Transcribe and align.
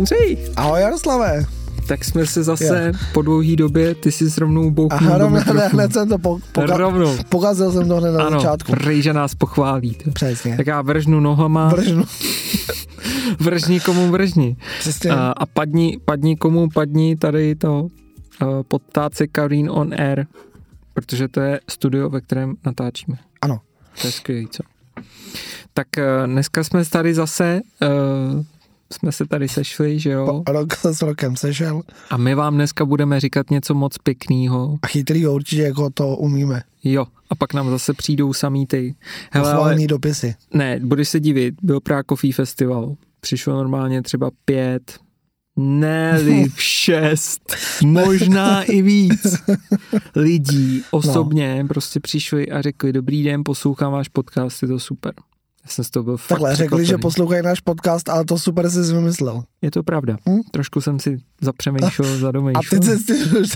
Ahoj 0.00 0.08
Ondřej. 0.08 0.52
Ahoj 0.56 0.80
Jaroslave. 0.80 1.44
Tak 1.86 2.04
jsme 2.04 2.26
se 2.26 2.42
zase 2.42 2.92
jo. 2.92 2.98
po 3.14 3.22
dlouhý 3.22 3.56
době, 3.56 3.94
ty 3.94 4.12
jsi 4.12 4.40
rovnou 4.40 4.70
bouchnul 4.70 5.10
Aha, 5.10 5.18
rovnou, 5.18 5.40
hned 5.72 5.92
jsem 5.92 6.08
to 6.08 6.18
po, 6.18 6.38
poka- 6.52 6.76
rovnou. 6.76 7.16
pokazil 7.28 7.72
jsem 7.72 7.88
to 7.88 7.96
hned 7.96 8.12
na 8.12 8.26
ano, 8.26 8.40
začátku. 8.40 8.72
Ano, 8.72 9.12
nás 9.12 9.34
pochválí. 9.34 9.96
Přesně. 10.12 10.56
Tak 10.56 10.66
já 10.66 10.82
vržnu 10.82 11.20
nohama. 11.20 11.68
Vržnu. 11.68 12.04
vržni 13.38 13.80
komu 13.80 14.10
vržni. 14.10 14.56
Přesně. 14.78 15.10
A, 15.10 15.32
a 15.36 15.46
padni, 15.46 15.98
padni 16.04 16.36
komu 16.36 16.68
padni 16.68 17.16
tady 17.16 17.54
to 17.54 17.80
uh, 17.82 17.88
podtáce 18.68 19.26
Karin 19.26 19.70
on 19.70 19.94
Air, 19.94 20.26
protože 20.94 21.28
to 21.28 21.40
je 21.40 21.60
studio, 21.68 22.10
ve 22.10 22.20
kterém 22.20 22.54
natáčíme. 22.66 23.16
Ano. 23.42 23.60
To 24.00 24.06
je 24.06 24.12
skvělý, 24.12 24.48
co? 24.48 24.62
Tak 25.74 25.86
uh, 25.98 26.26
dneska 26.26 26.64
jsme 26.64 26.84
tady 26.84 27.14
zase, 27.14 27.60
uh, 27.82 28.44
jsme 28.92 29.12
se 29.12 29.26
tady 29.26 29.48
sešli, 29.48 29.98
že 29.98 30.10
jo? 30.10 30.42
Po 30.46 30.52
rok 30.52 30.74
s 30.76 31.02
rokem 31.02 31.36
sešel. 31.36 31.82
A 32.10 32.16
my 32.16 32.34
vám 32.34 32.54
dneska 32.54 32.84
budeme 32.84 33.20
říkat 33.20 33.50
něco 33.50 33.74
moc 33.74 33.98
pěkného. 33.98 34.78
A 34.82 34.86
chytrýho 34.86 35.34
určitě, 35.34 35.62
jako 35.62 35.90
to 35.90 36.16
umíme. 36.16 36.62
Jo, 36.84 37.06
a 37.30 37.34
pak 37.34 37.54
nám 37.54 37.70
zase 37.70 37.94
přijdou 37.94 38.32
samý 38.32 38.66
ty. 38.66 38.94
Hele, 39.30 39.52
ale... 39.52 39.86
dopisy. 39.86 40.34
Ne, 40.54 40.80
budeš 40.80 41.08
se 41.08 41.20
divit, 41.20 41.54
byl 41.62 41.80
Prague 41.80 42.04
Coffee 42.08 42.32
Festival. 42.32 42.96
Přišlo 43.20 43.54
normálně 43.54 44.02
třeba 44.02 44.30
pět, 44.44 44.98
ne 45.56 46.20
šest, 46.56 47.56
možná 47.84 48.62
i 48.62 48.82
víc 48.82 49.36
lidí 50.16 50.82
osobně 50.90 51.62
no. 51.62 51.68
prostě 51.68 52.00
přišli 52.00 52.50
a 52.50 52.62
řekli, 52.62 52.92
dobrý 52.92 53.22
den, 53.22 53.42
poslouchám 53.44 53.92
váš 53.92 54.08
podcast, 54.08 54.62
je 54.62 54.68
to 54.68 54.78
super. 54.78 55.12
Já 55.64 55.70
jsem 55.70 55.84
z 55.84 55.90
toho 55.90 56.04
byl 56.04 56.16
fakt 56.16 56.28
Takhle, 56.28 56.56
řekli, 56.56 56.86
že 56.86 56.98
poslouchají 56.98 57.42
náš 57.42 57.60
podcast, 57.60 58.08
ale 58.08 58.24
to 58.24 58.38
super 58.38 58.70
jsi 58.70 58.92
vymyslel. 58.92 59.42
Je 59.62 59.70
to 59.70 59.82
pravda. 59.82 60.16
Hm? 60.28 60.40
Trošku 60.50 60.80
jsem 60.80 61.00
si 61.00 61.18
zapřemýšlel, 61.40 62.18
zadomýšlel. 62.18 62.62
A 62.66 62.80
teď 62.80 62.84
jsi, 62.84 63.04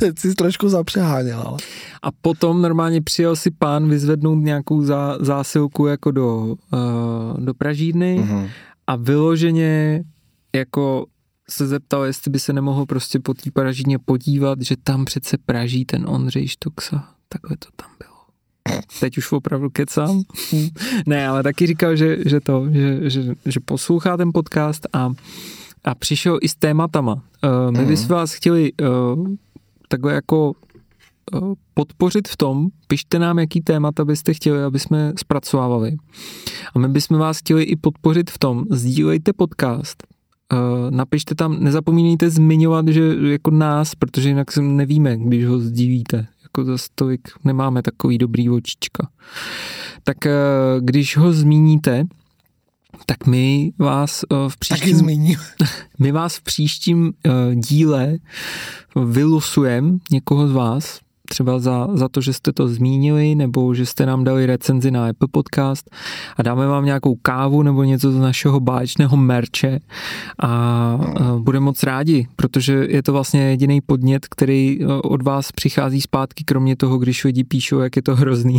teď 0.00 0.18
jsi 0.18 0.34
trošku 0.34 0.68
zapřeháněl. 0.68 1.40
Ale. 1.46 1.58
A 2.02 2.12
potom 2.12 2.62
normálně 2.62 3.02
přijel 3.02 3.36
si 3.36 3.50
pán 3.50 3.88
vyzvednout 3.88 4.34
nějakou 4.34 4.82
zá, 4.82 5.16
zásilku 5.20 5.86
jako 5.86 6.10
do, 6.10 6.38
uh, 6.38 7.40
do 7.40 7.54
Pražírny 7.54 8.20
uh-huh. 8.20 8.50
a 8.86 8.96
vyloženě 8.96 10.04
jako 10.54 11.06
se 11.50 11.66
zeptal, 11.66 12.04
jestli 12.04 12.30
by 12.30 12.38
se 12.38 12.52
nemohl 12.52 12.86
prostě 12.86 13.18
po 13.20 13.34
té 13.34 13.50
Pražíně 13.50 13.98
podívat, 13.98 14.62
že 14.62 14.74
tam 14.84 15.04
přece 15.04 15.38
praží 15.38 15.84
ten 15.84 16.08
Ondřej 16.08 16.48
Štoksa. 16.48 17.08
Takhle 17.28 17.56
to 17.56 17.68
tam 17.76 17.90
bylo. 17.98 18.13
Teď 19.00 19.18
už 19.18 19.32
opravdu 19.32 19.70
kecám. 19.70 20.22
ne, 21.06 21.28
ale 21.28 21.42
taky 21.42 21.66
říkal, 21.66 21.96
že, 21.96 22.16
že 22.26 22.40
to, 22.40 22.66
že, 22.70 23.10
že, 23.10 23.22
že 23.46 23.60
poslouchá 23.60 24.16
ten 24.16 24.30
podcast 24.34 24.86
a, 24.92 25.12
a 25.84 25.94
přišel 25.94 26.38
i 26.42 26.48
s 26.48 26.54
tématama. 26.54 27.14
Uh, 27.14 27.70
my 27.70 27.78
mm. 27.78 27.88
bychom 27.88 28.08
vás 28.08 28.32
chtěli 28.32 28.72
uh, 28.72 29.28
takhle 29.88 30.14
jako 30.14 30.52
uh, 31.34 31.54
podpořit 31.74 32.28
v 32.28 32.36
tom, 32.36 32.68
pište 32.88 33.18
nám, 33.18 33.38
jaký 33.38 33.60
témata 33.60 34.04
byste 34.04 34.34
chtěli, 34.34 34.62
aby 34.62 34.78
jsme 34.78 35.12
zpracovávali. 35.18 35.96
A 36.74 36.78
my 36.78 36.88
bychom 36.88 37.18
vás 37.18 37.38
chtěli 37.38 37.62
i 37.62 37.76
podpořit 37.76 38.30
v 38.30 38.38
tom, 38.38 38.64
sdílejte 38.70 39.32
podcast, 39.32 40.02
napište 40.90 41.34
tam, 41.34 41.64
nezapomínejte 41.64 42.30
zmiňovat, 42.30 42.88
že 42.88 43.14
jako 43.22 43.50
nás, 43.50 43.94
protože 43.94 44.28
jinak 44.28 44.56
nevíme, 44.56 45.16
když 45.16 45.46
ho 45.46 45.58
sdílíte 45.58 46.26
jako 46.54 46.64
zase 46.64 46.88
tolik 46.94 47.28
nemáme 47.44 47.82
takový 47.82 48.18
dobrý 48.18 48.50
očička. 48.50 49.08
Tak 50.04 50.26
eh, 50.26 50.32
když 50.80 51.16
ho 51.16 51.32
zmíníte, 51.32 52.04
tak 53.06 53.26
my 53.26 53.72
vás 53.78 54.24
eh, 54.24 54.36
v 54.48 54.56
příštím, 54.56 55.06
my 55.98 56.12
vás 56.12 56.36
v 56.36 56.42
příštím 56.42 57.12
eh, 57.26 57.54
díle 57.54 58.16
vylosujeme 59.04 59.98
někoho 60.10 60.48
z 60.48 60.52
vás, 60.52 61.00
třeba 61.34 61.58
za, 61.58 61.88
za 61.94 62.08
to, 62.08 62.20
že 62.20 62.32
jste 62.32 62.52
to 62.52 62.68
zmínili, 62.68 63.34
nebo 63.34 63.74
že 63.74 63.86
jste 63.86 64.06
nám 64.06 64.24
dali 64.24 64.46
recenzi 64.46 64.90
na 64.90 65.08
Apple 65.08 65.28
Podcast 65.30 65.90
a 66.36 66.42
dáme 66.42 66.66
vám 66.66 66.84
nějakou 66.84 67.14
kávu 67.14 67.62
nebo 67.62 67.84
něco 67.84 68.12
z 68.12 68.16
našeho 68.16 68.60
báječného 68.60 69.16
merče 69.16 69.78
a 70.42 70.98
budeme 71.38 71.64
moc 71.64 71.82
rádi, 71.82 72.26
protože 72.36 72.86
je 72.88 73.02
to 73.02 73.12
vlastně 73.12 73.40
jediný 73.40 73.80
podnět, 73.80 74.26
který 74.30 74.78
e, 74.82 74.86
od 74.86 75.22
vás 75.22 75.52
přichází 75.52 76.00
zpátky, 76.00 76.44
kromě 76.44 76.76
toho, 76.76 76.98
když 76.98 77.24
lidi 77.24 77.44
píšou, 77.44 77.78
jak 77.78 77.96
je 77.96 78.02
to 78.02 78.16
hrozný. 78.16 78.58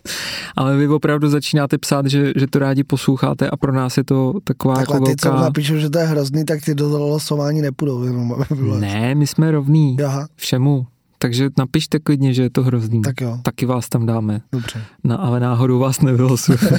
Ale 0.56 0.76
vy 0.76 0.88
opravdu 0.88 1.28
začínáte 1.28 1.78
psát, 1.78 2.06
že, 2.06 2.32
že 2.36 2.46
to 2.46 2.58
rádi 2.58 2.84
posloucháte 2.84 3.50
a 3.50 3.56
pro 3.56 3.72
nás 3.72 3.96
je 3.96 4.04
to 4.04 4.34
taková 4.44 4.74
Takhle 4.74 4.96
jako 4.96 5.04
ty, 5.04 5.10
velká... 5.10 5.38
co 5.38 5.44
napíšou, 5.44 5.76
že 5.76 5.90
to 5.90 5.98
je 5.98 6.04
hrozný, 6.04 6.44
tak 6.44 6.64
ty 6.64 6.74
do 6.74 6.88
losování 6.98 7.62
nepůjdou. 7.62 8.04
Jenom 8.04 8.34
ne, 8.78 9.14
my 9.14 9.26
jsme 9.26 9.50
rovní 9.50 9.96
Aha. 10.00 10.28
všemu. 10.36 10.86
Takže 11.18 11.48
napište 11.58 11.98
klidně, 11.98 12.34
že 12.34 12.42
je 12.42 12.50
to 12.50 12.62
hrozný. 12.62 13.02
Tak 13.02 13.20
jo. 13.20 13.38
Taky 13.42 13.66
vás 13.66 13.88
tam 13.88 14.06
dáme. 14.06 14.40
Dobře. 14.52 14.84
No, 15.04 15.24
ale 15.24 15.40
náhodou 15.40 15.78
vás 15.78 16.00
nevylosujeme. 16.00 16.78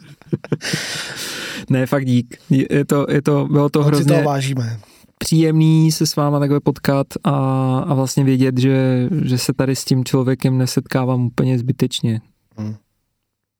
ne, 1.70 1.86
fakt 1.86 2.06
dík. 2.06 2.36
Je 2.50 2.84
to, 2.84 3.06
je 3.10 3.22
to, 3.22 3.48
bylo 3.50 3.68
to 3.68 3.82
hrozně... 3.82 4.18
to 4.18 4.24
vážíme. 4.24 4.80
Příjemný 5.18 5.92
se 5.92 6.06
s 6.06 6.16
váma 6.16 6.38
takhle 6.38 6.60
potkat 6.60 7.06
a, 7.24 7.30
a 7.78 7.94
vlastně 7.94 8.24
vědět, 8.24 8.58
že, 8.58 9.08
že 9.24 9.38
se 9.38 9.52
tady 9.52 9.76
s 9.76 9.84
tím 9.84 10.04
člověkem 10.04 10.58
nesetkávám 10.58 11.24
úplně 11.24 11.58
zbytečně. 11.58 12.20
Hmm. 12.56 12.74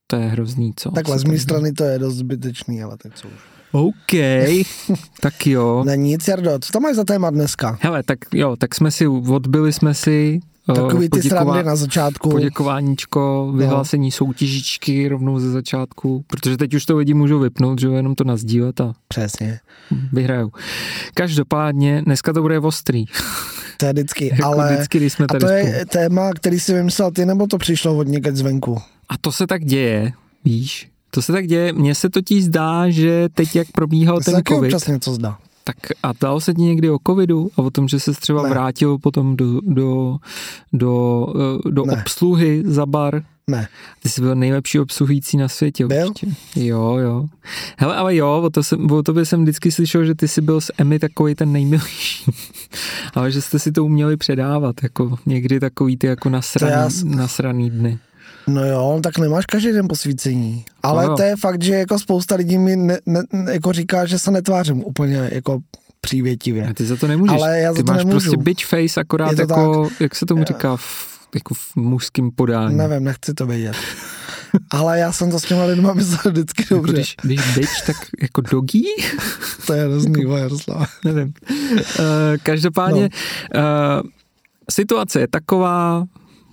To 0.06 0.16
je 0.16 0.26
hrozný, 0.26 0.72
co? 0.76 0.90
Takhle 0.90 1.18
z 1.18 1.24
mé 1.24 1.38
strany 1.38 1.72
to 1.72 1.84
je 1.84 1.98
dost 1.98 2.16
zbytečný, 2.16 2.82
ale 2.82 2.96
tak 3.02 3.14
co 3.14 3.28
už. 3.28 3.59
OK, 3.72 4.12
tak 5.20 5.46
jo. 5.46 5.84
Není 5.84 6.08
nic, 6.10 6.28
Jardo, 6.28 6.58
co 6.58 6.72
tam 6.72 6.82
máš 6.82 6.96
za 6.96 7.04
téma 7.04 7.30
dneska? 7.30 7.78
Hele, 7.80 8.02
tak 8.02 8.18
jo, 8.34 8.56
tak 8.56 8.74
jsme 8.74 8.90
si, 8.90 9.06
odbyli 9.08 9.72
jsme 9.72 9.94
si 9.94 10.40
eh, 10.70 10.74
Takový 10.74 11.08
ty 11.08 11.22
srandy 11.22 11.62
na 11.62 11.76
začátku. 11.76 12.30
Poděkováníčko, 12.30 13.52
vyhlásení 13.56 14.06
no. 14.06 14.10
soutěžičky 14.10 15.08
rovnou 15.08 15.38
ze 15.38 15.50
začátku, 15.50 16.24
protože 16.26 16.56
teď 16.56 16.74
už 16.74 16.84
to 16.86 16.96
lidi 16.96 17.14
můžou 17.14 17.38
vypnout, 17.38 17.80
že 17.80 17.86
jo, 17.86 17.92
jenom 17.92 18.14
to 18.14 18.24
nazdílet 18.24 18.80
a 18.80 18.92
Přesně. 19.08 19.60
vyhrajou. 20.12 20.50
Každopádně, 21.14 22.02
dneska 22.02 22.32
to 22.32 22.42
bude 22.42 22.58
ostrý. 22.58 23.04
To 23.76 23.86
je 23.86 23.92
vždycky, 23.92 24.28
jako 24.28 24.44
ale 24.44 24.74
vždycky, 24.74 24.98
když 24.98 25.12
jsme 25.12 25.26
tady 25.26 25.44
a 25.44 25.48
to 25.48 25.52
je 25.54 25.64
spolu. 25.64 25.84
téma, 25.86 26.30
který 26.32 26.60
si 26.60 26.74
vymyslel 26.74 27.10
ty, 27.10 27.26
nebo 27.26 27.46
to 27.46 27.58
přišlo 27.58 27.96
od 27.96 28.08
někde 28.08 28.36
zvenku? 28.36 28.78
A 29.08 29.18
to 29.20 29.32
se 29.32 29.46
tak 29.46 29.64
děje, 29.64 30.12
víš, 30.44 30.90
to 31.10 31.22
se 31.22 31.32
tak 31.32 31.46
děje, 31.46 31.72
mně 31.72 31.94
se 31.94 32.10
totiž 32.10 32.44
zdá, 32.44 32.90
že 32.90 33.28
teď 33.34 33.56
jak 33.56 33.68
probíhal 33.72 34.16
Mně 34.16 34.24
ten 34.24 34.42
covid. 34.48 34.74
občas 34.74 34.88
něco 34.88 35.12
zdá. 35.14 35.38
Tak 35.64 35.76
a 36.02 36.12
dalo 36.20 36.40
se 36.40 36.54
ti 36.54 36.62
někdy 36.62 36.90
o 36.90 36.98
covidu 37.06 37.50
a 37.56 37.62
o 37.62 37.70
tom, 37.70 37.88
že 37.88 38.00
se 38.00 38.12
třeba 38.12 38.42
ne. 38.42 38.50
vrátil 38.50 38.98
potom 38.98 39.36
do, 39.36 39.60
do, 39.60 40.16
do, 40.72 41.26
eh, 41.66 41.70
do 41.70 41.82
obsluhy 41.82 42.62
za 42.66 42.86
bar? 42.86 43.22
Ne. 43.46 43.68
Ty 44.02 44.08
jsi 44.08 44.20
byl 44.20 44.34
nejlepší 44.34 44.80
obsluhující 44.80 45.36
na 45.36 45.48
světě 45.48 45.86
byl? 45.86 46.08
určitě. 46.08 46.32
Jo, 46.56 46.96
jo. 46.96 47.26
Hele, 47.76 47.96
ale 47.96 48.16
jo, 48.16 48.42
o, 48.44 48.50
to 48.50 48.62
jsem, 48.62 48.90
o 48.90 49.02
tobě 49.02 49.24
jsem 49.24 49.42
vždycky 49.42 49.72
slyšel, 49.72 50.04
že 50.04 50.14
ty 50.14 50.28
jsi 50.28 50.40
byl 50.40 50.60
s 50.60 50.72
Emmy 50.78 50.98
takový 50.98 51.34
ten 51.34 51.52
nejmilejší. 51.52 52.32
ale 53.14 53.32
že 53.32 53.42
jste 53.42 53.58
si 53.58 53.72
to 53.72 53.84
uměli 53.84 54.16
předávat, 54.16 54.82
jako 54.82 55.16
někdy 55.26 55.60
takový 55.60 55.96
ty 55.96 56.06
jako 56.06 56.30
nasraný, 56.30 56.72
já... 56.72 56.88
nasraný 57.16 57.70
dny. 57.70 57.98
No 58.54 58.64
jo, 58.64 59.00
tak 59.02 59.18
nemáš 59.18 59.46
každý 59.46 59.72
den 59.72 59.88
posvícení. 59.88 60.64
Ale 60.82 61.06
no 61.06 61.16
to 61.16 61.22
je 61.22 61.36
fakt, 61.36 61.62
že 61.62 61.74
jako 61.74 61.98
spousta 61.98 62.34
lidí 62.34 62.58
mi 62.58 62.76
ne, 62.76 62.98
ne, 63.06 63.22
jako 63.52 63.72
říká, 63.72 64.06
že 64.06 64.18
se 64.18 64.30
netvářím 64.30 64.84
úplně 64.84 65.30
jako 65.32 65.58
přívětivě. 66.00 66.66
A 66.66 66.74
ty 66.74 66.84
za 66.84 66.96
to 66.96 67.06
nemůžeš. 67.06 67.40
Ale 67.40 67.60
já 67.60 67.72
za 67.72 67.76
ty 67.76 67.82
to 67.82 67.92
máš 67.92 68.04
nemůžu. 68.04 68.30
prostě 68.30 68.42
bitch 68.42 68.66
face, 68.66 69.00
akorát 69.00 69.38
jako, 69.38 69.84
tak. 69.88 70.00
jak 70.00 70.14
se 70.14 70.26
tomu 70.26 70.44
říká, 70.44 70.76
v, 70.76 71.18
jako 71.34 71.54
v 71.54 71.76
mužském 71.76 72.30
podání. 72.30 72.76
Nevím, 72.76 73.04
nechci 73.04 73.34
to 73.34 73.46
vědět. 73.46 73.76
Ale 74.70 74.98
já 74.98 75.12
jsem 75.12 75.30
to 75.30 75.40
s 75.40 75.42
těma 75.42 75.64
lidma 75.64 75.94
myslel 75.94 76.32
vždycky 76.32 76.62
jako 76.62 76.74
dobře. 76.74 76.92
Když, 76.92 77.16
když 77.22 77.54
bitch, 77.54 77.86
tak 77.86 77.96
jako 78.22 78.40
dogí? 78.40 78.84
to 79.66 79.72
je 79.72 79.84
hrozný, 79.84 80.22
Jaroslav. 80.36 80.90
Nevím. 81.04 81.34
Uh, 81.50 82.04
každopádně 82.42 83.08
no. 83.54 83.60
uh, 83.60 84.08
situace 84.70 85.20
je 85.20 85.28
taková, 85.28 86.04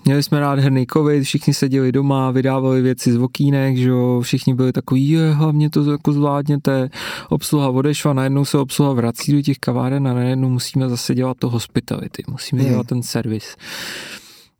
Měli 0.08 0.24
jsme 0.24 0.40
rád 0.40 0.60
herný 0.60 0.86
covid, 0.94 1.24
všichni 1.24 1.54
seděli 1.54 1.92
doma, 1.92 2.32
vydávali 2.32 2.82
věci 2.82 3.14
z 3.14 3.18
okýnek, 3.18 3.78
že 3.78 3.90
jo, 3.90 4.22
všichni 4.22 4.54
byli 4.54 4.74
takový, 4.74 5.10
je, 5.10 5.34
hlavně 5.34 5.70
to 5.70 5.92
jako 5.92 6.14
zvládněte, 6.14 6.90
obsluha 7.30 7.70
odešla, 7.70 8.14
najednou 8.14 8.46
se 8.46 8.58
obsluha 8.58 8.94
vrací 8.94 9.32
do 9.32 9.42
těch 9.42 9.58
kaváren 9.58 10.08
a 10.08 10.14
najednou 10.14 10.50
musíme 10.50 10.90
zase 10.90 11.16
dělat 11.16 11.38
to 11.40 11.50
hospitality, 11.50 12.24
musíme 12.30 12.62
hmm. 12.62 12.72
dělat 12.72 12.88
ten 12.88 13.04
servis. 13.04 13.56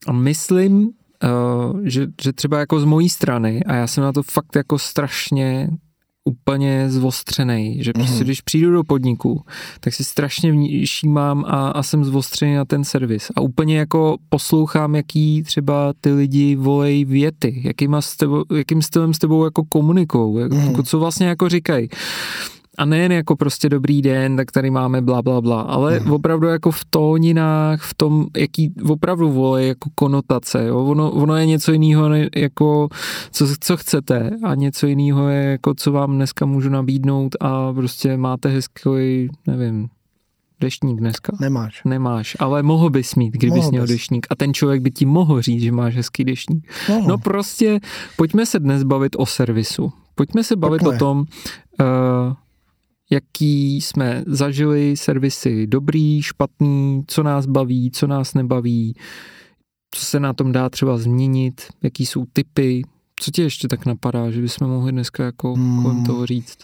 A 0.08 0.12
myslím, 0.12 0.80
uh, 0.80 1.80
že, 1.84 2.08
že 2.24 2.34
třeba 2.34 2.60
jako 2.60 2.80
z 2.80 2.86
mojí 2.86 3.10
strany, 3.10 3.64
a 3.64 3.76
já 3.76 3.88
jsem 3.88 4.04
na 4.04 4.14
to 4.14 4.24
fakt 4.24 4.56
jako 4.56 4.80
strašně 4.80 5.70
úplně 6.28 6.90
zvostřený, 6.90 7.84
že 7.84 7.94
prostě, 7.94 8.24
mm-hmm. 8.24 8.26
když 8.26 8.42
přijdu 8.42 8.72
do 8.72 8.84
podniku, 8.84 9.42
tak 9.80 9.94
si 9.94 10.04
strašně 10.04 10.54
všímám 10.86 11.46
a, 11.48 11.70
a 11.70 11.84
jsem 11.84 12.06
zvostřený 12.06 12.56
na 12.56 12.66
ten 12.66 12.84
servis. 12.84 13.32
A 13.36 13.42
úplně 13.42 13.78
jako 13.78 14.18
poslouchám, 14.30 14.96
jaký 14.96 15.44
třeba 15.44 15.94
ty 16.02 16.12
lidi 16.12 16.56
volej 16.56 17.06
věty, 17.06 17.62
jakýma 17.66 18.02
s 18.02 18.16
tebou, 18.16 18.44
jakým 18.56 18.82
stylem 18.82 19.14
s 19.14 19.20
tebou 19.20 19.44
jako 19.44 19.64
komunikou, 19.64 20.36
mm-hmm. 20.36 20.68
jako 20.68 20.84
co 20.84 21.00
vlastně 21.00 21.28
jako 21.28 21.50
říkají. 21.50 21.90
A 22.78 22.86
nejen 22.86 23.12
jako 23.12 23.36
prostě 23.36 23.70
dobrý 23.70 24.02
den, 24.02 24.38
tak 24.38 24.52
tady 24.52 24.70
máme 24.70 25.02
bla, 25.02 25.22
bla, 25.22 25.42
bla, 25.42 25.62
ale 25.62 26.00
hmm. 26.00 26.12
opravdu 26.12 26.48
jako 26.48 26.72
v 26.72 26.86
tóninách, 26.90 27.82
v 27.82 27.94
tom, 27.94 28.26
jaký 28.38 28.74
opravdu 28.90 29.32
vole 29.32 29.66
jako 29.66 29.90
konotace, 29.96 30.66
jo? 30.66 30.86
Ono, 30.86 31.12
ono 31.12 31.36
je 31.36 31.46
něco 31.46 31.72
jiného, 31.72 32.10
jako 32.36 32.90
co, 33.32 33.48
co 33.60 33.78
chcete 33.78 34.32
a 34.44 34.56
něco 34.56 34.88
jiného 34.88 35.30
je 35.30 35.44
jako 35.44 35.74
co 35.74 35.92
vám 35.92 36.16
dneska 36.16 36.46
můžu 36.46 36.70
nabídnout 36.70 37.36
a 37.40 37.74
prostě 37.74 38.18
máte 38.18 38.50
hezký, 38.50 39.28
nevím, 39.48 39.88
deštník 40.60 41.00
dneska? 41.00 41.38
Nemáš. 41.42 41.82
Nemáš, 41.86 42.38
ale 42.40 42.64
mohl 42.64 42.90
bys 42.90 43.16
mít, 43.16 43.34
kdybys 43.34 43.56
mohl 43.56 43.70
měl 43.70 43.84
bys. 43.84 43.92
deštník. 43.92 44.28
A 44.30 44.36
ten 44.36 44.54
člověk 44.54 44.82
by 44.82 44.92
ti 44.92 45.06
mohl 45.06 45.42
říct, 45.42 45.62
že 45.62 45.72
máš 45.72 45.96
hezký 45.96 46.24
deštník. 46.24 46.72
Mohl. 46.90 47.08
No 47.08 47.18
prostě, 47.18 47.80
pojďme 48.18 48.46
se 48.46 48.60
dnes 48.60 48.84
bavit 48.84 49.16
o 49.20 49.26
servisu. 49.26 49.92
Pojďme 50.16 50.44
se 50.44 50.56
bavit 50.56 50.82
pojďme. 50.84 50.96
o 50.96 51.00
tom, 51.00 51.20
uh, 51.20 52.34
jaký 53.10 53.82
jsme 53.82 54.24
zažili 54.28 54.98
servisy 54.98 55.68
dobrý, 55.68 56.22
špatný, 56.22 57.04
co 57.08 57.24
nás 57.24 57.46
baví, 57.46 57.92
co 57.92 58.08
nás 58.08 58.34
nebaví, 58.34 58.96
co 59.92 60.06
se 60.06 60.20
na 60.20 60.34
tom 60.34 60.52
dá 60.52 60.70
třeba 60.70 60.98
změnit, 60.98 61.62
jaký 61.84 62.06
jsou 62.06 62.26
typy, 62.34 62.82
co 63.20 63.32
ti 63.32 63.42
ještě 63.42 63.68
tak 63.68 63.86
napadá, 63.86 64.32
že 64.32 64.42
bychom 64.42 64.68
mohli 64.68 64.92
dneska 64.92 65.24
jako 65.24 65.54
hmm. 65.54 65.84
kolem 65.84 66.04
toho 66.04 66.26
říct? 66.26 66.58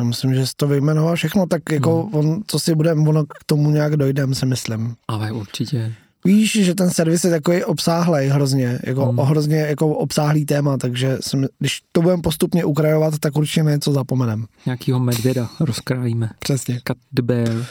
Já 0.00 0.06
myslím, 0.06 0.34
že 0.34 0.46
jsi 0.46 0.52
to 0.56 0.68
vyjmenoval 0.68 1.16
všechno, 1.16 1.46
tak 1.46 1.62
jako 1.72 2.02
hmm. 2.02 2.14
on, 2.14 2.42
co 2.46 2.58
si 2.58 2.74
budeme, 2.74 3.08
ono 3.08 3.24
k 3.24 3.44
tomu 3.46 3.70
nějak 3.70 3.96
dojdem, 3.96 4.34
si 4.34 4.46
myslím. 4.46 4.96
Ale 5.08 5.32
určitě. 5.32 5.94
Víš, 6.26 6.64
že 6.64 6.74
ten 6.74 6.90
servis 6.90 7.24
je 7.24 7.30
takový 7.30 7.64
obsáhlej 7.64 8.28
hrozně, 8.28 8.78
jako 8.84 9.06
hmm. 9.06 9.18
hrozně 9.18 9.56
jako 9.56 9.88
obsáhlý 9.88 10.44
téma, 10.44 10.76
takže 10.76 11.18
jsem, 11.20 11.46
když 11.58 11.80
to 11.92 12.02
budeme 12.02 12.22
postupně 12.22 12.64
ukrajovat, 12.64 13.18
tak 13.18 13.36
určitě 13.36 13.62
něco 13.62 13.92
zapomenem. 13.92 14.46
Nějakýho 14.66 15.00
medvěda 15.00 15.48
rozkrájíme. 15.60 16.30
Přesně. 16.38 16.80
Cut 16.88 16.98
the 17.12 17.22
bear. 17.22 17.48
Uh, 17.48 17.64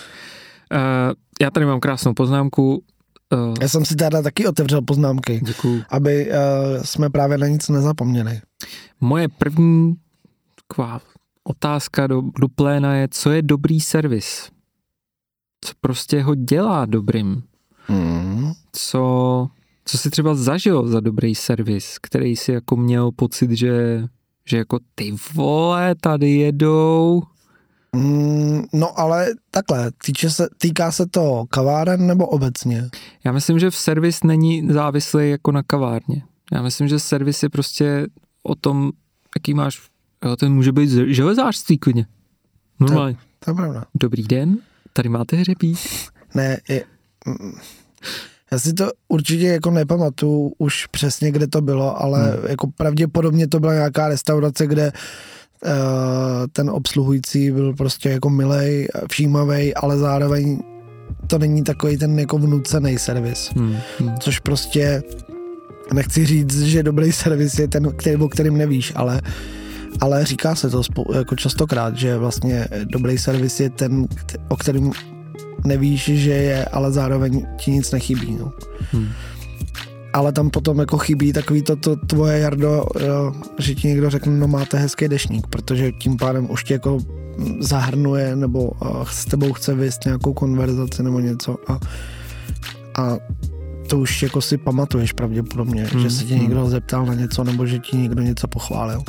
já 1.42 1.52
tady 1.52 1.66
mám 1.66 1.80
krásnou 1.80 2.14
poznámku. 2.14 2.84
Uh, 3.34 3.54
já 3.62 3.68
jsem 3.68 3.86
si 3.86 3.96
tady 3.96 4.24
taky 4.24 4.48
otevřel 4.48 4.82
poznámky, 4.82 5.42
Děkuju. 5.46 5.84
aby 5.90 6.30
uh, 6.30 6.36
jsme 6.84 7.10
právě 7.10 7.38
na 7.38 7.48
nic 7.48 7.70
nezapomněli. 7.70 8.42
Moje 9.02 9.28
první 9.28 9.96
taková 10.68 11.02
otázka 11.44 12.08
do, 12.08 12.22
do 12.40 12.48
pléna 12.56 12.96
je, 12.96 13.08
co 13.12 13.32
je 13.32 13.42
dobrý 13.42 13.80
servis? 13.80 14.50
Co 15.66 15.74
prostě 15.82 16.22
ho 16.22 16.36
dělá 16.36 16.86
dobrým? 16.86 17.44
Mm. 17.90 18.52
Co, 18.72 19.48
co 19.86 19.98
si 19.98 20.10
třeba 20.10 20.36
zažil 20.36 20.88
za 20.88 21.00
dobrý 21.00 21.36
servis, 21.36 21.98
který 22.02 22.36
si 22.36 22.52
jako 22.52 22.76
měl 22.76 23.12
pocit, 23.12 23.52
že, 23.52 24.04
že 24.46 24.58
jako 24.58 24.80
ty 24.96 25.16
vole, 25.34 25.96
tady 26.02 26.32
jedou. 26.32 27.22
Mm, 27.96 28.64
no 28.74 29.00
ale 29.00 29.28
takhle, 29.52 29.92
týče 30.06 30.30
se, 30.30 30.48
týká 30.58 30.92
se 30.92 31.06
to 31.06 31.46
kaváren 31.50 32.08
nebo 32.08 32.28
obecně? 32.28 32.90
Já 33.24 33.32
myslím, 33.32 33.60
že 33.60 33.70
v 33.70 33.76
servis 33.76 34.24
není 34.24 34.68
závislý 34.72 35.30
jako 35.30 35.52
na 35.52 35.64
kavárně. 35.64 36.24
Já 36.52 36.62
myslím, 36.62 36.88
že 36.88 37.00
servis 37.00 37.44
je 37.44 37.50
prostě 37.50 38.08
o 38.44 38.56
tom, 38.56 38.92
jaký 39.38 39.54
máš, 39.54 39.82
jo, 40.26 40.36
ten 40.36 40.54
může 40.54 40.72
být 40.72 40.90
železářství 40.90 41.78
klidně. 41.78 42.06
Normálně. 42.80 43.14
To, 43.14 43.20
to 43.46 43.52
je 43.52 43.56
pravda. 43.56 43.86
Dobrý 43.96 44.24
den, 44.24 44.58
tady 44.94 45.10
máte 45.10 45.36
hřebík. 45.36 45.80
Ne, 46.36 46.58
je, 46.70 46.84
já 48.52 48.60
si 48.60 48.74
to 48.74 48.92
určitě 49.08 49.48
jako 49.48 49.72
nepamatuju 49.72 50.54
už 50.58 50.86
přesně, 50.86 51.32
kde 51.32 51.48
to 51.48 51.62
bylo, 51.62 52.02
ale 52.02 52.32
hmm. 52.32 52.48
jako 52.48 52.68
pravděpodobně 52.68 53.48
to 53.48 53.60
byla 53.60 53.74
nějaká 53.74 54.08
restaurace, 54.08 54.68
kde 54.68 54.92
uh, 55.66 55.72
ten 56.52 56.70
obsluhující 56.70 57.52
byl 57.52 57.74
prostě 57.74 58.10
jako 58.10 58.30
milej, 58.30 58.88
všímavý, 59.12 59.76
ale 59.76 59.98
zároveň 59.98 60.60
to 61.28 61.40
není 61.40 61.64
takový 61.64 61.98
ten 61.98 62.20
jako 62.20 62.38
vnucený 62.38 62.98
servis. 62.98 63.52
Hmm. 63.56 63.78
Hmm. 64.00 64.18
Což 64.20 64.40
prostě 64.40 65.04
nechci 65.94 66.26
říct, 66.26 66.62
že 66.62 66.84
dobrý 66.84 67.12
servis 67.12 67.60
je 67.60 67.68
ten, 67.68 67.92
který, 67.98 68.16
o 68.16 68.30
kterým 68.30 68.58
nevíš, 68.58 68.94
ale 68.96 69.22
ale 70.02 70.26
říká 70.26 70.56
se 70.56 70.70
to 70.70 70.82
jako 71.16 71.36
častokrát, 71.36 71.98
že 71.98 72.18
vlastně 72.18 72.68
dobrý 72.84 73.18
servis 73.18 73.60
je 73.60 73.70
ten, 73.70 74.08
o 74.48 74.56
kterým 74.56 74.92
nevíš, 75.66 76.04
že 76.04 76.32
je, 76.32 76.66
ale 76.66 76.92
zároveň 76.92 77.46
ti 77.58 77.72
nic 77.72 77.92
nechybí. 77.92 78.38
No. 78.40 78.54
Hmm. 78.92 79.08
Ale 80.14 80.32
tam 80.32 80.50
potom 80.50 80.80
jako 80.80 80.98
chybí 80.98 81.34
takový 81.34 81.62
to, 81.62 81.76
to 81.76 81.96
tvoje 81.96 82.40
Jardo, 82.40 82.86
jo, 83.00 83.34
že 83.60 83.76
ti 83.76 83.88
někdo 83.88 84.10
řekne, 84.10 84.38
no 84.38 84.48
máte 84.48 84.78
hezký 84.78 85.08
dešník, 85.08 85.48
protože 85.48 85.92
tím 85.92 86.18
pádem 86.18 86.52
už 86.52 86.64
tě 86.64 86.74
jako 86.74 86.98
zahrnuje 87.60 88.36
nebo 88.36 88.64
uh, 88.64 89.04
s 89.04 89.26
tebou 89.26 89.54
chce 89.54 89.76
vyst 89.76 90.06
nějakou 90.06 90.34
konverzaci 90.34 91.04
nebo 91.04 91.20
něco 91.20 91.58
a, 91.68 91.80
a 93.02 93.18
to 93.88 94.00
už 94.00 94.24
jako 94.24 94.42
si 94.42 94.58
pamatuješ 94.58 95.12
pravděpodobně, 95.12 95.84
hmm. 95.84 96.02
že 96.02 96.10
se 96.10 96.24
tě 96.24 96.36
někdo 96.36 96.62
hmm. 96.62 96.70
zeptal 96.70 97.06
na 97.06 97.14
něco 97.14 97.44
nebo 97.44 97.66
že 97.66 97.80
ti 97.80 97.98
někdo 97.98 98.22
něco 98.22 98.48
pochválil. 98.48 99.04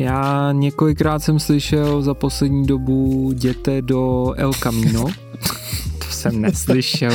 Já 0.00 0.52
několikrát 0.52 1.18
jsem 1.18 1.38
slyšel 1.38 2.02
za 2.02 2.14
poslední 2.14 2.66
dobu 2.66 3.30
jděte 3.32 3.82
do 3.82 4.32
El 4.36 4.52
Camino. 4.52 5.04
to 5.98 6.04
jsem 6.10 6.40
neslyšel. 6.40 7.12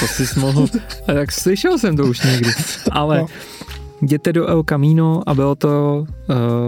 To 0.00 0.06
jsi 0.06 0.40
mohl... 0.40 0.66
Tak 1.06 1.32
slyšel 1.32 1.78
jsem 1.78 1.96
to 1.96 2.04
už 2.04 2.22
někdy. 2.22 2.50
Ale 2.90 3.26
jděte 4.02 4.32
do 4.32 4.46
El 4.46 4.62
Camino 4.62 5.22
a 5.26 5.34
bylo 5.34 5.54
to, 5.54 6.06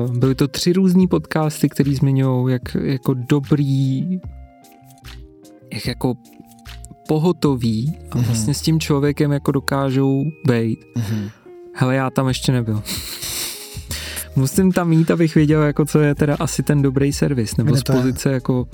uh, 0.08 0.16
byly 0.16 0.34
to 0.34 0.48
tři 0.48 0.72
různý 0.72 1.08
podcasty, 1.08 1.68
které 1.68 1.94
zmiňují, 1.94 2.52
jak 2.52 2.76
jako 2.82 3.14
dobrý, 3.14 4.20
jak 5.72 5.86
jako 5.86 6.14
pohotový 7.08 7.98
a 8.10 8.16
mhm. 8.16 8.26
vlastně 8.26 8.54
s 8.54 8.60
tím 8.60 8.80
člověkem 8.80 9.32
jako 9.32 9.52
dokážou 9.52 10.24
být. 10.46 10.78
Mm-hmm. 10.96 11.30
Hele, 11.74 11.94
já 11.94 12.10
tam 12.10 12.28
ještě 12.28 12.52
nebyl 12.52 12.82
musím 14.36 14.72
tam 14.72 14.88
mít, 14.88 15.10
abych 15.10 15.34
věděl, 15.34 15.62
jako 15.62 15.84
co 15.84 16.00
je 16.00 16.14
teda 16.14 16.36
asi 16.40 16.62
ten 16.62 16.82
dobrý 16.82 17.12
servis, 17.12 17.56
nebo 17.56 17.76
z 17.76 17.82
pozice 17.82 18.32
jako 18.32 18.60
uh, 18.60 18.66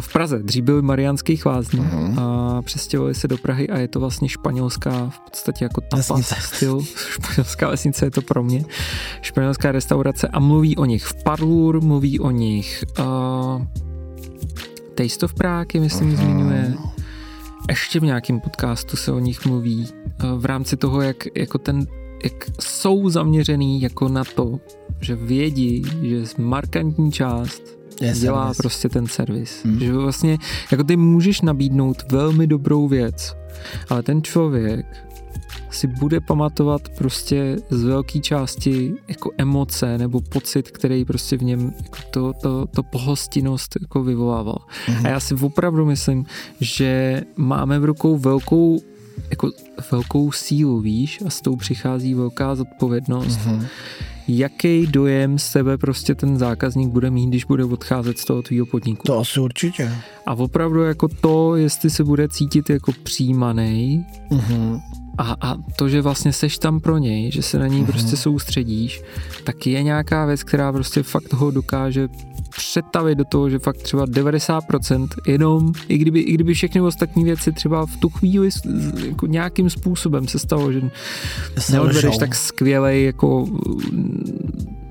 v 0.00 0.12
Praze. 0.12 0.38
Dřív 0.38 0.64
byl 0.64 0.82
Mariánský 0.82 1.36
chvázní 1.36 1.80
uh-huh. 1.80 2.20
a 2.20 2.62
přestěhovali 2.62 3.14
se 3.14 3.28
do 3.28 3.38
Prahy 3.38 3.68
a 3.68 3.78
je 3.78 3.88
to 3.88 4.00
vlastně 4.00 4.28
španělská, 4.28 5.10
v 5.10 5.20
podstatě 5.20 5.64
jako 5.64 5.80
tapas 5.80 6.34
styl. 6.38 6.80
Španělská 6.96 7.70
vesnice 7.70 8.06
je 8.06 8.10
to 8.10 8.22
pro 8.22 8.42
mě. 8.42 8.64
Španělská 9.22 9.72
restaurace 9.72 10.28
a 10.28 10.40
mluví 10.40 10.76
o 10.76 10.84
nich 10.84 11.04
v 11.04 11.14
Parlur, 11.24 11.80
mluví 11.80 12.20
o 12.20 12.30
nich 12.30 12.84
uh, 12.98 13.62
Taste 14.94 15.26
of 15.26 15.34
Prague, 15.34 15.80
myslím, 15.80 16.12
uh-huh. 16.12 16.16
zmiňuje. 16.16 16.74
Ještě 17.68 18.00
v 18.00 18.02
nějakém 18.02 18.40
podcastu 18.40 18.96
se 18.96 19.12
o 19.12 19.18
nich 19.18 19.46
mluví 19.46 19.88
uh, 20.24 20.40
v 20.40 20.44
rámci 20.44 20.76
toho, 20.76 21.00
jak 21.00 21.16
jako 21.36 21.58
ten 21.58 21.86
jak 22.24 22.44
jsou 22.60 23.10
zaměřený 23.10 23.80
jako 23.80 24.08
na 24.08 24.24
to, 24.24 24.60
že 25.00 25.14
vědí, 25.16 25.82
že 26.02 26.24
markantní 26.38 27.12
část 27.12 27.62
je 28.00 28.12
dělá 28.12 28.44
servis. 28.44 28.56
prostě 28.56 28.88
ten 28.88 29.06
servis. 29.06 29.64
Hmm. 29.64 29.80
Že 29.80 29.92
vlastně, 29.92 30.38
jako 30.70 30.84
ty 30.84 30.96
můžeš 30.96 31.40
nabídnout 31.40 32.12
velmi 32.12 32.46
dobrou 32.46 32.88
věc, 32.88 33.36
ale 33.88 34.02
ten 34.02 34.22
člověk 34.22 34.86
si 35.70 35.86
bude 35.86 36.20
pamatovat 36.20 36.88
prostě 36.88 37.56
z 37.70 37.82
velké 37.82 38.18
části 38.18 38.94
jako 39.08 39.30
emoce 39.38 39.98
nebo 39.98 40.20
pocit, 40.20 40.70
který 40.70 41.04
prostě 41.04 41.36
v 41.36 41.42
něm 41.42 41.72
jako 41.82 41.98
to, 42.10 42.32
to, 42.42 42.66
to 42.66 42.82
pohostinnost 42.82 43.76
jako 43.80 44.02
vyvolával. 44.02 44.58
hmm 44.86 45.06
A 45.06 45.08
já 45.08 45.20
si 45.20 45.34
opravdu 45.34 45.86
myslím, 45.86 46.26
že 46.60 47.22
máme 47.36 47.78
v 47.78 47.84
rukou 47.84 48.18
velkou 48.18 48.80
jako 49.30 49.50
velkou 49.92 50.32
sílu, 50.32 50.80
víš, 50.80 51.22
a 51.26 51.30
s 51.30 51.40
tou 51.40 51.56
přichází 51.56 52.14
velká 52.14 52.54
zodpovědnost. 52.54 53.38
Mm-hmm. 53.38 53.66
Jaký 54.28 54.86
dojem 54.86 55.38
z 55.38 55.52
tebe 55.52 55.78
prostě 55.78 56.14
ten 56.14 56.38
zákazník 56.38 56.88
bude 56.88 57.10
mít, 57.10 57.26
když 57.26 57.44
bude 57.44 57.64
odcházet 57.64 58.18
z 58.18 58.24
toho 58.24 58.42
tvýho 58.42 58.66
podniku? 58.66 59.02
To 59.06 59.18
asi 59.18 59.40
určitě. 59.40 59.92
A 60.26 60.34
opravdu 60.34 60.82
jako 60.82 61.08
to, 61.08 61.56
jestli 61.56 61.90
se 61.90 62.04
bude 62.04 62.28
cítit 62.28 62.70
jako 62.70 62.92
přijímaný, 63.02 64.06
mm-hmm. 64.30 64.80
A, 65.18 65.36
a 65.40 65.56
to, 65.76 65.88
že 65.88 66.02
vlastně 66.02 66.32
seš 66.32 66.58
tam 66.58 66.80
pro 66.80 66.98
něj, 66.98 67.30
že 67.32 67.42
se 67.42 67.58
na 67.58 67.66
něj 67.66 67.82
mm-hmm. 67.82 67.86
prostě 67.86 68.16
soustředíš, 68.16 69.02
tak 69.44 69.66
je 69.66 69.82
nějaká 69.82 70.26
věc, 70.26 70.42
která 70.42 70.72
prostě 70.72 71.02
fakt 71.02 71.32
ho 71.32 71.50
dokáže 71.50 72.08
přetavit 72.56 73.18
do 73.18 73.24
toho, 73.24 73.50
že 73.50 73.58
fakt 73.58 73.76
třeba 73.76 74.06
90% 74.06 75.08
jenom, 75.26 75.72
i 75.88 75.98
kdyby, 75.98 76.20
i 76.20 76.32
kdyby 76.32 76.54
všechny 76.54 76.80
ostatní 76.80 77.24
věci 77.24 77.52
třeba 77.52 77.86
v 77.86 77.96
tu 77.96 78.08
chvíli 78.08 78.48
jako 79.06 79.26
nějakým 79.26 79.70
způsobem 79.70 80.28
se 80.28 80.38
stalo, 80.38 80.72
že 80.72 80.90
neodvedeš 81.72 82.18
tak 82.18 82.34
skvělej 82.34 83.04
jako 83.04 83.46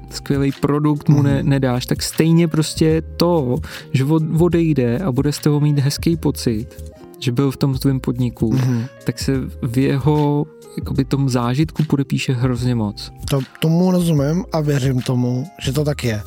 skvělý 0.10 0.52
produkt 0.52 1.10
mu 1.10 1.22
ne, 1.22 1.40
mhm. 1.40 1.50
nedáš, 1.50 1.86
tak 1.86 2.04
stejně 2.04 2.48
prostě 2.48 3.02
to, 3.18 3.58
že 3.92 4.06
odejde 4.40 5.00
a 5.00 5.12
bude 5.12 5.32
z 5.32 5.40
toho 5.40 5.60
mít 5.60 5.80
hezký 5.80 6.18
pocit, 6.18 6.94
že 7.24 7.32
byl 7.32 7.52
v 7.52 7.58
tom 7.58 7.74
tvém 7.74 8.00
podniku, 8.00 8.54
mm-hmm. 8.54 8.88
tak 9.04 9.20
se 9.20 9.34
v 9.62 9.78
jeho 9.78 10.46
jakoby 10.78 11.06
tom 11.06 11.30
zážitku 11.30 11.84
podepíše 11.84 12.34
hrozně 12.34 12.76
moc. 12.76 13.12
To, 13.30 13.40
tomu 13.60 13.92
rozumím 13.92 14.46
a 14.52 14.62
věřím 14.62 15.02
tomu, 15.02 15.48
že 15.62 15.74
to 15.74 15.84
tak 15.84 16.04
je. 16.04 16.22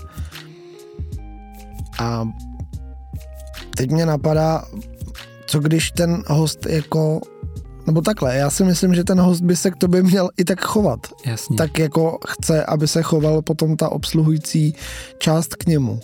A 1.99 2.29
teď 3.77 3.91
mě 3.91 4.07
napadá, 4.07 4.65
co 5.47 5.61
když 5.61 5.91
ten 5.91 6.23
host 6.27 6.67
jako 6.67 7.21
nebo 7.87 8.01
takhle, 8.01 8.37
já 8.37 8.51
si 8.51 8.65
myslím, 8.65 8.95
že 8.95 9.05
ten 9.05 9.21
host 9.21 9.43
by 9.43 9.57
se 9.57 9.71
k 9.71 9.77
tobě 9.77 10.03
měl 10.03 10.29
i 10.37 10.45
tak 10.45 10.61
chovat. 10.61 11.01
Jasně. 11.27 11.57
Tak 11.57 11.79
jako 11.79 12.19
chce, 12.29 12.65
aby 12.65 12.89
se 12.89 13.03
choval 13.03 13.43
potom 13.43 13.77
ta 13.77 13.89
obsluhující 13.89 14.75
část 15.19 15.55
k 15.55 15.67
němu. 15.67 16.01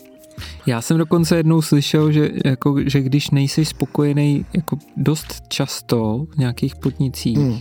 Já 0.67 0.81
jsem 0.81 0.99
dokonce 0.99 1.37
jednou 1.37 1.63
slyšel, 1.63 2.13
že, 2.13 2.31
jako, 2.45 2.77
že 2.87 3.01
když 3.01 3.31
nejsi 3.31 3.65
spokojený 3.65 4.47
jako 4.55 4.77
dost 4.97 5.43
často 5.49 6.27
v 6.35 6.39
nějakých 6.39 6.77
podnicích, 6.77 7.39
hmm. 7.39 7.61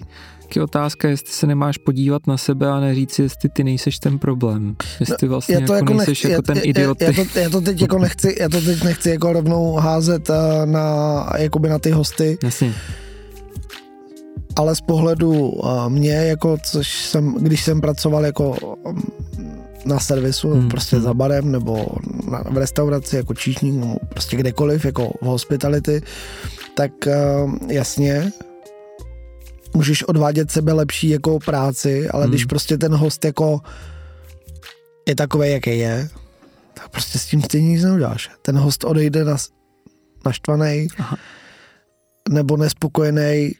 je 0.56 0.64
otázka, 0.64 1.10
jestli 1.10 1.34
se 1.34 1.48
nemáš 1.48 1.78
podívat 1.78 2.28
na 2.28 2.38
sebe 2.38 2.72
a 2.72 2.80
neříct 2.80 3.14
si, 3.14 3.22
jestli 3.22 3.50
ty 3.50 3.64
nejseš 3.64 4.00
ten 4.00 4.20
problém. 4.20 4.76
Jestli 5.00 5.28
no, 5.28 5.30
vlastně 5.30 5.56
to 5.56 5.62
jako, 5.62 5.74
jako 5.74 5.94
nejseš 5.94 6.24
nechci, 6.24 6.32
jako 6.32 6.42
ten 6.42 6.60
idiot. 6.64 7.02
Já, 7.02 7.08
já, 7.08 7.26
to, 7.34 7.40
já, 7.40 7.50
to, 7.50 7.62
teď 7.62 7.82
jako 7.82 8.00
nechci, 8.00 8.36
já 8.40 8.50
to 8.50 8.62
teď 8.62 8.84
nechci 8.84 9.10
jako 9.10 9.34
rovnou 9.34 9.74
házet 9.76 10.30
uh, 10.30 10.36
na, 10.66 11.26
jakoby 11.38 11.70
na 11.70 11.80
ty 11.80 11.92
hosty. 11.92 12.38
Jasně 12.44 12.74
ale 14.56 14.76
z 14.76 14.82
pohledu 14.82 15.50
uh, 15.50 15.90
mě, 15.90 16.14
jako 16.14 16.58
což 16.64 17.06
jsem, 17.06 17.36
když 17.40 17.64
jsem 17.64 17.82
pracoval 17.82 18.26
jako 18.26 18.50
um, 18.50 19.04
na 19.86 20.00
servisu, 20.00 20.50
hmm. 20.50 20.70
prostě 20.70 21.00
za 21.00 21.14
barem 21.14 21.52
nebo 21.52 21.86
na, 22.30 22.44
v 22.50 22.58
restauraci 22.58 23.16
jako 23.16 23.34
číšník, 23.34 23.76
nebo 23.76 23.96
prostě 24.10 24.38
kdekoliv, 24.38 24.86
jako 24.86 25.14
v 25.22 25.26
hospitality, 25.26 26.02
tak 26.76 26.92
uh, 27.08 27.72
jasně, 27.72 28.32
můžeš 29.74 30.04
odvádět 30.04 30.52
sebe 30.52 30.74
lepší 30.74 31.10
jako 31.10 31.40
práci, 31.40 32.10
ale 32.10 32.24
hmm. 32.24 32.32
když 32.32 32.46
prostě 32.46 32.78
ten 32.78 32.96
host 32.96 33.26
jako 33.26 33.60
je 35.08 35.16
takový, 35.16 35.52
jaký 35.52 35.80
je, 35.80 36.10
tak 36.74 36.90
prostě 36.90 37.20
s 37.20 37.26
tím 37.26 37.42
stejně 37.42 37.70
nic 37.70 37.84
neuděláš. 37.84 38.30
Ten 38.42 38.58
host 38.58 38.84
odejde 38.84 39.24
na, 39.24 39.38
naštvaný 40.26 40.88
nebo 42.30 42.58
nespokojený 42.58 43.52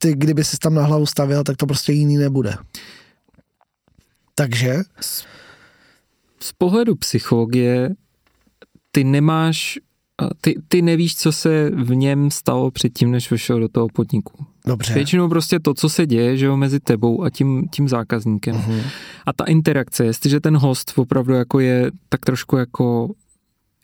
ty, 0.00 0.14
kdyby 0.14 0.44
si 0.44 0.56
tam 0.56 0.74
na 0.74 0.82
hlavu 0.82 1.06
stavil, 1.06 1.44
tak 1.44 1.56
to 1.56 1.66
prostě 1.66 1.92
jiný 1.92 2.16
nebude. 2.16 2.54
Takže? 4.38 4.74
Z, 5.00 5.24
z 6.40 6.52
pohledu 6.52 6.96
psychologie 6.96 7.94
ty 8.90 9.04
nemáš, 9.04 9.78
ty, 10.40 10.54
ty 10.68 10.82
nevíš, 10.82 11.16
co 11.16 11.32
se 11.32 11.70
v 11.70 11.94
něm 11.94 12.30
stalo 12.30 12.70
předtím, 12.70 13.10
než 13.10 13.30
vešel 13.30 13.60
do 13.60 13.68
toho 13.68 13.88
podniku. 13.88 14.46
Dobře. 14.66 14.94
Většinou 14.94 15.28
prostě 15.28 15.60
to, 15.60 15.74
co 15.74 15.88
se 15.88 16.06
děje, 16.06 16.36
že 16.36 16.46
jo, 16.46 16.56
mezi 16.56 16.80
tebou 16.80 17.22
a 17.22 17.30
tím, 17.30 17.68
tím 17.68 17.88
zákazníkem. 17.88 18.56
Uh-huh. 18.56 18.82
A 19.26 19.32
ta 19.32 19.44
interakce, 19.44 20.04
jestliže 20.04 20.40
ten 20.40 20.56
host 20.56 20.92
opravdu 20.96 21.34
jako 21.34 21.60
je 21.60 21.90
tak 22.08 22.20
trošku 22.20 22.56
jako 22.56 23.14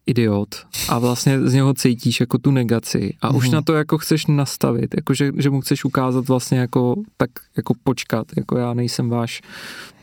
idiot 0.07 0.67
a 0.89 0.99
vlastně 0.99 1.49
z 1.49 1.55
něho 1.55 1.75
cítíš 1.75 2.21
jako 2.21 2.39
tu 2.39 2.51
negaci 2.51 3.15
a 3.21 3.31
mm. 3.31 3.37
už 3.37 3.45
mhm. 3.45 3.55
na 3.55 3.63
to 3.63 3.75
jako 3.75 3.99
chceš 3.99 4.27
nastavit, 4.27 4.95
jako 4.97 5.15
že, 5.15 5.33
že 5.39 5.51
mu 5.51 5.61
chceš 5.61 5.85
ukázat 5.85 6.29
vlastně 6.29 6.59
jako 6.59 6.95
tak 7.17 7.31
jako 7.57 7.75
počkat, 7.85 8.27
jako 8.37 8.59
já 8.59 8.75
nejsem 8.75 9.09
váš, 9.09 9.43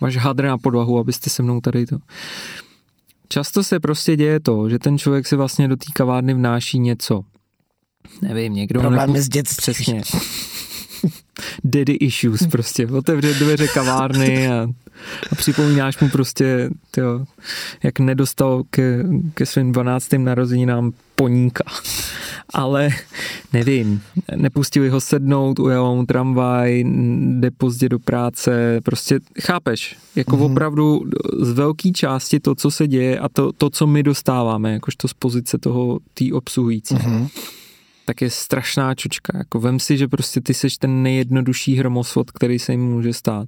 váš 0.01 0.17
hadr 0.17 0.45
na 0.45 0.57
podlahu, 0.57 0.99
abyste 0.99 1.29
se 1.29 1.43
mnou 1.43 1.61
tady 1.61 1.85
to. 1.85 1.97
Často 3.29 3.63
se 3.63 3.79
prostě 3.79 4.15
děje 4.15 4.39
to, 4.39 4.69
že 4.69 4.79
ten 4.79 4.97
člověk 4.97 5.27
se 5.27 5.35
vlastně 5.35 5.67
do 5.67 5.75
té 5.75 5.85
kavárny 5.93 6.33
vnáší 6.33 6.79
něco. 6.79 7.21
Nevím, 8.21 8.53
někdo... 8.53 8.79
Problémy 8.79 9.13
nepo... 9.13 9.23
s 9.23 9.29
dětství. 9.29 9.73
Přesně. 9.73 10.01
Daddy 11.63 11.93
issues 11.93 12.47
prostě. 12.47 12.87
Otevře 12.87 13.33
dveře 13.33 13.67
kavárny 13.67 14.49
a 14.49 14.67
a 15.31 15.35
připomínáš 15.35 15.99
mu 15.99 16.09
prostě, 16.09 16.69
tyjo, 16.91 17.25
jak 17.83 17.99
nedostal 17.99 18.63
ke, 18.69 19.03
ke 19.33 19.45
svým 19.45 19.71
12. 19.71 20.13
narozeninám 20.17 20.91
poníka. 21.15 21.63
Ale 22.53 22.89
nevím, 23.53 24.01
nepustili 24.35 24.89
ho 24.89 25.01
sednout, 25.01 25.59
ujel 25.59 25.95
mu 25.95 26.05
tramvaj, 26.05 26.83
jde 27.39 27.51
pozdě 27.51 27.89
do 27.89 27.99
práce, 27.99 28.81
prostě 28.83 29.19
chápeš, 29.41 29.97
jako 30.15 30.37
mm-hmm. 30.37 30.51
opravdu 30.51 31.01
z 31.39 31.51
velké 31.51 31.91
části 31.91 32.39
to, 32.39 32.55
co 32.55 32.71
se 32.71 32.87
děje 32.87 33.19
a 33.19 33.29
to, 33.29 33.51
to 33.51 33.69
co 33.69 33.87
my 33.87 34.03
dostáváme, 34.03 34.73
jakožto 34.73 35.07
z 35.07 35.13
pozice 35.13 35.57
toho 35.57 35.99
tý 36.13 36.33
obsluhující. 36.33 36.95
Mm-hmm 36.95 37.29
tak 38.09 38.21
je 38.21 38.29
strašná 38.29 38.95
čučka. 38.95 39.37
Jako 39.37 39.59
vem 39.59 39.79
si, 39.79 39.97
že 39.97 40.07
prostě 40.07 40.41
ty 40.41 40.53
seš 40.53 40.77
ten 40.77 41.03
nejjednodušší 41.03 41.75
hromosvod, 41.75 42.31
který 42.31 42.59
se 42.59 42.71
jim 42.71 42.81
může 42.81 43.13
stát. 43.13 43.47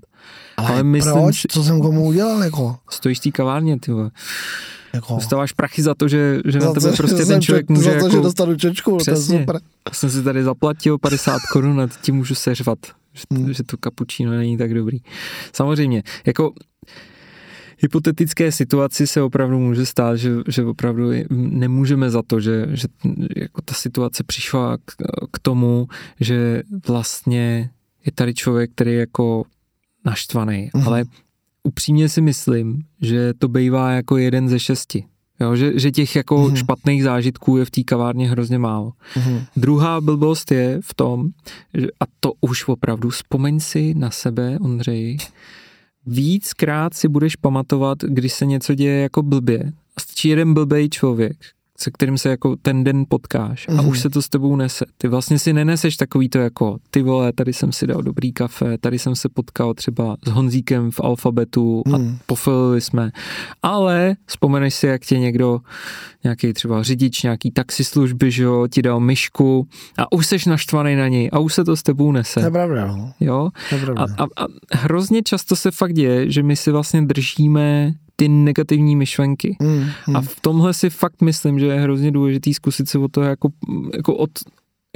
Ale, 0.58 0.70
Ale 0.70 0.84
myslím, 0.84 1.14
proč? 1.14 1.42
Co 1.50 1.64
jsem 1.64 1.82
komu 1.82 2.06
udělal? 2.06 2.44
Jako? 2.44 2.78
Stojíš 2.90 3.20
v 3.20 3.24
té 3.24 3.32
kavárně, 3.32 3.80
ty 3.80 3.92
vole. 3.92 4.12
Jako... 4.94 5.16
Dostáváš 5.16 5.52
prachy 5.52 5.82
za 5.82 5.96
to, 5.96 6.08
že, 6.08 6.40
že 6.46 6.60
na 6.60 6.74
tebe 6.74 6.92
prostě 6.92 7.26
ten 7.26 7.42
člověk 7.42 7.70
může 7.70 7.84
Za 7.84 7.90
to, 7.90 7.96
jako... 7.96 8.10
že 8.10 8.18
dostanu 8.18 8.56
čočku, 8.56 8.98
Přesně. 8.98 9.34
to 9.34 9.34
je 9.34 9.40
super. 9.40 9.56
Já 9.90 9.94
jsem 9.94 10.10
si 10.10 10.24
tady 10.24 10.44
zaplatil 10.44 10.98
50 10.98 11.40
korun 11.54 11.82
a 11.82 11.88
ti 12.02 12.12
můžu 12.12 12.36
seřvat, 12.36 12.80
že, 13.14 13.24
hmm. 13.34 13.54
že 13.54 13.64
to 13.64 13.78
kapučíno 13.78 14.32
není 14.32 14.58
tak 14.58 14.74
dobrý. 14.74 14.98
Samozřejmě, 15.54 16.04
jako 16.26 16.54
hypotetické 17.82 18.52
situaci 18.52 19.08
se 19.08 19.22
opravdu 19.22 19.60
může 19.60 19.86
stát, 19.86 20.16
že, 20.16 20.32
že 20.48 20.64
opravdu 20.64 21.12
nemůžeme 21.30 22.10
za 22.10 22.22
to, 22.22 22.40
že, 22.40 22.68
že 22.72 22.88
jako 23.36 23.62
ta 23.62 23.74
situace 23.74 24.24
přišla 24.24 24.78
k, 24.78 24.94
k 25.32 25.40
tomu, 25.40 25.88
že 26.20 26.64
vlastně 26.88 27.70
je 28.06 28.12
tady 28.12 28.34
člověk, 28.34 28.72
který 28.72 28.92
je 28.92 29.00
jako 29.00 29.44
naštvaný, 30.06 30.70
mm-hmm. 30.74 30.88
ale 30.88 31.04
upřímně 31.64 32.10
si 32.10 32.22
myslím, 32.22 32.82
že 33.02 33.34
to 33.34 33.48
bývá 33.48 33.92
jako 33.92 34.18
jeden 34.18 34.50
ze 34.50 34.60
šesti. 34.60 35.06
Jo, 35.40 35.56
že, 35.56 35.80
že 35.80 35.92
těch 35.92 36.16
jako 36.16 36.38
mm-hmm. 36.38 36.56
špatných 36.56 37.04
zážitků 37.04 37.58
je 37.58 37.66
v 37.66 37.72
té 37.72 37.84
kavárně 37.84 38.30
hrozně 38.30 38.60
málo. 38.60 38.94
Mm-hmm. 39.14 39.46
Druhá 39.56 40.02
blbost 40.02 40.52
je 40.52 40.80
v 40.84 40.94
tom, 40.94 41.30
že, 41.74 41.88
a 42.00 42.04
to 42.20 42.34
už 42.42 42.68
opravdu 42.68 43.10
vzpomeň 43.10 43.60
si 43.60 43.94
na 43.94 44.12
sebe, 44.12 44.58
Ondřej, 44.62 45.18
víckrát 46.06 46.94
si 46.94 47.08
budeš 47.08 47.36
pamatovat, 47.36 47.98
když 48.04 48.34
se 48.34 48.46
něco 48.46 48.76
děje 48.76 49.02
jako 49.02 49.24
blbě. 49.24 49.72
A 49.98 50.02
stačí 50.02 50.30
jeden 50.30 50.54
blbej 50.54 50.90
člověk, 50.90 51.38
se 51.82 51.92
kterým 51.92 52.18
se 52.18 52.30
jako 52.30 52.56
ten 52.56 52.84
den 52.84 53.06
potkáš 53.10 53.68
a 53.68 53.72
mm-hmm. 53.72 53.90
už 53.90 54.00
se 54.00 54.10
to 54.10 54.22
s 54.22 54.30
tebou 54.30 54.56
nese. 54.56 54.86
Ty 54.98 55.08
vlastně 55.08 55.40
si 55.40 55.54
neneseš 55.54 55.98
takový 55.98 56.30
to 56.30 56.38
jako, 56.38 56.78
ty 56.90 57.02
vole, 57.02 57.34
tady 57.34 57.54
jsem 57.54 57.72
si 57.72 57.88
dal 57.88 58.02
dobrý 58.02 58.34
kafe, 58.34 58.78
tady 58.78 59.00
jsem 59.00 59.16
se 59.16 59.30
potkal 59.30 59.74
třeba 59.74 60.18
s 60.26 60.30
Honzíkem 60.30 60.92
v 60.92 61.00
alfabetu 61.00 61.84
a 61.94 61.98
mm. 61.98 62.18
pofilili 62.26 62.82
jsme. 62.82 63.12
Ale 63.64 64.16
vzpomeneš 64.26 64.74
si, 64.74 64.88
jak 64.88 65.02
tě 65.02 65.20
někdo, 65.20 65.60
nějaký 66.24 66.54
třeba 66.54 66.84
řidič, 66.84 67.24
nějaký 67.24 67.52
taxislužby, 67.52 68.32
že 68.32 68.44
jo, 68.44 68.68
ti 68.72 68.82
dal 68.82 69.00
myšku 69.00 69.68
a 69.98 70.12
už 70.12 70.28
seš 70.28 70.46
naštvaný 70.46 70.96
na 70.96 71.08
něj 71.08 71.30
a 71.34 71.40
už 71.40 71.54
se 71.54 71.64
to 71.64 71.76
s 71.76 71.84
tebou 71.84 72.12
nese. 72.12 72.40
To 72.40 72.46
je 72.46 72.52
pravda. 72.52 72.88
No. 72.88 73.14
Jo? 73.20 73.50
To 73.70 73.76
je 73.76 73.82
pravda. 73.82 74.06
A, 74.18 74.24
a, 74.24 74.28
a 74.44 74.48
hrozně 74.72 75.24
často 75.24 75.56
se 75.56 75.72
fakt 75.72 75.94
děje, 75.94 76.32
že 76.32 76.44
my 76.44 76.56
si 76.56 76.72
vlastně 76.72 77.02
držíme 77.02 77.94
ty 78.22 78.30
negativní 78.30 78.96
myšlenky. 78.96 79.58
Mm, 79.62 79.90
mm. 80.08 80.16
A 80.16 80.22
v 80.22 80.40
tomhle 80.42 80.74
si 80.74 80.90
fakt 80.90 81.22
myslím, 81.22 81.60
že 81.60 81.66
je 81.66 81.82
hrozně 81.82 82.12
důležitý 82.12 82.54
zkusit 82.54 82.90
se 82.90 82.98
o 82.98 83.08
to 83.08 83.22
jako, 83.22 83.50
jako 83.96 84.16
od, 84.16 84.30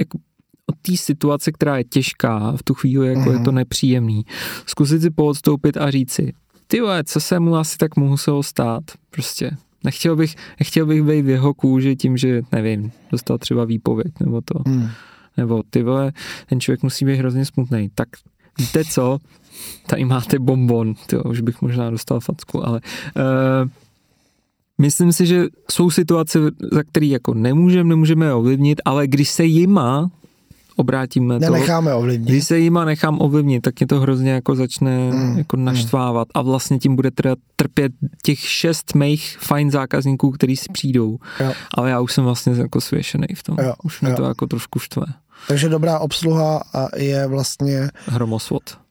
jako 0.00 0.18
od 0.66 0.74
té 0.82 0.96
situace, 0.96 1.52
která 1.52 1.78
je 1.78 1.84
těžká, 1.84 2.52
v 2.56 2.62
tu 2.62 2.74
chvíli 2.74 3.08
jako 3.08 3.30
mm. 3.30 3.36
je 3.36 3.38
to 3.44 3.50
mm. 3.50 3.56
nepříjemný, 3.56 4.24
zkusit 4.66 5.02
si 5.02 5.10
poodstoupit 5.10 5.76
a 5.76 5.90
říct 5.90 6.12
si, 6.12 6.32
ty 6.66 6.80
vole, 6.80 7.04
co 7.04 7.20
se 7.20 7.40
mu 7.40 7.56
asi 7.56 7.76
tak 7.76 7.96
muselo 7.96 8.42
stát, 8.42 8.82
prostě. 9.10 9.50
Nechtěl 9.84 10.16
bych, 10.16 10.34
nechtěl 10.60 10.86
bych 10.86 11.02
být 11.02 11.22
v 11.22 11.28
jeho 11.28 11.54
kůži 11.54 11.96
tím, 11.96 12.16
že, 12.16 12.42
nevím, 12.52 12.92
dostal 13.10 13.38
třeba 13.38 13.64
výpověď, 13.64 14.12
nebo 14.20 14.40
to. 14.40 14.70
Mm. 14.70 14.88
Nebo 15.36 15.62
ty 15.70 15.82
vole, 15.82 16.12
ten 16.48 16.60
člověk 16.60 16.82
musí 16.82 17.04
být 17.04 17.16
hrozně 17.16 17.44
smutný. 17.44 17.90
Tak 17.94 18.08
víte 18.58 18.84
co, 18.84 19.18
tady 19.86 20.04
máte 20.04 20.38
bonbon, 20.38 20.94
tyjo, 21.06 21.22
už 21.22 21.40
bych 21.40 21.62
možná 21.62 21.90
dostal 21.90 22.20
facku, 22.20 22.66
ale 22.66 22.80
uh, 23.16 23.70
myslím 24.78 25.12
si, 25.12 25.26
že 25.26 25.44
jsou 25.70 25.90
situace, 25.90 26.38
za 26.72 26.82
které 26.82 27.06
jako 27.06 27.34
nemůžeme, 27.34 27.88
nemůžeme 27.88 28.34
ovlivnit, 28.34 28.80
ale 28.84 29.06
když 29.06 29.30
se 29.30 29.44
jima 29.44 30.10
obrátíme 30.76 31.38
Nenecháme 31.38 31.90
to, 31.90 31.98
ovlivnit. 31.98 32.28
Když 32.28 32.46
se 32.46 32.58
jima 32.58 32.84
nechám 32.84 33.20
ovlivnit, 33.20 33.62
tak 33.62 33.80
mě 33.80 33.86
to 33.86 34.00
hrozně 34.00 34.30
jako 34.30 34.54
začne 34.54 35.10
mm. 35.10 35.38
jako 35.38 35.56
naštvávat 35.56 36.28
a 36.34 36.42
vlastně 36.42 36.78
tím 36.78 36.96
bude 36.96 37.10
teda 37.10 37.34
trpět 37.56 37.92
těch 38.22 38.38
šest 38.38 38.94
mých 38.94 39.38
fajn 39.40 39.70
zákazníků, 39.70 40.30
který 40.30 40.56
si 40.56 40.66
přijdou. 40.72 41.18
Jo. 41.40 41.52
Ale 41.74 41.90
já 41.90 42.00
už 42.00 42.12
jsem 42.12 42.24
vlastně 42.24 42.52
jako 42.52 42.80
svěšený 42.80 43.26
v 43.34 43.42
tom. 43.42 43.56
Jo. 43.62 43.74
Už 43.84 44.00
mě 44.00 44.10
jo. 44.10 44.16
to 44.16 44.24
jako 44.24 44.46
trošku 44.46 44.78
štve. 44.78 45.06
Takže 45.48 45.68
dobrá 45.68 45.98
obsluha 45.98 46.62
je 46.96 47.26
vlastně... 47.26 47.90
Hromosvod 48.06 48.86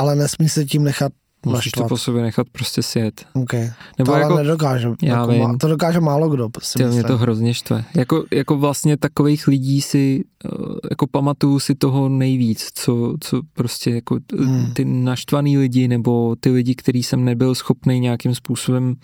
ale 0.00 0.16
nesmí 0.16 0.48
se 0.48 0.64
tím 0.64 0.84
nechat 0.84 1.12
Musíš 1.46 1.64
naštvat. 1.64 1.84
to 1.84 1.88
po 1.88 1.98
sobě 1.98 2.22
nechat 2.22 2.46
prostě 2.52 2.82
sjet. 2.82 3.26
Okay. 3.32 3.70
Nebo 3.98 4.12
to 4.12 4.18
jako, 4.18 4.32
ale 4.32 4.42
nedokáže. 4.42 4.88
Já 5.02 5.20
jako 5.20 5.32
vím. 5.32 5.42
Má, 5.42 5.56
to 5.60 5.68
dokáže 5.68 6.00
málo 6.00 6.28
kdo. 6.28 6.48
Ty, 6.76 6.84
mě 6.84 7.04
to 7.04 7.18
hrozně 7.18 7.54
štve. 7.54 7.84
Jako, 7.94 8.24
jako 8.32 8.56
vlastně 8.56 8.96
takových 8.96 9.46
lidí 9.46 9.80
si, 9.80 10.24
eh, 10.44 10.48
jako 10.90 11.06
pamatuju 11.06 11.58
si 11.58 11.74
toho 11.74 12.08
nejvíc, 12.08 12.68
co, 12.74 13.14
co 13.20 13.40
prostě 13.52 13.90
jako 13.90 14.18
hmm. 14.38 14.72
ty 14.72 14.84
naštvaný 14.84 15.58
lidi, 15.58 15.88
nebo 15.88 16.36
ty 16.40 16.50
lidi, 16.50 16.74
který 16.74 17.02
jsem 17.02 17.24
nebyl 17.24 17.54
schopný 17.54 18.00
nějakým 18.00 18.34
způsobem 18.34 18.94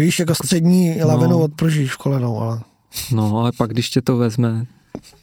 Víš, 0.00 0.18
jako 0.18 0.34
střední 0.34 1.02
lavinu 1.02 1.30
no. 1.30 1.40
odporžíš 1.40 1.92
v 1.92 1.96
kolenou, 1.96 2.40
ale... 2.40 2.60
No, 3.12 3.38
ale 3.38 3.52
pak, 3.56 3.70
když 3.70 3.90
tě 3.90 4.02
to 4.02 4.16
vezme, 4.16 4.66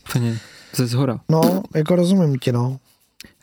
úplně 0.09 0.39
ze 0.75 0.87
zhora. 0.87 1.19
No, 1.29 1.63
jako 1.75 1.95
rozumím 1.95 2.37
ti, 2.39 2.51
no. 2.51 2.77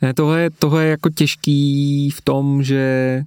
Ne, 0.02 0.14
tohle, 0.14 0.40
je, 0.40 0.50
tohle 0.50 0.84
je 0.84 0.90
jako 0.90 1.10
těžký 1.10 2.10
v 2.10 2.20
tom, 2.20 2.62
že 2.62 3.22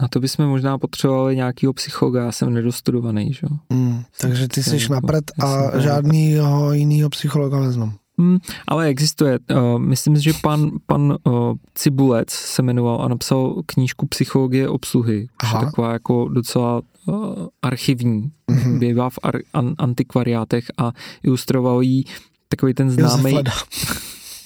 na 0.00 0.08
to 0.08 0.20
bychom 0.20 0.46
možná 0.46 0.78
potřebovali 0.78 1.36
nějakýho 1.36 1.72
psychologa, 1.72 2.24
já 2.24 2.32
jsem 2.32 2.54
nedostudovaný, 2.54 3.32
že? 3.32 3.46
Mm, 3.70 4.02
takže 4.20 4.48
ty 4.48 4.62
jsi 4.62 4.88
napřed 4.90 5.32
a 5.42 5.78
žádnýho 5.78 6.72
jiného 6.72 7.10
psychologa 7.10 7.60
neznám. 7.60 7.94
Hmm, 8.18 8.38
ale 8.68 8.86
existuje. 8.86 9.38
Uh, 9.38 9.78
myslím, 9.78 10.16
že 10.16 10.32
pan, 10.42 10.70
pan 10.86 11.16
uh, 11.24 11.54
Cibulec 11.74 12.30
se 12.30 12.62
jmenoval 12.62 13.02
a 13.02 13.08
napsal 13.08 13.62
knížku 13.66 14.06
Psychologie 14.06 14.68
obsluhy. 14.68 15.26
Už 15.42 15.52
je 15.52 15.58
taková 15.58 15.92
jako 15.92 16.28
docela 16.28 16.82
uh, 17.06 17.46
archivní. 17.62 18.30
Mm-hmm. 18.50 18.78
Bývá 18.78 19.10
v 19.10 19.18
ar, 19.22 19.38
an, 19.52 19.74
antikvariátech 19.78 20.64
a 20.78 20.92
ilustroval 21.22 21.82
jí 21.82 22.04
takový 22.50 22.74
ten 22.74 22.90
známý. 22.90 23.38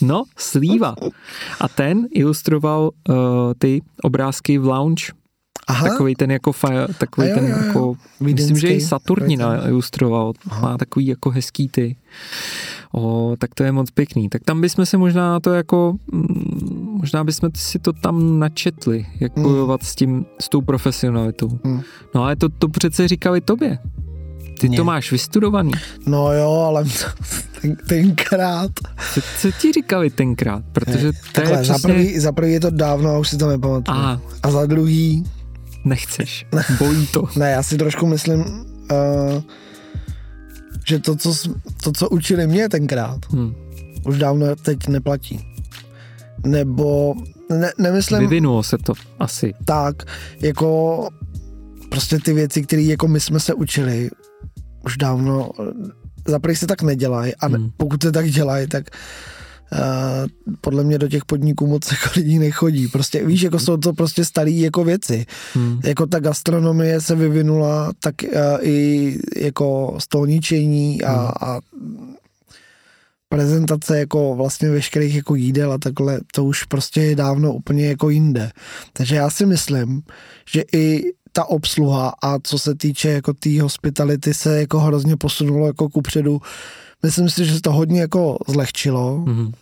No, 0.02 0.24
slíva. 0.36 0.94
A 1.60 1.68
ten 1.68 2.06
ilustroval 2.10 2.90
uh, 3.08 3.14
ty 3.58 3.82
obrázky 4.02 4.58
v 4.58 4.66
lounge 4.66 5.12
Aha. 5.66 5.88
Takový 5.88 6.14
ten 6.14 6.30
jako, 6.30 6.52
fa, 6.52 6.68
takový 6.98 7.28
jo, 7.28 7.34
ten 7.34 7.44
jo, 7.44 7.56
jo. 7.58 7.66
jako, 7.66 7.94
Vídeňský, 8.20 8.52
myslím, 8.52 8.56
že 8.56 8.74
i 8.74 8.80
Saturnina 8.80 9.68
ilustroval. 9.68 10.32
Aha. 10.50 10.60
Má 10.60 10.78
takový 10.78 11.06
jako 11.06 11.30
hezký 11.30 11.68
ty. 11.68 11.96
O, 12.92 13.34
tak 13.38 13.54
to 13.54 13.64
je 13.64 13.72
moc 13.72 13.90
pěkný. 13.90 14.28
Tak 14.28 14.42
tam 14.44 14.60
bychom 14.60 14.86
se 14.86 14.96
možná 14.96 15.40
to 15.40 15.52
jako, 15.52 15.96
mm, 16.12 16.98
možná 17.00 17.24
bychom 17.24 17.50
si 17.56 17.78
to 17.78 17.92
tam 17.92 18.38
načetli, 18.38 19.06
jak 19.20 19.36
hmm. 19.36 19.42
bojovat 19.42 19.82
s 19.82 19.94
tím, 19.94 20.26
s 20.40 20.48
tou 20.48 20.60
profesionalitou. 20.60 21.58
Hmm. 21.64 21.80
No 22.14 22.24
ale 22.24 22.36
to, 22.36 22.48
to 22.48 22.68
přece 22.68 23.08
říkali 23.08 23.40
tobě. 23.40 23.78
Ty 24.60 24.68
to 24.68 24.84
máš 24.84 25.12
vystudovaný. 25.12 25.72
No 26.06 26.32
jo, 26.32 26.50
ale 26.50 26.84
ten, 27.60 27.76
tenkrát. 27.76 28.70
Co, 29.14 29.20
co 29.40 29.50
ti 29.50 29.72
říkali 29.72 30.10
tenkrát? 30.10 30.64
Protože 30.72 31.12
to 31.12 31.18
Takhle, 31.32 31.58
je 31.58 31.62
přesně... 31.62 31.78
za, 31.78 31.88
prvý, 31.88 32.20
za 32.20 32.32
prvý 32.32 32.52
je 32.52 32.60
to 32.60 32.70
dávno 32.70 33.10
a 33.10 33.18
už 33.18 33.28
si 33.28 33.36
to 33.36 33.48
nepamatuju. 33.48 33.98
Aha. 33.98 34.20
A 34.42 34.50
za 34.50 34.66
druhý 34.66 35.24
Nechceš. 35.84 36.46
Bojí 36.78 37.06
to. 37.06 37.24
ne, 37.36 37.50
já 37.50 37.62
si 37.62 37.76
trošku 37.76 38.06
myslím, 38.06 38.40
uh, 38.40 39.42
že 40.86 40.98
to 40.98 41.16
co, 41.16 41.34
to, 41.82 41.92
co 41.92 42.08
učili 42.08 42.46
mě 42.46 42.68
tenkrát, 42.68 43.18
hmm. 43.30 43.54
už 44.06 44.18
dávno 44.18 44.56
teď 44.56 44.88
neplatí. 44.88 45.46
Nebo, 46.46 47.14
ne, 47.50 47.72
nemyslím... 47.78 48.18
Vyvinulo 48.18 48.62
se 48.62 48.78
to 48.78 48.92
asi. 49.18 49.54
Tak, 49.64 49.96
jako 50.40 51.08
prostě 51.88 52.18
ty 52.18 52.32
věci, 52.32 52.62
které 52.62 52.82
jako 52.82 53.08
my 53.08 53.20
jsme 53.20 53.40
se 53.40 53.54
učili, 53.54 54.10
už 54.84 54.96
dávno, 54.96 55.50
za 56.28 56.40
se 56.54 56.66
tak 56.66 56.82
nedělají 56.82 57.34
a 57.34 57.46
hmm. 57.46 57.70
pokud 57.76 58.02
se 58.02 58.12
tak 58.12 58.30
dělají, 58.30 58.68
tak 58.68 58.84
Uh, 59.72 60.28
podle 60.60 60.84
mě 60.84 60.98
do 60.98 61.08
těch 61.08 61.24
podniků 61.24 61.66
moc 61.66 61.92
jako 61.92 62.10
lidí 62.16 62.38
nechodí. 62.38 62.88
Prostě 62.88 63.26
víš, 63.26 63.42
jako 63.42 63.58
jsou 63.58 63.76
to 63.76 63.92
prostě 63.92 64.24
staré 64.24 64.50
jako 64.50 64.84
věci. 64.84 65.26
Hmm. 65.54 65.80
Jako 65.84 66.06
ta 66.06 66.20
gastronomie 66.20 67.00
se 67.00 67.14
vyvinula, 67.14 67.92
tak 68.00 68.14
uh, 68.22 68.28
i 68.60 69.18
jako 69.36 69.96
stolničení 70.00 71.02
a, 71.02 71.12
hmm. 71.12 71.28
a 71.40 71.60
prezentace 73.28 73.98
jako 73.98 74.34
vlastně 74.34 74.70
veškerých 74.70 75.14
jako 75.14 75.34
jídel 75.34 75.72
a 75.72 75.78
takhle, 75.78 76.20
to 76.34 76.44
už 76.44 76.64
prostě 76.64 77.02
je 77.02 77.16
dávno 77.16 77.52
úplně 77.52 77.88
jako 77.88 78.10
jinde. 78.10 78.50
Takže 78.92 79.16
já 79.16 79.30
si 79.30 79.46
myslím, 79.46 80.02
že 80.50 80.62
i 80.72 81.04
ta 81.36 81.44
obsluha 81.44 82.12
a 82.22 82.38
co 82.42 82.58
se 82.58 82.74
týče 82.74 83.08
jako 83.08 83.32
té 83.32 83.62
hospitality 83.62 84.34
se 84.34 84.60
jako 84.60 84.80
hrozně 84.80 85.16
posunulo 85.16 85.66
jako 85.66 85.88
kupředu. 85.88 86.40
Myslím 87.02 87.30
si, 87.30 87.44
že 87.44 87.54
se 87.54 87.60
to 87.60 87.72
hodně 87.72 88.00
jako 88.00 88.38
zlehčilo. 88.48 89.24
Mm-hmm 89.26 89.52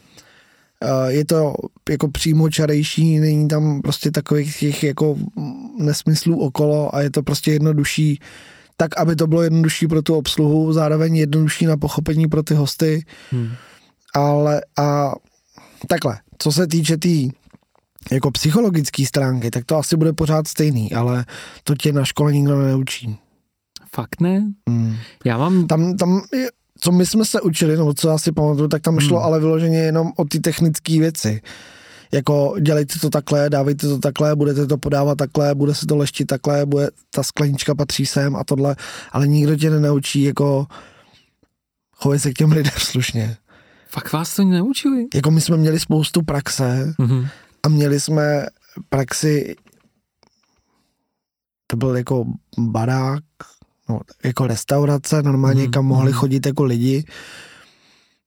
je 1.08 1.24
to 1.24 1.54
jako 1.90 2.08
přímo 2.08 2.50
čarejší, 2.50 3.18
není 3.18 3.48
tam 3.48 3.82
prostě 3.82 4.10
takových 4.10 4.58
těch 4.58 4.82
jako 4.82 5.16
nesmyslů 5.78 6.40
okolo 6.40 6.94
a 6.94 7.00
je 7.00 7.10
to 7.10 7.22
prostě 7.22 7.52
jednodušší 7.52 8.18
tak, 8.76 8.98
aby 8.98 9.16
to 9.16 9.26
bylo 9.26 9.42
jednodušší 9.42 9.86
pro 9.86 10.02
tu 10.02 10.14
obsluhu, 10.14 10.72
zároveň 10.72 11.16
jednodušší 11.16 11.66
na 11.66 11.76
pochopení 11.76 12.26
pro 12.26 12.42
ty 12.42 12.54
hosty. 12.54 13.04
Hmm. 13.30 13.48
Ale 14.14 14.62
a 14.78 15.12
takhle, 15.86 16.18
co 16.38 16.52
se 16.52 16.66
týče 16.66 16.96
té 16.96 16.98
tý, 16.98 17.30
jako 18.10 18.30
psychologické 18.30 19.06
stránky, 19.06 19.50
tak 19.50 19.64
to 19.64 19.76
asi 19.76 19.96
bude 19.96 20.12
pořád 20.12 20.48
stejný, 20.48 20.92
ale 20.92 21.24
to 21.64 21.74
tě 21.74 21.92
na 21.92 22.04
škole 22.04 22.32
nikdo 22.32 22.62
neučí. 22.62 23.18
Fakt 23.94 24.20
ne? 24.20 24.52
Hmm. 24.68 24.96
Já 25.24 25.38
mám... 25.38 25.66
Tam, 25.66 25.96
tam 25.96 26.22
je, 26.32 26.48
co 26.80 26.92
my 26.92 27.06
jsme 27.06 27.24
se 27.24 27.40
učili, 27.40 27.76
nebo 27.76 27.94
co 27.94 28.08
já 28.08 28.18
si 28.18 28.32
pamatuju, 28.32 28.68
tak 28.68 28.82
tam 28.82 29.00
šlo 29.00 29.16
hmm. 29.16 29.26
ale 29.26 29.40
vyloženě 29.40 29.78
jenom 29.78 30.12
o 30.16 30.24
ty 30.24 30.40
technické 30.40 30.98
věci. 30.98 31.40
Jako 32.12 32.54
dělejte 32.60 32.98
to 32.98 33.10
takhle, 33.10 33.50
dávejte 33.50 33.88
to 33.88 33.98
takhle, 33.98 34.36
budete 34.36 34.66
to 34.66 34.78
podávat 34.78 35.18
takhle, 35.18 35.54
bude 35.54 35.74
se 35.74 35.86
to 35.86 35.96
leštit 35.96 36.26
takhle, 36.26 36.66
bude 36.66 36.90
ta 37.10 37.22
sklenička 37.22 37.74
patří 37.74 38.06
sem 38.06 38.36
a 38.36 38.44
tohle, 38.44 38.76
ale 39.12 39.28
nikdo 39.28 39.56
tě 39.56 39.70
nenaučí 39.70 40.22
jako 40.22 40.66
chovej 41.92 42.18
se 42.18 42.30
k 42.30 42.34
těm 42.34 42.52
lidem 42.52 42.72
slušně. 42.78 43.36
Fakt 43.88 44.12
vás 44.12 44.36
to 44.36 44.44
neučili? 44.44 45.06
Jako 45.14 45.30
my 45.30 45.40
jsme 45.40 45.56
měli 45.56 45.80
spoustu 45.80 46.22
praxe 46.22 46.94
mm-hmm. 46.98 47.28
A 47.66 47.68
měli 47.68 48.00
jsme 48.00 48.46
praxi, 48.88 49.56
to 51.66 51.76
byl 51.76 51.96
jako 51.96 52.24
barák, 52.58 53.24
no, 53.88 54.00
jako 54.24 54.46
restaurace, 54.46 55.22
normálně, 55.22 55.64
mm, 55.64 55.70
kam 55.70 55.84
mohli 55.84 56.10
mm. 56.10 56.18
chodit 56.18 56.46
jako 56.46 56.64
lidi. 56.64 57.04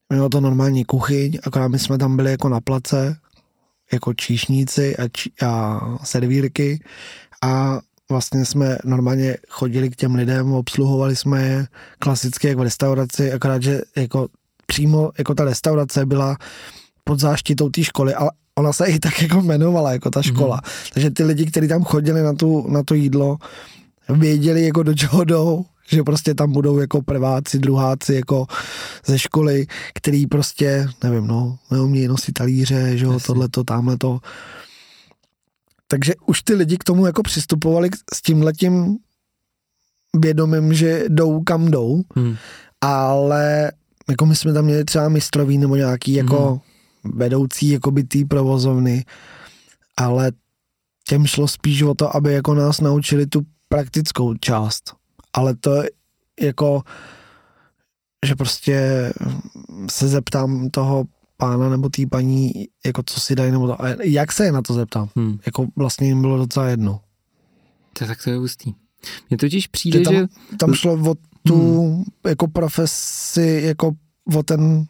Mělo 0.10 0.30
to 0.30 0.42
normální 0.42 0.86
kuchyň, 0.86 1.40
akorát 1.44 1.68
my 1.68 1.80
jsme 1.80 1.98
tam 1.98 2.16
byli 2.16 2.32
jako 2.32 2.50
na 2.50 2.62
place, 2.62 3.18
jako 3.94 4.14
číšníci 4.14 4.98
a, 4.98 5.08
či, 5.08 5.32
a 5.46 5.80
servírky 6.04 6.84
a 7.44 7.80
vlastně 8.10 8.46
jsme 8.46 8.78
normálně 8.84 9.38
chodili 9.50 9.90
k 9.90 9.96
těm 9.96 10.16
lidem, 10.16 10.54
obsluhovali 10.54 11.16
jsme 11.16 11.44
je 11.44 11.68
klasicky 12.00 12.48
jako 12.48 12.60
v 12.60 12.64
restauraci, 12.64 13.32
akorát, 13.32 13.64
že 13.64 13.82
jako 13.98 14.28
přímo 14.66 15.12
jako 15.18 15.36
ta 15.36 15.44
restaurace 15.44 16.06
byla 16.06 16.38
pod 17.04 17.20
záštitou 17.20 17.70
té 17.70 17.84
školy, 17.84 18.14
ale 18.14 18.32
ona 18.58 18.74
se 18.74 18.86
i 18.86 19.00
tak 19.00 19.22
jako 19.22 19.40
jmenovala 19.40 19.92
jako 19.92 20.10
ta 20.10 20.22
škola. 20.22 20.56
Mm. 20.56 20.92
Takže 20.94 21.12
ty 21.12 21.24
lidi, 21.24 21.46
kteří 21.46 21.68
tam 21.68 21.84
chodili 21.84 22.24
na, 22.24 22.34
tu, 22.34 22.68
na 22.70 22.84
to 22.84 22.94
jídlo, 22.94 23.38
věděli 24.10 24.66
jako 24.66 24.84
do 24.84 24.94
čeho 24.94 25.24
jdou, 25.24 25.66
že 25.90 26.04
prostě 26.04 26.34
tam 26.34 26.52
budou 26.52 26.80
jako 26.80 27.02
prváci, 27.02 27.60
druháci 27.60 28.14
jako 28.14 28.46
ze 29.06 29.20
školy, 29.20 29.68
který 29.94 30.28
prostě, 30.28 30.88
nevím, 31.04 31.28
no, 31.28 31.58
neumí 31.72 32.08
nosit 32.08 32.32
talíře, 32.32 32.98
že 32.98 33.06
jo, 33.06 33.20
tohleto, 33.20 33.64
tamhle 33.64 33.98
to. 33.98 34.20
Takže 35.88 36.14
už 36.26 36.42
ty 36.42 36.54
lidi 36.54 36.78
k 36.78 36.84
tomu 36.84 37.06
jako 37.06 37.24
přistupovali 37.24 37.90
s 38.14 38.22
tím 38.22 38.42
letím 38.42 38.98
vědomím, 40.20 40.74
že 40.74 41.06
jdou 41.10 41.44
kam 41.44 41.72
jdou, 41.72 42.02
hmm. 42.16 42.36
ale 42.82 43.72
jako 44.10 44.26
my 44.26 44.36
jsme 44.36 44.54
tam 44.54 44.66
měli 44.66 44.86
třeba 44.86 45.10
mistrový 45.10 45.58
nebo 45.58 45.76
nějaký 45.76 46.14
jako 46.14 46.50
hmm. 46.50 46.60
Vedoucí 47.14 47.70
jako 47.70 47.92
by 47.92 48.04
tý 48.04 48.26
provozovny, 48.26 49.06
ale 49.98 50.32
těm 51.08 51.26
šlo 51.26 51.48
spíš 51.48 51.82
o 51.82 51.94
to, 51.94 52.16
aby 52.16 52.34
jako 52.34 52.54
nás 52.54 52.82
naučili 52.82 53.28
tu 53.28 53.42
praktickou 53.70 54.34
část, 54.34 54.94
ale 55.34 55.56
to 55.56 55.76
je 55.76 55.90
jako, 56.42 56.84
že 58.26 58.36
prostě 58.36 59.10
se 59.92 60.08
zeptám 60.08 60.70
toho 60.70 61.06
pána 61.38 61.70
nebo 61.70 61.90
té 61.90 62.08
paní, 62.12 62.52
jako 62.86 63.04
co 63.06 63.20
si 63.20 63.36
dají, 63.36 63.52
nebo 63.52 63.68
to, 63.68 63.78
jak 64.04 64.32
se 64.32 64.46
je 64.46 64.52
na 64.52 64.62
to 64.62 64.74
zeptám. 64.74 65.10
Hmm. 65.16 65.40
Jako 65.46 65.68
vlastně 65.76 66.08
jim 66.08 66.22
bylo 66.22 66.38
docela 66.38 66.68
jedno. 66.68 67.02
To 67.94 68.06
tak 68.06 68.24
to 68.24 68.30
je 68.30 68.38
hustý. 68.38 68.74
Mně 69.30 69.38
totiž 69.38 69.68
přijde, 69.68 70.00
tam, 70.00 70.14
že... 70.14 70.28
Tam 70.60 70.74
šlo 70.74 70.94
o 70.94 71.16
tu 71.44 71.82
hmm. 71.82 72.04
jako 72.28 72.48
profesi, 72.48 73.62
jako 73.66 73.92
o 74.36 74.44
ten, 74.44 74.86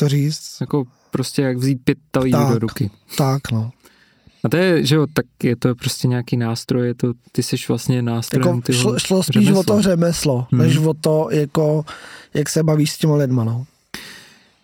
to 0.00 0.08
říct. 0.08 0.56
Jako 0.60 0.84
prostě 1.10 1.42
jak 1.42 1.56
vzít 1.56 1.80
pět 1.84 1.98
talířů 2.10 2.48
do 2.52 2.58
ruky. 2.58 2.90
Tak, 3.16 3.50
no. 3.52 3.70
A 4.44 4.48
to 4.48 4.56
je, 4.56 4.86
že 4.86 4.94
jo, 4.94 5.06
tak 5.12 5.26
je 5.42 5.56
to 5.56 5.74
prostě 5.74 6.08
nějaký 6.08 6.36
nástroj, 6.36 6.86
je 6.86 6.94
to, 6.94 7.12
ty 7.32 7.42
jsi 7.42 7.56
vlastně 7.68 8.02
nástroj. 8.02 8.46
Jako 8.46 8.72
šlo, 8.72 8.98
šlo 8.98 9.22
spíš 9.22 9.44
řemeslo. 9.44 9.60
o 9.60 9.64
to 9.64 9.82
řemeslo, 9.82 10.46
hmm. 10.50 10.60
než 10.60 10.76
o 10.76 10.94
to, 10.94 11.28
jako, 11.30 11.84
jak 12.34 12.48
se 12.48 12.62
bavíš 12.62 12.92
s 12.92 12.98
těma 12.98 13.16
lidma, 13.16 13.44
no. 13.44 13.66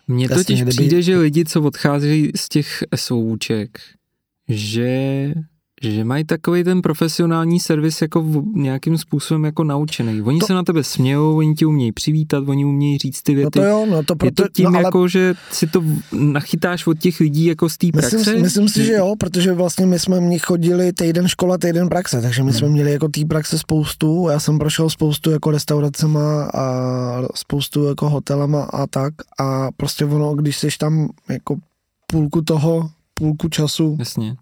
Mně 0.07 0.29
totiž 0.29 0.61
kdyby... 0.61 0.69
přijde, 0.69 1.01
že 1.01 1.17
lidi, 1.17 1.45
co 1.45 1.61
odcházejí 1.61 2.31
z 2.35 2.49
těch 2.49 2.83
SOUček, 2.95 3.79
že 4.49 5.33
že 5.81 6.03
mají 6.03 6.23
takový 6.23 6.63
ten 6.63 6.81
profesionální 6.81 7.59
servis 7.59 8.01
jako 8.01 8.21
v, 8.21 8.43
nějakým 8.53 8.97
způsobem 8.97 9.45
jako 9.45 9.63
naučený. 9.63 10.21
Oni 10.21 10.39
to, 10.39 10.45
se 10.45 10.53
na 10.53 10.63
tebe 10.63 10.83
smějou, 10.83 11.37
oni 11.37 11.55
ti 11.55 11.65
umějí 11.65 11.91
přivítat, 11.91 12.43
oni 12.47 12.65
umějí 12.65 12.97
říct 12.97 13.21
ty 13.21 13.35
věty. 13.35 13.59
No 13.59 13.65
to 13.65 13.69
jo, 13.69 13.85
no 13.89 14.03
to 14.03 14.15
proto, 14.15 14.25
je 14.25 14.31
to 14.31 14.53
tím 14.53 14.65
no 14.65 14.77
ale... 14.77 14.83
jako, 14.83 15.07
že 15.07 15.33
si 15.51 15.67
to 15.67 15.83
nachytáš 16.11 16.87
od 16.87 16.99
těch 16.99 17.19
lidí 17.19 17.45
jako 17.45 17.69
z 17.69 17.77
té 17.77 17.87
praxe? 17.93 18.17
Myslím, 18.17 18.41
myslím 18.41 18.69
si, 18.69 18.85
že 18.85 18.93
jo, 18.93 19.15
protože 19.19 19.53
vlastně 19.53 19.85
my 19.85 19.99
jsme 19.99 20.21
mě 20.21 20.39
chodili 20.39 20.93
týden 20.93 21.27
škola, 21.27 21.57
týden 21.57 21.89
praxe, 21.89 22.21
takže 22.21 22.43
my 22.43 22.51
hmm. 22.51 22.59
jsme 22.59 22.69
měli 22.69 22.91
jako 22.91 23.07
té 23.07 23.25
praxe 23.25 23.57
spoustu, 23.59 24.27
já 24.29 24.39
jsem 24.39 24.59
prošel 24.59 24.89
spoustu 24.89 25.31
jako 25.31 25.51
restauracema 25.51 26.43
a 26.53 26.67
spoustu 27.35 27.83
jako 27.83 28.09
hotelama 28.09 28.63
a 28.63 28.87
tak 28.87 29.13
a 29.39 29.69
prostě 29.77 30.05
ono, 30.05 30.35
když 30.35 30.57
jsi 30.57 30.67
tam 30.79 31.09
jako 31.29 31.55
půlku 32.11 32.41
toho, 32.41 32.89
půlku 33.13 33.49
času 33.49 33.95
Jasně 33.99 34.35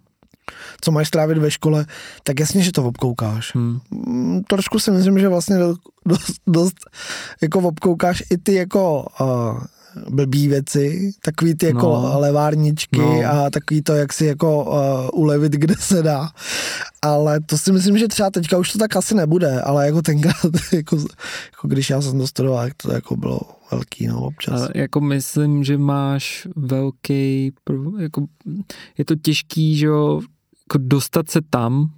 co 0.81 0.91
máš 0.91 1.07
strávit 1.07 1.37
ve 1.37 1.51
škole, 1.51 1.85
tak 2.23 2.39
jasně, 2.39 2.63
že 2.63 2.71
to 2.71 2.83
obkoukáš. 2.83 3.55
Hmm. 3.55 3.79
Mm, 3.91 4.43
trošku 4.43 4.79
si 4.79 4.91
myslím, 4.91 5.19
že 5.19 5.29
vlastně 5.29 5.57
dost, 6.05 6.33
dost 6.47 6.75
jako 7.41 7.59
obkoukáš 7.59 8.23
i 8.31 8.37
ty 8.37 8.53
jako 8.53 9.05
uh, 9.21 9.63
blbý 10.09 10.47
věci, 10.47 11.11
takový 11.21 11.55
ty 11.55 11.65
jako 11.65 11.87
no. 11.87 12.19
levárničky 12.19 12.99
no. 12.99 13.21
a 13.31 13.49
takový 13.49 13.81
to, 13.81 13.93
jak 13.93 14.13
si 14.13 14.25
jako 14.25 14.63
uh, 14.63 15.21
ulevit, 15.21 15.53
kde 15.53 15.75
se 15.79 16.03
dá. 16.03 16.29
Ale 17.01 17.39
to 17.39 17.57
si 17.57 17.71
myslím, 17.71 17.97
že 17.97 18.07
třeba 18.07 18.29
teďka 18.29 18.57
už 18.57 18.71
to 18.71 18.79
tak 18.79 18.95
asi 18.95 19.15
nebude, 19.15 19.61
ale 19.61 19.85
jako 19.85 20.01
tenkrát, 20.01 20.35
jako, 20.73 20.97
jako 21.51 21.67
když 21.67 21.89
já 21.89 22.01
jsem 22.01 22.17
to 22.17 22.27
studoval, 22.27 22.63
tak 22.63 22.73
to 22.73 22.93
jako 22.93 23.15
bylo 23.15 23.39
velký, 23.71 24.07
no, 24.07 24.21
občas. 24.21 24.61
Ale 24.61 24.69
jako 24.75 25.01
myslím, 25.01 25.63
že 25.63 25.77
máš 25.77 26.47
velký, 26.55 27.53
jako 27.99 28.25
je 28.97 29.05
to 29.05 29.15
těžký, 29.15 29.77
že 29.77 29.85
jo, 29.85 30.21
jako 30.69 30.77
dostat 30.87 31.29
se 31.29 31.41
tam, 31.49 31.89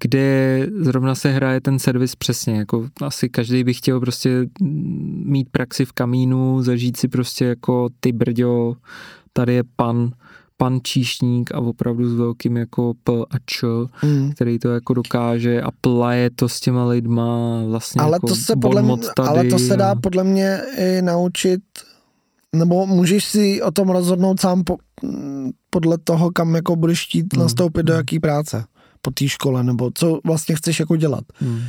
kde 0.00 0.68
zrovna 0.80 1.14
se 1.14 1.30
hraje 1.30 1.60
ten 1.60 1.78
servis 1.78 2.16
přesně, 2.16 2.56
jako 2.56 2.88
asi 3.02 3.28
každý 3.28 3.64
by 3.64 3.74
chtěl 3.74 4.00
prostě 4.00 4.46
mít 5.24 5.48
praxi 5.50 5.84
v 5.84 5.92
kamínu, 5.92 6.62
zažít 6.62 6.96
si 6.96 7.08
prostě 7.08 7.44
jako 7.44 7.88
ty 8.00 8.12
brďo, 8.12 8.76
tady 9.32 9.54
je 9.54 9.62
pan, 9.76 10.10
pan 10.56 10.80
číšník 10.82 11.54
a 11.54 11.58
opravdu 11.58 12.08
s 12.08 12.14
velkým 12.14 12.56
jako 12.56 12.94
P 13.04 13.12
a 13.12 13.38
Č, 13.46 13.66
mm. 14.02 14.32
který 14.32 14.58
to 14.58 14.68
jako 14.68 14.94
dokáže 14.94 15.62
a 15.62 15.70
plaje 15.80 16.30
to 16.30 16.48
s 16.48 16.60
těma 16.60 16.84
lidma 16.84 17.62
vlastně 17.66 18.02
ale 18.02 18.16
jako 18.16 18.26
to 18.26 18.34
se 18.34 18.56
podle 18.56 18.82
mě, 18.82 18.96
tady 19.16 19.28
Ale 19.28 19.44
to 19.44 19.58
se 19.58 19.76
dá 19.76 19.90
a... 19.90 19.94
podle 19.94 20.24
mě 20.24 20.60
i 20.78 21.02
naučit 21.02 21.60
nebo 22.58 22.86
můžeš 22.86 23.24
si 23.24 23.62
o 23.62 23.70
tom 23.70 23.88
rozhodnout 23.88 24.40
sám 24.40 24.64
po, 24.64 24.76
podle 25.70 25.98
toho, 25.98 26.30
kam 26.30 26.54
jako 26.54 26.76
budeš 26.76 27.06
chtít 27.06 27.36
mm. 27.36 27.42
nastoupit 27.42 27.82
do 27.82 27.92
hmm. 27.92 27.98
jaký 27.98 28.20
práce 28.20 28.64
po 29.02 29.10
té 29.10 29.28
škole, 29.28 29.64
nebo 29.64 29.90
co 29.94 30.20
vlastně 30.24 30.54
chceš 30.54 30.80
jako 30.80 30.96
dělat. 30.96 31.24
Mm. 31.40 31.62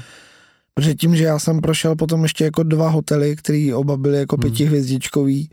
Protože 0.73 0.95
tím, 0.95 1.15
že 1.15 1.23
já 1.23 1.39
jsem 1.39 1.61
prošel 1.61 1.95
potom 1.95 2.23
ještě 2.23 2.43
jako 2.43 2.63
dva 2.63 2.89
hotely, 2.89 3.35
které 3.35 3.71
oba 3.75 3.97
byly 3.97 4.17
jako 4.17 4.37
mm. 4.37 4.41
pětihvězdičkový, 4.41 5.49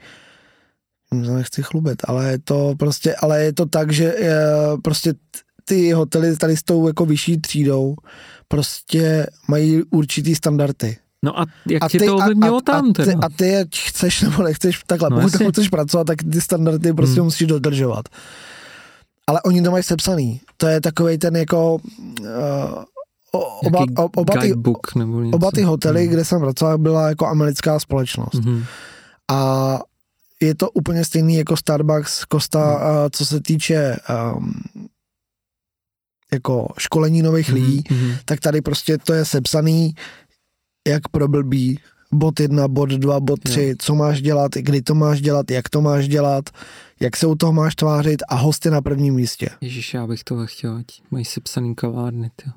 nechci 1.14 1.62
chlubit, 1.62 2.02
ale 2.04 2.30
je 2.30 2.38
to 2.38 2.74
prostě, 2.78 3.14
ale 3.14 3.44
je 3.44 3.52
to 3.52 3.66
tak, 3.66 3.92
že 3.92 4.04
je, 4.04 4.40
prostě 4.82 5.14
ty 5.64 5.92
hotely 5.92 6.36
tady 6.36 6.56
s 6.56 6.62
tou 6.62 6.86
jako 6.86 7.06
vyšší 7.06 7.40
třídou 7.40 7.96
prostě 8.48 9.26
mají 9.48 9.82
určitý 9.82 10.34
standardy. 10.34 10.96
No 11.24 11.40
a 11.40 11.46
jak 11.68 11.82
a 11.84 11.88
ty, 11.88 11.98
tě 11.98 12.04
to 12.04 12.16
ovlivnilo 12.16 12.60
tam 12.60 12.90
a 12.90 13.04
ty, 13.04 13.14
a 13.14 13.28
ty 13.28 13.64
chceš 13.76 14.22
nebo 14.22 14.42
nechceš 14.42 14.80
takhle, 14.86 15.10
no 15.10 15.20
pokud 15.20 15.52
chceš 15.52 15.68
pracovat, 15.68 16.06
tak 16.06 16.22
ty 16.32 16.40
standardy 16.40 16.92
prostě 16.92 17.20
hmm. 17.20 17.24
musíš 17.24 17.46
dodržovat. 17.46 18.08
Ale 19.26 19.42
oni 19.42 19.62
to 19.62 19.70
mají 19.70 19.82
sepsaný. 19.82 20.40
To 20.56 20.66
je 20.66 20.80
takový 20.80 21.18
ten 21.18 21.36
jako 21.36 21.74
uh, 21.74 22.28
oba, 23.62 23.84
oba, 24.16 24.40
ty, 24.40 24.52
nebo 24.96 25.20
něco. 25.20 25.36
oba 25.36 25.50
ty 25.50 25.62
hotely, 25.62 26.02
hmm. 26.02 26.12
kde 26.12 26.24
jsem 26.24 26.40
pracoval, 26.40 26.78
byla 26.78 27.08
jako 27.08 27.26
americká 27.26 27.80
společnost. 27.80 28.34
Hmm. 28.34 28.64
A 29.30 29.80
je 30.40 30.54
to 30.54 30.70
úplně 30.70 31.04
stejný 31.04 31.36
jako 31.36 31.56
Starbucks, 31.56 32.24
Costa, 32.32 32.64
hmm. 32.64 32.76
uh, 32.76 33.08
co 33.10 33.26
se 33.26 33.40
týče 33.40 33.96
um, 34.36 34.52
jako 36.32 36.68
školení 36.78 37.22
nových 37.22 37.48
hmm. 37.48 37.54
lidí, 37.54 37.84
hmm. 37.88 38.12
tak 38.24 38.40
tady 38.40 38.60
prostě 38.60 38.98
to 38.98 39.12
je 39.12 39.24
sepsaný, 39.24 39.94
jak 40.88 41.08
pro 41.08 41.28
blbý, 41.28 41.80
bod 42.12 42.40
jedna, 42.40 42.68
bod 42.68 42.88
dva, 42.88 43.20
bod 43.20 43.40
tři, 43.40 43.64
jo. 43.64 43.74
co 43.78 43.94
máš 43.94 44.22
dělat, 44.22 44.52
kdy 44.54 44.82
to 44.82 44.94
máš 44.94 45.20
dělat, 45.20 45.50
jak 45.50 45.68
to 45.68 45.80
máš 45.80 46.08
dělat, 46.08 46.50
jak 47.00 47.16
se 47.16 47.26
u 47.26 47.34
toho 47.34 47.52
máš 47.52 47.74
tvářit 47.74 48.22
a 48.28 48.34
hosty 48.34 48.70
na 48.70 48.82
prvním 48.82 49.14
místě. 49.14 49.48
Ježíš, 49.60 49.94
já 49.94 50.06
bych 50.06 50.24
to 50.24 50.46
chtěl, 50.46 50.76
ať 50.76 50.86
mají 51.10 51.24
si 51.24 51.40
psaný 51.40 51.74
kavárny, 51.74 52.30
ty. 52.36 52.50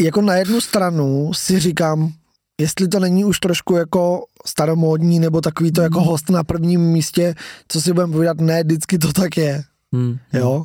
Jako 0.00 0.22
na 0.22 0.34
jednu 0.34 0.60
stranu 0.60 1.34
si 1.34 1.58
říkám, 1.58 2.12
jestli 2.60 2.88
to 2.88 3.00
není 3.00 3.24
už 3.24 3.40
trošku 3.40 3.76
jako 3.76 4.24
staromódní, 4.46 5.18
nebo 5.18 5.40
takový 5.40 5.72
to 5.72 5.80
mm. 5.80 5.84
jako 5.84 6.00
host 6.00 6.30
na 6.30 6.44
prvním 6.44 6.80
místě, 6.80 7.34
co 7.68 7.80
si 7.80 7.92
budeme 7.92 8.12
povídat, 8.12 8.40
ne, 8.40 8.64
vždycky 8.64 8.98
to 8.98 9.12
tak 9.12 9.36
je, 9.36 9.62
mm. 9.92 10.18
jo. 10.32 10.64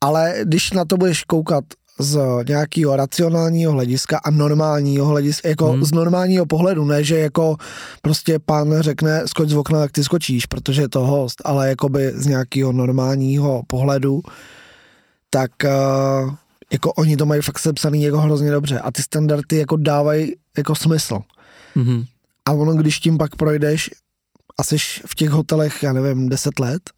Ale 0.00 0.34
když 0.42 0.72
na 0.72 0.84
to 0.84 0.96
budeš 0.96 1.24
koukat 1.24 1.64
z 1.98 2.18
nějakého 2.48 2.96
racionálního 2.96 3.72
hlediska 3.72 4.18
a 4.24 4.30
normálního 4.30 5.06
hlediska, 5.06 5.48
jako 5.48 5.72
hmm. 5.72 5.84
z 5.84 5.92
normálního 5.92 6.46
pohledu, 6.46 6.84
ne, 6.84 7.04
že 7.04 7.18
jako 7.18 7.56
prostě 8.02 8.38
pan 8.38 8.80
řekne 8.80 9.22
skoč 9.26 9.48
z 9.48 9.54
okna, 9.54 9.78
tak 9.78 9.92
ty 9.92 10.04
skočíš, 10.04 10.46
protože 10.46 10.82
je 10.82 10.88
to 10.88 11.06
host, 11.06 11.42
ale 11.44 11.68
jakoby 11.68 12.12
z 12.14 12.26
nějakého 12.26 12.72
normálního 12.72 13.62
pohledu, 13.66 14.22
tak 15.30 15.50
uh, 15.64 16.34
jako 16.72 16.92
oni 16.92 17.16
to 17.16 17.26
mají 17.26 17.42
fakt 17.42 17.58
sepsaný 17.58 18.02
jako 18.02 18.18
hrozně 18.18 18.50
dobře 18.50 18.78
a 18.80 18.90
ty 18.90 19.02
standardy 19.02 19.56
jako 19.56 19.76
dávají 19.76 20.32
jako 20.56 20.74
smysl. 20.74 21.18
Hmm. 21.74 22.04
A 22.44 22.52
ono, 22.52 22.74
když 22.74 23.00
tím 23.00 23.18
pak 23.18 23.36
projdeš 23.36 23.90
a 24.58 24.64
jsi 24.64 24.76
v 25.06 25.14
těch 25.14 25.30
hotelech, 25.30 25.82
já 25.82 25.92
nevím, 25.92 26.28
deset 26.28 26.58
let, 26.58 26.90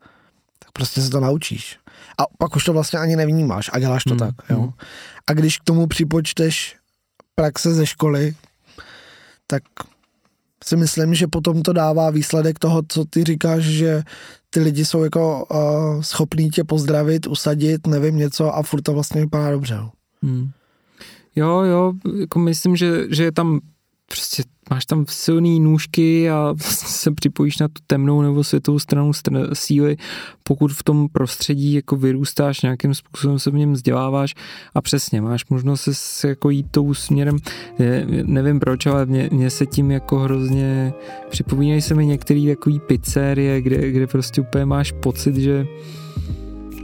tak 0.59 0.73
prostě 0.73 1.03
se 1.03 1.11
to 1.11 1.21
naučíš 1.21 1.79
a 2.19 2.23
pak 2.39 2.57
už 2.57 2.65
to 2.65 2.73
vlastně 2.73 2.99
ani 2.99 3.17
nevnímáš 3.17 3.71
a 3.73 3.79
děláš 3.79 4.05
to 4.05 4.11
hmm. 4.11 4.19
tak, 4.19 4.35
jo. 4.51 4.61
Hmm. 4.61 4.71
A 5.27 5.33
když 5.33 5.59
k 5.59 5.65
tomu 5.65 5.87
připočteš 5.87 6.77
praxe 7.35 7.75
ze 7.75 7.87
školy, 7.87 8.35
tak 9.47 9.63
si 10.65 10.77
myslím, 10.77 11.15
že 11.15 11.27
potom 11.27 11.63
to 11.63 11.73
dává 11.73 12.11
výsledek 12.11 12.59
toho, 12.59 12.83
co 12.89 13.05
ty 13.05 13.25
říkáš, 13.25 13.63
že 13.63 14.03
ty 14.51 14.61
lidi 14.61 14.85
jsou 14.85 15.05
jako 15.05 15.47
uh, 15.51 16.03
schopní 16.03 16.51
tě 16.51 16.65
pozdravit, 16.65 17.27
usadit, 17.27 17.87
nevím 17.87 18.17
něco 18.17 18.55
a 18.55 18.63
furt 18.63 18.83
to 18.83 18.93
vlastně 18.93 19.21
vypadá 19.21 19.51
dobře. 19.51 19.81
Hmm. 20.23 20.51
Jo, 21.37 21.61
jo, 21.61 21.93
jako 22.21 22.39
myslím, 22.39 22.77
že, 22.77 23.15
že 23.15 23.25
je 23.25 23.33
tam 23.33 23.61
prostě 24.09 24.43
máš 24.71 24.87
tam 24.87 25.05
silné 25.09 25.61
nůžky 25.61 26.31
a 26.31 26.55
se 26.61 27.11
připojíš 27.11 27.59
na 27.59 27.69
tu 27.69 27.83
temnou 27.87 28.23
nebo 28.23 28.45
světovou 28.45 28.79
stranu 28.79 29.13
síly, 29.53 29.97
pokud 30.43 30.73
v 30.73 30.83
tom 30.83 31.09
prostředí 31.09 31.73
jako 31.73 31.97
vyrůstáš, 31.97 32.63
nějakým 32.63 32.95
způsobem 32.95 33.39
se 33.39 33.51
v 33.51 33.55
něm 33.55 33.73
vzděláváš 33.73 34.35
a 34.75 34.81
přesně 34.81 35.21
máš 35.21 35.49
možnost 35.49 35.89
se 35.93 36.29
jako 36.29 36.51
jít 36.51 36.67
tou 36.71 36.95
směrem, 36.95 37.37
nevím 38.23 38.61
proč, 38.61 38.87
ale 38.87 39.07
mě, 39.07 39.29
mě 39.33 39.51
se 39.51 39.67
tím 39.67 39.91
jako 39.91 40.19
hrozně 40.19 40.93
připomínají 41.31 41.81
se 41.81 41.95
mi 41.95 42.07
některé 42.07 42.41
takový 42.49 42.81
pizzerie, 42.81 43.63
kde, 43.63 43.91
kde 43.91 44.07
prostě 44.07 44.41
úplně 44.41 44.65
máš 44.65 44.93
pocit, 44.93 45.37
že 45.37 45.67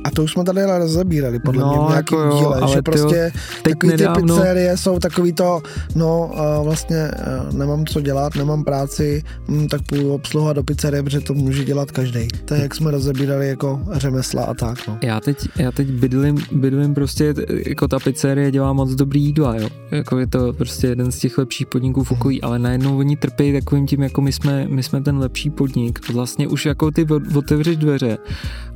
a 0.04 0.10
to 0.10 0.24
už 0.24 0.32
jsme 0.32 0.44
tady 0.44 0.60
rozebírali, 0.78 1.38
podle 1.38 1.62
no, 1.62 1.68
mě 1.68 1.78
v 1.86 1.88
nějakém 1.88 2.18
jako 2.18 2.38
díle, 2.38 2.60
jo, 2.60 2.68
že 2.68 2.82
prostě 2.82 3.32
teď 3.62 3.72
takový 3.72 3.92
nedávno... 3.92 4.34
ty 4.36 4.40
pizzerie 4.40 4.76
jsou 4.76 4.98
takový 4.98 5.32
to, 5.32 5.62
no 5.94 6.32
vlastně 6.64 7.10
nemám 7.52 7.86
co 7.86 8.00
dělat, 8.00 8.34
nemám 8.34 8.64
práci, 8.64 9.22
hm, 9.48 9.68
tak 9.68 9.82
půjdu 9.82 10.14
obsluhovat 10.14 10.56
do 10.56 10.62
pizzerie, 10.62 11.02
protože 11.02 11.20
to 11.20 11.34
může 11.34 11.64
dělat 11.64 11.90
každý. 11.90 12.28
To 12.44 12.54
je, 12.54 12.60
jak 12.62 12.74
jsme 12.74 12.90
rozebírali 12.90 13.48
jako 13.48 13.80
řemesla 13.92 14.44
a 14.44 14.54
tak. 14.54 14.78
No. 14.88 14.98
Já 15.02 15.20
teď, 15.20 15.48
já 15.56 15.72
teď 15.72 15.88
bydlím, 15.88 16.38
bydlím 16.52 16.94
prostě, 16.94 17.34
jako 17.66 17.88
ta 17.88 17.98
pizzerie 17.98 18.50
dělá 18.50 18.72
moc 18.72 18.90
dobrý 18.90 19.22
jídla, 19.22 19.56
jo. 19.56 19.68
Jako 19.90 20.18
je 20.18 20.26
to 20.26 20.52
prostě 20.52 20.86
jeden 20.86 21.12
z 21.12 21.18
těch 21.18 21.38
lepších 21.38 21.66
podniků 21.66 22.04
v 22.04 22.12
okolí, 22.12 22.42
ale 22.42 22.58
najednou 22.58 22.98
oni 22.98 23.16
trpí 23.16 23.52
takovým 23.52 23.86
tím, 23.86 24.02
jako 24.02 24.20
my 24.20 24.32
jsme, 24.32 24.66
my 24.68 24.82
jsme 24.82 25.02
ten 25.02 25.18
lepší 25.18 25.50
podnik. 25.50 26.12
Vlastně 26.12 26.48
už 26.48 26.66
jako 26.66 26.90
ty 26.90 27.06
otevřeš 27.36 27.76
dveře 27.76 28.18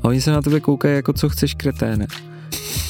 a 0.02 0.04
oni 0.08 0.20
se 0.20 0.30
na 0.30 0.42
tebe 0.42 0.60
koukají 0.60 0.94
jako 0.94 1.12
co 1.18 1.28
chceš 1.28 1.54
kreténe. 1.54 2.06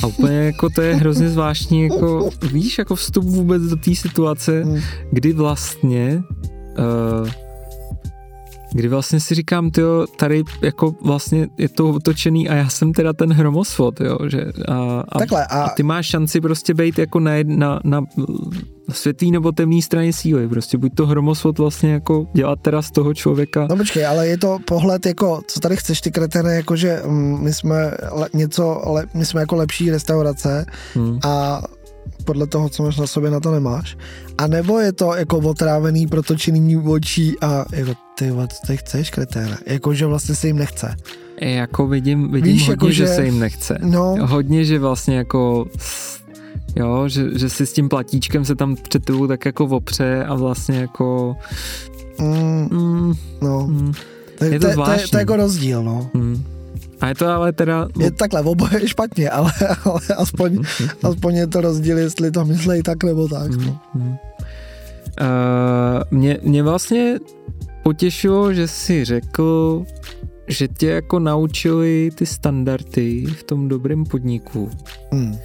A 0.03 0.07
úplně 0.07 0.37
jako 0.37 0.71
to 0.71 0.83
je 0.83 0.95
hrozně 0.95 1.29
zvláštní, 1.29 1.83
jako 1.83 2.31
víš, 2.53 2.79
jako 2.79 2.95
vstup 2.95 3.25
vůbec 3.25 3.63
do 3.63 3.77
té 3.77 3.95
situace, 3.95 4.65
hmm. 4.65 4.81
kdy 5.13 5.33
vlastně 5.33 6.23
uh, 7.23 7.29
kdy 8.73 8.89
vlastně 8.89 9.21
si 9.21 9.35
říkám, 9.35 9.71
tyjo, 9.71 10.07
tady 10.07 10.45
jako 10.63 10.95
vlastně 11.05 11.49
je 11.59 11.69
to 11.69 11.89
otočený 11.89 12.49
a 12.49 12.55
já 12.55 12.69
jsem 12.69 12.93
teda 12.93 13.13
ten 13.13 13.33
hromosvod, 13.33 14.01
jo, 14.01 14.19
že 14.27 14.45
a, 14.69 15.05
a, 15.09 15.19
Takhle, 15.19 15.47
a... 15.47 15.63
a 15.63 15.69
ty 15.69 15.83
máš 15.83 16.07
šanci 16.07 16.41
prostě 16.41 16.75
být 16.75 16.99
jako 16.99 17.21
na, 17.21 17.33
na, 17.45 17.81
na 17.85 18.05
světlý 18.93 19.31
nebo 19.31 19.53
temný 19.53 19.83
straně 19.83 20.13
síly. 20.13 20.49
Prostě 20.49 20.79
buď 20.79 20.95
to 20.95 21.07
hromosvod 21.07 21.59
vlastně 21.59 21.93
jako 21.93 22.27
dělat 22.35 22.59
teda 22.63 22.83
z 22.83 22.91
toho 22.91 23.15
člověka. 23.15 23.67
No 23.71 23.77
počkej, 23.77 24.07
ale 24.07 24.29
je 24.29 24.39
to 24.39 24.59
pohled 24.65 25.07
jako, 25.07 25.41
co 25.47 25.61
tady 25.61 25.77
chceš 25.77 26.01
ty 26.01 26.11
kretény, 26.11 26.55
jako 26.55 26.77
že 26.77 27.03
mm, 27.07 27.43
my 27.43 27.53
jsme 27.53 27.91
le, 28.13 28.29
něco, 28.35 28.83
le, 28.87 29.07
my 29.15 29.27
jsme 29.27 29.41
jako 29.41 29.57
lepší 29.57 29.91
restaurace 29.91 30.67
hmm. 30.95 31.19
a 31.25 31.63
podle 32.25 32.47
toho, 32.47 32.69
co 32.69 32.83
máš 32.83 32.97
na 32.97 33.07
sobě, 33.07 33.31
na 33.31 33.41
to 33.41 33.51
nemáš. 33.51 33.97
A 34.39 34.47
nebo 34.47 34.79
je 34.79 34.93
to 34.93 35.15
jako 35.15 35.39
otrávený 35.39 36.07
protočený 36.07 36.77
očí 36.77 37.41
a 37.41 37.65
jako 37.73 37.95
ty 38.19 38.31
co 38.31 38.67
ty 38.67 38.77
chceš, 38.77 39.11
kreténe? 39.11 39.59
Jako, 39.67 39.95
že 39.95 40.07
vlastně 40.07 40.35
se 40.35 40.47
jim 40.47 40.57
nechce. 40.57 40.97
Jako 41.41 41.87
vidím, 41.87 42.33
vidím 42.33 42.53
Víš, 42.53 42.69
hodně, 42.69 42.73
jako, 42.73 42.91
že, 42.91 43.07
že 43.07 43.15
se 43.15 43.25
jim 43.25 43.39
nechce. 43.39 43.79
No. 43.83 44.17
Hodně, 44.21 44.65
že 44.65 44.79
vlastně 44.79 45.17
jako 45.17 45.67
jo, 46.77 47.09
že, 47.09 47.39
že 47.39 47.51
si 47.51 47.67
s 47.67 47.73
tím 47.73 47.89
platíčkem 47.89 48.45
se 48.45 48.55
tam 48.55 48.77
před 48.77 49.05
tebou 49.05 49.27
tak 49.27 49.45
jako 49.45 49.65
opře 49.65 50.25
a 50.25 50.35
vlastně 50.35 50.79
jako 50.79 51.37
mm, 52.21 52.69
mm, 52.71 53.15
no. 53.41 53.67
Mm. 53.67 53.93
To, 54.39 54.45
je 54.45 54.61
to, 54.61 54.67
to, 54.69 54.75
to, 54.75 54.85
to 55.11 55.17
je 55.17 55.21
jako 55.21 55.37
rozdíl, 55.37 55.83
no. 55.83 56.11
Mm. 56.15 56.45
A 57.01 57.09
je 57.09 57.15
to 57.15 57.27
ale 57.27 57.53
teda... 57.53 57.89
Je 57.99 58.11
takhle, 58.11 58.43
oboje 58.43 58.83
je 58.83 58.89
špatně, 58.89 59.31
ale, 59.31 59.53
ale 59.85 60.01
aspoň, 60.17 60.63
aspoň 61.03 61.35
je 61.35 61.47
to 61.47 61.61
rozdíl, 61.61 61.99
jestli 61.99 62.31
to 62.31 62.45
myslí 62.45 62.83
tak 62.83 63.05
nebo 63.05 63.29
tak. 63.29 63.51
No. 63.51 63.81
Uh, 63.95 64.03
mě, 66.11 66.39
mě 66.43 66.63
vlastně 66.63 67.19
potěšilo, 67.83 68.53
že 68.53 68.69
si 68.69 69.05
řekl, 69.05 69.85
že 70.49 70.69
tě 70.69 70.87
jako 70.87 71.19
naučili 71.19 72.11
ty 72.15 72.27
standardy 72.27 73.27
v 73.27 73.43
tom 73.43 73.69
dobrém 73.69 74.05
podniku. 74.05 74.71
Hmm. 75.13 75.39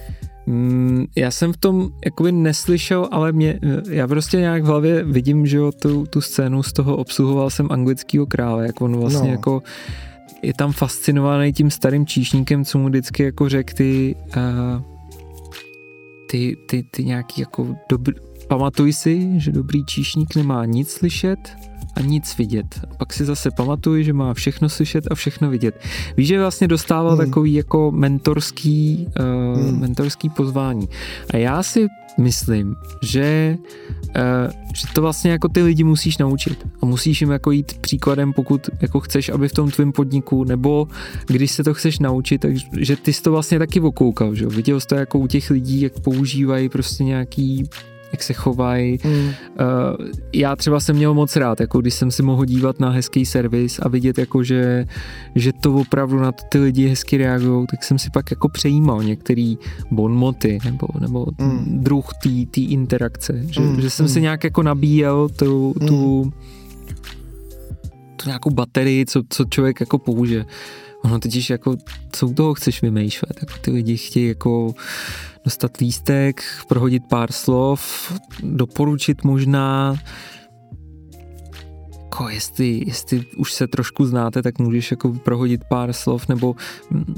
Mm, 0.46 1.04
já 1.16 1.30
jsem 1.30 1.52
v 1.52 1.56
tom 1.56 1.88
jakoby 2.04 2.32
neslyšel, 2.32 3.08
ale 3.10 3.32
mě, 3.32 3.60
já 3.90 4.08
prostě 4.08 4.36
nějak 4.36 4.62
v 4.62 4.66
hlavě 4.66 5.04
vidím, 5.04 5.46
že 5.46 5.56
jo, 5.56 5.72
tu, 5.72 6.06
tu 6.06 6.20
scénu 6.20 6.62
z 6.62 6.72
toho 6.72 6.96
obsluhoval 6.96 7.50
jsem 7.50 7.68
anglického 7.70 8.26
krále, 8.26 8.66
jak 8.66 8.80
on 8.80 8.96
vlastně 8.96 9.28
no. 9.28 9.32
jako 9.32 9.62
je 10.42 10.54
tam 10.54 10.72
fascinovaný 10.72 11.52
tím 11.52 11.70
starým 11.70 12.06
číšníkem, 12.06 12.64
co 12.64 12.78
mu 12.78 12.88
vždycky 12.88 13.22
jako 13.22 13.48
řekl 13.48 13.74
ty, 13.74 14.16
uh, 14.36 14.82
ty, 16.30 16.56
ty, 16.66 16.82
ty 16.90 17.04
nějaký 17.04 17.40
jako 17.40 17.76
dobrý, 17.90 18.14
pamatuj 18.48 18.92
si, 18.92 19.40
že 19.40 19.52
dobrý 19.52 19.84
číšník 19.84 20.36
nemá 20.36 20.64
nic 20.64 20.90
slyšet, 20.90 21.56
a 21.96 22.00
nic 22.00 22.38
vidět. 22.38 22.80
Pak 22.96 23.12
si 23.12 23.24
zase 23.24 23.50
pamatuju, 23.50 24.02
že 24.02 24.12
má 24.12 24.34
všechno 24.34 24.68
slyšet 24.68 25.04
a 25.10 25.14
všechno 25.14 25.50
vidět. 25.50 25.80
Víš, 26.16 26.28
že 26.28 26.40
vlastně 26.40 26.68
dostával 26.68 27.16
hmm. 27.16 27.26
takový 27.26 27.54
jako 27.54 27.90
mentorský, 27.90 29.06
uh, 29.20 29.60
hmm. 29.60 29.80
mentorský 29.80 30.28
pozvání. 30.28 30.88
A 31.30 31.36
já 31.36 31.62
si 31.62 31.86
myslím, 32.18 32.76
že, 33.02 33.56
uh, 34.16 34.52
že 34.74 34.86
to 34.94 35.02
vlastně 35.02 35.30
jako 35.30 35.48
ty 35.48 35.62
lidi 35.62 35.84
musíš 35.84 36.18
naučit 36.18 36.66
a 36.82 36.86
musíš 36.86 37.20
jim 37.20 37.30
jako 37.30 37.50
jít 37.50 37.78
příkladem, 37.80 38.32
pokud 38.32 38.70
jako 38.82 39.00
chceš, 39.00 39.28
aby 39.28 39.48
v 39.48 39.52
tom 39.52 39.70
tvém 39.70 39.92
podniku, 39.92 40.44
nebo 40.44 40.88
když 41.26 41.50
se 41.50 41.64
to 41.64 41.74
chceš 41.74 41.98
naučit, 41.98 42.38
takže 42.38 42.96
ty 42.96 43.12
jsi 43.12 43.22
to 43.22 43.30
vlastně 43.30 43.58
taky 43.58 43.80
okoukal, 43.80 44.34
že 44.34 44.46
Viděl 44.46 44.80
jsi 44.80 44.86
to 44.86 44.94
jako 44.94 45.18
u 45.18 45.26
těch 45.26 45.50
lidí, 45.50 45.80
jak 45.80 46.00
používají 46.00 46.68
prostě 46.68 47.04
nějaký 47.04 47.64
jak 48.14 48.22
se 48.22 48.32
chovají. 48.32 48.98
Mm. 49.04 49.12
Uh, 49.12 49.32
já 50.32 50.56
třeba 50.56 50.80
jsem 50.80 50.96
měl 50.96 51.14
moc 51.14 51.36
rád, 51.36 51.60
jako 51.60 51.80
když 51.80 51.94
jsem 51.94 52.10
si 52.10 52.22
mohl 52.22 52.44
dívat 52.44 52.80
na 52.80 52.90
hezký 52.90 53.26
servis 53.26 53.78
a 53.78 53.88
vidět, 53.88 54.18
jako 54.18 54.42
že, 54.42 54.86
že 55.34 55.52
to 55.52 55.74
opravdu 55.74 56.18
na 56.18 56.32
to 56.32 56.44
ty 56.48 56.58
lidi 56.58 56.88
hezky 56.88 57.16
reagují, 57.16 57.66
tak 57.66 57.84
jsem 57.84 57.98
si 57.98 58.10
pak 58.10 58.30
jako 58.30 58.48
přejímal 58.48 59.02
některé 59.02 59.54
bonmoty 59.90 60.58
nebo, 60.64 60.86
nebo 61.00 61.26
mm. 61.38 61.82
druh 61.82 62.06
té 62.50 62.60
interakce, 62.60 63.42
že, 63.50 63.60
mm. 63.60 63.80
že 63.80 63.90
jsem 63.90 64.06
mm. 64.06 64.12
si 64.12 64.20
nějak 64.20 64.44
jako 64.44 64.62
nabíjel 64.62 65.28
tu, 65.28 65.74
mm. 65.80 65.86
tu, 65.86 66.32
tu 68.16 68.26
nějakou 68.26 68.50
baterii, 68.50 69.06
co, 69.06 69.22
co 69.28 69.44
člověk 69.44 69.80
jako 69.80 69.98
použije. 69.98 70.46
Ono 71.04 71.18
totiž 71.18 71.50
jako, 71.50 71.76
co 72.12 72.28
u 72.28 72.34
toho 72.34 72.54
chceš 72.54 72.82
vymýšlet, 72.82 73.38
jako 73.40 73.52
ty 73.60 73.70
lidi 73.70 73.96
chtějí 73.96 74.28
jako 74.28 74.74
dostat 75.44 75.76
lístek, 75.76 76.42
prohodit 76.68 77.02
pár 77.08 77.32
slov, 77.32 78.12
doporučit 78.42 79.24
možná, 79.24 79.96
jako 82.02 82.28
jestli, 82.28 82.82
jestli 82.86 83.26
už 83.36 83.52
se 83.52 83.66
trošku 83.66 84.06
znáte, 84.06 84.42
tak 84.42 84.58
můžeš 84.58 84.90
jako 84.90 85.12
prohodit 85.12 85.64
pár 85.64 85.92
slov, 85.92 86.28
nebo 86.28 86.56
mm, 86.90 87.14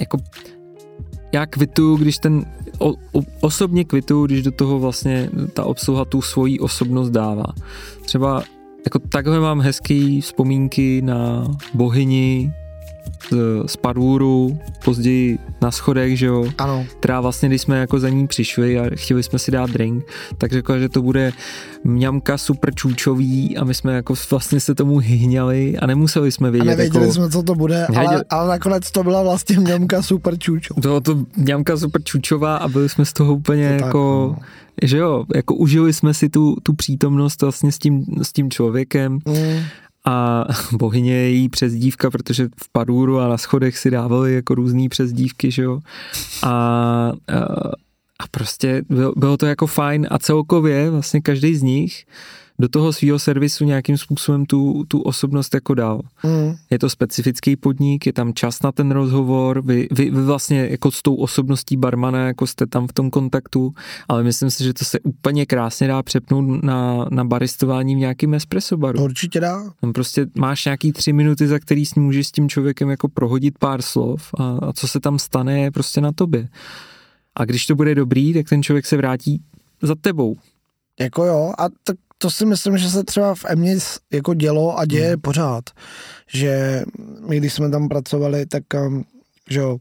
jako 0.00 0.18
já 1.32 1.46
kvituju, 1.46 1.96
když 1.96 2.16
ten, 2.18 2.44
o, 2.78 2.90
o, 2.92 3.22
osobně 3.40 3.84
kvituju, 3.84 4.26
když 4.26 4.42
do 4.42 4.50
toho 4.50 4.78
vlastně 4.78 5.30
ta 5.52 5.64
obsluha 5.64 6.04
tu 6.04 6.22
svoji 6.22 6.58
osobnost 6.58 7.10
dává. 7.10 7.46
Třeba 8.04 8.42
jako 8.84 8.98
takhle 8.98 9.40
mám 9.40 9.60
hezký 9.60 10.20
vzpomínky 10.20 11.02
na 11.02 11.48
bohyni 11.74 12.52
z 13.66 13.76
Padůru, 13.76 14.58
později 14.84 15.38
na 15.62 15.70
schodech, 15.70 16.18
že 16.18 16.26
jo, 16.26 16.46
ano. 16.58 16.86
která 16.98 17.20
vlastně, 17.20 17.48
když 17.48 17.62
jsme 17.62 17.78
jako 17.78 18.00
za 18.00 18.08
ní 18.08 18.26
přišli 18.26 18.78
a 18.78 18.84
chtěli 18.94 19.22
jsme 19.22 19.38
si 19.38 19.50
dát 19.50 19.70
drink, 19.70 20.04
tak 20.38 20.52
řekla, 20.52 20.78
že 20.78 20.88
to 20.88 21.02
bude 21.02 21.32
mňamka 21.84 22.38
super 22.38 22.74
čůčový 22.74 23.56
a 23.56 23.64
my 23.64 23.74
jsme 23.74 23.94
jako 23.94 24.14
vlastně 24.30 24.60
se 24.60 24.74
tomu 24.74 24.98
hyhňali 24.98 25.78
a 25.78 25.86
nemuseli 25.86 26.32
jsme 26.32 26.50
vědět. 26.50 26.68
A 26.68 26.70
nevěděli 26.70 27.04
jako, 27.04 27.14
jsme, 27.14 27.30
co 27.30 27.42
to 27.42 27.54
bude, 27.54 27.86
ale, 27.86 28.24
ale 28.30 28.48
nakonec 28.48 28.90
to 28.90 29.02
byla 29.02 29.22
vlastně 29.22 29.60
mňamka 29.60 30.02
super 30.02 30.38
čůčová. 30.38 30.80
Bylo 30.80 31.00
to 31.00 31.24
mňamka 31.36 31.76
super 31.76 32.02
čůčová 32.02 32.56
a 32.56 32.68
byli 32.68 32.88
jsme 32.88 33.04
z 33.04 33.12
toho 33.12 33.34
úplně 33.34 33.78
to 33.78 33.84
jako... 33.84 34.30
Tak, 34.34 34.42
no 34.42 34.48
že 34.82 34.98
jo, 34.98 35.24
jako 35.34 35.54
užili 35.54 35.92
jsme 35.92 36.14
si 36.14 36.28
tu, 36.28 36.56
tu 36.62 36.72
přítomnost 36.72 37.42
vlastně 37.42 37.72
s 37.72 37.78
tím, 37.78 38.04
s 38.22 38.32
tím 38.32 38.50
člověkem 38.50 39.12
mm 39.12 39.60
a 40.04 40.44
bohyně 40.72 41.12
je 41.12 41.30
její 41.30 41.48
přezdívka, 41.48 42.10
protože 42.10 42.48
v 42.62 42.72
Padůru 42.72 43.18
a 43.18 43.28
na 43.28 43.38
schodech 43.38 43.78
si 43.78 43.90
dávali 43.90 44.34
jako 44.34 44.54
různý 44.54 44.88
přezdívky, 44.88 45.50
že 45.50 45.62
jo. 45.62 45.80
A, 46.42 46.50
a, 48.18 48.24
prostě 48.30 48.82
bylo, 48.88 49.12
bylo 49.16 49.36
to 49.36 49.46
jako 49.46 49.66
fajn 49.66 50.06
a 50.10 50.18
celkově 50.18 50.90
vlastně 50.90 51.20
každý 51.20 51.56
z 51.56 51.62
nich 51.62 52.04
do 52.60 52.68
toho 52.68 52.92
svého 52.92 53.18
servisu 53.18 53.64
nějakým 53.64 53.98
způsobem 53.98 54.46
tu, 54.46 54.84
tu 54.88 55.00
osobnost 55.00 55.54
jako 55.54 55.74
dal. 55.74 56.00
Mm. 56.22 56.56
Je 56.70 56.78
to 56.78 56.90
specifický 56.90 57.56
podnik, 57.56 58.06
je 58.06 58.12
tam 58.12 58.34
čas 58.34 58.62
na 58.62 58.72
ten 58.72 58.90
rozhovor, 58.90 59.62
vy, 59.62 59.88
vy, 59.90 60.10
vy 60.10 60.22
vlastně 60.22 60.68
jako 60.70 60.90
s 60.90 61.02
tou 61.02 61.14
osobností 61.14 61.76
barmana, 61.76 62.26
jako 62.26 62.46
jste 62.46 62.66
tam 62.66 62.86
v 62.86 62.92
tom 62.92 63.10
kontaktu, 63.10 63.74
ale 64.08 64.22
myslím 64.22 64.50
si, 64.50 64.64
že 64.64 64.74
to 64.74 64.84
se 64.84 65.00
úplně 65.00 65.46
krásně 65.46 65.88
dá 65.88 66.02
přepnout 66.02 66.62
na, 66.62 67.06
na 67.10 67.24
baristování 67.24 67.94
v 67.94 67.98
nějakým 67.98 68.34
espresso 68.34 68.76
baru. 68.76 69.04
Určitě 69.04 69.40
dá. 69.40 69.72
Tam 69.80 69.92
prostě 69.92 70.26
máš 70.34 70.64
nějaký 70.64 70.92
tři 70.92 71.12
minuty, 71.12 71.46
za 71.46 71.58
který 71.58 71.86
s 71.86 71.94
můžeš 71.94 72.26
s 72.26 72.32
tím 72.32 72.48
člověkem 72.48 72.90
jako 72.90 73.08
prohodit 73.08 73.58
pár 73.58 73.82
slov 73.82 74.30
a, 74.38 74.58
a 74.62 74.72
co 74.72 74.88
se 74.88 75.00
tam 75.00 75.18
stane 75.18 75.60
je 75.60 75.70
prostě 75.70 76.00
na 76.00 76.12
tobě. 76.12 76.48
A 77.34 77.44
když 77.44 77.66
to 77.66 77.74
bude 77.74 77.94
dobrý, 77.94 78.34
tak 78.34 78.48
ten 78.48 78.62
člověk 78.62 78.86
se 78.86 78.96
vrátí 78.96 79.42
za 79.82 79.94
tebou. 79.94 80.36
Jako 81.00 81.24
jo, 81.24 81.52
a 81.58 81.68
tak 81.84 81.96
to 82.22 82.30
si 82.30 82.46
myslím, 82.46 82.78
že 82.78 82.90
se 82.90 83.04
třeba 83.04 83.34
v 83.34 83.44
Emě 83.44 83.78
jako 84.12 84.34
dělo 84.34 84.78
a 84.78 84.84
děje 84.84 85.08
hmm. 85.08 85.20
pořád. 85.20 85.64
Že 86.32 86.82
my, 87.28 87.36
když 87.36 87.52
jsme 87.52 87.70
tam 87.70 87.88
pracovali, 87.88 88.46
tak 88.46 88.62
um, 88.86 89.04
že 89.50 89.60
jo, 89.60 89.78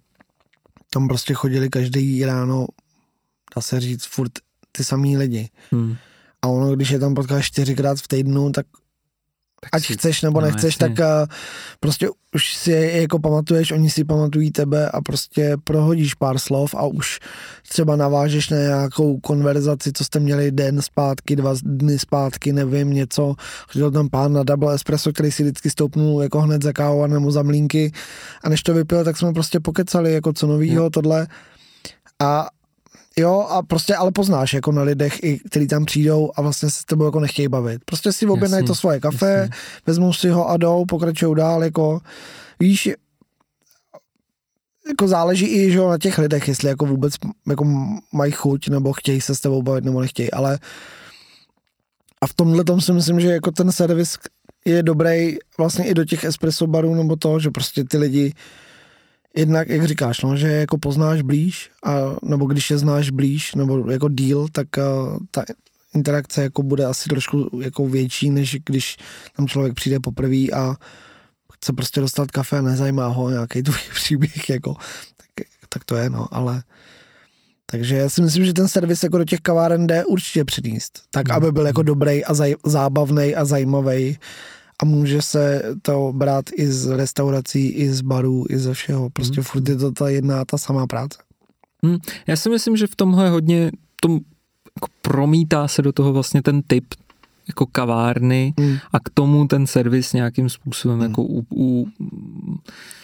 tam 0.89 1.07
prostě 1.07 1.33
chodili 1.33 1.69
každý 1.69 2.25
ráno, 2.25 2.67
dá 3.55 3.61
se 3.61 3.79
říct, 3.79 4.05
furt 4.05 4.31
ty 4.71 4.83
samý 4.83 5.17
lidi. 5.17 5.49
Hmm. 5.71 5.95
A 6.41 6.47
ono, 6.47 6.75
když 6.75 6.89
je 6.89 6.99
tam 6.99 7.13
potkáš 7.13 7.47
čtyřikrát 7.47 7.99
v 7.99 8.07
týdnu, 8.07 8.51
tak 8.51 8.65
tak 9.61 9.69
ať 9.73 9.85
si, 9.85 9.93
chceš 9.93 10.21
nebo 10.21 10.41
no, 10.41 10.47
nechceš, 10.47 10.77
jasně. 10.81 10.95
tak 10.95 11.05
uh, 11.05 11.35
prostě 11.79 12.09
už 12.35 12.53
si 12.53 12.71
je 12.71 13.01
jako 13.01 13.19
pamatuješ, 13.19 13.71
oni 13.71 13.89
si 13.89 14.03
pamatují 14.03 14.51
tebe 14.51 14.89
a 14.89 15.01
prostě 15.01 15.57
prohodíš 15.63 16.13
pár 16.13 16.39
slov 16.39 16.75
a 16.75 16.85
už 16.85 17.19
třeba 17.69 17.95
navážeš 17.95 18.49
na 18.49 18.57
nějakou 18.57 19.17
konverzaci, 19.19 19.91
co 19.93 20.03
jste 20.03 20.19
měli 20.19 20.51
den 20.51 20.81
zpátky, 20.81 21.35
dva 21.35 21.53
dny 21.63 21.99
zpátky, 21.99 22.53
nevím, 22.53 22.93
něco. 22.93 23.35
Chodil 23.67 23.91
tam 23.91 24.09
pán 24.09 24.33
na 24.33 24.43
double 24.43 24.75
espresso, 24.75 25.13
který 25.13 25.31
si 25.31 25.43
vždycky 25.43 25.69
stoupnul 25.69 26.23
jako 26.23 26.41
hned 26.41 26.63
za 26.63 26.73
kávu 26.73 27.07
nebo 27.07 27.31
za 27.31 27.43
mlínky 27.43 27.91
a 28.43 28.49
než 28.49 28.63
to 28.63 28.73
vypil, 28.73 29.03
tak 29.03 29.17
jsme 29.17 29.33
prostě 29.33 29.59
pokecali 29.59 30.13
jako 30.13 30.33
co 30.33 30.47
novýho, 30.47 30.83
hmm. 30.83 30.91
tohle. 30.91 31.27
A 32.21 32.47
Jo, 33.19 33.47
a 33.49 33.63
prostě 33.63 33.95
ale 33.95 34.11
poznáš 34.11 34.53
jako 34.53 34.71
na 34.71 34.81
lidech, 34.81 35.23
i, 35.23 35.39
kteří 35.39 35.67
tam 35.67 35.85
přijdou 35.85 36.31
a 36.35 36.41
vlastně 36.41 36.69
se 36.69 36.81
s 36.81 36.85
tebou 36.85 37.05
jako 37.05 37.19
nechtějí 37.19 37.47
bavit. 37.47 37.81
Prostě 37.85 38.11
si 38.13 38.27
objednají 38.27 38.65
to 38.65 38.75
svoje 38.75 38.99
kafe, 38.99 39.31
jasný. 39.31 39.55
vezmou 39.85 40.13
si 40.13 40.29
ho 40.29 40.49
a 40.49 40.57
jdou, 40.57 40.85
pokračují 40.85 41.35
dál, 41.35 41.63
jako 41.63 41.99
víš, 42.59 42.89
jako 44.89 45.07
záleží 45.07 45.45
i 45.45 45.71
že, 45.71 45.79
na 45.79 45.97
těch 45.97 46.17
lidech, 46.17 46.47
jestli 46.47 46.69
jako 46.69 46.85
vůbec 46.85 47.13
jako 47.49 47.65
mají 48.13 48.31
chuť, 48.31 48.67
nebo 48.67 48.93
chtějí 48.93 49.21
se 49.21 49.35
s 49.35 49.39
tebou 49.39 49.61
bavit, 49.61 49.83
nebo 49.83 50.01
nechtějí, 50.01 50.31
ale 50.31 50.59
a 52.21 52.27
v 52.27 52.33
tomhle 52.33 52.63
tom 52.63 52.81
si 52.81 52.93
myslím, 52.93 53.19
že 53.19 53.27
jako 53.27 53.51
ten 53.51 53.71
servis 53.71 54.17
je 54.65 54.83
dobrý 54.83 55.37
vlastně 55.57 55.85
i 55.85 55.93
do 55.93 56.05
těch 56.05 56.23
espresso 56.23 56.67
barů, 56.67 56.95
nebo 56.95 57.15
to, 57.15 57.39
že 57.39 57.49
prostě 57.49 57.83
ty 57.83 57.97
lidi 57.97 58.33
jednak, 59.35 59.69
jak 59.69 59.85
říkáš, 59.85 60.21
no, 60.21 60.37
že 60.37 60.47
jako 60.47 60.77
poznáš 60.77 61.21
blíž, 61.21 61.71
a, 61.85 61.91
nebo 62.23 62.45
když 62.45 62.69
je 62.69 62.77
znáš 62.77 63.09
blíž, 63.09 63.55
nebo 63.55 63.91
jako 63.91 64.09
díl, 64.09 64.47
tak 64.51 64.67
uh, 64.77 65.17
ta 65.31 65.43
interakce 65.95 66.43
jako 66.43 66.63
bude 66.63 66.85
asi 66.85 67.09
trošku 67.09 67.59
jako 67.61 67.87
větší, 67.87 68.29
než 68.29 68.57
když 68.65 68.97
tam 69.35 69.47
člověk 69.47 69.73
přijde 69.73 69.99
poprvé 69.99 70.47
a 70.55 70.75
chce 71.53 71.73
prostě 71.73 72.01
dostat 72.01 72.31
kafe 72.31 72.57
a 72.57 72.61
nezajímá 72.61 73.07
ho 73.07 73.29
nějaký 73.29 73.63
tvůj 73.63 73.79
příběh, 73.93 74.49
jako, 74.49 74.75
tak, 75.17 75.47
tak 75.69 75.83
to 75.83 75.95
je, 75.95 76.09
no, 76.09 76.27
ale 76.31 76.63
takže 77.71 77.95
já 77.95 78.09
si 78.09 78.21
myslím, 78.21 78.45
že 78.45 78.53
ten 78.53 78.67
servis 78.67 79.03
jako 79.03 79.17
do 79.17 79.25
těch 79.25 79.39
kaváren 79.39 79.87
jde 79.87 80.05
určitě 80.05 80.45
přinést, 80.45 81.01
tak 81.11 81.27
mm. 81.27 81.35
aby 81.35 81.51
byl 81.51 81.67
jako 81.67 81.83
dobrý 81.83 82.25
a 82.25 82.33
zaj, 82.33 82.55
zábavný 82.65 83.35
a 83.35 83.45
zajímavý 83.45 84.17
a 84.81 84.85
může 84.85 85.21
se 85.21 85.63
to 85.81 86.13
brát 86.15 86.45
i 86.55 86.67
z 86.67 86.87
restaurací, 86.87 87.69
i 87.69 87.89
z 87.89 88.01
barů, 88.01 88.45
i 88.49 88.57
ze 88.57 88.73
všeho. 88.73 89.09
Prostě 89.09 89.39
mm. 89.39 89.43
furt 89.43 89.69
je 89.69 89.75
to 89.75 89.91
ta 89.91 90.09
jedna 90.09 90.45
ta 90.45 90.57
samá 90.57 90.87
práce. 90.87 91.19
Mm. 91.81 91.97
Já 92.27 92.35
si 92.35 92.49
myslím, 92.49 92.77
že 92.77 92.87
v 92.87 92.95
tomhle 92.95 93.29
hodně 93.29 93.71
tom 94.01 94.19
jako 94.75 94.87
promítá 95.01 95.67
se 95.67 95.81
do 95.81 95.91
toho 95.91 96.13
vlastně 96.13 96.41
ten 96.41 96.61
typ 96.61 96.85
jako 97.47 97.65
kavárny 97.65 98.53
mm. 98.59 98.77
a 98.91 98.99
k 98.99 99.09
tomu 99.13 99.47
ten 99.47 99.67
servis 99.67 100.13
nějakým 100.13 100.49
způsobem 100.49 100.97
mm. 100.97 101.03
jako 101.03 101.23
u, 101.23 101.45
u, 101.55 101.87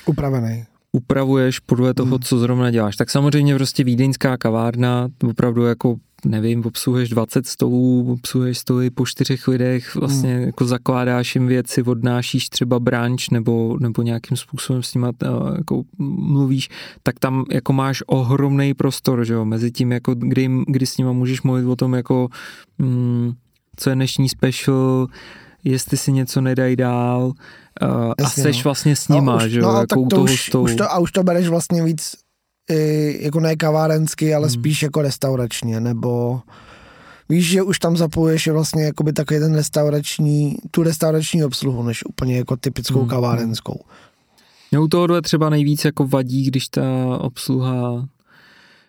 upravený 0.06 0.66
upravuješ 0.96 1.60
podle 1.60 1.94
toho, 1.94 2.16
hmm. 2.16 2.20
co 2.20 2.40
zrovna 2.40 2.72
děláš. 2.72 2.96
Tak 2.96 3.10
samozřejmě 3.10 3.56
prostě 3.56 3.84
vídeňská 3.84 4.38
kavárna, 4.38 5.08
opravdu 5.30 5.66
jako 5.66 5.96
nevím, 6.26 6.66
obsluhuješ 6.66 7.10
20 7.10 7.48
stolů, 7.48 8.12
obsluhuješ 8.12 8.58
stoly 8.58 8.90
po 8.90 9.06
čtyřech 9.06 9.48
lidech, 9.48 9.96
vlastně 9.96 10.36
hmm. 10.36 10.44
jako 10.44 10.66
zakládáš 10.66 11.36
jim 11.36 11.48
věci, 11.48 11.84
odnášíš 11.84 12.50
třeba 12.50 12.80
branč 12.80 13.30
nebo, 13.30 13.78
nebo 13.80 14.02
nějakým 14.02 14.38
způsobem 14.38 14.84
s 14.84 14.94
nimi 14.94 15.08
eh, 15.24 15.28
jako 15.58 15.84
mluvíš, 15.98 16.70
tak 17.04 17.20
tam 17.20 17.46
jako 17.52 17.74
máš 17.74 18.04
ohromný 18.08 18.74
prostor, 18.74 19.26
že 19.26 19.34
jo, 19.34 19.46
mezi 19.46 19.72
tím 19.72 19.92
jako 19.92 20.16
kdy, 20.16 20.50
kdy 20.68 20.86
s 20.86 20.98
nima 20.98 21.12
můžeš 21.12 21.42
mluvit 21.42 21.66
o 21.66 21.76
tom 21.76 21.94
jako 21.94 22.30
mm, 22.78 23.34
co 23.76 23.90
je 23.90 23.96
dnešní 23.96 24.30
special, 24.30 25.08
jestli 25.64 25.98
si 25.98 26.12
něco 26.12 26.42
nedají 26.42 26.76
dál 26.76 27.26
uh, 27.26 28.14
Jasně, 28.20 28.44
a 28.44 28.44
seš 28.44 28.58
no. 28.58 28.64
vlastně 28.64 28.96
s 28.96 29.08
nima, 29.08 29.38
no, 29.38 29.48
že 29.48 29.60
jo, 29.60 29.72
no, 29.72 29.80
jako 29.80 30.02
u 30.02 30.08
toho 30.08 30.24
už, 30.24 30.54
už 30.54 30.76
to, 30.76 30.92
A 30.92 31.00
už 31.00 31.12
to 31.12 31.24
bereš 31.24 31.48
vlastně 31.48 31.84
víc 31.84 32.25
i, 32.70 33.18
jako 33.22 33.40
ne 33.40 33.56
kavárensky, 33.56 34.36
ale 34.36 34.48
hmm. 34.48 34.54
spíš 34.54 34.84
jako 34.84 35.02
restauračně, 35.02 35.80
nebo 35.80 36.42
víš, 37.30 37.50
že 37.50 37.62
už 37.62 37.80
tam 37.80 37.98
zapojuješ 37.98 38.48
vlastně 38.48 38.84
jakoby 38.84 39.14
takový 39.14 39.40
ten 39.40 39.56
restaurační, 39.56 40.58
tu 40.72 40.84
restaurační 40.84 41.44
obsluhu, 41.44 41.84
než 41.84 42.06
úplně 42.06 42.38
jako 42.38 42.58
typickou 42.58 43.00
hmm. 43.00 43.10
kavárenskou. 43.10 43.80
Mě 44.72 44.80
u 44.80 44.88
tohohle 44.88 45.22
třeba 45.22 45.50
nejvíc 45.50 45.86
jako 45.86 46.08
vadí, 46.08 46.44
když 46.44 46.68
ta 46.68 46.84
obsluha 47.20 48.08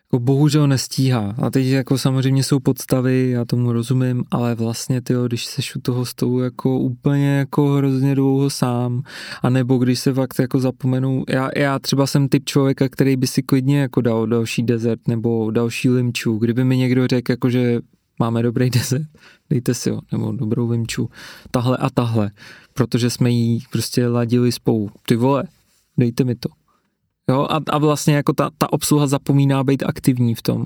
jako 0.07 0.19
bohužel 0.25 0.69
nestíhá. 0.69 1.35
A 1.42 1.51
teď 1.51 1.66
jako 1.66 1.99
samozřejmě 1.99 2.42
jsou 2.42 2.61
podstavy, 2.61 3.31
já 3.31 3.45
tomu 3.45 3.73
rozumím, 3.73 4.25
ale 4.31 4.55
vlastně 4.55 5.01
ty, 5.01 5.14
když 5.27 5.47
seš 5.47 5.77
u 5.77 5.81
toho 5.81 6.05
stolu 6.05 6.40
jako 6.40 6.79
úplně 6.79 7.29
jako 7.29 7.69
hrozně 7.69 8.14
dlouho 8.14 8.51
sám, 8.51 9.03
a 9.42 9.51
nebo 9.51 9.79
když 9.79 10.01
se 10.01 10.14
fakt 10.14 10.38
jako 10.38 10.61
zapomenu, 10.61 11.25
já, 11.29 11.51
já 11.57 11.79
třeba 11.79 12.07
jsem 12.07 12.29
typ 12.29 12.45
člověka, 12.45 12.88
který 12.88 13.16
by 13.16 13.27
si 13.27 13.42
klidně 13.42 13.81
jako 13.81 14.01
dal 14.01 14.27
další 14.27 14.62
desert 14.62 15.09
nebo 15.09 15.51
další 15.51 15.90
limču, 15.90 16.38
kdyby 16.38 16.64
mi 16.64 16.77
někdo 16.77 17.07
řekl 17.07 17.33
jako, 17.33 17.51
že 17.51 17.81
máme 18.19 18.42
dobrý 18.42 18.71
desert, 18.71 19.07
dejte 19.51 19.75
si 19.75 19.90
ho, 19.90 20.01
nebo 20.12 20.33
dobrou 20.33 20.71
limču, 20.71 21.11
tahle 21.51 21.77
a 21.77 21.90
tahle, 21.90 22.31
protože 22.75 23.11
jsme 23.11 23.31
jí 23.31 23.62
prostě 23.73 24.09
ladili 24.09 24.53
spolu. 24.53 24.90
Ty 25.07 25.16
vole, 25.16 25.45
dejte 25.97 26.25
mi 26.25 26.35
to. 26.35 26.49
Jo, 27.31 27.47
a, 27.51 27.61
a 27.71 27.79
vlastně 27.79 28.15
jako 28.15 28.33
ta, 28.33 28.51
ta 28.59 28.73
obsluha 28.73 29.07
zapomíná 29.07 29.65
být 29.65 29.83
aktivní 29.83 30.35
v 30.35 30.43
tom. 30.43 30.65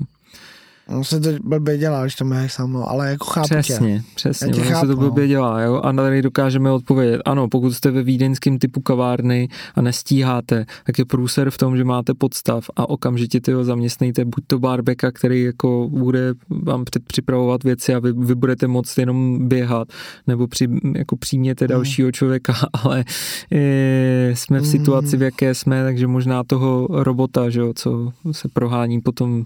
On 0.91 1.03
se 1.03 1.19
to 1.19 1.29
blbě 1.43 1.77
dělá, 1.77 2.01
když 2.01 2.15
to 2.15 2.25
máš 2.25 2.53
sám, 2.53 2.73
no, 2.73 2.89
ale 2.89 3.09
jako 3.09 3.25
chápu 3.25 3.47
Přesně, 3.47 3.99
tě. 3.99 4.03
přesně, 4.15 4.47
ono 4.47 4.63
chápu, 4.63 4.87
se 4.87 4.87
to 4.87 4.95
blbě 4.95 5.23
no. 5.23 5.27
dělá, 5.27 5.61
jo, 5.61 5.81
a 5.83 5.93
tady 5.93 6.21
dokážeme 6.21 6.71
odpovědět, 6.71 7.21
ano, 7.25 7.47
pokud 7.47 7.73
jste 7.73 7.91
ve 7.91 8.03
vídeňském 8.03 8.59
typu 8.59 8.81
kavárny 8.81 9.47
a 9.75 9.81
nestíháte, 9.81 10.65
tak 10.85 10.99
je 10.99 11.05
průser 11.05 11.51
v 11.51 11.57
tom, 11.57 11.77
že 11.77 11.83
máte 11.83 12.13
podstav 12.13 12.65
a 12.75 12.89
okamžitě 12.89 13.41
ty 13.41 13.51
ho 13.51 13.63
zaměstnejte, 13.63 14.25
buď 14.25 14.43
to 14.47 14.59
barbeka, 14.59 15.11
který 15.11 15.43
jako 15.43 15.89
bude 15.91 16.33
vám 16.49 16.85
předpřipravovat 16.85 17.63
věci 17.63 17.93
a 17.95 17.99
vy, 17.99 18.13
vy 18.13 18.35
budete 18.35 18.67
moct 18.67 18.97
jenom 18.97 19.47
běhat, 19.47 19.87
nebo 20.27 20.47
při, 20.47 20.67
jako 20.95 21.15
přijměte 21.15 21.65
mm. 21.65 21.69
dalšího 21.69 22.11
člověka, 22.11 22.53
ale 22.83 23.05
je, 23.51 24.33
jsme 24.35 24.59
v 24.59 24.67
situaci, 24.67 25.17
v 25.17 25.21
jaké 25.21 25.55
jsme, 25.55 25.83
takže 25.83 26.07
možná 26.07 26.43
toho 26.43 26.87
robota, 26.89 27.49
že 27.49 27.59
jo, 27.59 27.73
co 27.75 28.11
se 28.31 28.47
prohání 28.47 29.01
potom 29.01 29.45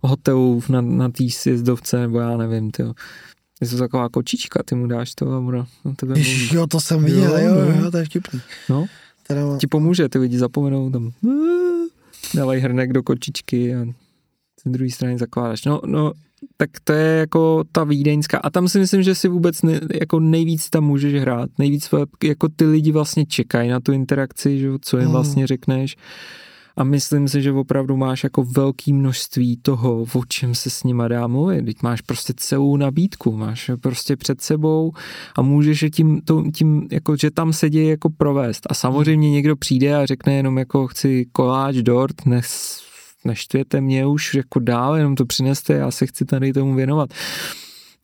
hotelu 0.00 0.62
na, 0.68 0.80
na 0.80 1.08
té 1.08 1.24
sjezdovce, 1.30 2.00
nebo 2.00 2.20
já 2.20 2.36
nevím, 2.36 2.70
ty 2.70 2.82
je 3.60 3.68
to 3.68 3.76
taková 3.76 4.08
kočička, 4.08 4.62
ty 4.62 4.74
mu 4.74 4.86
dáš 4.86 5.14
to 5.14 5.32
a 5.32 5.40
bude 5.40 5.58
na 5.84 5.94
tebe 5.96 6.18
Ježiš, 6.18 6.52
jo, 6.52 6.66
to 6.66 6.80
jsem 6.80 7.04
viděl, 7.04 7.38
jo, 7.38 7.54
jo, 7.54 7.54
no. 7.54 7.84
jo, 7.84 7.90
to 7.90 7.96
je 7.96 8.04
vtipný. 8.04 8.40
No, 8.68 8.86
teda... 9.26 9.58
ti 9.58 9.66
pomůže, 9.66 10.08
ty 10.08 10.18
lidi 10.18 10.38
zapomenou 10.38 10.90
tam, 10.90 11.10
dávají 12.34 12.60
hrnek 12.60 12.92
do 12.92 13.02
kočičky 13.02 13.74
a 13.74 13.84
z 14.66 14.70
druhé 14.70 14.90
strany 14.90 15.18
zakládáš. 15.18 15.64
No, 15.64 15.80
no, 15.86 16.12
tak 16.56 16.70
to 16.84 16.92
je 16.92 17.18
jako 17.18 17.64
ta 17.72 17.84
vídeňská 17.84 18.38
a 18.38 18.50
tam 18.50 18.68
si 18.68 18.78
myslím, 18.78 19.02
že 19.02 19.14
si 19.14 19.28
vůbec 19.28 19.62
ne, 19.62 19.80
jako 20.00 20.20
nejvíc 20.20 20.70
tam 20.70 20.84
můžeš 20.84 21.14
hrát, 21.14 21.50
nejvíc 21.58 21.88
jako 22.24 22.48
ty 22.56 22.64
lidi 22.64 22.92
vlastně 22.92 23.26
čekají 23.26 23.70
na 23.70 23.80
tu 23.80 23.92
interakci, 23.92 24.58
že, 24.58 24.68
co 24.80 24.96
jim 24.96 25.04
hmm. 25.04 25.12
vlastně 25.12 25.46
řekneš 25.46 25.96
a 26.80 26.84
myslím 26.84 27.28
si, 27.28 27.42
že 27.42 27.52
opravdu 27.52 27.96
máš 27.96 28.24
jako 28.24 28.44
velké 28.44 28.92
množství 28.92 29.56
toho, 29.56 30.06
o 30.14 30.24
čem 30.28 30.54
se 30.54 30.70
s 30.70 30.84
nima 30.84 31.08
dá 31.08 31.26
mluvit. 31.26 31.64
Teď 31.64 31.82
máš 31.82 32.00
prostě 32.00 32.32
celou 32.36 32.76
nabídku, 32.76 33.36
máš 33.36 33.70
prostě 33.80 34.16
před 34.16 34.40
sebou 34.40 34.92
a 35.36 35.42
můžeš 35.42 35.84
tím, 35.94 36.20
to, 36.24 36.44
tím 36.54 36.88
jako, 36.92 37.16
že 37.16 37.30
tam 37.30 37.52
se 37.52 37.70
děje 37.70 37.90
jako 37.90 38.10
provést. 38.10 38.66
A 38.70 38.74
samozřejmě 38.74 39.30
někdo 39.30 39.56
přijde 39.56 39.96
a 39.96 40.06
řekne 40.06 40.34
jenom 40.34 40.58
jako 40.58 40.86
chci 40.86 41.26
koláč, 41.32 41.76
dort, 41.76 42.26
nes, 42.26 42.80
neštvěte 43.24 43.80
mě 43.80 44.06
už 44.06 44.34
jako 44.34 44.58
dál, 44.58 44.96
jenom 44.96 45.14
to 45.14 45.26
přineste, 45.26 45.72
já 45.72 45.90
se 45.90 46.06
chci 46.06 46.24
tady 46.24 46.52
tomu 46.52 46.74
věnovat. 46.74 47.10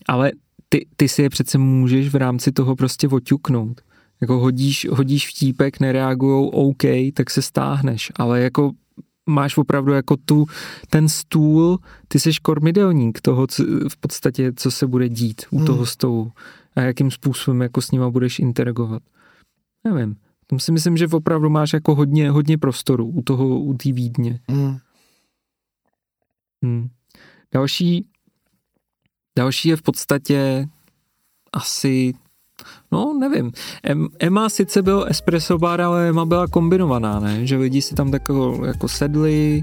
Ale 0.08 0.32
ty, 0.68 0.86
ty 0.96 1.08
si 1.08 1.22
je 1.22 1.30
přece 1.30 1.58
můžeš 1.58 2.08
v 2.08 2.16
rámci 2.16 2.52
toho 2.52 2.76
prostě 2.76 3.08
oťuknout 3.08 3.80
jako 4.20 4.38
hodíš, 4.38 4.86
hodíš 4.90 5.28
vtípek, 5.28 5.80
nereagujou 5.80 6.48
OK, 6.48 6.82
tak 7.14 7.30
se 7.30 7.42
stáhneš, 7.42 8.12
ale 8.16 8.40
jako 8.40 8.72
máš 9.26 9.56
opravdu 9.56 9.92
jako 9.92 10.16
tu, 10.16 10.46
ten 10.90 11.08
stůl, 11.08 11.78
ty 12.08 12.20
jsi 12.20 12.30
kormidelník 12.42 13.20
toho, 13.20 13.46
co, 13.46 13.64
v 13.88 13.96
podstatě, 14.00 14.52
co 14.56 14.70
se 14.70 14.86
bude 14.86 15.08
dít 15.08 15.42
u 15.50 15.56
hmm. 15.56 15.66
toho 15.66 15.86
stolu 15.86 16.32
a 16.76 16.80
jakým 16.80 17.10
způsobem 17.10 17.60
jako 17.60 17.82
s 17.82 17.90
nima 17.90 18.10
budeš 18.10 18.38
interagovat. 18.38 19.02
Nevím. 19.84 20.16
Tom 20.46 20.60
si 20.60 20.72
myslím, 20.72 20.96
že 20.96 21.06
opravdu 21.06 21.50
máš 21.50 21.72
jako 21.72 21.94
hodně, 21.94 22.30
hodně 22.30 22.58
prostoru 22.58 23.06
u 23.06 23.22
toho, 23.22 23.48
u 23.48 23.74
té 23.74 23.92
Vídně. 23.92 24.40
Hmm. 24.48 24.78
Hmm. 26.64 26.88
Další, 27.54 28.08
další 29.38 29.68
je 29.68 29.76
v 29.76 29.82
podstatě 29.82 30.68
asi 31.52 32.14
No, 32.92 33.18
nevím. 33.20 33.52
Emma 34.18 34.48
sice 34.48 34.82
byl 34.82 35.06
espresso 35.08 35.58
bar, 35.58 35.80
ale 35.80 36.08
Emma 36.08 36.24
byla 36.24 36.46
kombinovaná, 36.46 37.20
ne? 37.20 37.46
Že 37.46 37.56
lidi 37.56 37.82
si 37.82 37.94
tam 37.94 38.10
tako, 38.10 38.62
jako 38.66 38.88
sedli, 38.88 39.62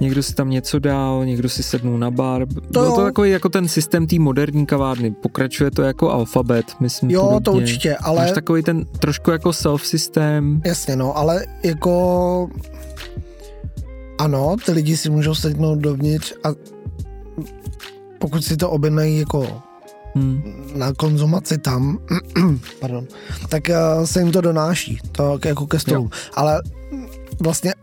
někdo 0.00 0.22
si 0.22 0.34
tam 0.34 0.50
něco 0.50 0.78
dal, 0.78 1.26
někdo 1.26 1.48
si 1.48 1.62
sednul 1.62 1.98
na 1.98 2.10
bar. 2.10 2.46
To 2.72 2.80
byl 2.80 2.92
to 2.92 3.04
takový 3.04 3.30
jako 3.30 3.48
ten 3.48 3.68
systém 3.68 4.06
té 4.06 4.18
moderní 4.18 4.66
kavárny. 4.66 5.10
Pokračuje 5.10 5.70
to 5.70 5.82
jako 5.82 6.10
alfabet, 6.10 6.66
myslím. 6.80 7.10
Jo, 7.10 7.22
podobně. 7.22 7.40
to 7.40 7.52
určitě, 7.52 7.96
ale... 7.96 8.20
Máš 8.20 8.32
takový 8.32 8.62
ten 8.62 8.84
trošku 8.84 9.30
jako 9.30 9.50
self-systém. 9.50 10.60
Jasně, 10.64 10.96
no, 10.96 11.16
ale 11.18 11.46
jako... 11.62 12.48
Ano, 14.18 14.56
ty 14.66 14.72
lidi 14.72 14.96
si 14.96 15.10
můžou 15.10 15.34
sednout 15.34 15.78
dovnitř 15.78 16.34
a 16.44 16.48
pokud 18.18 18.44
si 18.44 18.56
to 18.56 18.70
objednají 18.70 19.18
jako 19.18 19.62
hmm. 20.16 20.72
na 20.74 20.92
konzumaci 20.92 21.58
tam, 21.58 21.98
pardon, 22.80 23.06
tak 23.48 23.62
uh, 23.68 24.04
se 24.04 24.20
jim 24.20 24.32
to 24.32 24.40
donáší, 24.40 24.98
to 25.12 25.38
jako 25.44 25.66
ke 25.66 25.78
stolu. 25.78 26.10
Ale 26.34 26.62
vlastně 27.40 27.74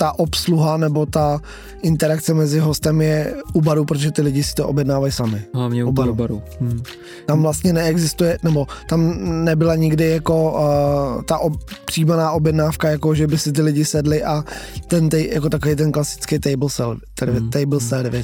ta 0.00 0.18
obsluha 0.18 0.76
nebo 0.76 1.06
ta 1.06 1.40
interakce 1.82 2.34
mezi 2.34 2.58
hostem 2.58 3.00
je 3.00 3.34
u 3.52 3.60
baru, 3.60 3.84
protože 3.84 4.10
ty 4.10 4.22
lidi 4.22 4.42
si 4.42 4.54
to 4.54 4.68
objednávají 4.68 5.12
sami. 5.12 5.42
Hlavně 5.54 5.84
u 5.84 5.92
baru. 5.92 6.14
baru. 6.14 6.42
Hmm. 6.60 6.82
Tam 7.26 7.42
vlastně 7.42 7.72
neexistuje, 7.72 8.38
nebo 8.42 8.66
tam 8.88 9.14
nebyla 9.44 9.76
nikdy 9.76 10.10
jako 10.10 10.52
uh, 10.52 11.22
ta 11.22 11.38
ob, 11.38 11.52
přijímaná 11.84 12.32
objednávka, 12.32 12.88
jako 12.88 13.14
že 13.14 13.26
by 13.26 13.38
si 13.38 13.52
ty 13.52 13.62
lidi 13.62 13.84
sedli 13.84 14.24
a 14.24 14.44
ten 14.88 15.08
tej, 15.08 15.30
jako 15.32 15.48
takový 15.48 15.76
ten 15.76 15.92
klasický 15.92 16.38
table, 16.38 16.70
service, 16.70 17.40
hmm. 17.40 17.50
table 17.50 17.78
hmm. 17.78 18.20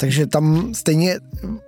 Takže 0.00 0.26
tam 0.26 0.74
stejně 0.74 1.18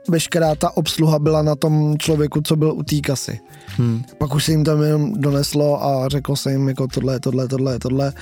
veškerá 0.09 0.55
ta 0.55 0.77
obsluha 0.77 1.19
byla 1.19 1.43
na 1.43 1.57
tom 1.57 1.99
člověku, 1.99 2.41
co 2.43 2.57
byl 2.57 2.73
u 2.73 2.83
té 2.83 3.01
kasy. 3.01 3.41
Hmm. 3.67 4.03
Pak 4.19 4.35
už 4.35 4.45
se 4.45 4.53
jim 4.53 4.65
tam 4.65 4.83
jenom 4.83 5.13
doneslo 5.21 5.85
a 5.85 6.09
řeklo 6.09 6.37
se 6.37 6.53
jim 6.53 6.69
jako 6.69 6.89
tohle, 6.89 7.21
tohle, 7.21 7.49
tohle, 7.49 7.79
tohle 7.79 8.13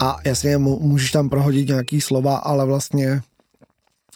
a 0.00 0.16
jasně 0.24 0.58
můžeš 0.58 1.10
tam 1.10 1.28
prohodit 1.28 1.68
nějaký 1.68 2.00
slova, 2.00 2.36
ale 2.36 2.66
vlastně 2.66 3.22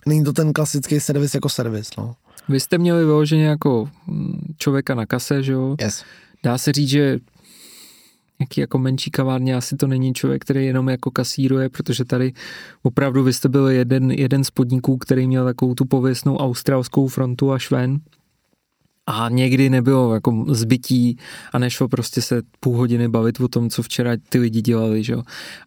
Není 0.06 0.24
to 0.24 0.32
ten 0.32 0.52
klasický 0.52 1.00
servis 1.00 1.34
jako 1.34 1.48
servis, 1.48 1.90
no. 1.98 2.14
Vy 2.48 2.60
jste 2.60 2.78
měli 2.78 3.04
vyloženě 3.04 3.46
jako 3.46 3.88
mm, 4.06 4.54
člověka 4.58 4.94
na 4.94 5.06
kase, 5.06 5.42
že 5.42 5.52
jo? 5.52 5.76
Yes. 5.80 6.04
Dá 6.42 6.58
se 6.58 6.72
říct, 6.72 6.88
že 6.88 7.18
nějaký 8.38 8.60
jako 8.60 8.78
menší 8.78 9.10
kavárně, 9.10 9.56
asi 9.56 9.76
to 9.76 9.86
není 9.86 10.14
člověk, 10.14 10.42
který 10.42 10.66
jenom 10.66 10.88
jako 10.88 11.10
kasíruje, 11.10 11.68
protože 11.68 12.04
tady 12.04 12.32
opravdu 12.82 13.22
vy 13.22 13.32
jste 13.32 13.48
byl 13.48 13.68
jeden, 13.68 14.10
jeden 14.10 14.44
z 14.44 14.50
podniků, 14.50 14.98
který 14.98 15.26
měl 15.26 15.44
takovou 15.44 15.74
tu 15.74 15.84
pověstnou 15.84 16.36
australskou 16.36 17.08
frontu 17.08 17.52
až 17.52 17.70
ven 17.70 18.00
a 19.06 19.28
někdy 19.28 19.70
nebylo 19.70 20.14
jako 20.14 20.44
zbytí 20.48 21.18
a 21.52 21.58
nešlo 21.58 21.88
prostě 21.88 22.22
se 22.22 22.42
půl 22.60 22.76
hodiny 22.76 23.08
bavit 23.08 23.40
o 23.40 23.48
tom, 23.48 23.70
co 23.70 23.82
včera 23.82 24.10
ty 24.28 24.38
lidi 24.38 24.62
dělali, 24.62 25.04
že 25.04 25.12
jo. 25.12 25.22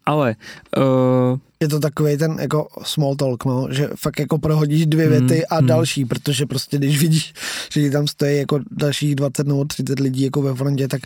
Ale... 0.06 0.36
Uh, 0.78 1.40
je 1.60 1.68
to 1.68 1.80
takový 1.80 2.18
ten 2.18 2.38
jako 2.40 2.68
small 2.84 3.16
talk, 3.16 3.46
no, 3.46 3.68
že 3.72 3.90
fakt 3.96 4.20
jako 4.20 4.38
prohodíš 4.38 4.86
dvě 4.86 5.10
věty 5.10 5.34
hmm, 5.34 5.44
a 5.50 5.58
hmm. 5.58 5.68
další, 5.68 6.06
protože 6.06 6.46
prostě 6.46 6.78
když 6.78 7.00
vidíš, 7.00 7.34
že 7.74 7.92
tam 7.92 8.08
stojí 8.08 8.38
jako 8.38 8.60
dalších 8.72 9.16
20 9.16 9.48
nebo 9.48 9.66
30 9.66 10.00
lidí 10.00 10.24
jako 10.24 10.42
ve 10.42 10.56
frontě, 10.56 10.88
tak 10.88 11.02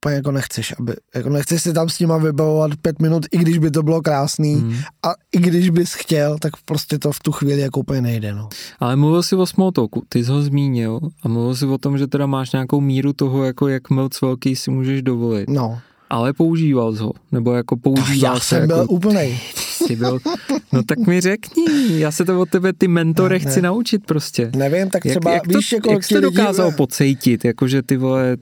úplně 0.00 0.14
jako 0.14 0.32
nechceš, 0.32 0.74
aby, 0.78 0.94
jako 1.14 1.28
nechceš 1.28 1.62
si 1.62 1.72
tam 1.72 1.88
s 1.88 2.00
nima 2.00 2.16
vybavovat 2.16 2.70
pět 2.82 2.98
minut, 2.98 3.26
i 3.30 3.38
když 3.38 3.58
by 3.58 3.70
to 3.70 3.82
bylo 3.82 4.02
krásný 4.02 4.54
hmm. 4.54 4.76
a 5.02 5.12
i 5.32 5.38
když 5.38 5.70
bys 5.70 5.94
chtěl, 5.94 6.38
tak 6.38 6.52
prostě 6.64 6.98
to 6.98 7.12
v 7.12 7.20
tu 7.20 7.32
chvíli 7.32 7.60
jako 7.60 7.80
úplně 7.80 8.00
nejde, 8.02 8.34
no. 8.34 8.48
Ale 8.78 8.96
mluvil 8.96 9.22
jsi 9.22 9.36
o 9.36 9.46
Smalltalku, 9.46 10.02
ty 10.08 10.24
jsi 10.24 10.30
ho 10.30 10.42
zmínil 10.42 11.00
a 11.22 11.28
mluvil 11.28 11.56
jsi 11.56 11.66
o 11.66 11.78
tom, 11.78 11.98
že 11.98 12.06
teda 12.06 12.26
máš 12.26 12.52
nějakou 12.52 12.80
míru 12.80 13.12
toho, 13.12 13.44
jako 13.44 13.68
jak 13.68 13.90
moc 13.90 14.20
velký 14.20 14.56
si 14.56 14.70
můžeš 14.70 15.02
dovolit. 15.02 15.50
No 15.50 15.80
ale 16.10 16.32
používal 16.32 16.94
ho, 16.96 17.12
nebo 17.32 17.52
jako 17.52 17.76
používal 17.76 18.34
Já 18.34 18.40
jsem 18.40 18.66
byl 18.66 18.76
jako, 18.76 18.92
úplnej. 18.92 19.40
Jsi 19.56 19.96
byl, 19.96 20.18
no 20.72 20.82
tak 20.82 20.98
mi 20.98 21.20
řekni, 21.20 21.64
já 21.88 22.10
se 22.10 22.24
to 22.24 22.40
od 22.40 22.50
tebe 22.50 22.72
ty 22.72 22.88
mentory 22.88 23.34
ne, 23.34 23.38
chci 23.38 23.62
ne. 23.62 23.68
naučit 23.68 24.06
prostě. 24.06 24.50
Nevím, 24.56 24.90
tak 24.90 25.02
třeba, 25.02 25.32
jak, 25.32 25.42
jak 25.46 25.56
víš, 25.56 25.70
to, 25.70 25.76
jako 25.76 25.92
jak 25.92 26.04
jsi 26.04 26.14
to 26.14 26.20
dokázal 26.20 26.66
lidi... 26.66 26.76
pocejtit, 26.76 27.44
jako 27.44 27.68
že 27.68 27.82
ty 27.82 27.96
vole, 27.96 28.36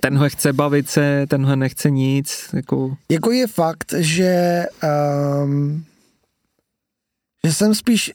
tenhle 0.00 0.30
chce 0.30 0.52
bavit 0.52 0.88
se, 0.88 1.26
tenhle 1.28 1.56
nechce 1.56 1.90
nic, 1.90 2.48
jako... 2.52 2.96
Jako 3.08 3.30
je 3.30 3.46
fakt, 3.46 3.94
že 3.98 4.64
um, 5.44 5.84
že 7.46 7.52
jsem 7.52 7.74
spíš 7.74 8.12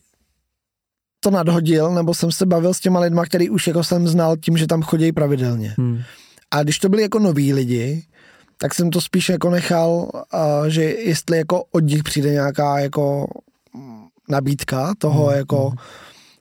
to 1.20 1.32
nadhodil, 1.32 1.94
nebo 1.94 2.14
jsem 2.14 2.32
se 2.32 2.46
bavil 2.46 2.74
s 2.74 2.80
těma 2.80 3.00
lidma, 3.00 3.26
který 3.26 3.50
už 3.50 3.68
jako 3.68 3.84
jsem 3.84 4.08
znal 4.08 4.38
tím, 4.38 4.58
že 4.58 4.68
tam 4.68 4.82
chodí 4.82 5.12
pravidelně. 5.12 5.74
Hmm. 5.78 6.02
A 6.52 6.64
když 6.64 6.80
to 6.80 6.90
byli 6.90 7.02
jako 7.02 7.20
noví 7.20 7.54
lidi, 7.54 8.04
tak 8.58 8.74
jsem 8.74 8.90
to 8.90 9.02
spíš 9.02 9.30
jako 9.30 9.50
nechal, 9.50 10.12
že 10.68 10.84
jestli 10.84 11.38
jako 11.38 11.64
od 11.72 11.84
nich 11.84 12.04
přijde 12.04 12.32
nějaká 12.32 12.80
jako 12.80 13.28
nabídka 14.30 14.94
toho 14.98 15.28
mm. 15.30 15.38
jako 15.38 15.72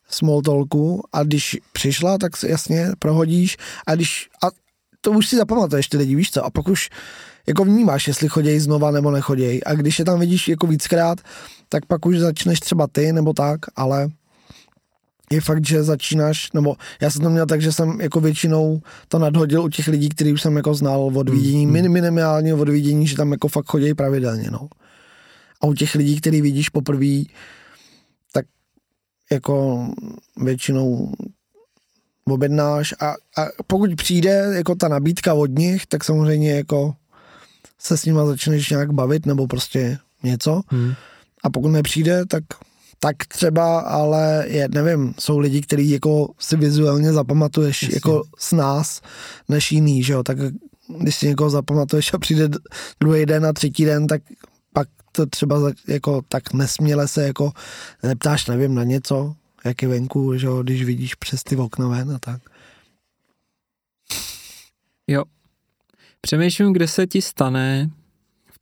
small 0.08 0.42
talku. 0.42 1.02
A 1.12 1.22
když 1.22 1.58
přišla, 1.72 2.18
tak 2.18 2.36
si 2.36 2.50
jasně 2.50 2.88
prohodíš. 2.98 3.56
A 3.86 3.94
když, 3.94 4.28
a 4.44 4.46
to 5.00 5.10
už 5.10 5.28
si 5.28 5.36
zapamatuješ 5.36 5.88
ty 5.88 5.96
lidi, 5.96 6.14
víš 6.14 6.30
co, 6.30 6.44
a 6.44 6.50
pak 6.50 6.68
už 6.68 6.90
jako 7.46 7.64
vnímáš, 7.64 8.08
jestli 8.08 8.28
chodějí 8.28 8.60
znova 8.60 8.90
nebo 8.90 9.10
nechodějí. 9.10 9.64
A 9.64 9.74
když 9.74 9.98
je 9.98 10.04
tam 10.04 10.20
vidíš 10.20 10.48
jako 10.48 10.66
víckrát, 10.66 11.20
tak 11.68 11.86
pak 11.86 12.06
už 12.06 12.18
začneš 12.18 12.60
třeba 12.60 12.86
ty 12.86 13.12
nebo 13.12 13.32
tak, 13.32 13.60
ale 13.76 14.08
je 15.30 15.40
fakt, 15.40 15.66
že 15.66 15.82
začínáš, 15.82 16.52
nebo 16.52 16.76
já 17.00 17.10
jsem 17.10 17.22
to 17.22 17.30
měl 17.30 17.46
tak, 17.46 17.62
že 17.62 17.72
jsem 17.72 18.00
jako 18.00 18.20
většinou 18.20 18.80
to 19.08 19.18
nadhodil 19.18 19.62
u 19.62 19.68
těch 19.68 19.88
lidí, 19.88 20.08
který 20.08 20.32
už 20.32 20.42
jsem 20.42 20.56
jako 20.56 20.74
znal 20.74 21.10
od 21.14 21.28
vidění, 21.28 21.66
mm. 21.66 21.72
minimálně 21.72 22.54
od 22.54 22.68
vidění, 22.68 23.06
že 23.06 23.16
tam 23.16 23.32
jako 23.32 23.48
fakt 23.48 23.66
chodí 23.66 23.94
pravidelně, 23.94 24.50
no. 24.50 24.68
A 25.60 25.66
u 25.66 25.74
těch 25.74 25.94
lidí, 25.94 26.20
který 26.20 26.40
vidíš 26.40 26.68
poprvé, 26.68 27.22
tak 28.32 28.46
jako 29.32 29.86
většinou 30.36 31.12
objednáš 32.24 32.94
a, 33.00 33.10
a 33.10 33.46
pokud 33.66 33.90
přijde 33.96 34.52
jako 34.54 34.74
ta 34.74 34.88
nabídka 34.88 35.34
od 35.34 35.50
nich, 35.50 35.86
tak 35.86 36.04
samozřejmě 36.04 36.54
jako 36.54 36.94
se 37.78 37.96
s 37.96 38.04
nima 38.04 38.26
začneš 38.26 38.70
nějak 38.70 38.92
bavit 38.92 39.26
nebo 39.26 39.46
prostě 39.46 39.98
něco. 40.22 40.62
Hmm. 40.68 40.94
A 41.42 41.50
pokud 41.50 41.68
nepřijde, 41.68 42.26
tak 42.26 42.44
tak 43.04 43.16
třeba, 43.28 43.80
ale 43.80 44.44
je, 44.48 44.68
nevím, 44.74 45.14
jsou 45.18 45.38
lidi, 45.38 45.60
kteří 45.60 45.90
jako 45.90 46.34
si 46.38 46.56
vizuálně 46.56 47.12
zapamatuješ 47.12 47.82
Jasně. 47.82 47.96
jako 47.96 48.22
s 48.38 48.52
nás, 48.52 49.00
než 49.48 49.72
jiný, 49.72 50.02
že 50.02 50.12
jo, 50.12 50.22
tak 50.22 50.38
když 50.98 51.16
si 51.16 51.26
někoho 51.26 51.50
zapamatuješ 51.50 52.14
a 52.14 52.18
přijde 52.18 52.48
druhý 53.00 53.26
den 53.26 53.46
a 53.46 53.52
třetí 53.52 53.84
den, 53.84 54.06
tak 54.06 54.22
pak 54.72 54.88
to 55.12 55.26
třeba 55.26 55.72
jako 55.88 56.22
tak 56.28 56.52
nesměle 56.52 57.08
se 57.08 57.26
jako 57.26 57.52
neptáš, 58.02 58.46
nevím, 58.46 58.74
na 58.74 58.84
něco, 58.84 59.34
jak 59.64 59.82
je 59.82 59.88
venku, 59.88 60.38
že 60.38 60.46
jo, 60.46 60.62
když 60.62 60.84
vidíš 60.84 61.14
přes 61.14 61.42
ty 61.42 61.56
okna 61.56 61.88
ven 61.88 62.10
a 62.10 62.18
tak. 62.18 62.42
Jo. 65.06 65.24
Přemýšlím, 66.20 66.72
kde 66.72 66.88
se 66.88 67.06
ti 67.06 67.22
stane, 67.22 67.90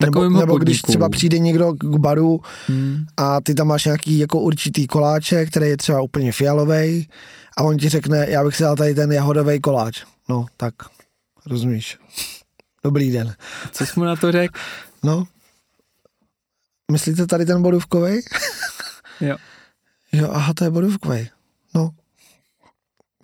nebo, 0.04 0.28
nebo 0.28 0.58
když 0.58 0.82
třeba 0.82 1.08
přijde 1.08 1.38
někdo 1.38 1.72
k 1.72 1.96
baru 1.96 2.40
hmm. 2.66 3.04
a 3.16 3.40
ty 3.40 3.54
tam 3.54 3.66
máš 3.66 3.84
nějaký 3.84 4.18
jako 4.18 4.40
určitý 4.40 4.86
koláček, 4.86 5.50
který 5.50 5.66
je 5.66 5.76
třeba 5.76 6.00
úplně 6.00 6.32
fialový 6.32 7.08
a 7.56 7.62
on 7.62 7.76
ti 7.76 7.88
řekne, 7.88 8.26
já 8.28 8.44
bych 8.44 8.56
si 8.56 8.62
dal 8.62 8.76
tady 8.76 8.94
ten 8.94 9.12
jahodový 9.12 9.60
koláč. 9.60 10.02
No, 10.28 10.46
tak, 10.56 10.74
rozumíš. 11.46 11.98
Dobrý 12.84 13.12
den. 13.12 13.34
Co 13.72 13.86
jsi 13.86 13.92
mu 13.96 14.04
na 14.04 14.16
to 14.16 14.32
řekl? 14.32 14.58
No, 15.02 15.24
myslíte 16.92 17.26
tady 17.26 17.46
ten 17.46 17.62
bodůvkový? 17.62 18.20
jo. 19.20 19.36
Jo, 20.12 20.30
aha, 20.32 20.54
to 20.54 20.64
je 20.64 20.70
bodůvkový. 20.70 21.28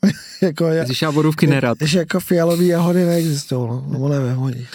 No. 0.05 0.11
jako 0.43 0.65
já, 0.65 0.85
Když 0.85 1.03
já 1.03 1.13
bodůvky 1.13 1.47
nerad. 1.47 1.79
Že 1.81 1.99
jako 1.99 2.21
fialový 2.21 2.67
jahody 2.67 3.05
neexistují, 3.05 3.69
no, 3.69 3.87
nebo 3.91 4.09
nevím, 4.09 4.35
hodí. 4.35 4.67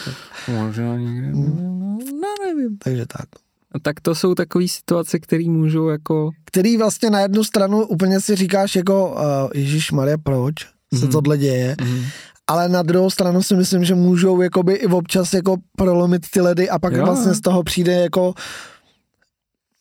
Možná 0.48 0.98
někde, 0.98 1.28
hmm. 1.28 2.00
no 2.22 2.46
nevím. 2.46 2.78
Takže 2.78 3.06
tak. 3.06 3.26
A 3.72 3.80
tak 3.80 4.02
to 4.02 4.16
jsou 4.16 4.36
takové 4.36 4.68
situace, 4.68 5.20
které 5.20 5.44
můžou 5.50 5.88
jako... 5.88 6.32
Který 6.46 6.78
vlastně 6.78 7.10
na 7.10 7.20
jednu 7.20 7.44
stranu 7.44 7.86
úplně 7.86 8.20
si 8.20 8.36
říkáš 8.36 8.76
jako 8.76 9.12
uh, 9.12 9.22
Ježíš 9.54 9.92
Maria, 9.92 10.18
proč 10.24 10.54
se 10.94 11.06
mm. 11.06 11.12
tohle 11.12 11.38
děje? 11.38 11.76
Mm. 11.82 12.04
Ale 12.48 12.70
na 12.70 12.82
druhou 12.82 13.10
stranu 13.10 13.44
si 13.44 13.56
myslím, 13.56 13.86
že 13.86 13.96
můžou 13.96 14.42
jakoby 14.42 14.74
i 14.74 14.88
občas 14.88 15.34
jako 15.34 15.56
prolomit 15.78 16.22
ty 16.30 16.42
ledy 16.42 16.70
a 16.70 16.80
pak 16.80 16.94
jo. 16.94 17.06
vlastně 17.06 17.34
z 17.34 17.42
toho 17.42 17.64
přijde 17.64 17.94
jako 17.94 18.34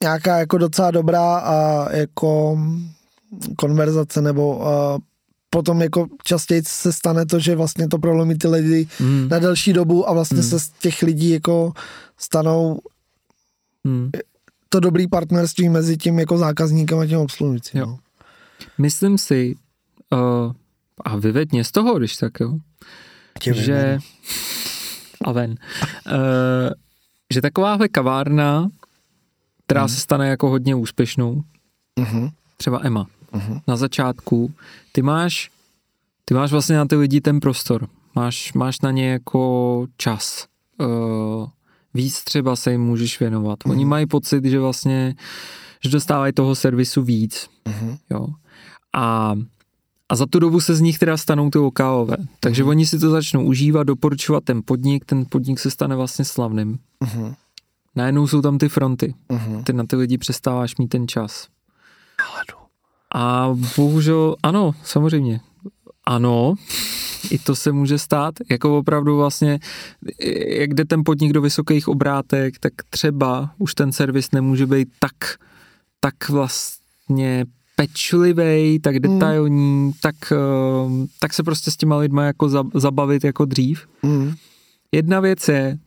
nějaká 0.03 0.39
jako 0.39 0.59
docela 0.59 0.91
dobrá 0.91 1.37
a 1.39 1.87
jako 1.93 2.59
konverzace 3.57 4.23
nebo 4.23 4.57
uh, 4.57 4.65
potom 5.55 5.83
jako 5.83 6.07
častěji 6.25 6.63
se 6.67 6.93
stane 6.93 7.27
to, 7.27 7.39
že 7.39 7.57
vlastně 7.57 7.89
to 7.89 7.99
prolomí 7.99 8.39
ty 8.39 8.49
lidi 8.49 8.89
mm. 9.01 9.29
na 9.29 9.39
delší 9.39 9.73
dobu 9.73 10.09
a 10.09 10.13
vlastně 10.13 10.37
mm. 10.37 10.43
se 10.43 10.61
z 10.61 10.71
těch 10.71 11.03
lidí 11.03 11.31
jako 11.31 11.73
stanou 12.19 12.81
mm. 13.85 14.11
to 14.69 14.81
dobrý 14.81 15.09
partnerství 15.09 15.69
mezi 15.69 15.97
tím 15.97 16.19
jako 16.19 16.39
zákazníkem 16.39 16.99
a 16.99 17.07
tím 17.07 17.19
obsluhujícím. 17.19 17.81
Jo. 17.81 17.87
No. 17.87 17.99
Myslím 18.79 19.19
si, 19.19 19.55
uh, 20.13 20.53
a 21.05 21.17
vyveď 21.17 21.53
mě 21.53 21.65
z 21.65 21.71
toho, 21.71 21.99
když 21.99 22.17
tak 22.17 22.41
jo, 22.41 22.59
Tě 23.41 23.55
že 23.55 23.99
a 25.25 25.33
ven, 25.33 25.51
uh, 25.51 26.15
že 27.33 27.41
takováhle 27.41 27.89
kavárna, 27.89 28.69
která 29.67 29.83
mm. 29.83 29.89
se 29.89 30.01
stane 30.01 30.29
jako 30.29 30.49
hodně 30.49 30.75
úspěšnou, 30.75 31.43
mm-hmm. 32.01 32.31
třeba 32.57 32.81
Emma, 32.83 33.07
uh-huh. 33.33 33.61
na 33.69 33.77
začátku, 33.77 34.55
ty 34.93 35.03
máš, 35.03 35.51
ty 36.25 36.35
máš 36.35 36.53
vlastně 36.53 36.77
na 36.77 36.87
ty 36.87 36.97
lidi 36.97 37.21
ten 37.21 37.41
prostor, 37.41 37.89
máš, 38.15 38.53
máš 38.53 38.81
na 38.81 38.91
ně 38.91 39.11
jako 39.11 39.87
čas. 39.97 40.47
Uh, 40.81 41.49
víc 41.95 42.25
třeba 42.25 42.57
se 42.57 42.73
jim 42.73 42.81
můžeš 42.81 43.21
věnovat. 43.21 43.59
Uh-huh. 43.59 43.71
Oni 43.71 43.85
mají 43.85 44.07
pocit, 44.07 44.45
že 44.45 44.61
vlastně, 44.61 45.15
že 45.85 45.91
dostávají 45.91 46.33
toho 46.33 46.55
servisu 46.55 47.03
víc. 47.03 47.49
Uh-huh. 47.67 47.99
Jo. 48.11 48.27
A 48.95 49.35
a 50.09 50.17
za 50.17 50.27
tu 50.27 50.39
dobu 50.39 50.61
se 50.61 50.75
z 50.75 50.81
nich 50.81 50.99
teda 50.99 51.17
stanou 51.17 51.51
ty 51.51 51.59
lokálové. 51.59 52.17
Takže 52.41 52.65
uh-huh. 52.65 52.69
oni 52.69 52.87
si 52.87 52.99
to 52.99 53.11
začnou 53.11 53.45
užívat, 53.45 53.87
doporučovat 53.87 54.45
ten 54.45 54.63
podnik, 54.65 55.05
ten 55.05 55.25
podnik 55.29 55.59
se 55.59 55.71
stane 55.71 55.97
vlastně 55.97 56.25
slavným. 56.25 56.79
Uh-huh. 57.05 57.35
Najednou 57.97 58.27
jsou 58.27 58.43
tam 58.43 58.59
ty 58.59 58.69
fronty. 58.69 59.15
Uh-huh. 59.29 59.65
Ty 59.65 59.73
na 59.73 59.85
ty 59.85 59.97
lidi 59.97 60.19
přestáváš 60.19 60.77
mít 60.77 60.89
ten 60.89 61.09
čas. 61.09 61.49
A 63.15 63.57
bohužel, 63.77 64.37
ano, 64.43 64.73
samozřejmě. 64.85 65.41
Ano, 66.07 66.55
i 67.31 67.39
to 67.39 67.57
se 67.57 67.73
může 67.73 67.99
stát, 67.99 68.35
jako 68.51 68.79
opravdu 68.79 69.17
vlastně, 69.17 69.59
jak 70.47 70.75
jde 70.75 70.85
ten 70.85 71.03
podnik 71.05 71.33
do 71.33 71.41
vysokých 71.41 71.89
obrátek, 71.89 72.59
tak 72.59 72.73
třeba 72.91 73.51
už 73.59 73.75
ten 73.75 73.93
servis 73.93 74.31
nemůže 74.33 74.67
být 74.67 74.89
tak, 74.99 75.15
tak 76.01 76.29
vlastně 76.29 77.45
pečlivý, 77.77 78.79
tak 78.81 78.95
hmm. 78.95 79.03
detailní, 79.03 79.85
mm. 79.85 79.93
tak, 80.01 80.15
ehm, 80.33 81.07
tak 81.21 81.35
se 81.35 81.43
prostě 81.43 81.71
s 81.71 81.77
těma 81.77 81.97
lidma 81.97 82.25
jako 82.25 82.49
zabavit 82.75 83.25
jako 83.25 83.45
dřív. 83.45 83.87
Mm. 84.03 84.35
Jedna 84.93 85.21
věc 85.21 85.49
je, 85.49 85.79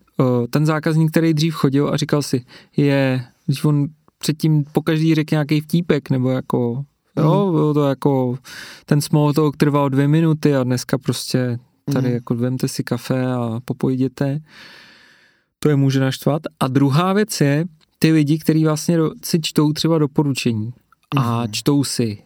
ten 0.49 0.65
zákazník, 0.65 1.11
který 1.11 1.33
dřív 1.33 1.53
chodil 1.53 1.89
a 1.93 1.97
říkal 1.97 2.21
si, 2.21 2.45
je, 2.77 3.25
když 3.45 3.63
on 3.63 3.87
předtím 4.17 4.63
po 4.71 4.81
každý 4.81 5.15
řekl 5.15 5.35
nějaký 5.35 5.61
vtípek, 5.61 6.09
nebo 6.09 6.29
jako, 6.29 6.83
jo, 7.17 7.45
mm. 7.45 7.51
bylo 7.51 7.73
to 7.73 7.87
jako, 7.89 8.37
ten 8.85 9.01
small 9.01 9.33
talk 9.33 9.57
trval 9.57 9.89
dvě 9.89 10.07
minuty 10.07 10.55
a 10.55 10.63
dneska 10.63 10.97
prostě 10.97 11.59
tady 11.93 12.07
mm. 12.07 12.13
jako 12.13 12.35
vemte 12.35 12.67
si 12.67 12.83
kafe 12.83 13.25
a 13.33 13.59
popojděte. 13.65 14.39
To 15.59 15.69
je 15.69 15.75
může 15.75 15.99
naštvat. 15.99 16.41
A 16.59 16.67
druhá 16.67 17.13
věc 17.13 17.41
je, 17.41 17.65
ty 17.99 18.11
lidi, 18.11 18.39
kteří 18.39 18.65
vlastně 18.65 18.97
si 19.23 19.39
čtou 19.41 19.73
třeba 19.73 19.97
doporučení 19.97 20.73
a 21.17 21.41
mm. 21.41 21.51
čtou 21.51 21.83
si 21.83 22.17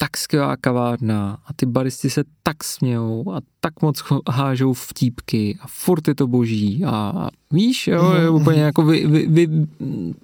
tak 0.00 0.16
skvělá 0.16 0.56
kavárna 0.56 1.38
a 1.46 1.52
ty 1.52 1.66
baristi 1.66 2.10
se 2.10 2.24
tak 2.42 2.64
smějou 2.64 3.32
a 3.32 3.40
tak 3.60 3.82
moc 3.82 4.02
hážou 4.30 4.72
vtípky 4.72 5.58
a 5.60 5.64
furt 5.66 6.08
je 6.08 6.14
to 6.14 6.26
boží 6.26 6.84
a 6.84 7.28
víš, 7.50 7.88
jo, 7.88 8.12
je 8.12 8.30
mhm, 8.30 8.34
úplně 8.40 8.62
jako 8.62 8.82
vy, 8.82 9.06
vy, 9.06 9.26
vy, 9.26 9.48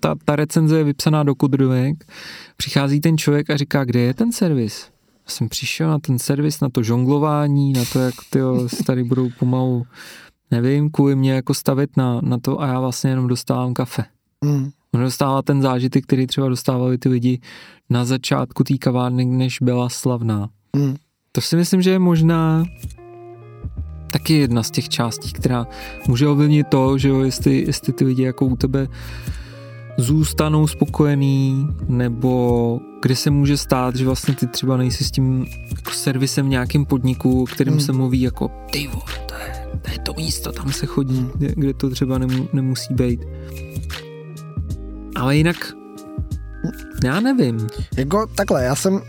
ta, 0.00 0.14
ta 0.24 0.36
recenze 0.36 0.78
je 0.78 0.84
vypsaná 0.84 1.22
do 1.22 1.34
kudrovek, 1.34 2.04
přichází 2.56 3.00
ten 3.00 3.18
člověk 3.18 3.50
a 3.50 3.56
říká, 3.56 3.84
kde 3.84 4.00
je 4.00 4.14
ten 4.14 4.32
servis? 4.32 4.88
Já 5.26 5.30
jsem 5.30 5.48
přišel 5.48 5.88
na 5.88 5.98
ten 5.98 6.18
servis, 6.18 6.60
na 6.60 6.68
to 6.68 6.82
žonglování, 6.82 7.72
na 7.72 7.84
to, 7.92 7.98
jak 7.98 8.14
ty 8.30 8.40
tady 8.86 9.04
budou 9.04 9.30
pomalu, 9.38 9.86
nevím, 10.50 10.90
kvůli 10.90 11.16
mě 11.16 11.32
jako 11.32 11.54
stavit 11.54 11.96
na, 11.96 12.20
na 12.20 12.38
to 12.38 12.60
a 12.60 12.66
já 12.66 12.80
vlastně 12.80 13.10
jenom 13.10 13.28
dostávám 13.28 13.74
kafe. 13.74 14.04
Mm. 14.44 14.70
Dostává 15.02 15.42
ten 15.42 15.62
zážitek, 15.62 16.04
který 16.04 16.26
třeba 16.26 16.48
dostávali 16.48 16.98
ty 16.98 17.08
lidi 17.08 17.40
na 17.90 18.04
začátku 18.04 18.64
té 18.64 18.78
kavárny, 18.78 19.24
než 19.24 19.58
byla 19.62 19.88
slavná. 19.88 20.48
Mm. 20.76 20.96
To 21.32 21.40
si 21.40 21.56
myslím, 21.56 21.82
že 21.82 21.90
je 21.90 21.98
možná 21.98 22.64
taky 24.12 24.34
jedna 24.34 24.62
z 24.62 24.70
těch 24.70 24.88
částí, 24.88 25.32
která 25.32 25.66
může 26.08 26.28
ovlivnit 26.28 26.66
to, 26.68 26.98
že 26.98 27.08
jo, 27.08 27.20
jestli, 27.20 27.64
jestli 27.66 27.92
ty 27.92 28.04
lidi 28.04 28.22
jako 28.22 28.46
u 28.46 28.56
tebe 28.56 28.88
zůstanou 29.98 30.66
spokojený, 30.66 31.68
nebo 31.88 32.80
kde 33.02 33.16
se 33.16 33.30
může 33.30 33.56
stát, 33.56 33.96
že 33.96 34.04
vlastně 34.04 34.34
ty 34.34 34.46
třeba 34.46 34.76
nejsi 34.76 35.04
s 35.04 35.10
tím 35.10 35.46
jako 35.70 35.90
servisem 35.90 36.46
v 36.46 36.48
nějakým 36.48 36.86
podniku, 36.86 37.44
kterým 37.44 37.74
mm. 37.74 37.80
se 37.80 37.92
mluví 37.92 38.20
jako 38.20 38.50
ty 38.70 38.86
vole, 38.86 39.26
to 39.28 39.34
je, 39.34 39.68
to 39.82 39.90
je 39.90 39.98
to 39.98 40.14
místo, 40.14 40.52
tam 40.52 40.72
se 40.72 40.86
chodí, 40.86 41.26
kde, 41.34 41.52
kde 41.56 41.74
to 41.74 41.90
třeba 41.90 42.18
nemu, 42.18 42.48
nemusí 42.52 42.94
být. 42.94 43.20
Ale 45.14 45.36
jinak, 45.36 45.56
já 47.04 47.20
nevím. 47.20 47.66
Jako 47.96 48.26
takhle, 48.26 48.64
já 48.64 48.74
jsem 48.74 49.00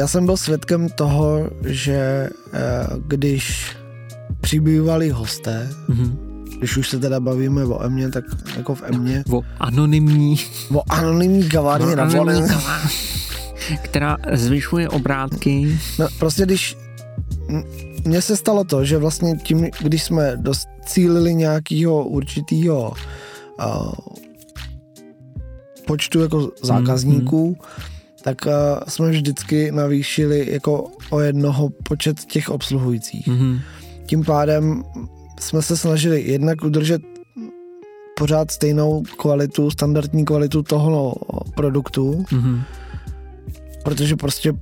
já 0.00 0.08
jsem 0.08 0.26
byl 0.26 0.36
svědkem 0.36 0.88
toho, 0.88 1.50
že 1.66 2.30
eh, 2.52 2.86
když 3.06 3.76
přibývali 4.40 5.10
hosté, 5.10 5.70
mm-hmm. 5.88 6.16
když 6.58 6.76
už 6.76 6.88
se 6.88 6.98
teda 6.98 7.20
bavíme 7.20 7.64
o 7.64 7.82
Emě, 7.82 8.10
tak 8.10 8.24
jako 8.56 8.74
v 8.74 8.82
Emě. 8.82 9.24
O 9.32 9.42
anonymní. 9.58 10.36
O 10.74 10.82
anonymní 10.88 11.48
kavárně 11.48 11.96
na 11.96 12.02
anonymní 12.02 12.48
která 13.82 14.16
zvyšuje 14.32 14.88
obrátky. 14.88 15.78
No 15.98 16.08
prostě 16.18 16.42
když 16.42 16.76
mně 18.04 18.22
se 18.22 18.36
stalo 18.36 18.64
to, 18.64 18.84
že 18.84 18.98
vlastně 18.98 19.36
tím, 19.36 19.68
když 19.80 20.02
jsme 20.02 20.36
docílili 20.36 21.34
nějakého 21.34 22.04
určitého 22.04 22.92
počtu 25.86 26.20
jako 26.20 26.50
zákazníků, 26.62 27.48
mm, 27.48 27.54
tak 28.22 28.46
uh, 28.46 28.52
jsme 28.88 29.10
vždycky 29.10 29.72
navýšili 29.72 30.52
jako 30.52 30.90
o 31.10 31.20
jednoho 31.20 31.70
počet 31.82 32.24
těch 32.24 32.48
obsluhujících. 32.48 33.26
Mm. 33.26 33.58
Tím 34.06 34.24
pádem 34.24 34.84
jsme 35.40 35.62
se 35.62 35.76
snažili 35.76 36.22
jednak 36.22 36.64
udržet 36.64 37.02
pořád 38.18 38.50
stejnou 38.50 39.02
kvalitu, 39.16 39.70
standardní 39.70 40.24
kvalitu 40.24 40.62
toho 40.62 41.14
produktu, 41.54 42.24
mm. 42.32 42.60
protože 43.84 44.16
prostě 44.16 44.52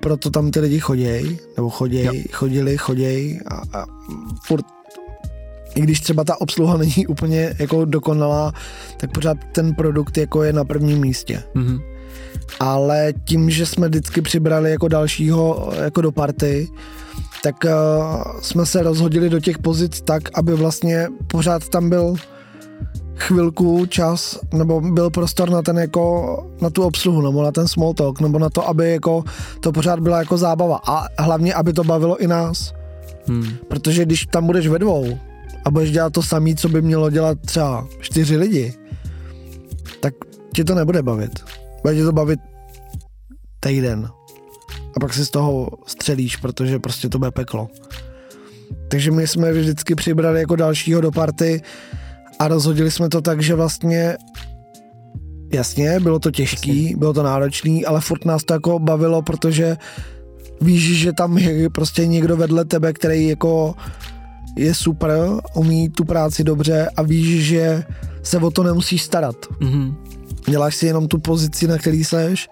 proto 0.00 0.30
tam 0.30 0.50
ty 0.50 0.60
lidi 0.60 0.80
chodějí, 0.80 1.38
nebo 1.56 1.70
chodějí, 1.70 2.24
chodili, 2.32 2.78
chodějí 2.78 3.40
a, 3.40 3.78
a 3.78 3.86
furt 4.46 4.66
i 5.74 5.80
když 5.80 6.00
třeba 6.00 6.24
ta 6.24 6.40
obsluha 6.40 6.76
není 6.76 7.06
úplně 7.06 7.54
jako 7.58 7.84
dokonalá, 7.84 8.52
tak 8.96 9.12
pořád 9.12 9.38
ten 9.52 9.74
produkt 9.74 10.18
jako 10.18 10.42
je 10.42 10.52
na 10.52 10.64
prvním 10.64 10.98
místě. 10.98 11.42
Mm-hmm. 11.54 11.80
Ale 12.60 13.12
tím, 13.24 13.50
že 13.50 13.66
jsme 13.66 13.88
vždycky 13.88 14.22
přibrali 14.22 14.70
jako 14.70 14.88
dalšího 14.88 15.72
jako 15.82 16.00
do 16.00 16.12
party, 16.12 16.68
tak 17.42 17.64
uh, 17.64 18.40
jsme 18.40 18.66
se 18.66 18.82
rozhodili 18.82 19.30
do 19.30 19.40
těch 19.40 19.58
pozic 19.58 20.00
tak, 20.00 20.22
aby 20.34 20.54
vlastně 20.54 21.08
pořád 21.26 21.68
tam 21.68 21.88
byl 21.90 22.14
chvilku 23.16 23.86
čas, 23.86 24.38
nebo 24.54 24.80
byl 24.80 25.10
prostor 25.10 25.50
na 25.50 25.62
ten 25.62 25.78
jako, 25.78 26.36
na 26.60 26.70
tu 26.70 26.82
obsluhu, 26.82 27.22
nebo 27.22 27.42
na 27.42 27.52
ten 27.52 27.68
small 27.68 27.94
talk, 27.94 28.20
nebo 28.20 28.38
na 28.38 28.50
to, 28.50 28.68
aby 28.68 28.90
jako 28.90 29.24
to 29.60 29.72
pořád 29.72 30.00
byla 30.00 30.18
jako 30.18 30.38
zábava 30.38 30.80
a 30.86 31.22
hlavně, 31.22 31.54
aby 31.54 31.72
to 31.72 31.84
bavilo 31.84 32.18
i 32.18 32.26
nás. 32.26 32.74
Hmm. 33.28 33.48
Protože 33.68 34.04
když 34.04 34.26
tam 34.26 34.46
budeš 34.46 34.68
ve 34.68 34.78
dvou, 34.78 35.18
a 35.64 35.70
budeš 35.70 35.90
dělat 35.90 36.12
to 36.12 36.22
samé, 36.22 36.54
co 36.54 36.68
by 36.68 36.82
mělo 36.82 37.10
dělat 37.10 37.38
třeba 37.46 37.88
čtyři 38.00 38.36
lidi, 38.36 38.74
tak 40.00 40.14
tě 40.54 40.64
to 40.64 40.74
nebude 40.74 41.02
bavit. 41.02 41.44
Bude 41.82 41.94
tě 41.94 42.04
to 42.04 42.12
bavit 42.12 42.40
týden. 43.60 44.08
A 44.96 45.00
pak 45.00 45.14
si 45.14 45.26
z 45.26 45.30
toho 45.30 45.70
střelíš, 45.86 46.36
protože 46.36 46.78
prostě 46.78 47.08
to 47.08 47.18
bude 47.18 47.30
peklo. 47.30 47.68
Takže 48.88 49.10
my 49.10 49.26
jsme 49.26 49.52
vždycky 49.52 49.94
přibrali 49.94 50.40
jako 50.40 50.56
dalšího 50.56 51.00
do 51.00 51.10
party 51.10 51.62
a 52.38 52.48
rozhodili 52.48 52.90
jsme 52.90 53.08
to 53.08 53.20
tak, 53.20 53.42
že 53.42 53.54
vlastně 53.54 54.16
jasně, 55.52 56.00
bylo 56.00 56.18
to 56.18 56.30
těžký, 56.30 56.94
bylo 56.98 57.12
to 57.12 57.22
náročný, 57.22 57.86
ale 57.86 58.00
furt 58.00 58.24
nás 58.24 58.44
to 58.44 58.54
jako 58.54 58.78
bavilo, 58.78 59.22
protože 59.22 59.76
víš, 60.60 60.98
že 60.98 61.12
tam 61.12 61.38
je 61.38 61.70
prostě 61.70 62.06
někdo 62.06 62.36
vedle 62.36 62.64
tebe, 62.64 62.92
který 62.92 63.28
jako 63.28 63.74
je 64.56 64.74
super, 64.74 65.10
umí 65.54 65.90
tu 65.90 66.04
práci 66.04 66.44
dobře 66.44 66.90
a 66.96 67.02
víš, 67.02 67.44
že 67.44 67.84
se 68.22 68.38
o 68.38 68.50
to 68.50 68.62
nemusíš 68.62 69.02
starat. 69.02 69.36
Mm-hmm. 69.60 69.94
Děláš 70.48 70.76
si 70.76 70.86
jenom 70.86 71.08
tu 71.08 71.18
pozici, 71.18 71.66
na 71.66 71.78
který 71.78 72.04
seš 72.04 72.48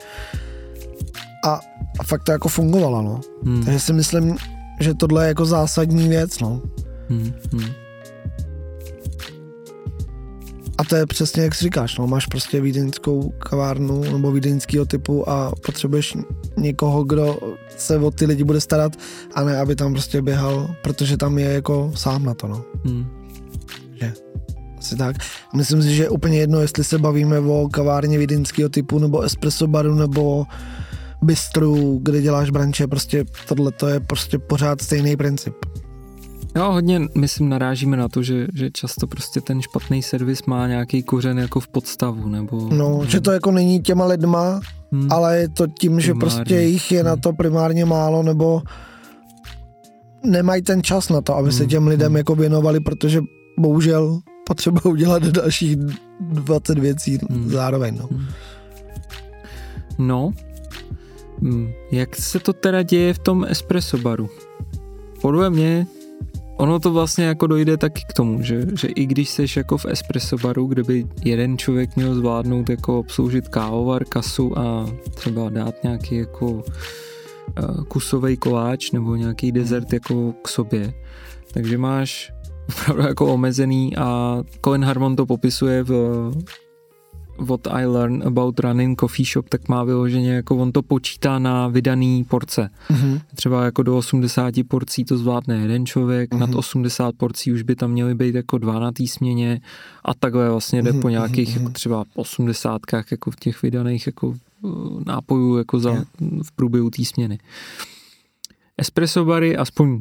a, 1.44 1.60
a 2.00 2.04
fakt 2.04 2.22
to 2.24 2.32
jako 2.32 2.48
fungovalo, 2.48 3.02
no. 3.02 3.20
Mm. 3.42 3.64
Takže 3.64 3.80
si 3.80 3.92
myslím, 3.92 4.36
že 4.80 4.94
tohle 4.94 5.24
je 5.24 5.28
jako 5.28 5.44
zásadní 5.44 6.08
věc, 6.08 6.38
no. 6.40 6.62
Mm-hmm. 7.10 7.72
A 10.80 10.84
to 10.84 10.96
je 10.96 11.06
přesně 11.06 11.42
jak 11.42 11.54
si 11.54 11.64
říkáš, 11.64 11.98
no, 11.98 12.06
máš 12.06 12.26
prostě 12.26 12.60
vídeňskou 12.60 13.28
kavárnu 13.28 14.02
nebo 14.12 14.32
vídeňského 14.32 14.84
typu 14.86 15.28
a 15.28 15.52
potřebuješ 15.66 16.16
někoho, 16.56 17.04
kdo 17.04 17.38
se 17.76 17.98
o 17.98 18.10
ty 18.10 18.26
lidi 18.26 18.44
bude 18.44 18.60
starat 18.60 18.96
a 19.34 19.44
ne, 19.44 19.58
aby 19.58 19.76
tam 19.76 19.92
prostě 19.92 20.22
běhal, 20.22 20.74
protože 20.82 21.16
tam 21.16 21.38
je 21.38 21.52
jako 21.52 21.92
sám 21.94 22.24
na 22.24 22.34
to, 22.34 22.48
no. 22.48 22.64
Hmm. 22.84 23.06
Že, 23.94 24.12
asi 24.78 24.96
tak. 24.96 25.16
Myslím 25.54 25.82
si, 25.82 25.94
že 25.94 26.02
je 26.02 26.10
úplně 26.10 26.38
jedno, 26.38 26.60
jestli 26.60 26.84
se 26.84 26.98
bavíme 26.98 27.38
o 27.38 27.68
kavárně 27.68 28.18
vídeňského 28.18 28.68
typu 28.68 28.98
nebo 28.98 29.20
espresso 29.20 29.66
baru 29.66 29.94
nebo 29.94 30.46
bistru, 31.22 32.00
kde 32.02 32.22
děláš 32.22 32.50
branče, 32.50 32.86
prostě 32.86 33.24
tohle 33.48 33.72
to 33.72 33.88
je 33.88 34.00
prostě 34.00 34.38
pořád 34.38 34.82
stejný 34.82 35.16
princip. 35.16 35.54
Jo, 36.56 36.72
hodně, 36.72 37.00
myslím, 37.14 37.48
narážíme 37.48 37.96
na 37.96 38.08
to, 38.08 38.22
že, 38.22 38.46
že 38.54 38.70
často 38.70 39.06
prostě 39.06 39.40
ten 39.40 39.62
špatný 39.62 40.02
servis 40.02 40.42
má 40.42 40.68
nějaký 40.68 41.02
kořen 41.02 41.38
jako 41.38 41.60
v 41.60 41.68
podstavu, 41.68 42.28
nebo... 42.28 42.68
No, 42.72 43.00
že 43.06 43.20
to 43.20 43.32
jako 43.32 43.50
není 43.50 43.82
těma 43.82 44.04
lidma, 44.04 44.60
hmm. 44.92 45.12
ale 45.12 45.38
je 45.38 45.48
to 45.48 45.66
tím, 45.66 45.74
primárně. 45.76 46.06
že 46.06 46.14
prostě 46.14 46.60
jich 46.60 46.92
je 46.92 47.00
hmm. 47.00 47.06
na 47.06 47.16
to 47.16 47.32
primárně 47.32 47.84
málo, 47.84 48.22
nebo 48.22 48.62
nemají 50.24 50.62
ten 50.62 50.82
čas 50.82 51.08
na 51.08 51.20
to, 51.20 51.36
aby 51.36 51.48
hmm. 51.48 51.58
se 51.58 51.66
těm 51.66 51.86
lidem 51.86 52.08
hmm. 52.08 52.16
jako 52.16 52.34
věnovali, 52.34 52.80
protože 52.80 53.20
bohužel 53.58 54.20
potřeba 54.46 54.84
udělat 54.84 55.22
dalších 55.22 55.76
20 56.20 56.78
věcí 56.78 57.18
hmm. 57.30 57.50
zároveň, 57.50 57.98
no. 57.98 58.08
Hmm. 58.10 58.26
No, 59.98 60.30
hmm. 61.42 61.68
jak 61.92 62.16
se 62.16 62.38
to 62.38 62.52
teda 62.52 62.82
děje 62.82 63.14
v 63.14 63.18
tom 63.18 63.44
espresso 63.48 63.98
baru? 63.98 64.28
Podle 65.20 65.50
mě 65.50 65.86
ono 66.60 66.80
to 66.80 66.92
vlastně 66.92 67.24
jako 67.24 67.46
dojde 67.46 67.76
taky 67.76 68.04
k 68.08 68.12
tomu, 68.12 68.42
že, 68.42 68.66
že 68.80 68.88
i 68.88 69.06
když 69.06 69.30
seš 69.30 69.56
jako 69.56 69.78
v 69.78 69.86
espresso 69.86 70.36
baru, 70.38 70.66
kde 70.66 70.82
by 70.82 71.06
jeden 71.24 71.58
člověk 71.58 71.96
měl 71.96 72.14
zvládnout 72.14 72.70
jako 72.70 72.98
obsloužit 72.98 73.48
kávovar, 73.48 74.04
kasu 74.04 74.58
a 74.58 74.86
třeba 75.14 75.48
dát 75.48 75.74
nějaký 75.82 76.16
jako 76.16 76.50
uh, 76.50 76.62
kusový 77.88 78.36
koláč 78.36 78.90
nebo 78.90 79.16
nějaký 79.16 79.52
dezert 79.52 79.92
jako 79.92 80.32
k 80.42 80.48
sobě, 80.48 80.94
takže 81.52 81.78
máš 81.78 82.32
opravdu 82.80 83.02
jako 83.02 83.26
omezený 83.26 83.96
a 83.96 84.38
Colin 84.64 84.84
Harmon 84.84 85.16
to 85.16 85.26
popisuje 85.26 85.82
v 85.82 85.92
What 87.40 87.66
I 87.66 87.86
Learn 87.86 88.22
About 88.26 88.60
Running 88.60 89.00
Coffee 89.00 89.26
Shop, 89.26 89.48
tak 89.48 89.68
má 89.68 89.84
vyloženě, 89.84 90.34
jako 90.34 90.56
on 90.56 90.72
to 90.72 90.82
počítá 90.82 91.38
na 91.38 91.68
vydaný 91.68 92.24
porce. 92.24 92.70
Mm-hmm. 92.90 93.20
Třeba 93.34 93.64
jako 93.64 93.82
do 93.82 93.96
80 93.96 94.54
porcí 94.68 95.04
to 95.04 95.18
zvládne 95.18 95.56
jeden 95.56 95.86
člověk, 95.86 96.30
mm-hmm. 96.30 96.38
nad 96.38 96.54
80 96.54 97.14
porcí 97.16 97.52
už 97.52 97.62
by 97.62 97.76
tam 97.76 97.90
měly 97.90 98.14
být 98.14 98.34
jako 98.34 98.58
dva 98.58 98.78
na 98.78 98.92
té 98.92 99.06
směně 99.06 99.60
a 100.04 100.14
takhle 100.14 100.50
vlastně 100.50 100.82
jde 100.82 100.92
mm-hmm. 100.92 101.00
po 101.00 101.08
nějakých 101.08 101.48
mm-hmm. 101.48 101.60
jako 101.60 101.72
třeba 101.72 102.04
80 102.14 102.80
jako 103.10 103.30
v 103.30 103.36
těch 103.36 103.62
vydaných 103.62 104.06
jako 104.06 104.34
eh, 104.64 104.68
nápojů 105.06 105.56
jako 105.56 105.80
za, 105.80 105.90
yeah. 105.90 106.04
v 106.42 106.52
průběhu 106.52 106.90
té 106.90 107.04
směny. 107.04 107.38
Espresso 108.78 109.24
bary, 109.24 109.56
aspoň 109.56 110.00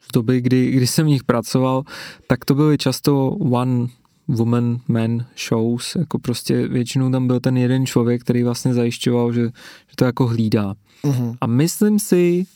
z 0.00 0.12
doby, 0.12 0.40
kdy, 0.40 0.70
kdy 0.70 0.86
jsem 0.86 1.06
v 1.06 1.08
nich 1.08 1.24
pracoval, 1.24 1.82
tak 2.26 2.44
to 2.44 2.54
byly 2.54 2.78
často 2.78 3.28
one 3.28 3.86
woman, 4.28 4.78
man 4.88 5.26
shows, 5.48 5.96
jako 5.96 6.18
prostě 6.18 6.68
většinou 6.68 7.10
tam 7.10 7.26
byl 7.26 7.40
ten 7.40 7.56
jeden 7.56 7.86
člověk, 7.86 8.20
který 8.20 8.42
vlastně 8.42 8.74
zajišťoval, 8.74 9.32
že, 9.32 9.42
že 9.88 9.96
to 9.96 10.04
jako 10.04 10.26
hlídá. 10.26 10.74
Uh-huh. 11.04 11.36
A 11.40 11.46
myslím 11.46 11.98
si, 11.98 12.46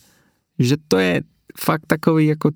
že 0.58 0.76
to 0.88 0.98
je 0.98 1.22
fakt 1.58 1.86
takový 1.86 2.26
jako 2.26 2.50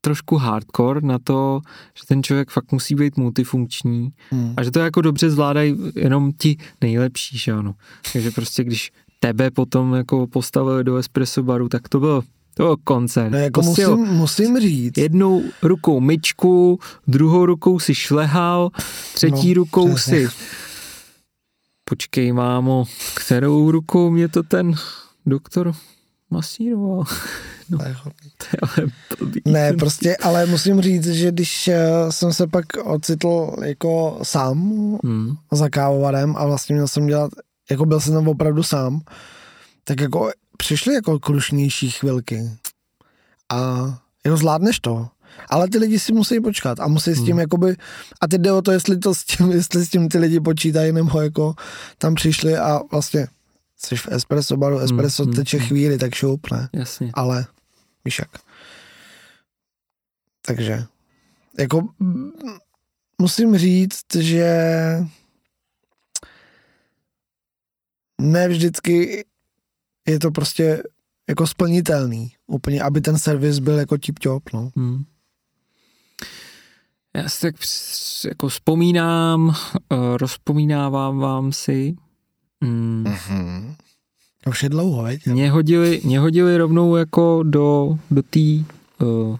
trošku 0.00 0.36
hardcore 0.36 1.00
na 1.00 1.18
to, 1.18 1.60
že 1.94 2.06
ten 2.08 2.22
člověk 2.22 2.50
fakt 2.50 2.72
musí 2.72 2.94
být 2.94 3.16
multifunkční 3.16 4.10
hmm. 4.30 4.54
a 4.56 4.62
že 4.62 4.70
to 4.70 4.78
jako 4.78 5.00
dobře 5.00 5.30
zvládají 5.30 5.76
jenom 5.96 6.32
ti 6.32 6.56
nejlepší, 6.80 7.38
že 7.38 7.52
ano. 7.52 7.74
Takže 8.12 8.30
prostě 8.30 8.64
když 8.64 8.92
tebe 9.20 9.50
potom 9.50 9.94
jako 9.94 10.26
postavili 10.26 10.84
do 10.84 10.96
espresso 10.96 11.42
baru, 11.42 11.68
tak 11.68 11.88
to 11.88 12.00
bylo 12.00 12.22
to 12.58 12.76
koncert. 12.84 13.30
No, 13.30 13.38
jako 13.38 13.62
musím, 13.62 13.96
musím 13.96 14.60
říct. 14.60 14.98
Jednou 14.98 15.42
rukou 15.62 16.00
myčku, 16.00 16.78
druhou 17.06 17.46
rukou 17.46 17.78
si 17.78 17.94
šlehal, 17.94 18.70
třetí 19.14 19.48
no, 19.48 19.54
rukou 19.54 19.94
přesně. 19.94 20.28
si... 20.28 20.36
Počkej, 21.84 22.32
mámo, 22.32 22.84
kterou 23.16 23.70
rukou 23.70 24.10
mě 24.10 24.28
to 24.28 24.42
ten 24.42 24.74
doktor 25.26 25.74
masíroval? 26.30 27.04
No, 27.70 27.78
to 27.78 27.84
je 27.84 28.86
ne, 29.44 29.72
prostě, 29.72 30.16
ale 30.16 30.46
musím 30.46 30.80
říct, 30.80 31.06
že 31.06 31.32
když 31.32 31.68
eh, 31.68 31.82
jsem 32.10 32.32
se 32.32 32.46
pak 32.46 32.64
ocitl 32.84 33.56
jako 33.64 34.18
sám 34.22 34.58
hmm. 35.04 35.36
za 35.52 35.68
kávovarem 35.68 36.34
a 36.36 36.46
vlastně 36.46 36.74
měl 36.74 36.88
jsem 36.88 37.06
dělat, 37.06 37.30
jako 37.70 37.86
byl 37.86 38.00
jsem 38.00 38.14
tam 38.14 38.28
opravdu 38.28 38.62
sám, 38.62 39.00
tak 39.84 40.00
jako 40.00 40.30
přišly 40.58 40.94
jako 40.94 41.18
krušnější 41.18 41.90
chvilky. 41.90 42.50
A 43.52 43.58
jako 44.24 44.36
zvládneš 44.36 44.80
to. 44.80 45.08
Ale 45.48 45.68
ty 45.68 45.78
lidi 45.78 45.98
si 45.98 46.12
musí 46.12 46.40
počkat 46.40 46.80
a 46.80 46.88
musí 46.88 47.12
s 47.12 47.24
tím 47.24 47.32
hmm. 47.32 47.38
jakoby, 47.38 47.76
a 48.20 48.28
teď 48.28 48.40
jde 48.40 48.52
o 48.52 48.62
to, 48.62 48.72
jestli 48.72 48.98
to 48.98 49.14
s 49.14 49.24
tím, 49.24 49.52
jestli 49.52 49.86
s 49.86 49.90
tím 49.90 50.08
ty 50.08 50.18
lidi 50.18 50.40
počítají, 50.40 50.92
nebo 50.92 51.20
jako 51.20 51.54
tam 51.98 52.14
přišli 52.14 52.56
a 52.56 52.80
vlastně 52.90 53.26
jsi 53.76 53.96
v 53.96 54.08
espresso 54.08 54.56
baru, 54.56 54.76
hmm, 54.76 54.84
espresso 54.84 55.24
hmm. 55.24 55.32
teče 55.32 55.58
hmm. 55.58 55.66
chvíli, 55.66 55.98
tak 55.98 56.14
šoup, 56.14 56.50
ne? 56.50 56.68
Jasně. 56.72 57.10
Ale 57.14 57.46
víš 58.04 58.18
jak. 58.18 58.30
Takže, 60.46 60.84
jako 61.58 61.88
musím 63.18 63.58
říct, 63.58 64.14
že 64.18 64.56
ne 68.20 68.48
vždycky 68.48 69.24
je 70.08 70.18
to 70.18 70.30
prostě 70.30 70.82
jako 71.28 71.46
splnitelný, 71.46 72.32
úplně, 72.46 72.82
aby 72.82 73.00
ten 73.00 73.18
servis 73.18 73.58
byl 73.58 73.78
jako 73.78 73.94
tip-top, 73.94 74.40
no. 74.54 74.70
Hmm. 74.76 75.04
Já 77.16 77.28
si 77.28 77.40
tak 77.40 77.54
jako 78.28 78.48
vzpomínám, 78.48 79.48
uh, 79.48 79.54
rozpomínávám 80.16 81.18
vám 81.18 81.52
si. 81.52 81.96
Mm. 82.60 83.04
Mm-hmm. 83.04 83.74
To 84.44 84.50
už 84.50 84.62
je 84.62 84.68
dlouho, 84.68 85.02
veď? 85.02 85.26
Mě 85.26 85.50
hodili, 85.50 86.00
mě 86.04 86.20
hodili 86.20 86.58
rovnou 86.58 86.96
jako 86.96 87.42
do, 87.42 87.98
do 88.10 88.22
té 88.22 88.64
uh, 89.02 89.36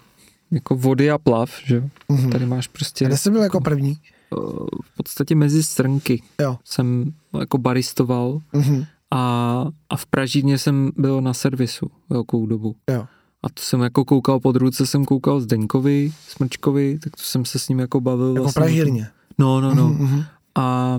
jako 0.50 0.76
vody 0.76 1.10
a 1.10 1.18
plav, 1.18 1.50
že? 1.64 1.80
Mm-hmm. 2.10 2.32
Tady 2.32 2.46
máš 2.46 2.66
prostě... 2.66 3.04
Kde 3.04 3.16
jsi 3.16 3.30
byl 3.30 3.42
jako 3.42 3.60
první? 3.60 3.98
Uh, 4.30 4.66
v 4.82 4.96
podstatě 4.96 5.34
mezi 5.34 5.62
strnky. 5.62 6.22
Jo. 6.40 6.58
Jsem 6.64 7.12
jako 7.38 7.58
baristoval. 7.58 8.40
Mm-hmm 8.54 8.86
a, 9.10 9.64
a 9.90 9.96
v 9.96 10.06
Pražíně 10.06 10.58
jsem 10.58 10.90
byl 10.96 11.20
na 11.20 11.34
servisu 11.34 11.90
velkou 12.08 12.46
dobu. 12.46 12.76
Jo. 12.90 13.06
A 13.42 13.48
to 13.48 13.62
jsem 13.62 13.80
jako 13.80 14.04
koukal, 14.04 14.40
pod 14.40 14.56
ruce 14.56 14.86
jsem 14.86 15.04
koukal 15.04 15.40
Zdeňkovi, 15.40 16.12
Smrčkovi, 16.28 16.98
tak 16.98 17.16
to 17.16 17.22
jsem 17.22 17.44
se 17.44 17.58
s 17.58 17.68
ním 17.68 17.78
jako 17.78 18.00
bavil. 18.00 18.28
Jako 18.28 18.42
vlastně 18.42 18.60
Pražírně. 18.60 19.10
No, 19.38 19.60
no, 19.60 19.74
no. 19.74 19.88
Uh-huh. 19.90 20.24
A, 20.54 20.98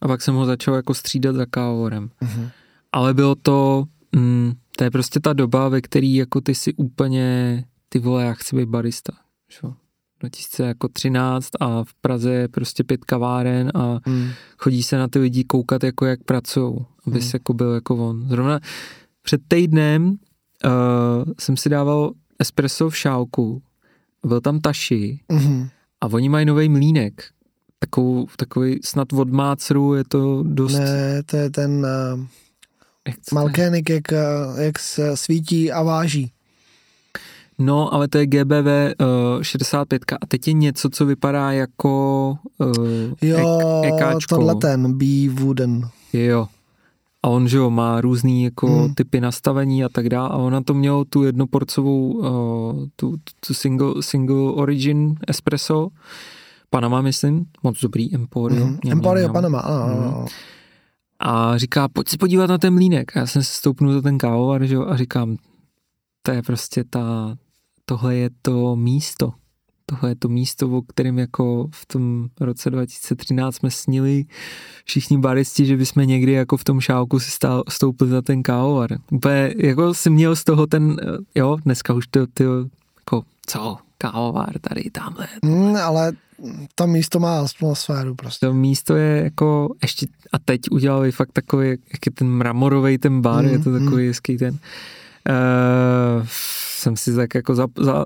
a 0.00 0.08
pak 0.08 0.22
jsem 0.22 0.34
ho 0.34 0.46
začal 0.46 0.74
jako 0.74 0.94
střídat 0.94 1.36
za 1.36 1.46
kávorem. 1.46 2.10
Uh-huh. 2.22 2.50
Ale 2.92 3.14
bylo 3.14 3.34
to, 3.34 3.84
mm, 4.12 4.52
to 4.76 4.84
je 4.84 4.90
prostě 4.90 5.20
ta 5.20 5.32
doba, 5.32 5.68
ve 5.68 5.80
který 5.80 6.14
jako 6.14 6.40
ty 6.40 6.54
si 6.54 6.74
úplně, 6.74 7.64
ty 7.88 7.98
vole, 7.98 8.24
já 8.24 8.32
chci 8.32 8.56
být 8.56 8.68
barista. 8.68 9.12
Šo? 9.48 9.74
2013 10.20 11.48
a 11.60 11.84
v 11.84 11.94
Praze 12.00 12.32
je 12.32 12.48
prostě 12.48 12.84
pět 12.84 13.04
kaváren 13.04 13.70
a 13.74 13.98
hmm. 14.04 14.28
chodí 14.58 14.82
se 14.82 14.98
na 14.98 15.08
ty 15.08 15.18
lidi 15.18 15.44
koukat, 15.44 15.84
jako 15.84 16.06
jak 16.06 16.24
pracují, 16.24 16.76
aby 17.06 17.20
hmm. 17.20 17.30
jako 17.34 17.54
byl 17.54 17.74
jako 17.74 17.96
on. 18.08 18.28
Zrovna 18.28 18.60
před 19.22 19.40
týdnem 19.48 20.06
uh, 20.06 21.32
jsem 21.40 21.56
si 21.56 21.68
dával 21.68 22.12
espresso 22.38 22.90
v 22.90 22.96
šálku, 22.96 23.62
byl 24.26 24.40
tam 24.40 24.60
Taši 24.60 25.20
hmm. 25.30 25.68
a 26.00 26.06
oni 26.06 26.28
mají 26.28 26.46
nový 26.46 26.68
mlínek, 26.68 27.24
takovou, 27.78 28.26
takový 28.36 28.80
snad 28.84 29.12
od 29.12 29.30
Mácru, 29.30 29.94
je 29.94 30.04
to 30.04 30.42
dost... 30.42 30.72
Ne, 30.72 31.22
to 31.22 31.36
je 31.36 31.50
ten 31.50 31.86
uh, 32.14 32.26
Malkénik, 33.32 33.90
jak, 33.90 34.12
eh, 34.12 34.18
jak 34.56 34.78
se 34.78 35.16
svítí 35.16 35.72
a 35.72 35.82
váží. 35.82 36.32
No, 37.58 37.94
ale 37.94 38.08
to 38.08 38.18
je 38.18 38.26
GBV 38.26 38.66
uh, 39.00 39.42
65 39.42 40.02
a 40.20 40.26
teď 40.26 40.48
je 40.48 40.52
něco, 40.52 40.90
co 40.90 41.06
vypadá 41.06 41.52
jako 41.52 42.38
uh, 42.58 42.76
jo, 43.22 43.60
ek, 43.84 43.94
ekáčko. 43.94 44.36
tohle 44.36 44.54
ten, 44.54 44.92
B 44.98 45.04
Wooden. 45.28 45.88
Jo. 46.12 46.46
A 47.22 47.28
on, 47.28 47.48
že 47.48 47.56
jo, 47.56 47.70
má 47.70 48.00
různý 48.00 48.44
jako 48.44 48.66
hmm. 48.66 48.94
typy 48.94 49.20
nastavení 49.20 49.84
a 49.84 49.88
tak 49.88 50.08
dále 50.08 50.28
a 50.28 50.36
on 50.36 50.52
na 50.52 50.60
to 50.60 50.74
měl 50.74 51.04
tu 51.04 51.22
jednoporcovou, 51.22 52.12
uh, 52.12 52.86
tu, 52.96 53.16
tu 53.46 53.54
single, 53.54 54.02
single 54.02 54.52
origin 54.52 55.14
espresso, 55.28 55.88
Panama, 56.70 57.02
myslím, 57.02 57.46
moc 57.62 57.80
dobrý, 57.80 58.14
Emporio. 58.14 58.66
Mm, 58.66 58.78
Emporio, 58.90 59.32
Panama, 59.32 59.60
ano, 59.60 59.84
ano, 59.84 59.94
ano. 59.94 60.20
Mm. 60.20 60.26
A 61.18 61.58
říká, 61.58 61.88
pojď 61.88 62.08
se 62.08 62.18
podívat 62.18 62.46
na 62.46 62.58
ten 62.58 62.74
mlínek. 62.74 63.16
A 63.16 63.20
já 63.20 63.26
jsem 63.26 63.42
se 63.42 63.52
stoupnul 63.52 63.92
za 63.92 64.02
ten 64.02 64.18
kávovar, 64.18 64.64
že 64.64 64.74
jo, 64.74 64.86
a 64.86 64.96
říkám, 64.96 65.36
to 66.22 66.30
je 66.30 66.42
prostě 66.42 66.84
ta, 66.84 67.36
tohle 67.86 68.16
je 68.16 68.30
to 68.42 68.76
místo. 68.76 69.32
Tohle 69.86 70.10
je 70.10 70.16
to 70.16 70.28
místo, 70.28 70.68
o 70.70 70.82
kterém 70.82 71.18
jako 71.18 71.68
v 71.72 71.86
tom 71.86 72.28
roce 72.40 72.70
2013 72.70 73.56
jsme 73.56 73.70
snili 73.70 74.24
všichni 74.84 75.18
baristi, 75.18 75.66
že 75.66 75.76
bychom 75.76 76.06
někdy 76.06 76.32
jako 76.32 76.56
v 76.56 76.64
tom 76.64 76.80
šálku 76.80 77.20
si 77.20 77.30
stál, 77.30 77.62
stoupili 77.68 78.10
za 78.10 78.22
ten 78.22 78.42
kávovar. 78.42 78.90
Úplně 79.10 79.54
jako 79.56 79.94
si 79.94 80.10
měl 80.10 80.36
z 80.36 80.44
toho 80.44 80.66
ten, 80.66 80.96
jo, 81.34 81.56
dneska 81.64 81.94
už 81.94 82.06
to, 82.06 82.26
ty, 82.26 82.44
jako, 82.98 83.22
co, 83.46 83.76
kávovar 83.98 84.58
tady, 84.60 84.90
tamhle. 84.90 85.28
Mm, 85.42 85.76
ale 85.76 86.12
to 86.74 86.86
místo 86.86 87.20
má 87.20 87.40
atmosféru 87.40 88.14
prostě. 88.14 88.46
To 88.46 88.54
místo 88.54 88.96
je 88.96 89.24
jako 89.24 89.74
ještě, 89.82 90.06
a 90.32 90.38
teď 90.38 90.60
udělali 90.70 91.12
fakt 91.12 91.32
takový, 91.32 91.68
jak 91.68 92.06
je 92.06 92.12
ten 92.12 92.28
mramorový 92.28 92.98
ten 92.98 93.20
bar, 93.20 93.44
mm, 93.44 93.50
je 93.50 93.58
to 93.58 93.72
takový 93.72 94.02
mm. 94.02 94.08
hezký 94.08 94.36
ten. 94.36 94.58
Uh, 95.28 96.26
jsem 96.86 96.96
si 96.96 97.16
tak 97.16 97.34
jako 97.34 97.54
za, 97.54 97.66
za, 97.78 98.04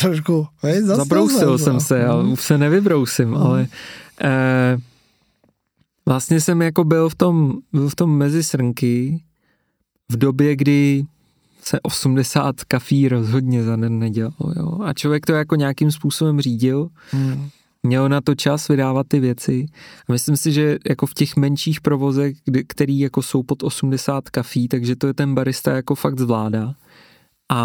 trošku, 0.00 0.46
hej, 0.62 0.82
zabrousil 0.82 1.58
jsem 1.58 1.80
se, 1.80 2.04
mm. 2.04 2.10
ale 2.10 2.24
už 2.24 2.40
se 2.40 2.58
nevybrousím, 2.58 3.28
mm. 3.28 3.36
ale 3.36 3.66
eh, 4.20 4.78
vlastně 6.06 6.40
jsem 6.40 6.62
jako 6.62 6.84
byl 6.84 7.08
v 7.08 7.14
tom, 7.14 7.52
byl 7.72 7.88
v 7.88 7.94
tom 7.94 8.16
mezi 8.16 8.44
srnky 8.44 9.22
v 10.12 10.16
době, 10.16 10.56
kdy 10.56 11.04
se 11.62 11.80
80 11.80 12.64
kafí 12.64 13.08
rozhodně 13.08 13.62
za 13.62 13.76
den 13.76 13.98
nedělalo, 13.98 14.52
jo. 14.56 14.78
A 14.82 14.92
člověk 14.92 15.26
to 15.26 15.32
jako 15.32 15.56
nějakým 15.56 15.90
způsobem 15.90 16.40
řídil, 16.40 16.88
mm. 17.12 17.48
měl 17.82 18.08
na 18.08 18.20
to 18.20 18.34
čas 18.34 18.68
vydávat 18.68 19.06
ty 19.08 19.20
věci. 19.20 19.66
A 20.08 20.12
myslím 20.12 20.36
si, 20.36 20.52
že 20.52 20.78
jako 20.88 21.06
v 21.06 21.14
těch 21.14 21.36
menších 21.36 21.80
provozech, 21.80 22.36
kdy, 22.44 22.64
který 22.64 22.98
jako 22.98 23.22
jsou 23.22 23.42
pod 23.42 23.62
80 23.62 24.30
kafí, 24.30 24.68
takže 24.68 24.96
to 24.96 25.06
je 25.06 25.14
ten 25.14 25.34
barista 25.34 25.72
jako 25.72 25.94
fakt 25.94 26.20
zvládá. 26.20 26.74
A, 27.52 27.58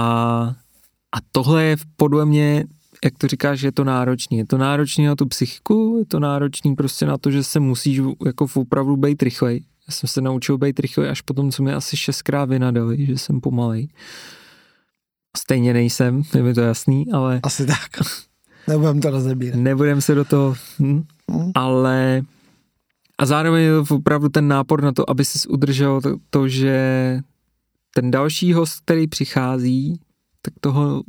a 1.15 1.17
tohle 1.31 1.63
je 1.63 1.75
podle 1.95 2.25
mě, 2.25 2.65
jak 3.03 3.17
to 3.17 3.27
říkáš, 3.27 3.61
je 3.61 3.71
to 3.71 3.83
náročný. 3.83 4.37
Je 4.37 4.45
to 4.45 4.57
náročný 4.57 5.05
na 5.05 5.15
tu 5.15 5.25
psychiku, 5.25 5.95
je 5.99 6.05
to 6.05 6.19
náročný 6.19 6.75
prostě 6.75 7.05
na 7.05 7.17
to, 7.17 7.31
že 7.31 7.43
se 7.43 7.59
musíš 7.59 8.01
jako 8.25 8.47
v 8.47 8.57
opravdu 8.57 8.97
být 8.97 9.23
rychlej. 9.23 9.63
Já 9.87 9.93
jsem 9.93 10.07
se 10.07 10.21
naučil 10.21 10.57
být 10.57 10.79
rychlej 10.79 11.09
až 11.09 11.21
potom, 11.21 11.51
co 11.51 11.63
mi 11.63 11.73
asi 11.73 11.97
šestkrát 11.97 12.49
vynadali, 12.49 13.05
že 13.05 13.17
jsem 13.17 13.41
pomalej. 13.41 13.89
Stejně 15.37 15.73
nejsem, 15.73 16.23
je 16.35 16.43
mi 16.43 16.53
to 16.53 16.61
jasný, 16.61 17.11
ale... 17.11 17.39
Asi 17.43 17.65
tak. 17.65 17.89
Nebudem 18.67 19.01
to 19.01 19.09
rozebírat. 19.09 19.59
Nebudem 19.59 20.01
se 20.01 20.15
do 20.15 20.25
toho... 20.25 20.55
Hm, 20.79 21.03
mm. 21.31 21.51
Ale 21.55 22.21
a 23.19 23.25
zároveň 23.25 23.63
je 23.63 23.71
to 23.83 23.95
opravdu 23.95 24.29
ten 24.29 24.47
nápor 24.47 24.81
na 24.81 24.91
to, 24.91 25.09
aby 25.09 25.25
si 25.25 25.47
udržel 25.47 26.01
to, 26.01 26.15
to, 26.29 26.47
že 26.47 26.75
ten 27.93 28.11
další 28.11 28.53
host, 28.53 28.79
který 28.79 29.07
přichází, 29.07 29.99
tak 30.41 30.53
toho, 30.61 31.03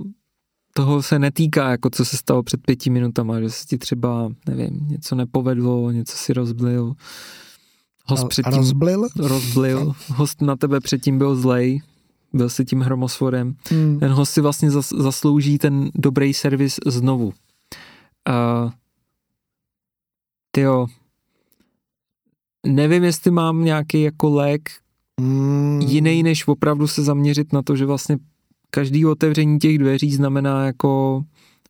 toho 0.74 1.03
se 1.03 1.18
netýká, 1.18 1.70
jako 1.70 1.91
co 1.91 2.05
se 2.05 2.16
stalo 2.16 2.43
před 2.43 2.61
pěti 2.66 2.91
minutama, 2.91 3.41
že 3.41 3.51
se 3.51 3.66
ti 3.66 3.78
třeba, 3.78 4.28
nevím, 4.49 4.89
něco 4.89 5.14
nepovedlo, 5.14 5.91
něco 5.91 6.16
si 6.16 6.33
rozblil. 6.33 6.95
Host 8.07 8.24
a, 8.24 8.28
předtím, 8.28 8.55
a 8.55 8.57
rozblil? 8.57 9.09
Rozblil. 9.16 9.93
Host 10.09 10.43
na 10.43 10.57
tebe 10.57 10.81
předtím 10.81 11.18
byl 11.18 11.37
zlej, 11.37 11.83
byl 12.33 12.49
si 12.49 12.64
tím 12.64 12.81
hromosvodem. 12.81 13.55
Hmm. 13.70 13.99
Ten 13.99 14.12
host 14.12 14.33
si 14.33 14.41
vlastně 14.41 14.70
zas, 14.70 14.89
zaslouží 14.99 15.59
ten 15.59 15.91
dobrý 15.95 16.35
servis 16.35 16.81
znovu. 16.87 17.26
Uh, 17.26 18.70
tyjo, 20.51 20.87
nevím, 22.66 23.05
jestli 23.05 23.31
mám 23.31 23.64
nějaký 23.64 24.03
jako 24.03 24.31
lék 24.31 24.70
hmm. 25.21 25.81
jiný, 25.81 26.23
než 26.23 26.49
opravdu 26.49 26.87
se 26.87 27.03
zaměřit 27.03 27.53
na 27.53 27.62
to, 27.62 27.77
že 27.77 27.87
vlastně 27.87 28.18
každý 28.71 29.07
otevření 29.07 29.59
těch 29.59 29.79
dveří 29.79 30.12
znamená 30.12 30.66
jako 30.66 31.23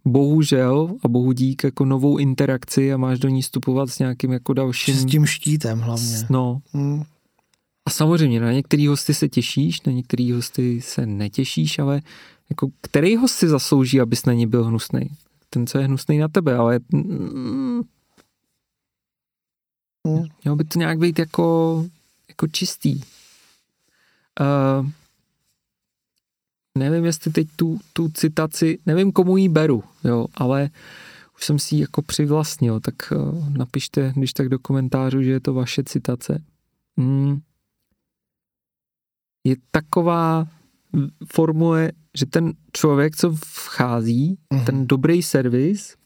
bohužel 0.04 0.96
a 1.02 1.08
bohu 1.08 1.32
dík 1.32 1.64
jako 1.64 1.84
novou 1.84 2.18
interakci 2.18 2.92
a 2.92 2.96
máš 2.96 3.18
do 3.18 3.28
ní 3.28 3.42
vstupovat 3.42 3.90
s 3.90 3.98
nějakým 3.98 4.32
jako 4.32 4.52
dalším... 4.52 4.94
S 4.94 5.04
tím 5.04 5.26
štítem 5.26 5.80
hlavně. 5.80 6.26
No. 6.30 6.60
Hmm. 6.72 7.02
A 7.86 7.90
samozřejmě 7.90 8.40
na 8.40 8.52
některý 8.52 8.86
hosty 8.86 9.14
se 9.14 9.28
těšíš, 9.28 9.82
na 9.82 9.92
některý 9.92 10.32
hosty 10.32 10.80
se 10.80 11.06
netěšíš, 11.06 11.78
ale 11.78 12.00
jako 12.50 12.68
který 12.80 13.16
host 13.16 13.34
si 13.34 13.48
zaslouží, 13.48 14.00
abys 14.00 14.24
na 14.24 14.32
ní 14.32 14.46
byl 14.46 14.64
hnusný? 14.64 15.10
Ten, 15.50 15.66
co 15.66 15.78
je 15.78 15.84
hnusný 15.84 16.18
na 16.18 16.28
tebe, 16.28 16.56
ale 16.56 16.80
mm, 16.92 17.82
mm. 20.06 20.24
mělo 20.44 20.56
by 20.56 20.64
to 20.64 20.78
nějak 20.78 20.98
být 20.98 21.18
jako, 21.18 21.86
jako 22.28 22.46
čistý. 22.46 23.00
Uh, 24.40 24.86
nevím, 26.78 27.04
jestli 27.04 27.32
teď 27.32 27.48
tu, 27.56 27.78
tu 27.92 28.08
citaci, 28.08 28.78
nevím, 28.86 29.12
komu 29.12 29.36
ji 29.36 29.48
beru, 29.48 29.84
jo, 30.04 30.26
ale 30.34 30.70
už 31.36 31.44
jsem 31.44 31.58
si 31.58 31.74
ji 31.74 31.80
jako 31.80 32.02
přivlastnil, 32.02 32.80
tak 32.80 32.94
uh, 33.12 33.48
napište, 33.48 34.12
když 34.16 34.32
tak 34.32 34.48
do 34.48 34.58
komentářů, 34.58 35.22
že 35.22 35.30
je 35.30 35.40
to 35.40 35.54
vaše 35.54 35.84
citace. 35.84 36.42
Mm. 36.96 37.40
Je 39.44 39.56
taková 39.70 40.48
formule, 41.32 41.92
že 42.18 42.26
ten 42.26 42.52
člověk, 42.72 43.16
co 43.16 43.32
vchází, 43.44 44.38
mm. 44.52 44.64
ten 44.64 44.86
dobrý 44.86 45.22
servis, 45.22 45.96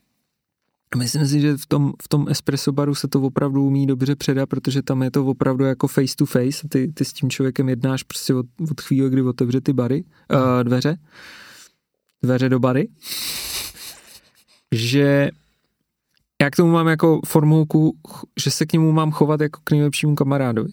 Myslím 0.96 1.26
si, 1.26 1.40
že 1.40 1.56
v 1.56 1.66
tom, 1.66 1.92
v 2.02 2.08
tom 2.08 2.28
espresso 2.28 2.72
baru 2.72 2.94
se 2.94 3.08
to 3.08 3.22
opravdu 3.22 3.66
umí 3.66 3.86
dobře 3.86 4.16
předat, 4.16 4.48
protože 4.48 4.82
tam 4.82 5.02
je 5.02 5.10
to 5.10 5.26
opravdu 5.26 5.64
jako 5.64 5.88
face 5.88 6.16
to 6.16 6.26
face. 6.26 6.68
Ty, 6.68 6.92
ty 6.94 7.04
s 7.04 7.12
tím 7.12 7.30
člověkem 7.30 7.68
jednáš 7.68 8.02
prostě 8.02 8.34
od, 8.34 8.46
od 8.70 8.80
chvíle, 8.80 9.10
kdy 9.10 9.22
otevře 9.22 9.60
ty 9.60 9.72
bary, 9.72 10.04
uh, 10.32 10.64
dveře, 10.64 10.98
dveře 12.22 12.48
do 12.48 12.58
bary, 12.58 12.88
že 14.72 15.30
já 16.42 16.50
k 16.50 16.56
tomu 16.56 16.72
mám 16.72 16.86
jako 16.86 17.20
formulku, 17.26 17.96
že 18.40 18.50
se 18.50 18.66
k 18.66 18.72
němu 18.72 18.92
mám 18.92 19.10
chovat 19.10 19.40
jako 19.40 19.60
k 19.64 19.70
nejlepšímu 19.70 20.14
kamarádovi. 20.14 20.72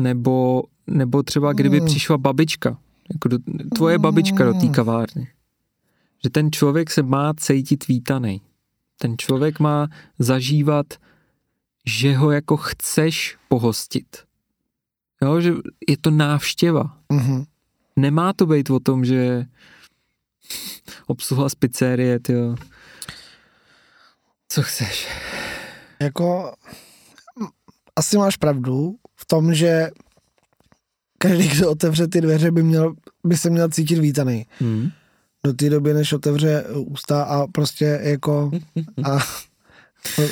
Nebo, 0.00 0.62
nebo 0.86 1.22
třeba 1.22 1.52
kdyby 1.52 1.80
mm. 1.80 1.86
přišla 1.86 2.18
babička, 2.18 2.78
jako 3.12 3.28
do, 3.28 3.38
tvoje 3.74 3.98
babička 3.98 4.44
do 4.44 4.54
té 4.54 4.66
mm. 4.66 4.72
kavárny. 4.72 5.28
Že 6.24 6.30
ten 6.30 6.52
člověk 6.52 6.90
se 6.90 7.02
má 7.02 7.34
cítit 7.34 7.88
vítaný 7.88 8.40
ten 8.98 9.18
člověk 9.18 9.60
má 9.60 9.88
zažívat, 10.18 10.86
že 11.86 12.16
ho 12.16 12.30
jako 12.30 12.56
chceš 12.56 13.36
pohostit. 13.48 14.16
Jo, 15.22 15.40
že 15.40 15.52
je 15.88 15.96
to 15.96 16.10
návštěva. 16.10 16.98
Mm-hmm. 17.12 17.46
Nemá 17.96 18.32
to 18.32 18.46
být 18.46 18.70
o 18.70 18.80
tom, 18.80 19.04
že 19.04 19.44
obsluha 21.06 21.48
z 21.48 21.54
pizzerie, 21.54 22.20
tyjo. 22.20 22.56
Co 24.48 24.62
chceš? 24.62 25.08
Jako, 26.00 26.54
asi 27.96 28.18
máš 28.18 28.36
pravdu 28.36 28.96
v 29.16 29.24
tom, 29.24 29.54
že 29.54 29.90
každý, 31.18 31.48
kdo 31.48 31.70
otevře 31.70 32.08
ty 32.08 32.20
dveře, 32.20 32.50
by, 32.50 32.62
měl, 32.62 32.94
by 33.24 33.36
se 33.36 33.50
měl 33.50 33.68
cítit 33.68 33.98
vítaný. 33.98 34.46
Hmm 34.60 34.90
do 35.44 35.52
té 35.52 35.70
doby, 35.70 35.94
než 35.94 36.12
otevře 36.12 36.64
ústa 36.74 37.22
a 37.22 37.46
prostě 37.46 38.00
jako 38.02 38.50
a 39.04 39.18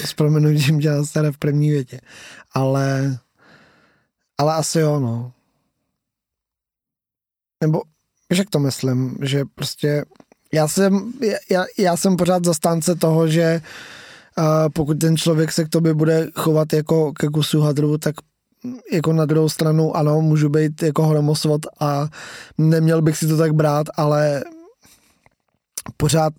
s 0.04 0.14
proměnutím 0.14 0.80
tě 0.80 0.90
nastane 0.90 1.32
v 1.32 1.38
první 1.38 1.70
větě. 1.70 2.00
Ale, 2.52 3.18
ale 4.38 4.54
asi 4.54 4.78
jo, 4.78 5.00
no. 5.00 5.32
Nebo, 7.62 7.82
víš, 8.30 8.38
jak 8.38 8.50
to 8.50 8.58
myslím, 8.58 9.16
že 9.22 9.44
prostě 9.54 10.04
já 10.52 10.68
jsem, 10.68 11.12
já, 11.50 11.64
já 11.78 11.96
jsem 11.96 12.16
pořád 12.16 12.44
zastánce 12.44 12.94
toho, 12.94 13.28
že 13.28 13.62
uh, 14.38 14.44
pokud 14.74 14.98
ten 14.98 15.16
člověk 15.16 15.52
se 15.52 15.64
k 15.64 15.68
tobě 15.68 15.94
bude 15.94 16.28
chovat 16.34 16.72
jako 16.72 17.12
ke 17.12 17.28
kusu 17.28 17.60
hadru, 17.60 17.98
tak 17.98 18.14
jako 18.92 19.12
na 19.12 19.24
druhou 19.24 19.48
stranu 19.48 19.96
ano, 19.96 20.20
můžu 20.20 20.48
být 20.48 20.82
jako 20.82 21.06
hromosvod 21.06 21.60
a 21.80 22.08
neměl 22.58 23.02
bych 23.02 23.16
si 23.16 23.26
to 23.26 23.36
tak 23.36 23.52
brát, 23.54 23.86
ale 23.96 24.44
pořád 25.96 26.32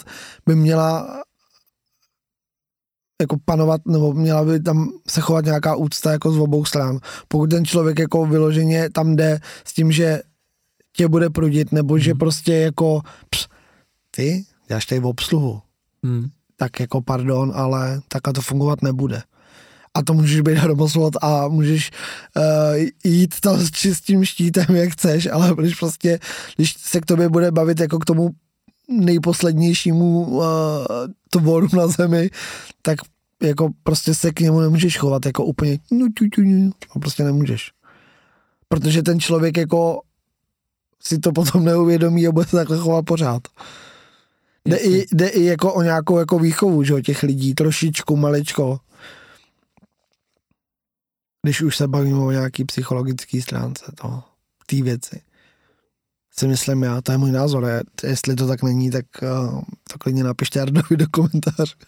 by 0.46 0.56
měla 0.56 1.24
jako 3.22 3.38
panovat, 3.46 3.82
nebo 3.86 4.14
měla 4.14 4.46
by 4.46 4.60
tam 4.60 4.90
se 5.10 5.22
chovat 5.22 5.46
nějaká 5.46 5.76
úcta 5.76 6.12
jako 6.12 6.32
z 6.32 6.40
obou 6.40 6.66
stran. 6.66 7.00
Pokud 7.28 7.50
ten 7.50 7.66
člověk 7.66 8.00
jako 8.00 8.26
vyloženě 8.26 8.90
tam 8.90 9.16
jde 9.16 9.40
s 9.66 9.74
tím, 9.74 9.92
že 9.92 10.22
tě 10.96 11.08
bude 11.08 11.30
prudit, 11.30 11.72
nebo 11.72 11.98
že 11.98 12.12
hmm. 12.12 12.20
prostě 12.20 12.54
jako 12.54 13.02
ps, 13.30 13.48
ty 14.12 14.46
děláš 14.68 14.86
tady 14.86 15.02
v 15.02 15.06
obsluhu. 15.06 15.62
Hmm. 16.04 16.30
Tak 16.56 16.80
jako 16.80 17.02
pardon, 17.02 17.52
ale 17.56 18.02
takhle 18.08 18.34
to 18.34 18.42
fungovat 18.42 18.82
nebude. 18.82 19.22
A 19.94 20.04
to 20.04 20.14
můžeš 20.14 20.42
být 20.42 20.58
hromosvod 20.58 21.14
a 21.22 21.48
můžeš 21.48 21.92
uh, 22.38 22.88
jít 23.04 23.40
tam 23.40 23.58
s 23.58 23.72
čistým 23.72 24.26
štítem, 24.26 24.76
jak 24.76 24.90
chceš, 24.90 25.28
ale 25.32 25.56
když 25.58 25.76
prostě, 25.76 26.20
když 26.56 26.74
se 26.78 27.02
k 27.02 27.06
tobě 27.06 27.30
bude 27.30 27.52
bavit 27.52 27.80
jako 27.80 28.00
k 28.00 28.06
tomu 28.06 28.30
nejposlednějšímu 28.88 30.26
uh, 30.26 30.46
tvoru 31.30 31.68
na 31.74 31.88
zemi, 31.88 32.30
tak 32.82 33.00
jako 33.44 33.70
prostě 33.84 34.16
se 34.16 34.32
k 34.32 34.40
němu 34.40 34.60
nemůžeš 34.60 34.98
chovat 34.98 35.26
jako 35.26 35.46
úplně 35.46 35.80
no, 35.92 36.08
no, 36.96 37.02
prostě 37.02 37.24
nemůžeš. 37.24 37.72
Protože 38.68 39.04
ten 39.04 39.20
člověk 39.20 39.58
jako 39.58 40.02
si 41.00 41.20
to 41.20 41.32
potom 41.32 41.66
neuvědomí 41.66 42.28
a 42.28 42.32
bude 42.32 42.46
se 42.46 42.58
takhle 42.58 42.78
chovat 42.78 43.06
pořád. 43.06 43.42
Jde 44.66 44.78
i, 44.78 45.06
jde 45.12 45.28
i 45.28 45.44
jako 45.44 45.74
o 45.74 45.82
nějakou 45.82 46.20
jako 46.20 46.40
výchovu, 46.40 46.84
že, 46.84 47.02
těch 47.02 47.24
lidí, 47.24 47.54
trošičku, 47.54 48.18
maličko. 48.18 48.80
Když 51.42 51.62
už 51.62 51.78
se 51.78 51.88
bavíme 51.88 52.20
o 52.20 52.32
nějaký 52.32 52.66
psychologický 52.66 53.42
stránce 53.42 53.86
to, 54.02 54.24
té 54.66 54.82
věci 54.82 55.22
si 56.40 56.48
myslím 56.48 56.84
já, 56.84 57.02
to 57.02 57.12
je 57.12 57.18
můj 57.18 57.32
názor, 57.32 57.66
je, 57.66 57.82
jestli 58.04 58.36
to 58.36 58.48
tak 58.48 58.64
není, 58.64 58.92
tak 58.92 59.06
uh, 59.22 59.62
to 59.92 59.98
klidně 60.00 60.24
napište 60.24 60.62
Ardovi 60.62 60.98
do 60.98 61.06
komentář. 61.12 61.76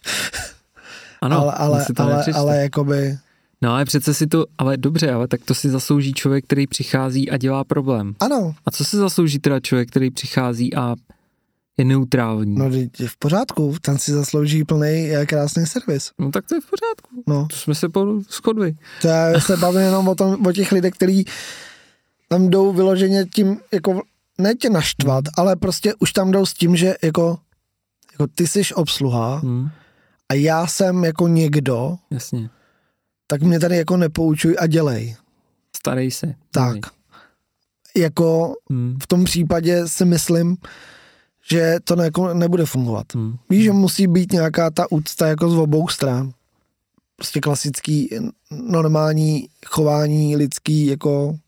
Ano, 1.20 1.40
ale, 1.40 1.52
ale, 1.52 1.86
to 1.96 2.02
ale, 2.02 2.24
ale 2.34 2.56
jakoby... 2.56 3.18
No 3.62 3.72
ale 3.72 3.84
přece 3.84 4.14
si 4.14 4.26
to, 4.26 4.44
ale 4.58 4.76
dobře, 4.76 5.12
ale 5.12 5.28
tak 5.28 5.40
to 5.44 5.54
si 5.54 5.70
zaslouží 5.70 6.12
člověk, 6.12 6.44
který 6.44 6.66
přichází 6.66 7.30
a 7.30 7.36
dělá 7.36 7.64
problém. 7.64 8.14
Ano. 8.20 8.54
A 8.66 8.70
co 8.70 8.84
si 8.84 8.96
zaslouží 8.96 9.38
teda 9.38 9.60
člověk, 9.60 9.90
který 9.90 10.10
přichází 10.10 10.74
a 10.74 10.94
je 11.76 11.84
neutrální? 11.84 12.54
No 12.54 12.70
je 12.98 13.08
v 13.08 13.16
pořádku, 13.16 13.74
ten 13.80 13.98
si 13.98 14.12
zaslouží 14.12 14.64
plný 14.64 15.10
krásný 15.26 15.66
servis. 15.66 16.10
No 16.18 16.30
tak 16.30 16.44
to 16.48 16.54
je 16.54 16.60
v 16.60 16.70
pořádku. 16.70 17.22
No. 17.26 17.46
To 17.50 17.56
jsme 17.56 17.74
se 17.74 17.86
shodli. 18.30 18.76
To 19.02 19.08
já 19.08 19.40
se 19.40 19.56
bavím 19.56 19.80
jenom 19.80 20.08
o, 20.08 20.14
tom, 20.14 20.46
o 20.46 20.52
těch 20.52 20.72
lidech, 20.72 20.94
kteří 20.94 21.24
tam 22.28 22.48
jdou 22.48 22.72
vyloženě 22.72 23.24
tím 23.24 23.58
jako 23.72 24.02
ne 24.38 24.54
tě 24.54 24.70
naštvat, 24.70 25.24
ale 25.36 25.56
prostě 25.56 25.94
už 25.94 26.12
tam 26.12 26.30
jdou 26.30 26.46
s 26.46 26.54
tím, 26.54 26.76
že 26.76 26.94
jako, 27.02 27.38
jako 28.12 28.26
ty 28.26 28.46
jsi 28.46 28.62
obsluha 28.74 29.36
hmm. 29.36 29.68
a 30.28 30.34
já 30.34 30.66
jsem 30.66 31.04
jako 31.04 31.28
někdo, 31.28 31.96
Jasně. 32.10 32.50
tak 33.26 33.42
mě 33.42 33.60
tady 33.60 33.76
jako 33.76 33.96
nepoučuj 33.96 34.56
a 34.58 34.66
dělej. 34.66 35.16
Starej 35.76 36.10
se. 36.10 36.34
Tak. 36.50 36.72
Dělej. 36.72 36.82
Jako 37.96 38.54
hmm. 38.70 38.98
v 39.02 39.06
tom 39.06 39.24
případě 39.24 39.88
si 39.88 40.04
myslím, 40.04 40.56
že 41.50 41.76
to 41.84 41.96
ne, 41.96 42.04
jako 42.04 42.34
nebude 42.34 42.66
fungovat. 42.66 43.06
Hmm. 43.14 43.36
Víš, 43.50 43.64
že 43.64 43.72
musí 43.72 44.06
být 44.06 44.32
nějaká 44.32 44.70
ta 44.70 44.92
úcta 44.92 45.26
jako 45.26 45.50
z 45.50 45.58
obou 45.58 45.88
stran. 45.88 46.32
Prostě 47.16 47.40
klasický 47.40 48.10
normální 48.50 49.48
chování 49.66 50.36
lidský 50.36 50.86
jako 50.86 51.38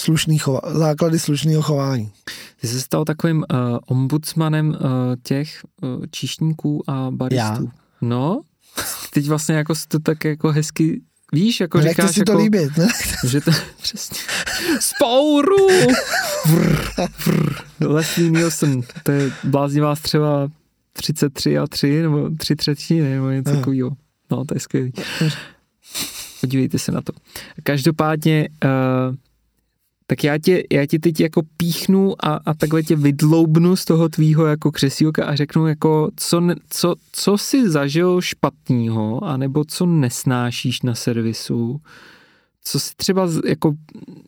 slušný 0.00 0.38
chova, 0.38 0.60
základy 0.64 1.18
slušného 1.18 1.62
chování. 1.62 2.12
Ty 2.60 2.68
jsi 2.68 2.80
stal 2.80 3.04
takovým 3.04 3.36
uh, 3.36 3.78
ombudsmanem 3.86 4.68
uh, 4.68 4.76
těch 5.22 5.64
uh, 5.82 6.04
číšníků 6.10 6.90
a 6.90 7.10
baristů. 7.10 7.64
Já? 7.64 7.72
No, 8.00 8.40
teď 9.10 9.28
vlastně 9.28 9.54
jako 9.54 9.74
to 9.88 9.98
tak 9.98 10.24
jako 10.24 10.52
hezky 10.52 11.00
Víš, 11.32 11.60
jako 11.60 11.78
Nechte 11.78 11.90
říkáš, 11.90 12.14
si 12.14 12.20
jako, 12.20 12.32
to 12.32 12.38
líbit, 12.38 12.76
ne? 12.76 12.88
že 13.28 13.40
to 13.40 13.50
přesně. 13.82 14.18
Spouru! 14.80 15.66
Vrr, 16.46 16.76
vrr. 17.26 17.54
Leslie 17.80 18.30
Nielsen, 18.30 18.80
to 19.02 19.12
je 19.12 19.32
bláznivá 19.44 19.96
střeva 19.96 20.48
33 20.92 21.58
a 21.58 21.66
3, 21.66 22.02
nebo 22.02 22.30
3 22.38 22.56
třetiny, 22.56 23.14
nebo 23.14 23.30
něco 23.30 23.50
Aha. 23.50 23.58
takového. 23.58 23.90
No, 24.30 24.44
to 24.44 24.54
je 24.54 24.60
skvělý. 24.60 24.92
Podívejte 26.40 26.78
se 26.78 26.92
na 26.92 27.00
to. 27.00 27.12
Každopádně, 27.62 28.48
uh, 28.64 29.14
tak 30.06 30.24
já 30.24 30.38
tě, 30.38 30.62
já 30.72 30.86
tě 30.86 30.98
teď 30.98 31.20
jako 31.20 31.42
píchnu 31.56 32.24
a, 32.24 32.40
a 32.46 32.54
takhle 32.54 32.82
tě 32.82 32.96
vydloubnu 32.96 33.76
z 33.76 33.84
toho 33.84 34.08
tvýho 34.08 34.46
jako 34.46 34.72
křesílka 34.72 35.24
a 35.26 35.34
řeknu 35.36 35.66
jako, 35.66 36.10
co, 36.16 36.42
co, 36.70 36.94
co 37.12 37.38
jsi 37.38 37.70
zažil 37.70 38.20
špatného, 38.20 39.24
anebo 39.24 39.64
co 39.64 39.86
nesnášíš 39.86 40.82
na 40.82 40.94
servisu, 40.94 41.80
co 42.64 42.80
jsi 42.80 42.92
třeba 42.96 43.26
z- 43.26 43.40
jako 43.48 43.72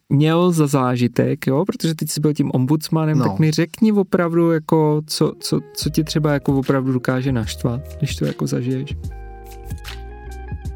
měl 0.08 0.52
za 0.52 0.66
zážitek, 0.66 1.46
jo, 1.46 1.64
protože 1.64 1.94
teď 1.94 2.10
jsi 2.10 2.20
byl 2.20 2.34
tím 2.34 2.50
ombudsmanem, 2.54 3.18
No. 3.18 3.24
tak 3.24 3.38
mi 3.38 3.50
řekni 3.50 3.92
opravdu 3.92 4.50
jako, 4.50 5.02
co, 5.06 5.32
co, 5.40 5.60
co 5.74 5.90
tě 5.90 6.04
třeba 6.04 6.32
jako 6.32 6.58
opravdu 6.58 6.92
dokáže 6.92 7.32
naštvat, 7.32 7.80
když 7.98 8.16
to 8.16 8.24
jako 8.24 8.46
zažiješ. 8.46 8.94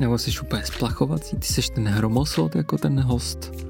Nebo 0.01 0.19
jsi 0.19 0.31
úplně 0.43 0.63
splachovací, 0.65 1.37
ty 1.37 1.47
jsi 1.47 1.63
ten 1.75 1.89
hromosot 1.89 2.57
jako 2.57 2.79
ten 2.79 3.01
host. 3.01 3.70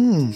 Hmm. 0.00 0.32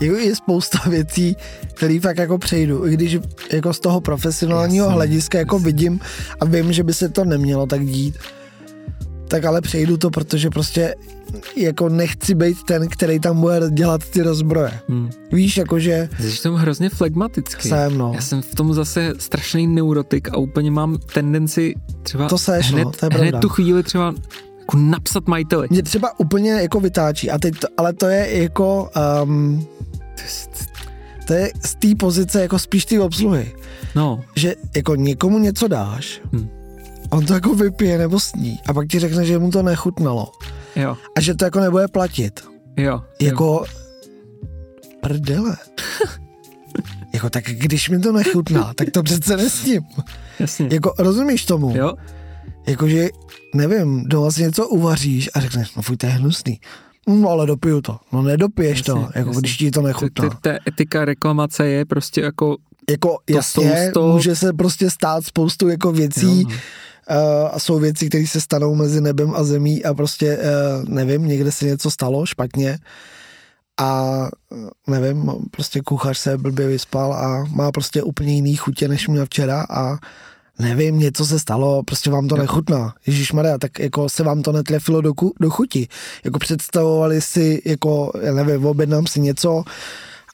Jako 0.00 0.16
je 0.16 0.36
spousta 0.36 0.78
věcí, 0.90 1.36
které 1.74 2.00
fakt 2.00 2.18
jako 2.18 2.38
přejdu, 2.38 2.86
i 2.86 2.92
když 2.92 3.18
jako 3.52 3.72
z 3.72 3.80
toho 3.80 4.00
profesionálního 4.00 4.86
Jasně, 4.86 4.94
hlediska 4.94 5.38
jako 5.38 5.58
vidím 5.58 6.00
a 6.40 6.44
vím, 6.44 6.72
že 6.72 6.82
by 6.82 6.94
se 6.94 7.08
to 7.08 7.24
nemělo 7.24 7.66
tak 7.66 7.86
dít, 7.86 8.18
tak 9.28 9.44
ale 9.44 9.60
přejdu 9.60 9.96
to, 9.96 10.10
protože 10.10 10.50
prostě 10.50 10.94
jako 11.56 11.88
nechci 11.88 12.34
být 12.34 12.62
ten, 12.62 12.88
který 12.88 13.20
tam 13.20 13.40
bude 13.40 13.60
dělat 13.70 14.04
ty 14.04 14.22
rozbroje. 14.22 14.80
Hmm. 14.88 15.10
Víš, 15.32 15.56
jakože 15.56 16.08
Jsi 16.20 16.30
v 16.30 16.42
tom 16.42 16.54
hrozně 16.54 16.90
flegmatický. 16.90 17.68
jsem, 17.68 17.98
no. 17.98 18.12
Já 18.14 18.20
jsem 18.20 18.42
v 18.42 18.54
tom 18.54 18.74
zase 18.74 19.12
strašný 19.18 19.66
neurotik 19.66 20.28
a 20.28 20.36
úplně 20.36 20.70
mám 20.70 20.98
tendenci 21.12 21.74
třeba 22.02 22.28
To 22.28 22.38
seš, 22.38 22.70
no, 22.70 22.76
hned, 22.76 22.96
to 22.96 23.06
je 23.06 23.18
hned 23.18 23.40
tu 23.40 23.48
chvíli 23.48 23.82
třeba 23.82 24.14
jako 24.62 24.76
napsat 24.76 25.28
majiteli. 25.28 25.68
Mě 25.70 25.82
třeba 25.82 26.20
úplně 26.20 26.50
jako 26.52 26.80
vytáčí, 26.80 27.30
a 27.30 27.38
teď 27.38 27.58
to, 27.58 27.66
ale 27.76 27.92
to 27.92 28.06
je 28.06 28.42
jako, 28.42 28.90
um, 29.24 29.66
to 31.26 31.32
je 31.34 31.52
z 31.66 31.74
té 31.74 31.88
pozice 31.98 32.42
jako 32.42 32.58
spíš 32.58 32.84
ty 32.84 32.98
obsluhy, 32.98 33.52
No, 33.94 34.20
že 34.36 34.54
jako 34.76 34.94
někomu 34.96 35.38
něco 35.38 35.68
dáš, 35.68 36.20
Hmm. 36.32 36.48
on 37.10 37.26
to 37.26 37.34
jako 37.34 37.54
vypije 37.54 37.98
nebo 37.98 38.20
sní 38.20 38.60
a 38.68 38.72
pak 38.74 38.88
ti 38.88 38.98
řekne, 38.98 39.24
že 39.24 39.38
mu 39.38 39.50
to 39.50 39.62
nechutnalo 39.62 40.32
jo, 40.76 40.96
a 41.16 41.20
že 41.20 41.34
to 41.34 41.44
jako 41.44 41.60
nebude 41.60 41.88
platit. 41.88 42.40
jo. 42.76 42.84
jo. 42.84 43.00
Jako 43.20 43.64
prdele. 45.00 45.56
jako 47.14 47.30
tak 47.30 47.44
když 47.44 47.88
mi 47.88 47.98
to 47.98 48.12
nechutná, 48.12 48.72
tak 48.74 48.90
to 48.90 49.02
přece 49.02 49.36
nesním. 49.36 49.82
Jasně. 50.38 50.68
Jako 50.72 50.94
rozumíš 50.98 51.44
tomu? 51.44 51.76
Jo, 51.76 51.92
Jakože, 52.66 53.08
nevím, 53.54 54.04
doma 54.04 54.30
si 54.30 54.42
něco 54.42 54.68
uvaříš 54.68 55.30
a 55.34 55.40
řekneš, 55.40 55.74
no 55.74 55.82
fuj, 55.82 55.96
to 55.96 56.06
je 56.06 56.12
hnusný. 56.12 56.60
No 57.08 57.28
ale 57.28 57.46
dopiju 57.46 57.80
to. 57.80 57.98
No 58.12 58.22
nedopiješ 58.22 58.82
to, 58.82 58.92
Jasně, 58.96 59.12
jako 59.14 59.28
jasně. 59.30 59.40
když 59.40 59.56
ti 59.56 59.70
to 59.70 59.82
nechutná. 59.82 60.28
ta 60.40 60.50
etika 60.68 61.04
reklamace 61.04 61.66
je 61.68 61.84
prostě 61.84 62.20
jako 62.20 62.56
Jako 62.90 63.18
jasně, 63.30 63.90
sousto- 63.92 64.12
může 64.12 64.36
se 64.36 64.52
prostě 64.52 64.90
stát 64.90 65.26
spoustu 65.26 65.68
jako 65.68 65.92
věcí 65.92 66.40
Jo, 66.42 66.48
no. 66.48 66.54
uh, 67.44 67.48
a 67.52 67.58
jsou 67.58 67.78
věci, 67.78 68.08
které 68.08 68.26
se 68.26 68.40
stanou 68.40 68.74
mezi 68.74 69.00
nebem 69.00 69.34
a 69.34 69.44
zemí 69.44 69.84
a 69.84 69.94
prostě, 69.94 70.38
uh, 70.38 70.88
nevím, 70.88 71.24
někde 71.26 71.52
se 71.52 71.64
něco 71.66 71.90
stalo 71.90 72.26
špatně 72.26 72.78
a 73.80 74.18
uh, 74.50 74.68
nevím, 74.86 75.30
prostě 75.50 75.80
kuchař 75.80 76.18
se 76.18 76.38
blbě 76.38 76.68
vyspal 76.68 77.12
a 77.14 77.44
má 77.54 77.72
prostě 77.72 78.02
úplně 78.02 78.34
jiný 78.34 78.56
chutě, 78.56 78.88
než 78.88 79.08
měl 79.08 79.26
včera 79.26 79.66
a 79.70 79.96
nevím, 80.62 80.98
něco 80.98 81.26
se 81.26 81.38
stalo, 81.38 81.82
prostě 81.82 82.10
vám 82.10 82.28
to 82.28 82.36
nechutná. 82.36 82.94
Ježíš 83.06 83.32
Maria, 83.32 83.58
tak 83.58 83.78
jako 83.78 84.08
se 84.08 84.22
vám 84.22 84.42
to 84.42 84.52
netrefilo 84.52 85.00
do, 85.00 85.14
ku, 85.14 85.34
do 85.40 85.50
chuti. 85.50 85.88
Jako 86.24 86.38
představovali 86.38 87.20
si, 87.20 87.62
jako, 87.64 88.12
já 88.22 88.32
nevím, 88.34 88.66
objednám 88.66 89.06
si 89.06 89.20
něco 89.20 89.64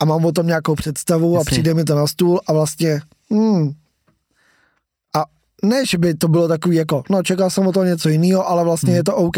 a 0.00 0.04
mám 0.04 0.24
o 0.24 0.32
tom 0.32 0.46
nějakou 0.46 0.74
představu 0.74 1.36
a 1.36 1.38
Jasně. 1.38 1.50
přijde 1.50 1.74
mi 1.74 1.84
to 1.84 1.94
na 1.94 2.06
stůl 2.06 2.40
a 2.46 2.52
vlastně, 2.52 3.00
hmm, 3.30 3.72
a 5.16 5.24
ne, 5.64 5.86
že 5.86 5.98
by 5.98 6.14
to 6.14 6.28
bylo 6.28 6.48
takový 6.48 6.76
jako, 6.76 7.02
no 7.10 7.22
čekal 7.22 7.50
jsem 7.50 7.66
o 7.66 7.72
to 7.72 7.84
něco 7.84 8.08
jiného, 8.08 8.48
ale 8.48 8.64
vlastně 8.64 8.90
Hmm. 8.90 8.96
je 8.96 9.04
to 9.04 9.16
OK. 9.16 9.36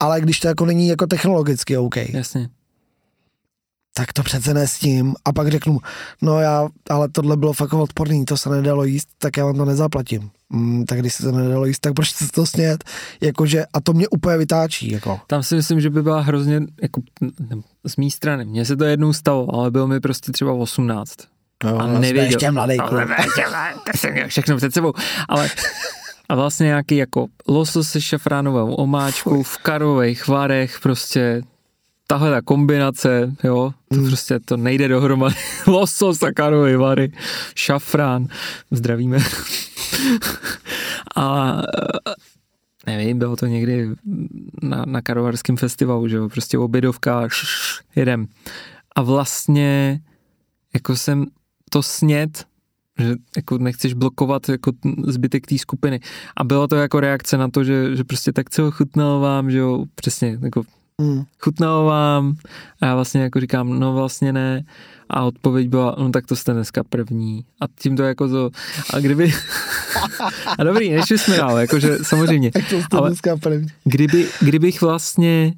Ale 0.00 0.20
když 0.20 0.40
to 0.40 0.48
jako 0.48 0.66
není 0.66 0.88
jako 0.88 1.06
technologicky 1.06 1.76
OK, 1.76 1.96
jasně. 1.96 2.48
Tak 3.96 4.12
to 4.12 4.22
přece 4.22 4.54
nesním. 4.54 5.14
A 5.24 5.32
pak 5.32 5.48
řeknu, 5.48 5.78
no 6.22 6.40
já, 6.40 6.68
ale 6.90 7.08
tohle 7.08 7.36
bylo 7.36 7.52
fakt 7.52 7.72
odporný, 7.72 8.24
to 8.24 8.36
se 8.36 8.50
nedalo 8.50 8.84
jíst, 8.84 9.08
tak 9.18 9.36
já 9.36 9.44
vám 9.44 9.56
to 9.56 9.64
nezaplatím. 9.64 10.30
Mm, 10.50 10.84
tak 10.84 10.98
když 11.00 11.14
se 11.14 11.22
to 11.22 11.32
nedalo 11.32 11.66
jíst, 11.66 11.78
tak 11.78 11.94
proč 11.94 12.12
se 12.12 12.28
to 12.28 12.46
snět? 12.46 12.84
Jakože, 13.20 13.64
a 13.72 13.80
to 13.80 13.92
mě 13.92 14.08
úplně 14.08 14.36
vytáčí, 14.36 14.90
jako. 14.92 15.20
Tam 15.26 15.42
si 15.42 15.54
myslím, 15.54 15.80
že 15.80 15.90
by 15.90 16.02
byla 16.02 16.20
hrozně, 16.20 16.60
jako 16.82 17.00
ne, 17.20 17.62
z 17.84 17.96
mé 17.96 18.10
strany, 18.10 18.44
mně 18.44 18.64
se 18.64 18.76
to 18.76 18.84
jednou 18.84 19.12
stalo, 19.12 19.54
ale 19.54 19.70
bylo 19.70 19.86
mi 19.86 20.00
prostě 20.00 20.32
třeba 20.32 20.52
18. 20.52 21.14
No, 21.64 21.78
A 21.78 21.86
nevěděl. 21.86 22.24
Ještě 22.24 22.50
mladý 22.50 22.76
kluk. 22.78 22.92
ne, 22.92 23.16
to 23.92 23.98
jsem 23.98 24.12
měl 24.12 24.28
všechno 24.28 24.56
před 24.56 24.74
sebou. 24.74 24.92
Ale 25.28 25.48
a 26.28 26.34
vlastně 26.34 26.64
nějaký 26.66 26.96
jako 26.96 27.26
losos 27.48 27.88
se 27.88 28.00
šafránovou 28.00 28.74
omáčkou 28.74 29.42
v 29.42 29.58
karových 29.58 30.28
varech, 30.28 30.80
prostě 30.80 31.42
tahle 32.06 32.30
ta 32.30 32.42
kombinace, 32.42 33.36
jo, 33.44 33.72
to 33.88 33.96
Hmm. 33.96 34.06
prostě 34.06 34.40
to 34.40 34.56
nejde 34.56 34.88
dohromady. 34.88 35.34
Losos 35.66 36.22
a 36.22 36.32
karový 36.32 36.74
vary, 36.76 37.12
šafrán, 37.54 38.26
zdravíme. 38.70 39.18
a 41.16 41.56
eh, 42.08 42.14
nevím, 42.86 43.18
bylo 43.18 43.36
to 43.36 43.46
někdy 43.46 43.88
na, 44.62 44.84
na 44.86 45.02
karovarském 45.02 45.56
festivalu, 45.56 46.08
že 46.08 46.16
jo, 46.16 46.28
prostě 46.28 46.58
obědovka, 46.58 47.28
šš, 47.28 47.80
jedem. 47.96 48.26
A 48.96 49.02
vlastně 49.02 50.00
jako 50.74 50.96
jsem 50.96 51.26
to 51.70 51.82
snět, 51.82 52.44
že 52.98 53.14
jako 53.36 53.58
nechceš 53.58 53.94
blokovat 53.94 54.48
jako 54.48 54.72
zbytek 55.06 55.46
té 55.46 55.58
skupiny. 55.58 56.00
A 56.36 56.44
bylo 56.44 56.68
to 56.68 56.76
jako 56.76 57.00
reakce 57.00 57.36
na 57.38 57.48
to, 57.48 57.64
že, 57.64 57.96
že 57.96 58.04
prostě 58.04 58.32
tak 58.32 58.50
co 58.50 58.70
chutnalo 58.70 59.20
vám, 59.20 59.50
že 59.50 59.58
jo, 59.58 59.84
přesně, 59.94 60.38
jako 60.42 60.62
Mm. 61.02 61.22
chutnalo 61.44 61.84
vám 61.84 62.36
a 62.80 62.86
já 62.86 62.94
vlastně 62.94 63.20
jako 63.22 63.40
říkám, 63.40 63.78
no 63.78 63.92
vlastně 63.94 64.32
ne 64.32 64.64
a 65.08 65.22
odpověď 65.22 65.68
byla, 65.68 65.96
no 65.98 66.10
tak 66.10 66.26
to 66.26 66.36
jste 66.36 66.52
dneska 66.52 66.84
první 66.84 67.44
a 67.60 67.64
tím 67.80 67.96
to 67.96 68.02
jako 68.02 68.28
to, 68.28 68.50
a 68.94 69.00
kdyby, 69.00 69.32
a 70.58 70.64
dobrý, 70.64 70.90
nešli 70.90 71.18
jsme 71.18 71.36
dál, 71.36 71.58
jakože 71.58 71.98
samozřejmě, 72.02 72.50
Tak 72.50 72.68
to 72.70 72.82
jste 72.82 72.96
Ale- 72.96 73.10
dneska 73.10 73.36
první. 73.36 73.68
kdyby, 73.84 74.28
kdybych 74.40 74.80
vlastně 74.80 75.54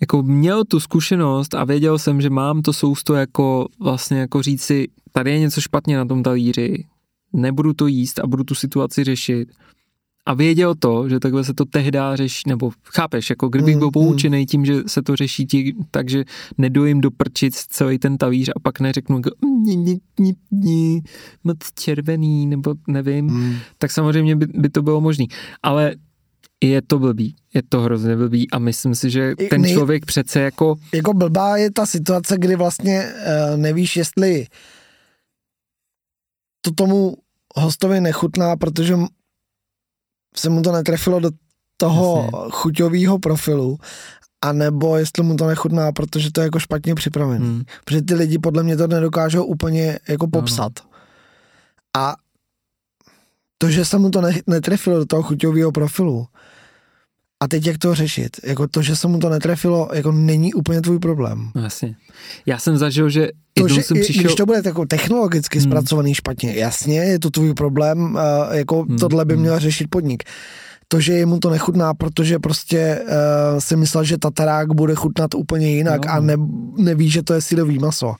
jako 0.00 0.22
měl 0.22 0.64
tu 0.64 0.80
zkušenost 0.80 1.54
a 1.54 1.64
věděl 1.64 1.98
jsem, 1.98 2.20
že 2.20 2.30
mám 2.30 2.62
to 2.62 2.72
sousto 2.72 3.14
jako 3.14 3.66
vlastně 3.80 4.18
jako 4.20 4.42
říct 4.42 4.62
si, 4.62 4.88
tady 5.12 5.30
je 5.30 5.38
něco 5.38 5.60
špatně 5.60 5.96
na 5.96 6.04
tom 6.04 6.22
talíři, 6.22 6.84
nebudu 7.32 7.72
to 7.72 7.86
jíst 7.86 8.18
a 8.18 8.26
budu 8.26 8.44
tu 8.44 8.54
situaci 8.54 9.04
řešit. 9.04 9.48
A 10.26 10.34
věděl 10.34 10.74
to, 10.74 11.08
že 11.08 11.20
takhle 11.20 11.44
se 11.44 11.54
to 11.54 11.64
tehdy 11.64 11.98
řeší, 12.14 12.42
nebo 12.46 12.70
chápeš, 12.94 13.30
jako 13.30 13.48
kdybych 13.48 13.74
Mm, 13.74 13.78
byl 13.78 13.88
mm. 13.88 13.92
poučený 13.92 14.46
tím, 14.46 14.64
že 14.64 14.74
se 14.86 15.02
to 15.02 15.16
řeší 15.16 15.46
tí, 15.46 15.74
takže 15.90 16.24
nedojím 16.58 17.00
do 17.00 17.10
prčic 17.10 17.56
celý 17.68 17.98
ten 17.98 18.18
talíř 18.18 18.50
a 18.56 18.60
pak 18.60 18.80
neřeknu, 18.80 19.16
jako, 19.16 19.30
"Ni, 19.64 19.76
ni, 19.76 20.00
ni, 20.20 20.34
ni, 20.50 21.02
moc 21.44 21.56
červený, 21.74 22.46
nebo 22.46 22.74
nevím, 22.88 23.24
Mm. 23.26 23.54
tak 23.78 23.90
samozřejmě 23.90 24.36
by, 24.36 24.46
by 24.46 24.68
to 24.68 24.82
bylo 24.82 25.00
možný. 25.00 25.26
Ale 25.62 25.94
je 26.64 26.82
to 26.82 26.98
blbý, 26.98 27.36
je 27.54 27.62
to 27.68 27.80
hrozně 27.80 28.16
blbý 28.16 28.50
a 28.50 28.58
myslím 28.58 28.94
si, 28.94 29.10
že 29.10 29.34
ten 29.50 29.62
nej- 29.62 29.72
člověk 29.74 30.06
přece 30.06 30.40
jako, 30.40 30.76
Jako 30.94 31.14
blbá 31.14 31.56
je 31.56 31.70
ta 31.70 31.86
situace, 31.86 32.36
kdy 32.38 32.56
vlastně 32.56 33.12
uh, 33.52 33.56
nevíš, 33.60 33.96
jestli 33.96 34.46
to 36.60 36.70
tomu 36.70 37.14
hostovi 37.56 38.00
nechutná, 38.00 38.56
protože 38.56 38.96
se 40.36 40.48
mu 40.50 40.62
to 40.62 40.72
netrefilo 40.72 41.20
do 41.20 41.30
toho 41.76 42.16
Jasně. 42.32 42.50
chuťového 42.50 43.18
profilu, 43.18 43.78
a 44.44 44.52
nebo 44.52 44.96
jestli 44.96 45.22
mu 45.22 45.36
to 45.36 45.46
nechutná, 45.46 45.92
protože 45.92 46.32
to 46.32 46.40
je 46.40 46.44
jako 46.44 46.58
špatně 46.58 46.94
připravený. 46.94 47.44
hm, 47.46 47.64
Protože 47.84 48.02
ty 48.02 48.14
lidi 48.14 48.38
podle 48.38 48.62
mě 48.62 48.76
to 48.76 48.86
nedokážou 48.86 49.44
úplně 49.44 49.98
jako 50.08 50.26
popsat. 50.28 50.72
A 51.96 52.14
to, 53.58 53.70
že 53.70 53.84
se 53.84 53.98
mu 53.98 54.10
to 54.10 54.20
ne, 54.20 54.32
netrefilo 54.46 54.98
do 54.98 55.04
toho 55.06 55.22
chuťového 55.22 55.72
profilu, 55.72 56.26
A 57.42 57.48
teď 57.48 57.66
jak 57.66 57.78
to 57.78 57.94
řešit? 57.94 58.36
Jako 58.44 58.68
to, 58.68 58.82
že 58.82 58.96
se 58.96 59.08
mu 59.08 59.18
to 59.18 59.28
netrefilo, 59.28 59.88
jako 59.94 60.12
není 60.12 60.54
úplně 60.54 60.80
tvůj 60.80 60.98
problém. 60.98 61.50
No 61.54 61.62
jasně. 61.62 61.96
Já 62.46 62.58
jsem 62.58 62.76
zažil, 62.78 63.08
že 63.10 63.28
To, 63.62 63.74
že 63.74 63.82
jsem 63.82 63.96
i, 63.96 64.00
přišel... 64.00 64.22
když 64.22 64.34
to 64.34 64.46
bude 64.46 64.62
jako 64.64 64.86
technologicky 64.86 65.58
Hmm. 65.58 65.70
zpracovaný 65.70 66.14
špatně, 66.14 66.52
jasně, 66.56 66.98
je 66.98 67.18
to 67.18 67.30
tvůj 67.30 67.54
problém, 67.54 68.18
jako 68.52 68.82
Hmm, 68.82 68.98
tohle 68.98 69.24
by 69.24 69.34
hmm. 69.34 69.42
měl 69.42 69.58
řešit 69.58 69.86
podnik. 69.90 70.22
To, 70.88 71.00
že 71.00 71.12
jemu 71.12 71.38
to 71.38 71.50
nechutná, 71.50 71.94
protože 71.94 72.38
prostě 72.38 73.00
uh, 73.02 73.58
si 73.58 73.76
myslel, 73.76 74.04
že 74.04 74.18
tatarák 74.18 74.74
bude 74.74 74.94
chutnat 74.94 75.34
úplně 75.34 75.70
jinak 75.70 76.00
Jo. 76.04 76.10
a 76.12 76.20
ne, 76.20 76.34
neví, 76.76 77.10
že 77.10 77.22
to 77.22 77.34
je 77.34 77.40
sílový 77.40 77.78
maso. 77.78 78.14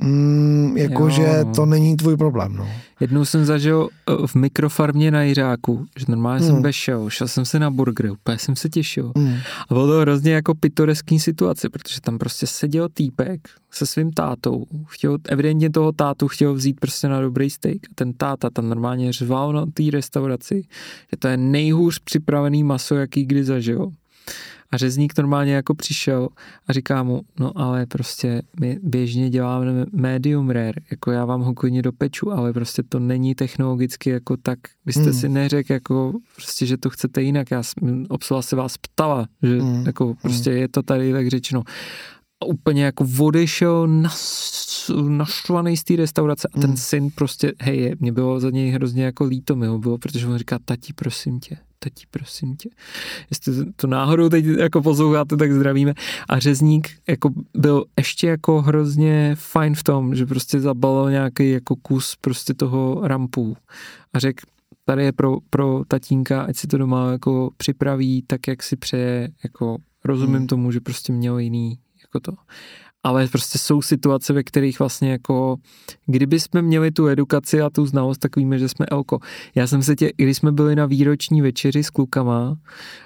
Mm, 0.00 0.76
jakože 0.76 1.44
to 1.56 1.66
není 1.66 1.96
tvůj 1.96 2.16
problém, 2.16 2.56
no. 2.56 2.68
Jednou 3.00 3.24
jsem 3.24 3.44
zažil 3.44 3.88
eh, 4.08 4.26
v 4.26 4.34
mikrofarmě 4.34 5.10
na 5.10 5.22
Jiřáku, 5.22 5.86
že 5.98 6.04
normálně 6.08 6.44
Hmm. 6.44 6.54
jsem 6.54 6.62
vešel, 6.62 7.10
šel 7.10 7.28
jsem 7.28 7.44
si 7.44 7.58
na 7.58 7.70
burger, 7.70 8.10
úplně 8.10 8.38
jsem 8.38 8.56
se 8.56 8.68
těšil. 8.68 9.12
Mm. 9.18 9.34
A 9.68 9.74
bylo 9.74 9.86
to 9.86 10.00
hrozně 10.00 10.32
jako 10.32 10.54
pitoreský 10.54 11.18
situace, 11.20 11.68
protože 11.68 12.00
tam 12.00 12.18
prostě 12.18 12.46
seděl 12.46 12.88
týpek 12.94 13.40
se 13.70 13.86
svým 13.86 14.12
tátou, 14.12 14.64
chtěl, 14.86 15.18
evidentně 15.28 15.70
toho 15.70 15.92
tátu 15.92 16.28
chtěl 16.28 16.54
vzít 16.54 16.80
prostě 16.80 17.08
na 17.08 17.20
dobrý 17.20 17.50
steak 17.50 17.76
a 17.76 17.94
ten 17.94 18.12
táta 18.12 18.50
tam 18.50 18.68
normálně 18.68 19.12
řval 19.12 19.52
na 19.52 19.66
té 19.74 19.82
restauraci, 19.92 20.62
že 21.10 21.16
to 21.18 21.28
je 21.28 21.36
nejhůř 21.36 21.98
připravený 21.98 22.64
maso, 22.64 22.94
jaký 22.94 23.24
kdy 23.24 23.44
zažil. 23.44 23.90
A 24.76 24.78
řezník 24.78 25.18
normálně 25.18 25.54
jako 25.54 25.74
přišel 25.74 26.28
a 26.66 26.72
říká 26.72 27.02
mu, 27.02 27.22
no 27.40 27.58
ale 27.58 27.86
prostě 27.86 28.42
my 28.60 28.78
běžně 28.82 29.30
děláme 29.30 29.86
medium 29.92 30.50
rare, 30.50 30.80
jako 30.90 31.10
já 31.10 31.24
vám 31.24 31.40
ho 31.40 31.54
klidně 31.54 31.82
dopeču, 31.82 32.32
ale 32.32 32.52
prostě 32.52 32.82
to 32.82 32.98
není 32.98 33.34
technologicky 33.34 34.10
jako 34.10 34.36
tak, 34.36 34.58
vy 34.86 34.92
jste 34.92 35.02
Hmm. 35.02 35.12
si 35.12 35.28
neřekl 35.28 35.72
jako 35.72 36.12
prostě, 36.34 36.66
že 36.66 36.76
to 36.76 36.90
chcete 36.90 37.22
jinak, 37.22 37.50
já 37.50 37.62
jsem, 37.62 38.06
obsluha 38.08 38.42
se 38.42 38.56
vás 38.56 38.76
ptala, 38.76 39.26
že 39.42 39.60
Hmm. 39.60 39.86
jako 39.86 40.14
prostě 40.22 40.50
je 40.50 40.68
to 40.68 40.82
tady 40.82 41.12
tak 41.12 41.28
řečeno. 41.28 41.62
A 42.42 42.46
úplně 42.46 42.84
jako 42.84 43.06
odešel 43.20 43.88
nas, 43.88 44.90
naštvaný 45.08 45.76
z 45.76 45.84
té 45.84 45.96
restaurace 45.96 46.48
a 46.54 46.60
ten 46.60 46.70
Hmm. 46.70 46.76
syn 46.76 47.08
prostě, 47.14 47.52
hej, 47.60 47.96
mě 48.00 48.12
bylo 48.12 48.40
za 48.40 48.50
něj 48.50 48.70
hrozně 48.70 49.04
jako 49.04 49.24
líto 49.24 49.56
mi 49.56 49.66
ho 49.66 49.78
bylo, 49.78 49.98
protože 49.98 50.26
on 50.26 50.38
říká, 50.38 50.58
tati, 50.64 50.92
prosím 50.92 51.40
tě, 51.40 51.56
tati, 51.78 52.04
prosím 52.10 52.56
tě. 52.56 52.68
Jestli 53.30 53.72
to 53.76 53.86
náhodou 53.86 54.28
teď 54.28 54.44
jako 54.44 54.82
posloucháte, 54.82 55.36
tak 55.36 55.52
zdravíme. 55.52 55.94
A 56.28 56.38
řezník 56.38 56.88
jako 57.08 57.30
byl 57.56 57.84
ještě 57.98 58.26
jako 58.26 58.62
hrozně 58.62 59.34
fajn 59.38 59.74
v 59.74 59.82
tom, 59.82 60.14
že 60.14 60.26
prostě 60.26 60.60
zabalil 60.60 61.10
nějaký 61.10 61.50
jako 61.50 61.76
kus 61.76 62.16
prostě 62.20 62.54
toho 62.54 63.00
rampu 63.04 63.56
a 64.12 64.18
řekl, 64.18 64.44
tady 64.84 65.04
je 65.04 65.12
pro, 65.12 65.36
pro 65.50 65.82
tatínka, 65.88 66.42
ať 66.42 66.56
si 66.56 66.66
to 66.66 66.78
doma 66.78 67.12
jako 67.12 67.50
připraví 67.56 68.22
tak, 68.26 68.48
jak 68.48 68.62
si 68.62 68.76
přeje, 68.76 69.28
jako 69.44 69.76
rozumím 70.04 70.36
Hmm. 70.36 70.46
tomu, 70.46 70.72
že 70.72 70.80
prostě 70.80 71.12
měl 71.12 71.38
jiný 71.38 71.78
jako 72.16 72.20
to. 72.20 72.32
Ale 73.06 73.28
prostě 73.28 73.58
jsou 73.58 73.82
situace, 73.82 74.32
ve 74.32 74.42
kterých 74.42 74.78
vlastně 74.78 75.10
jako, 75.10 75.56
kdyby 76.06 76.40
jsme 76.40 76.62
měli 76.62 76.90
tu 76.90 77.06
edukaci 77.06 77.62
a 77.62 77.70
tu 77.70 77.86
znalost, 77.86 78.18
tak 78.18 78.36
víme, 78.36 78.58
že 78.58 78.68
jsme 78.68 78.86
elko. 78.86 79.18
Já 79.54 79.66
jsem 79.66 79.82
se 79.82 79.96
tě, 79.96 80.12
když 80.16 80.36
jsme 80.36 80.52
byli 80.52 80.76
na 80.76 80.86
výroční 80.86 81.42
večeři 81.42 81.84
s 81.84 81.90
klukama, 81.90 82.56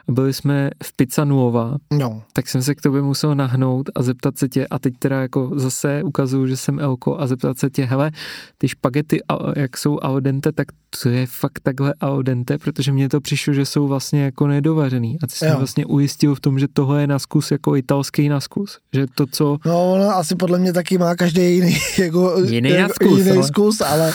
a 0.08 0.12
byli 0.12 0.32
jsme 0.32 0.70
v 0.82 0.96
Pizza 0.96 1.24
Nuova, 1.24 1.76
No, 1.90 2.22
tak 2.32 2.48
jsem 2.48 2.62
se 2.62 2.74
k 2.74 2.80
tobě 2.80 3.02
musel 3.02 3.34
nahnout 3.34 3.90
a 3.94 4.02
zeptat 4.02 4.38
se 4.38 4.48
tě, 4.48 4.66
a 4.66 4.78
teď 4.78 4.94
teda 4.98 5.22
jako 5.22 5.50
zase 5.54 6.02
ukazuju, 6.02 6.46
že 6.46 6.56
jsem 6.56 6.78
elko 6.78 7.18
a 7.18 7.26
zeptat 7.26 7.58
se 7.58 7.70
tě, 7.70 7.84
hele, 7.84 8.10
ty 8.58 8.68
špagety, 8.68 9.20
jak 9.56 9.76
jsou 9.76 9.98
al 10.02 10.20
dente, 10.20 10.52
tak 10.52 10.66
to 11.02 11.08
je 11.08 11.26
fakt 11.26 11.60
takhle 11.62 11.94
al 12.00 12.22
dente, 12.22 12.58
protože 12.58 12.92
mně 12.92 13.08
to 13.08 13.20
přišlo, 13.20 13.52
že 13.52 13.66
jsou 13.66 13.86
vlastně 13.86 14.22
jako 14.22 14.46
nedovařený. 14.46 15.18
A 15.22 15.26
ty 15.26 15.34
jsi 15.34 15.44
mě 15.44 15.54
vlastně 15.54 15.86
ujistil 15.86 16.34
v 16.34 16.40
tom, 16.40 16.58
že 16.58 16.68
tohle 16.72 17.00
je 17.00 17.06
na 17.06 17.18
zkus 17.18 17.50
jako 17.50 17.76
italský 17.76 18.28
na 18.28 18.40
zkus. 18.40 18.78
Že 18.92 19.06
to, 19.14 19.26
co 19.26 19.58
no 19.64 19.89
ono 19.92 20.16
asi 20.16 20.36
podle 20.36 20.58
mě 20.58 20.72
taky 20.72 20.98
má 20.98 21.14
každý 21.16 21.54
jiný, 21.54 21.76
jako, 21.98 22.34
Jiný 22.48 22.70
jako, 22.70 22.92
zkus, 22.94 23.18
jiný 23.18 23.30
ale- 23.30 23.46
zkus, 23.46 23.80
ale, 23.80 24.12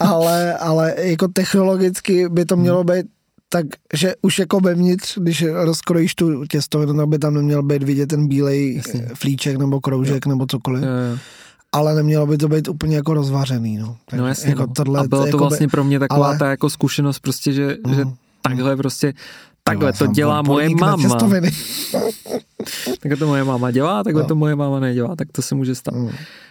ale, 0.00 0.54
ale 0.54 0.94
jako 0.98 1.28
technologicky 1.28 2.28
by 2.28 2.44
to 2.44 2.56
mělo 2.56 2.84
být 2.84 3.06
tak, 3.48 3.66
že 3.94 4.14
už 4.22 4.38
jako 4.38 4.60
vevnitř, 4.60 5.18
když 5.18 5.44
rozkrojíš 5.52 6.14
tu 6.14 6.46
těstovinu, 6.46 6.94
tak 6.96 7.08
by 7.08 7.18
tam 7.18 7.34
neměl 7.34 7.62
být 7.62 7.82
vidět 7.82 8.06
ten 8.06 8.28
bílej 8.28 8.76
Jasně. 8.76 9.08
flíček 9.14 9.56
nebo 9.56 9.80
kroužek 9.80 10.26
nebo 10.26 10.46
cokoliv, 10.46 10.82
jo, 10.82 10.88
jo. 10.88 11.18
ale 11.72 11.94
nemělo 11.94 12.26
by 12.26 12.38
to 12.38 12.48
být 12.48 12.68
úplně 12.68 12.96
jako 12.96 13.14
rozvařený, 13.14 13.76
no. 13.78 13.96
Tak 14.10 14.20
No 14.20 14.26
jasně, 14.26 14.50
jako 14.50 14.62
no. 14.62 14.72
tohle, 14.76 15.00
a 15.00 15.02
bylo 15.04 15.20
to 15.22 15.26
jakoby- 15.26 15.40
vlastně 15.42 15.68
pro 15.68 15.84
mě 15.84 15.98
taková 15.98 16.26
ale- 16.26 16.38
ta 16.38 16.50
jako 16.50 16.70
zkušenost 16.70 17.18
prostě, 17.18 17.52
že, 17.52 17.76
že 17.94 18.04
Mm. 18.04 18.14
takhle 18.42 18.76
prostě 18.76 19.12
Takhle 19.64 19.92
to 19.92 20.06
dělá 20.06 20.42
moje 20.42 20.68
těstoviny. 21.02 21.50
Takhle 23.00 23.16
to 23.16 23.26
moje 23.26 23.44
máma 23.44 23.70
dělá, 23.70 24.04
takhle 24.04 24.22
No. 24.22 24.28
to 24.28 24.34
moje 24.34 24.56
máma 24.56 24.80
nedělá, 24.80 25.16
tak 25.16 25.28
to 25.32 25.42
se 25.42 25.54
může 25.54 25.74
stát. 25.74 25.94
Mm. 25.94 26.10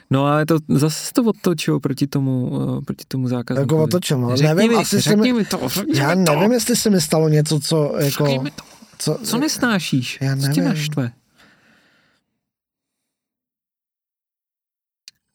No 0.09 0.26
ale 0.26 0.45
to 0.45 0.57
zase 0.70 1.05
se 1.05 1.14
to 1.14 1.24
otočilo 1.24 1.80
proti 1.80 2.07
tomu, 2.07 2.51
eh, 2.78 2.82
proti 2.86 3.05
tomu 3.07 3.28
zákazu. 3.28 3.59
Jako 3.59 3.84
otočil, 3.84 4.18
no. 4.20 4.38
Řekni 4.38 4.55
Nevím, 4.55 4.72
mi, 4.72 4.76
asi 4.78 4.99
řekni 5.01 5.34
mi- 5.34 5.39
mi 5.39 5.45
to, 5.45 5.70
řekni 5.70 5.97
Já 5.99 6.16
mi 6.16 6.26
to. 6.26 6.32
nevím, 6.36 6.51
jestli 6.51 6.76
se 6.76 6.89
mi 6.89 7.01
stalo 7.01 7.30
něco, 7.30 7.59
co 7.59 7.93
jako... 7.97 8.26
Řekni 8.26 8.39
mi 8.39 8.51
to. 8.51 8.64
Co, 8.97 9.18
Co 9.24 9.38
nesnášíš? 9.38 10.18
Já 10.22 10.36
Co 10.36 10.41
tě 10.41 10.47
nevím. 10.47 10.64
naštve? 10.64 11.12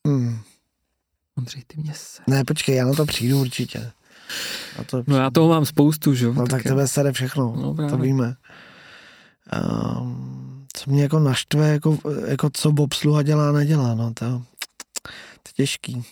Hmm. 0.06 0.38
Ondřej, 1.38 1.62
ty 1.66 1.80
mě 1.80 1.92
se. 1.96 2.22
Ne, 2.26 2.44
počkej, 2.44 2.76
já 2.76 2.86
na 2.86 2.92
to 2.92 3.06
přijdu 3.06 3.40
určitě. 3.40 3.90
Na 4.78 4.84
to 4.84 5.02
No 5.06 5.16
já 5.16 5.30
toho 5.30 5.48
mám 5.48 5.66
spoustu, 5.66 6.14
že 6.14 6.24
jo? 6.26 6.32
No 6.34 6.46
tak 6.46 6.62
tebe 6.62 6.88
sere 6.88 7.12
všechno, 7.12 7.56
No, 7.56 7.88
to 7.90 7.96
víme. 7.96 8.34
Um, 10.00 10.66
co 10.72 10.90
mě 10.90 11.02
jako 11.02 11.18
naštve, 11.18 11.68
jako, 11.68 11.98
jako 12.26 12.50
co 12.52 12.70
obsluha 12.78 13.22
dělá, 13.22 13.52
nedělá, 13.52 13.94
no 13.94 14.14
to, 14.14 14.24
to 14.24 15.48
je 15.48 15.52
těžký. 15.54 16.04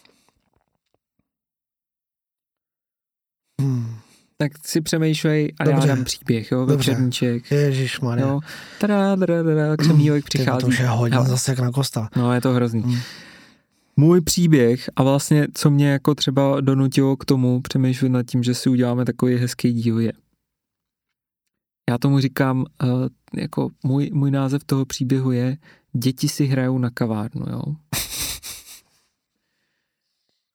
Hmm. 3.60 3.96
Tak 4.36 4.52
si 4.66 4.80
přemýšlej 4.80 5.52
a 5.60 5.64
Dobře. 5.64 5.88
já 5.88 5.94
dám 5.94 6.04
příběh, 6.04 6.50
jo? 6.52 6.66
Dobře. 6.66 6.90
Večerníček. 6.90 7.50
Ježišmarja. 7.50 8.26
Jo. 8.26 8.40
Tada, 8.80 9.16
tada, 9.16 9.42
tada, 9.44 9.76
křemílek 9.76 10.24
Ty, 10.24 10.38
to 10.38 10.38
přichází. 10.38 10.66
už 10.66 10.78
je 10.78 10.88
hodně 10.88 11.18
zase 11.22 11.50
jak 11.50 11.58
na 11.58 11.70
kosta. 11.70 12.08
No, 12.16 12.32
je 12.32 12.40
to 12.40 12.52
hrozný. 12.52 12.80
Hmm. 12.82 12.98
Můj 13.96 14.20
příběh 14.20 14.90
a 14.96 15.02
vlastně, 15.02 15.46
co 15.54 15.70
mě 15.70 15.88
jako 15.88 16.14
třeba 16.14 16.60
donutilo 16.60 17.16
k 17.16 17.24
tomu 17.24 17.60
přemýšlet 17.60 18.08
nad 18.08 18.22
tím, 18.22 18.42
že 18.42 18.54
si 18.54 18.68
uděláme 18.68 19.04
takový 19.04 19.36
hezký 19.36 19.72
díl 19.72 20.00
je. 20.00 20.12
Já 21.90 21.98
tomu 21.98 22.18
říkám, 22.18 22.58
uh, 22.82 22.88
jako 23.36 23.68
můj, 23.84 24.10
můj 24.12 24.30
název 24.30 24.64
toho 24.64 24.84
příběhu 24.84 25.32
je 25.32 25.56
Děti 25.96 26.28
si 26.28 26.44
hrajou 26.44 26.78
na 26.78 26.90
kavárnu, 26.90 27.46
jo. 27.50 27.62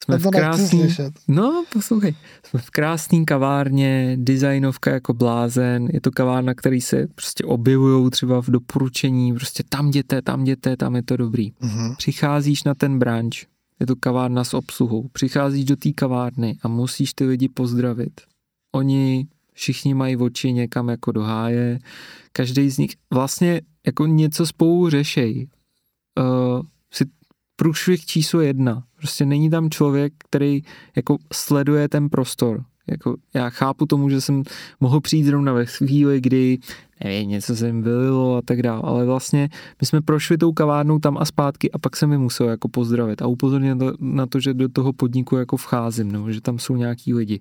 Jsme 0.10 0.20
To 0.20 0.30
v 0.30 0.32
krásný. 0.32 0.96
No, 1.28 1.66
poslouchej. 1.74 2.16
Jsme 2.46 2.60
v 2.60 2.70
krásný 2.70 3.26
kavárně, 3.26 4.18
designovka 4.20 4.92
jako 4.92 5.14
blázen, 5.14 5.88
je 5.94 6.02
to 6.02 6.12
kavárna, 6.12 6.54
který 6.54 6.82
se 6.82 7.08
prostě 7.16 7.44
objevují 7.44 8.10
třeba 8.10 8.42
v 8.42 8.50
doporučení, 8.50 9.34
prostě 9.34 9.64
tam 9.70 9.88
jděte, 9.88 10.22
tam 10.22 10.42
jděte, 10.42 10.78
tam 10.78 10.96
je 10.96 11.04
to 11.04 11.18
dobrý. 11.18 11.52
Mhm. 11.60 11.96
Přicházíš 11.96 12.64
na 12.64 12.74
ten 12.74 13.00
branč, 13.00 13.46
je 13.80 13.86
to 13.86 13.96
kavárna 13.96 14.44
s 14.44 14.54
obsluhou, 14.54 15.08
přicházíš 15.08 15.66
do 15.66 15.76
té 15.76 15.92
kavárny 15.92 16.58
a 16.64 16.68
musíš 16.68 17.14
ty 17.14 17.26
lidi 17.26 17.50
pozdravit. 17.50 18.22
Oni 18.72 19.28
všichni 19.54 19.94
mají 19.94 20.18
oči 20.18 20.54
někam 20.54 20.90
jako 20.90 21.12
do 21.12 21.22
háje, 21.22 21.80
každý 22.32 22.70
z 22.70 22.78
nich 22.78 22.96
vlastně 23.14 23.62
jako 23.86 24.06
něco 24.06 24.46
spolu 24.46 24.90
řešej. 24.90 25.48
Uh, 26.20 26.62
si 26.94 27.06
průšvih 27.56 28.06
číslo 28.06 28.42
jedna. 28.42 28.84
Prostě 29.00 29.26
není 29.26 29.50
tam 29.50 29.70
člověk, 29.70 30.14
který 30.18 30.62
jako 30.96 31.18
sleduje 31.34 31.90
ten 31.90 32.10
prostor. 32.10 32.64
Jako 32.88 33.16
já 33.34 33.50
chápu 33.50 33.86
tomu, 33.86 34.10
že 34.10 34.22
jsem 34.22 34.44
mohl 34.80 35.02
přijít 35.02 35.24
zrovna 35.24 35.54
ve 35.54 35.66
chvíli, 35.66 36.22
kdy 36.22 36.58
nevím, 37.04 37.30
něco 37.30 37.56
se 37.56 37.68
jim 37.68 37.84
vylilo 37.84 38.36
a 38.36 38.42
tak 38.42 38.62
dále, 38.62 38.82
ale 38.84 39.06
vlastně 39.06 39.50
my 39.82 39.88
jsme 39.88 40.02
prošli 40.02 40.38
tou 40.38 40.54
kavárnou 40.54 41.00
tam 41.00 41.18
a 41.18 41.26
zpátky 41.26 41.72
a 41.72 41.78
pak 41.78 41.96
jsem 41.96 42.10
mi 42.10 42.18
musel 42.18 42.50
jako 42.50 42.68
pozdravit 42.68 43.22
a 43.22 43.28
upozornit 43.28 43.78
na 44.00 44.26
to, 44.26 44.40
že 44.40 44.54
do 44.54 44.70
toho 44.70 44.94
podniku 44.94 45.36
jako 45.36 45.58
vcházím, 45.58 46.12
nebo 46.12 46.32
že 46.32 46.42
tam 46.42 46.60
jsou 46.60 46.76
nějaký 46.76 47.14
lidi. 47.14 47.40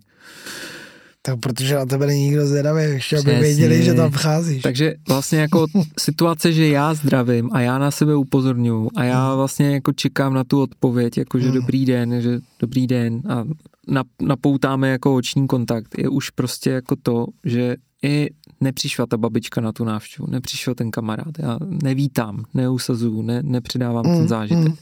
Tak 1.22 1.40
protože 1.40 1.74
na 1.74 1.86
tebe 1.86 2.06
není 2.06 2.22
nikdo 2.24 2.46
zvědavý, 2.46 2.82
ještě 2.82 3.18
aby 3.18 3.34
věděli, 3.40 3.82
že 3.82 3.94
tam 3.94 4.10
vcházíš. 4.10 4.62
Takže 4.62 4.94
vlastně 5.08 5.38
jako 5.38 5.66
situace, 5.98 6.52
že 6.52 6.68
já 6.68 6.94
zdravím 6.94 7.48
a 7.52 7.60
já 7.60 7.78
na 7.78 7.90
sebe 7.90 8.16
upozorňuji 8.16 8.90
a 8.96 9.04
já 9.04 9.34
vlastně 9.34 9.70
jako 9.74 9.92
čekám 9.92 10.34
na 10.34 10.44
tu 10.44 10.62
odpověď, 10.62 11.18
jako 11.18 11.38
že 11.38 11.48
Mm. 11.48 11.54
dobrý 11.54 11.84
den, 11.84 12.20
že 12.20 12.38
dobrý 12.60 12.86
den 12.86 13.22
a 13.28 13.44
nap- 13.92 14.22
napoutáme 14.22 14.88
jako 14.88 15.14
oční 15.14 15.46
kontakt, 15.46 15.98
je 15.98 16.08
už 16.08 16.30
prostě 16.30 16.70
jako 16.70 16.96
to, 17.02 17.26
že 17.44 17.76
i 18.02 18.28
nepřišla 18.60 19.06
ta 19.06 19.16
babička 19.16 19.60
na 19.60 19.72
tu 19.72 19.84
návštěvu, 19.84 20.30
nepřišel 20.30 20.74
ten 20.74 20.90
kamarád, 20.90 21.38
já 21.38 21.58
nevítám, 21.82 22.44
neusazuju, 22.54 23.22
ne, 23.22 23.40
nepředávám 23.42 24.04
ten 24.04 24.20
Mm, 24.20 24.28
zážitek. 24.28 24.68
mm. 24.68 24.74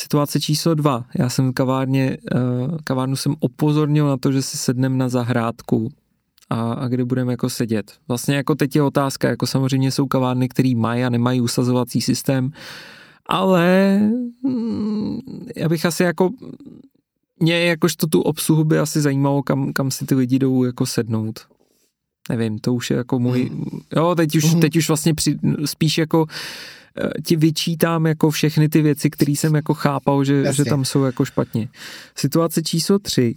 Situace 0.00 0.40
číslo 0.40 0.74
dva. 0.74 1.04
Já 1.18 1.28
jsem 1.28 1.50
v 1.50 1.54
kavárně, 1.54 2.16
eh, 2.34 2.38
kavárnu 2.84 3.16
jsem 3.16 3.34
upozornil 3.40 4.06
na 4.06 4.16
to, 4.16 4.32
že 4.32 4.42
si 4.42 4.58
sednem 4.58 4.98
na 4.98 5.08
zahrádku 5.08 5.92
a, 6.50 6.72
a 6.72 6.88
kde 6.88 7.04
budeme 7.04 7.32
jako 7.32 7.50
sedět. 7.50 7.92
Vlastně 8.08 8.36
jako 8.36 8.54
teď 8.54 8.76
je 8.76 8.82
otázka, 8.82 9.28
jako 9.28 9.46
samozřejmě 9.46 9.90
jsou 9.90 10.06
kavárny, 10.06 10.48
které 10.48 10.72
mají 10.76 11.04
a 11.04 11.10
nemají 11.10 11.40
usazovací 11.40 12.00
systém, 12.00 12.50
ale 13.26 13.98
mm, 14.42 15.18
já 15.56 15.68
bych 15.68 15.86
asi 15.86 16.02
jako 16.02 16.30
mě 17.40 17.64
jakožto 17.64 18.06
tu 18.06 18.22
obsluhu 18.22 18.64
by 18.64 18.78
asi 18.78 19.00
zajímalo, 19.00 19.42
kam, 19.42 19.72
kam 19.72 19.90
si 19.90 20.06
ty 20.06 20.14
lidi 20.14 20.38
jdou 20.38 20.64
jako 20.64 20.86
sednout. 20.86 21.40
Nevím, 22.28 22.58
to 22.58 22.74
už 22.74 22.90
je 22.90 22.96
jako 22.96 23.18
můj, 23.18 23.48
hmm. 23.48 23.80
jo, 23.96 24.14
teď 24.14 24.36
už, 24.36 24.44
hmm. 24.44 24.60
teď 24.60 24.76
už 24.76 24.88
vlastně 24.88 25.14
při, 25.14 25.38
spíš 25.64 25.98
jako 25.98 26.26
eh, 26.28 26.79
ti 27.24 27.36
vyčítám 27.36 28.06
jako 28.06 28.30
všechny 28.30 28.68
ty 28.68 28.82
věci, 28.82 29.10
které 29.10 29.32
jsem 29.32 29.54
jako 29.54 29.74
chápal, 29.74 30.24
že, 30.24 30.52
že 30.52 30.64
tam 30.64 30.84
jsou 30.84 31.04
jako 31.04 31.24
špatně. 31.24 31.68
Situace 32.16 32.62
číslo 32.62 32.98
tři. 32.98 33.34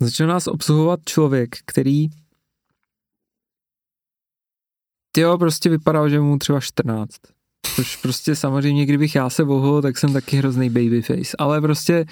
Začal 0.00 0.26
nás 0.26 0.46
obsluhovat 0.46 1.00
člověk, 1.04 1.56
který 1.66 2.08
jo, 5.16 5.38
prostě 5.38 5.68
vypadal, 5.68 6.08
že 6.08 6.20
mu 6.20 6.38
třeba 6.38 6.60
14. 6.60 7.16
Což 7.74 7.96
prostě 7.96 8.36
samozřejmě, 8.36 8.86
kdybych 8.86 9.14
já 9.14 9.30
se 9.30 9.44
vohl, 9.44 9.82
tak 9.82 9.98
jsem 9.98 10.12
taky 10.12 10.36
hrozný 10.36 10.70
babyface. 10.70 11.36
Ale 11.38 11.60
prostě 11.60 12.04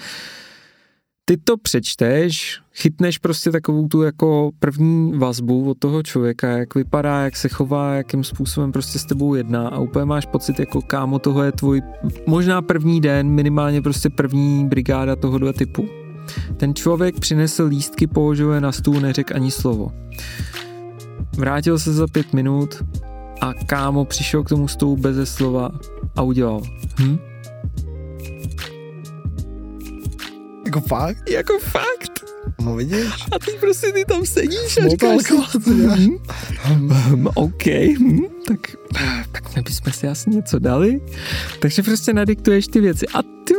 ty 1.25 1.37
to 1.37 1.57
přečteš, 1.57 2.61
chytneš 2.73 3.17
prostě 3.17 3.51
takovou 3.51 3.87
tu 3.87 4.01
jako 4.01 4.51
první 4.59 5.17
vazbu 5.17 5.69
od 5.69 5.77
toho 5.79 6.03
člověka, 6.03 6.47
jak 6.47 6.75
vypadá, 6.75 7.21
jak 7.21 7.35
se 7.35 7.49
chová, 7.49 7.93
jakým 7.93 8.23
způsobem 8.23 8.71
prostě 8.71 8.99
s 8.99 9.05
tebou 9.05 9.35
jedná 9.35 9.67
a 9.67 9.79
úplně 9.79 10.05
máš 10.05 10.25
pocit 10.25 10.59
jako 10.59 10.81
kámo, 10.81 11.19
toho 11.19 11.43
je 11.43 11.51
tvůj 11.51 11.81
možná 12.27 12.61
první 12.61 13.01
den, 13.01 13.29
minimálně 13.29 13.81
prostě 13.81 14.09
první 14.09 14.67
brigáda 14.67 15.15
tohohle 15.15 15.53
typu. 15.53 15.87
Ten 16.57 16.75
člověk 16.75 17.19
přinesl 17.19 17.63
lístky, 17.65 18.07
položil 18.07 18.61
na 18.61 18.71
stůl, 18.71 18.99
neřekl 18.99 19.35
ani 19.35 19.51
slovo. 19.51 19.91
Vrátil 21.37 21.79
se 21.79 21.93
za 21.93 22.07
pět 22.07 22.33
minut 22.33 22.83
a 23.41 23.53
kámo 23.53 24.05
přišel 24.05 24.43
k 24.43 24.49
tomu 24.49 24.67
stolu 24.67 24.97
beze 24.97 25.25
slova 25.25 25.69
a 26.15 26.21
udělal. 26.21 26.61
Hm? 26.99 27.17
Jako 30.65 30.81
fakt? 30.81 31.29
Jako 31.29 31.59
fakt. 31.59 32.25
No 32.61 32.75
vidíš. 32.75 33.25
A 33.31 33.39
ty 33.39 33.51
prostě 33.59 33.91
ty 33.91 34.05
tam 34.05 34.25
sedíš 34.25 34.77
a 34.85 34.87
říkáš 34.89 35.21
si, 35.23 35.33
hm, 35.65 36.17
hm, 36.63 37.27
OK, 37.33 37.65
hm, 37.99 38.19
tak, 38.47 38.59
tak 39.31 39.55
my 39.55 39.61
bychom 39.61 39.93
si 39.93 40.07
asi 40.07 40.29
něco 40.29 40.59
dali. 40.59 41.01
Takže 41.59 41.83
prostě 41.83 42.13
nadiktuješ 42.13 42.67
ty 42.67 42.79
věci 42.79 43.05
a 43.07 43.21
ty 43.21 43.53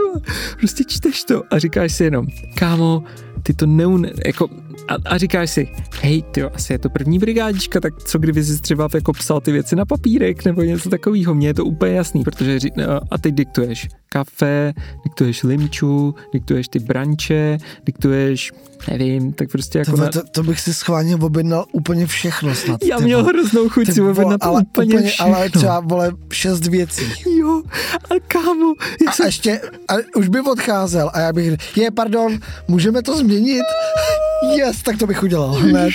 prostě 0.59 0.85
čteš 0.85 1.25
to 1.25 1.43
a 1.51 1.59
říkáš 1.59 1.93
si 1.93 2.05
jenom, 2.05 2.27
kámo, 2.55 3.05
ty 3.43 3.55
to 3.55 3.67
neune, 3.67 4.13
jako 4.27 4.49
a, 4.89 4.95
a 5.05 5.19
říkáš 5.19 5.51
si, 5.51 5.69
hej, 6.03 6.23
ty 6.23 6.43
asi 6.43 6.73
je 6.73 6.79
to 6.79 6.91
první 6.91 7.19
brigádička, 7.19 7.81
tak 7.81 8.03
co 8.03 8.19
kdyby 8.19 8.45
jsi 8.45 8.61
třeba 8.61 8.89
jako 8.95 9.13
psal 9.13 9.41
ty 9.41 9.53
věci 9.53 9.77
na 9.77 9.85
papírek 9.85 10.45
nebo 10.45 10.63
něco 10.63 10.91
takového, 10.91 11.35
mně 11.35 11.49
je 11.49 11.55
to 11.55 11.65
úplně 11.65 11.95
jasný, 11.95 12.25
protože 12.25 12.59
no, 12.77 12.85
a 13.11 13.19
teď 13.19 13.35
diktuješ 13.35 13.89
kafe, 14.09 14.73
diktuješ 15.05 15.43
limču, 15.43 16.15
diktuješ 16.33 16.69
ty 16.69 16.79
branče, 16.79 17.59
diktuješ, 17.87 18.53
nevím, 18.91 19.33
tak 19.33 19.51
prostě 19.51 19.79
jako... 19.79 19.91
To, 19.91 19.97
na... 19.97 20.09
to, 20.09 20.23
to 20.31 20.43
bych 20.43 20.61
si 20.61 20.75
schválně 20.75 21.17
objednal 21.17 21.65
úplně 21.73 22.07
všechno 22.07 22.55
snad. 22.55 22.85
Já 22.85 22.99
měl 22.99 23.25
hroznou 23.25 23.69
chuť 23.69 23.93
si 23.93 24.03
objednat 24.03 24.43
ale 24.43 24.63
úplně, 24.63 24.95
úplně 24.95 25.09
všechno. 25.09 25.37
Ale 25.37 25.51
třeba, 25.51 25.81
vole, 25.81 26.13
šest 26.33 26.67
věcí. 26.67 27.05
Jo, 27.39 27.63
a 28.11 28.15
kámo. 28.29 28.75
A, 29.09 29.13
jsem... 29.13 29.27
ještě, 29.27 29.61
a 29.89 29.95
už 30.17 30.29
by 30.29 30.41
odcházel 30.41 31.11
a 31.13 31.21
já 31.21 31.33
bych 31.33 31.77
je, 31.77 31.91
pardon, 31.91 32.39
můžeme 32.69 33.03
to 33.03 33.19
změnit? 33.19 33.63
Yes, 34.57 34.83
tak 34.83 34.99
to 34.99 35.07
bych 35.07 35.23
udělal 35.23 35.53
hned. 35.53 35.93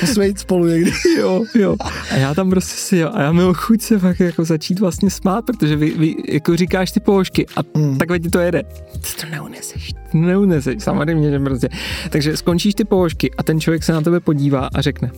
Musíme 0.00 0.26
jít 0.26 0.38
spolu 0.38 0.66
někdy. 0.66 0.92
Jo, 1.18 1.44
jo. 1.54 1.76
A 2.10 2.16
já 2.16 2.34
tam 2.34 2.50
prostě 2.50 2.76
si, 2.76 2.96
jo, 2.96 3.10
a 3.12 3.22
já 3.22 3.32
měl 3.32 3.54
chuť 3.54 3.82
se 3.82 3.98
fakt 3.98 4.20
jako 4.20 4.44
začít 4.44 4.80
vlastně 4.80 5.10
smát, 5.10 5.44
protože 5.44 5.76
vy, 5.76 5.90
vy 5.90 6.14
jako 6.28 6.56
říkáš 6.56 6.92
ty 6.92 7.00
položky 7.00 7.46
a 7.56 7.78
mm. 7.78 7.98
takhle 7.98 8.20
ti 8.20 8.30
to 8.30 8.38
jede. 8.38 8.62
Ty 8.92 9.20
to 9.20 9.30
neuneseš. 9.30 9.92
Neuneseš, 10.12 10.82
samozřejmě, 10.82 11.30
že 11.30 11.38
prostě. 11.38 11.68
Takže 12.10 12.36
skončíš 12.36 12.74
ty 12.74 12.84
položky 12.84 13.30
a 13.38 13.42
ten 13.42 13.60
člověk 13.60 13.82
se 13.84 13.92
na 13.92 14.00
tebe 14.00 14.20
podívá 14.20 14.68
a 14.74 14.80
řekne, 14.80 15.10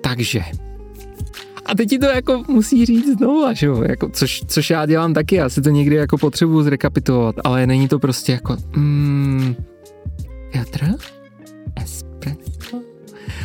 takže 0.00 0.40
a 1.66 1.74
teď 1.74 1.88
ti 1.88 1.98
to 1.98 2.06
jako 2.06 2.42
musí 2.48 2.86
říct 2.86 3.18
znovu, 3.18 3.46
že 3.52 3.66
jo, 3.66 3.82
jako, 3.82 4.08
což, 4.08 4.42
což 4.46 4.70
já 4.70 4.86
dělám 4.86 5.14
taky, 5.14 5.34
já 5.34 5.48
si 5.48 5.62
to 5.62 5.70
někdy 5.70 5.96
jako 5.96 6.18
potřebuju 6.18 6.62
zrekapitulovat, 6.62 7.34
ale 7.44 7.66
není 7.66 7.88
to 7.88 7.98
prostě 7.98 8.32
jako, 8.32 8.56
mm, 8.76 9.54
Piotr? 10.52 10.84
Espresso? 11.82 12.82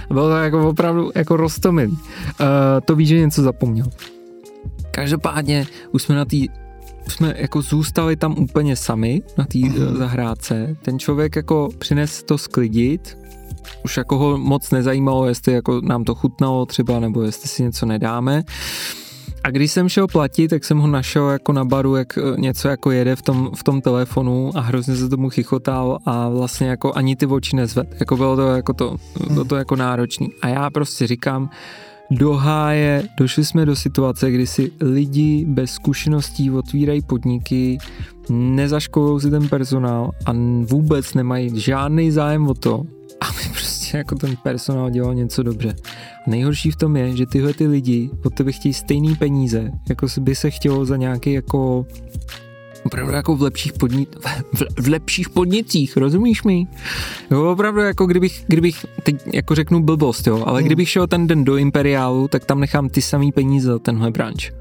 Bylo 0.08 0.30
to 0.30 0.36
jako 0.36 0.70
opravdu 0.70 1.12
jako 1.16 1.38
roztomilý. 1.38 1.92
Uh, 1.92 1.98
to 2.86 2.96
ví, 2.96 3.06
že 3.06 3.20
něco 3.20 3.42
zapomněl. 3.42 3.86
Každopádně 4.92 5.68
už 5.92 6.04
jsme 6.04 6.16
na 6.16 6.26
té 6.26 6.38
jsme 7.08 7.34
jako 7.38 7.62
zůstali 7.62 8.16
tam 8.16 8.38
úplně 8.38 8.76
sami 8.76 9.22
na 9.38 9.46
té 9.46 9.58
uh-huh. 9.58 9.98
zahrádce. 9.98 10.76
Ten 10.82 11.00
člověk 11.00 11.36
jako 11.36 11.70
přines 11.78 12.24
to 12.24 12.38
sklidit, 12.38 13.18
už 13.86 13.98
jako 13.98 14.18
ho 14.18 14.38
moc 14.38 14.72
nezajímalo, 14.72 15.28
jestli 15.28 15.54
jako 15.54 15.82
nám 15.82 16.04
to 16.04 16.16
chutnalo 16.16 16.66
třeba, 16.66 17.00
nebo 17.00 17.22
jestli 17.22 17.50
si 17.50 17.64
něco 17.64 17.86
nedáme. 17.86 18.44
A 19.44 19.52
když 19.52 19.72
jsem 19.72 19.90
šel 19.90 20.08
platit, 20.08 20.48
tak 20.48 20.64
jsem 20.64 20.78
ho 20.78 20.88
našel 20.88 21.30
jako 21.30 21.54
na 21.54 21.66
baru, 21.66 21.96
jak 21.96 22.18
eh, 22.18 22.22
něco 22.42 22.68
jako 22.68 22.92
jede 22.92 23.16
v 23.16 23.22
tom, 23.22 23.52
v 23.56 23.64
tom 23.64 23.82
telefonu 23.82 24.52
a 24.56 24.60
hrozně 24.60 24.96
se 24.96 25.10
tomu 25.10 25.30
chichotal 25.30 26.00
a 26.06 26.30
vlastně 26.30 26.68
jako 26.68 26.94
ani 26.94 27.16
ty 27.16 27.26
oči 27.26 27.56
nezved. 27.56 27.96
Jako 28.00 28.18
bylo 28.18 28.36
to 28.36 28.48
jako 28.48 28.74
to, 28.74 28.96
bylo 29.28 29.46
to 29.46 29.56
jako 29.56 29.76
náročný. 29.76 30.30
A 30.42 30.48
já 30.48 30.70
prostě 30.70 31.08
říkám, 31.08 31.50
do 32.12 32.34
háje, 32.34 33.08
došli 33.18 33.46
jsme 33.46 33.66
do 33.66 33.76
situace, 33.76 34.32
kdy 34.32 34.48
si 34.48 34.72
lidi 34.82 35.46
bez 35.48 35.72
zkušeností 35.72 36.52
otvírají 36.52 37.02
podniky, 37.02 37.78
nezaškolou 38.30 39.20
si 39.20 39.30
ten 39.30 39.48
personál 39.50 40.12
a 40.26 40.34
vůbec 40.64 41.14
nemají 41.14 41.60
žádný 41.60 42.12
zájem 42.12 42.48
o 42.48 42.54
to, 42.54 42.84
aby 43.22 43.50
prostě 43.52 43.83
jako 43.98 44.16
ten 44.16 44.36
personál 44.44 44.90
dělal 44.90 45.16
něco 45.16 45.44
dobře. 45.44 45.76
A 46.28 46.30
nejhorší 46.30 46.72
v 46.72 46.76
tom 46.76 46.98
je, 46.98 47.18
že 47.18 47.26
tyhle 47.26 47.54
ty 47.54 47.68
lidi 47.68 48.10
od 48.26 48.34
tebe 48.34 48.52
chtějí 48.52 48.74
stejný 48.74 49.16
peníze, 49.16 49.72
jako 49.90 50.08
by 50.20 50.36
se 50.36 50.50
chtělo 50.50 50.86
za 50.86 50.98
nějaký 50.98 51.34
jako 51.34 51.86
opravdu 52.84 53.14
jako 53.14 53.36
v 53.36 53.42
lepších, 53.42 53.74
podni- 53.74 54.08
v, 54.54 54.84
v 54.84 54.88
lepších 54.88 55.30
podnicích, 55.30 55.98
rozumíš 55.98 56.44
mi? 56.44 56.68
Jo, 57.32 57.52
opravdu 57.52 57.82
jako 57.82 58.06
kdybych, 58.06 58.44
kdybych, 58.48 58.86
teď 59.04 59.16
jako 59.34 59.56
řeknu 59.56 59.84
blbost, 59.84 60.28
jo, 60.28 60.44
ale 60.46 60.60
hmm. 60.60 60.66
kdybych 60.66 60.90
šel 60.90 61.08
ten 61.08 61.28
den 61.28 61.44
do 61.44 61.58
Imperiálu, 61.58 62.28
tak 62.28 62.46
tam 62.46 62.60
nechám 62.60 62.90
ty 62.90 63.02
samý 63.02 63.32
peníze 63.32 63.68
za 63.68 63.80
tenhle 63.80 64.12
branč. 64.12 64.52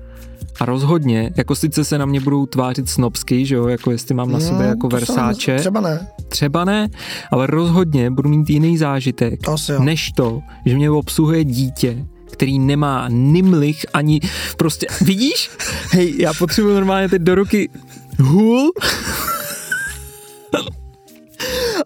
A 0.61 0.65
rozhodně, 0.65 1.31
jako 1.37 1.55
sice 1.55 1.85
se 1.85 1.99
na 1.99 2.07
mě 2.07 2.21
budou 2.21 2.47
tvářit 2.47 2.89
snobsky, 2.89 3.47
že 3.47 3.55
jo, 3.55 3.67
jako 3.67 3.91
jestli 3.91 4.15
mám 4.15 4.33
na 4.33 4.39
no, 4.39 4.45
sobě 4.45 4.67
jako 4.67 4.89
Versáče. 4.89 5.59
Třeba 5.59 5.81
ne. 5.81 6.09
Třeba 6.29 6.65
ne, 6.65 6.89
ale 7.33 7.47
rozhodně 7.47 8.11
budu 8.11 8.29
mít 8.29 8.51
jiný 8.51 8.79
zážitek, 8.79 9.41
to 9.43 9.57
než 9.79 10.13
to, 10.13 10.41
že 10.67 10.75
mě 10.75 10.91
obsluhuje 10.91 11.45
dítě, 11.45 12.07
který 12.33 12.59
nemá 12.59 13.09
nimlich 13.09 13.87
ani 13.95 14.21
prostě, 14.57 14.87
vidíš? 15.01 15.51
Hej, 15.91 16.15
já 16.19 16.35
potřebuji 16.35 16.75
normálně 16.75 17.09
teď 17.09 17.23
do 17.23 17.35
ruky 17.35 17.69
hůl 18.21 18.73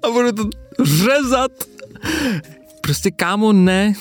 a 0.02 0.10
budu 0.10 0.32
to 0.32 0.42
řezat. 0.84 1.50
Prostě 2.80 3.10
kámo, 3.10 3.52
ne. 3.52 3.92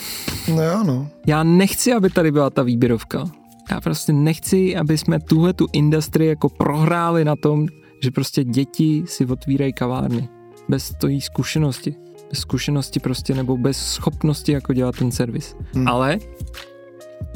No 0.56 0.64
jo, 0.64 0.84
no. 0.84 1.08
Já 1.28 1.44
nechci, 1.44 1.94
aby 1.94 2.10
tady 2.10 2.32
byla 2.32 2.50
ta 2.50 2.64
výběrovka. 2.64 3.26
Já 3.72 3.82
prostě 3.82 4.14
nechci, 4.14 4.76
aby 4.76 4.98
jsme 4.98 5.20
tuhle 5.20 5.54
tu 5.54 5.68
industrii 5.74 6.30
jako 6.30 6.50
prohráli 6.50 7.26
na 7.26 7.36
tom, 7.36 7.68
že 8.04 8.12
prostě 8.12 8.44
děti 8.44 9.04
si 9.08 9.26
otvírají 9.26 9.74
kavárny. 9.74 10.30
Bez 10.70 10.92
tojí 10.98 11.22
zkušenosti. 11.22 11.96
Bez 12.30 12.40
zkušenosti 12.40 13.00
prostě, 13.00 13.34
nebo 13.34 13.58
bez 13.58 13.78
schopnosti 13.78 14.52
jako 14.52 14.74
dělat 14.74 14.96
ten 14.96 15.12
servis. 15.12 15.56
Hmm. 15.74 15.88
Ale 15.88 16.18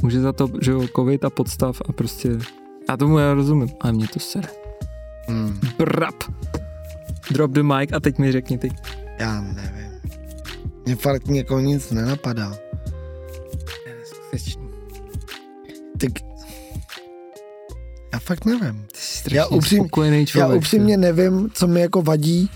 může 0.01 0.21
za 0.21 0.33
to, 0.33 0.47
že 0.61 0.71
jo, 0.71 0.85
covid 0.95 1.25
a 1.25 1.29
podstav 1.29 1.81
a 1.89 1.91
prostě 1.93 2.29
já 2.89 2.97
tomu 2.97 3.17
já 3.17 3.33
rozumím, 3.33 3.69
ale 3.81 3.93
mě 3.93 4.07
to 4.07 4.19
sere. 4.19 4.47
Hmm. 5.27 5.59
Brap. 5.77 6.15
Drop 7.31 7.51
the 7.51 7.63
mic 7.63 7.89
a 7.93 7.99
teď 7.99 8.17
mi 8.17 8.31
řekni 8.31 8.57
ty. 8.57 8.71
Já 9.19 9.41
nevím. 9.41 9.91
Mně 10.85 10.95
fakt 10.95 11.27
někoho 11.27 11.59
nic 11.59 11.91
nenapadá. 11.91 12.53
Tak 15.99 16.11
já 18.13 18.19
fakt 18.19 18.45
nevím. 18.45 18.87
Já, 19.31 19.45
upřím, 19.45 19.89
člověk, 19.89 20.35
já 20.35 20.47
upřímně 20.47 20.97
nevím, 20.97 21.49
co 21.53 21.67
mi 21.67 21.81
jako 21.81 22.01
vadí 22.01 22.49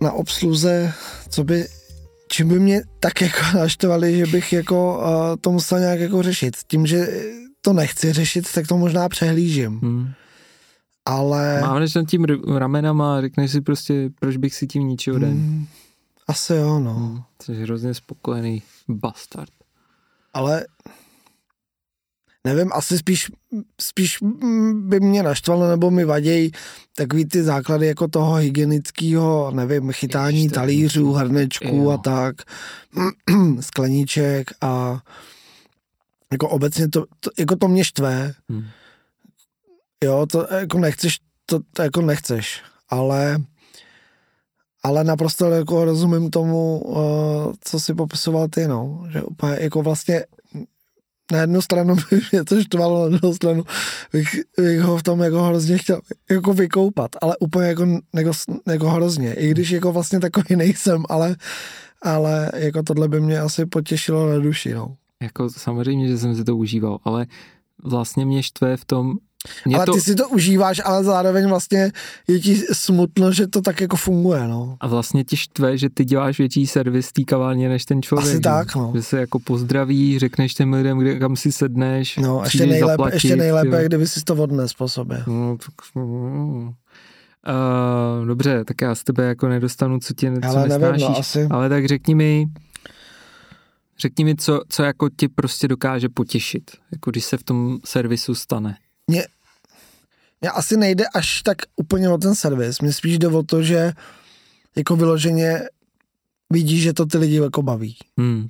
na 0.00 0.12
obsluze, 0.12 0.92
co 1.28 1.44
by, 1.44 1.66
čím 2.28 2.48
by 2.48 2.60
mě 2.60 2.82
tak 3.00 3.20
jako 3.20 3.38
naštvali, 3.54 4.18
že 4.18 4.26
bych 4.26 4.52
jako 4.52 4.98
uh, 4.98 5.36
to 5.40 5.50
musel 5.50 5.78
nějak 5.78 6.00
jako 6.00 6.22
řešit. 6.22 6.56
Tím, 6.66 6.86
že 6.86 7.08
to 7.60 7.72
nechci 7.72 8.12
řešit, 8.12 8.52
tak 8.54 8.66
to 8.66 8.76
možná 8.76 9.08
přehlížím. 9.08 9.78
Hmm. 9.82 10.12
Ale... 11.04 11.60
Mávneš 11.60 11.94
nad 11.94 12.06
tím 12.06 12.24
ramenama 12.58 13.16
a 13.16 13.20
řekneš 13.20 13.50
si 13.50 13.60
prostě, 13.60 14.10
proč 14.20 14.36
bych 14.36 14.54
si 14.54 14.66
tím 14.66 14.88
ničil 14.88 15.18
den. 15.18 15.30
Hmm. 15.30 15.66
Asi 16.28 16.54
jo, 16.54 16.78
no. 16.78 16.94
Hmm, 16.94 17.22
jsi 17.42 17.54
hrozně 17.54 17.94
spokojený 17.94 18.62
bastard. 18.88 19.52
Ale 20.34 20.64
nevím, 22.48 22.72
asi 22.72 22.98
spíš, 22.98 23.30
spíš 23.80 24.18
by 24.72 25.00
mě 25.00 25.22
naštvalo, 25.22 25.68
nebo 25.68 25.90
mi 25.90 26.04
vadějí 26.04 26.52
takový 26.96 27.24
ty 27.24 27.42
základy 27.42 27.86
jako 27.86 28.08
toho 28.08 28.34
hygienického, 28.34 29.50
nevím, 29.50 29.92
chytání 29.92 30.36
Ježiš, 30.42 30.52
talířů, 30.52 31.12
hrnečků 31.12 31.92
a 31.92 31.96
tak, 31.96 32.36
skleníček 33.60 34.50
a 34.60 35.02
jako 36.32 36.48
obecně 36.48 36.88
to, 36.88 37.04
to 37.20 37.30
jako 37.38 37.56
to 37.56 37.68
mě 37.68 37.84
štve. 37.84 38.32
Hmm. 38.48 38.64
Jo, 40.04 40.26
to 40.32 40.46
jako 40.54 40.78
nechceš, 40.78 41.16
to, 41.46 41.58
to 41.72 41.82
jako 41.82 42.02
nechceš, 42.02 42.62
ale 42.88 43.38
ale 44.82 45.04
naprosto 45.04 45.50
jako 45.50 45.84
rozumím 45.84 46.30
tomu, 46.30 46.78
uh, 46.78 47.52
co 47.60 47.80
si 47.80 47.94
popisoval 47.94 48.48
ty, 48.48 48.68
no, 48.68 49.06
že 49.10 49.22
úplně 49.22 49.56
jako 49.60 49.82
vlastně 49.82 50.24
na 51.32 51.38
jednu 51.38 51.62
stranu 51.62 51.96
by 52.10 52.20
mě 52.32 52.44
to 52.44 52.62
štvalo, 52.62 53.08
na 53.08 53.18
druhou 53.18 53.34
stranu 53.34 53.64
bych, 54.12 54.40
bych 54.56 54.80
ho 54.80 54.98
v 54.98 55.02
tom 55.02 55.20
jako 55.20 55.42
hrozně 55.42 55.78
chtěl 55.78 56.00
jako 56.30 56.54
vykoupat, 56.54 57.10
ale 57.22 57.36
úplně 57.36 57.68
jako, 57.68 57.86
jako, 58.14 58.30
jako 58.68 58.90
hrozně, 58.90 59.34
i 59.34 59.50
když 59.50 59.70
jako 59.70 59.92
vlastně 59.92 60.20
takový 60.20 60.56
nejsem, 60.56 61.04
ale, 61.08 61.36
ale 62.02 62.50
jako 62.54 62.82
tohle 62.82 63.08
by 63.08 63.20
mě 63.20 63.40
asi 63.40 63.66
potěšilo 63.66 64.30
na 64.30 64.38
duši, 64.38 64.74
no. 64.74 64.96
Jako 65.22 65.50
samozřejmě, 65.50 66.08
že 66.08 66.18
jsem 66.18 66.36
si 66.36 66.44
to 66.44 66.56
užíval, 66.56 66.98
ale 67.04 67.26
vlastně 67.84 68.26
mě 68.26 68.42
štve 68.42 68.76
v 68.76 68.84
tom, 68.84 69.18
mě 69.64 69.76
ale 69.76 69.86
to... 69.86 69.92
ty 69.92 70.00
si 70.00 70.14
to 70.14 70.28
užíváš, 70.28 70.80
ale 70.84 71.04
zároveň 71.04 71.48
vlastně 71.48 71.92
je 72.28 72.40
ti 72.40 72.56
smutno, 72.72 73.32
že 73.32 73.46
to 73.46 73.60
tak 73.60 73.80
jako 73.80 73.96
funguje, 73.96 74.48
no. 74.48 74.76
A 74.80 74.86
vlastně 74.86 75.24
ti 75.24 75.36
štve, 75.36 75.78
že 75.78 75.88
ty 75.90 76.04
děláš 76.04 76.38
větší 76.38 76.66
servis 76.66 77.12
té 77.12 77.22
kavárně 77.22 77.68
než 77.68 77.84
ten 77.84 78.02
člověk. 78.02 78.28
Asi 78.28 78.40
tak, 78.40 78.74
no. 78.74 78.92
Že 78.94 79.02
se 79.02 79.20
jako 79.20 79.38
pozdraví, 79.38 80.18
řekneš 80.18 80.54
těm 80.54 80.72
lidem, 80.72 80.98
kde, 80.98 81.18
kam 81.18 81.36
si 81.36 81.52
sedneš. 81.52 82.16
No, 82.16 82.40
ještě 82.44 82.66
nejlépe, 82.66 82.92
zaplatit, 82.92 83.14
ještě 83.14 83.36
nejlépe, 83.36 83.84
kdyby 83.84 84.06
si 84.06 84.24
to 84.24 84.34
odnes 84.34 84.74
po 84.74 84.88
sobě. 84.88 85.24
No, 85.26 85.56
tak, 85.56 85.74
no. 85.94 86.74
Uh, 87.48 88.26
dobře, 88.26 88.64
tak 88.64 88.80
já 88.80 88.94
z 88.94 89.04
tebe 89.04 89.24
jako 89.24 89.48
nedostanu, 89.48 89.98
co 89.98 90.14
tě 90.14 90.32
co 90.42 90.48
ale 90.48 90.68
nevím, 90.68 91.00
no, 91.00 91.18
asi. 91.18 91.46
Ale 91.50 91.68
tak 91.68 91.86
řekni 91.86 92.14
mi, 92.14 92.46
řekni 93.98 94.24
mi, 94.24 94.36
co, 94.36 94.60
co 94.68 94.82
jako 94.82 95.08
tě 95.16 95.28
prostě 95.34 95.68
dokáže 95.68 96.08
potěšit, 96.08 96.70
jako 96.92 97.10
když 97.10 97.24
se 97.24 97.36
v 97.36 97.42
tom 97.42 97.78
servisu 97.84 98.34
stane 98.34 98.76
mě, 99.08 99.26
mě 100.40 100.50
asi 100.50 100.76
nejde 100.76 101.04
až 101.14 101.42
tak 101.42 101.58
úplně 101.76 102.08
o 102.08 102.18
ten 102.18 102.34
servis. 102.34 102.80
Mně 102.80 102.92
spíš 102.92 103.18
jde 103.18 103.28
o 103.28 103.42
to, 103.42 103.62
že 103.62 103.92
jako 104.76 104.96
vyloženě 104.96 105.68
vidí, 106.52 106.80
že 106.80 106.92
to 106.92 107.06
ty 107.06 107.18
lidi 107.18 107.36
jako 107.36 107.62
baví. 107.62 107.96
Hmm. 108.18 108.48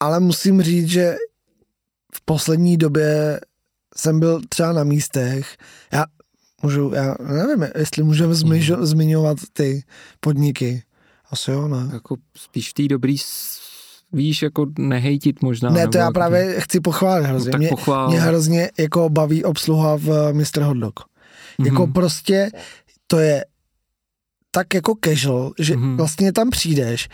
Ale 0.00 0.20
musím 0.20 0.62
říct, 0.62 0.88
že 0.88 1.16
v 2.14 2.20
poslední 2.24 2.76
době 2.76 3.40
jsem 3.96 4.20
byl 4.20 4.40
třeba 4.48 4.72
na 4.72 4.84
místech, 4.84 5.56
já 5.92 6.04
můžu, 6.62 6.92
já 6.94 7.16
nevím, 7.20 7.68
jestli 7.78 8.02
můžeme 8.02 8.34
hmm. 8.34 8.86
zmiňovat 8.86 9.38
ty 9.52 9.84
podniky. 10.20 10.82
Asi 11.30 11.50
jo, 11.50 11.68
ne? 11.68 11.90
Jako 11.92 12.16
spíš 12.36 12.70
v 12.70 12.74
té 12.74 12.88
dobrý 12.88 13.18
víš, 14.14 14.42
jako 14.42 14.66
nehejtit 14.78 15.42
možná. 15.42 15.70
Ne, 15.70 15.88
to 15.88 15.98
já 15.98 16.10
právě 16.10 16.54
tak... 16.54 16.64
chci 16.64 16.80
pochválit 16.80 17.26
hrozně. 17.26 17.50
No, 17.52 17.58
mě, 17.58 17.68
pochvál. 17.68 18.08
mě 18.08 18.20
hrozně 18.20 18.70
jako 18.78 19.08
baví 19.08 19.44
obsluha 19.44 19.96
v 19.96 20.32
Mr. 20.32 20.62
Hotdog. 20.62 21.00
Mm-hmm. 21.00 21.66
Jako 21.66 21.86
prostě 21.86 22.50
to 23.06 23.18
je 23.18 23.44
tak 24.50 24.74
jako 24.74 24.94
casual, 25.04 25.52
že 25.58 25.74
mm-hmm. 25.74 25.96
vlastně 25.96 26.32
tam 26.32 26.50
přijdeš, 26.50 27.08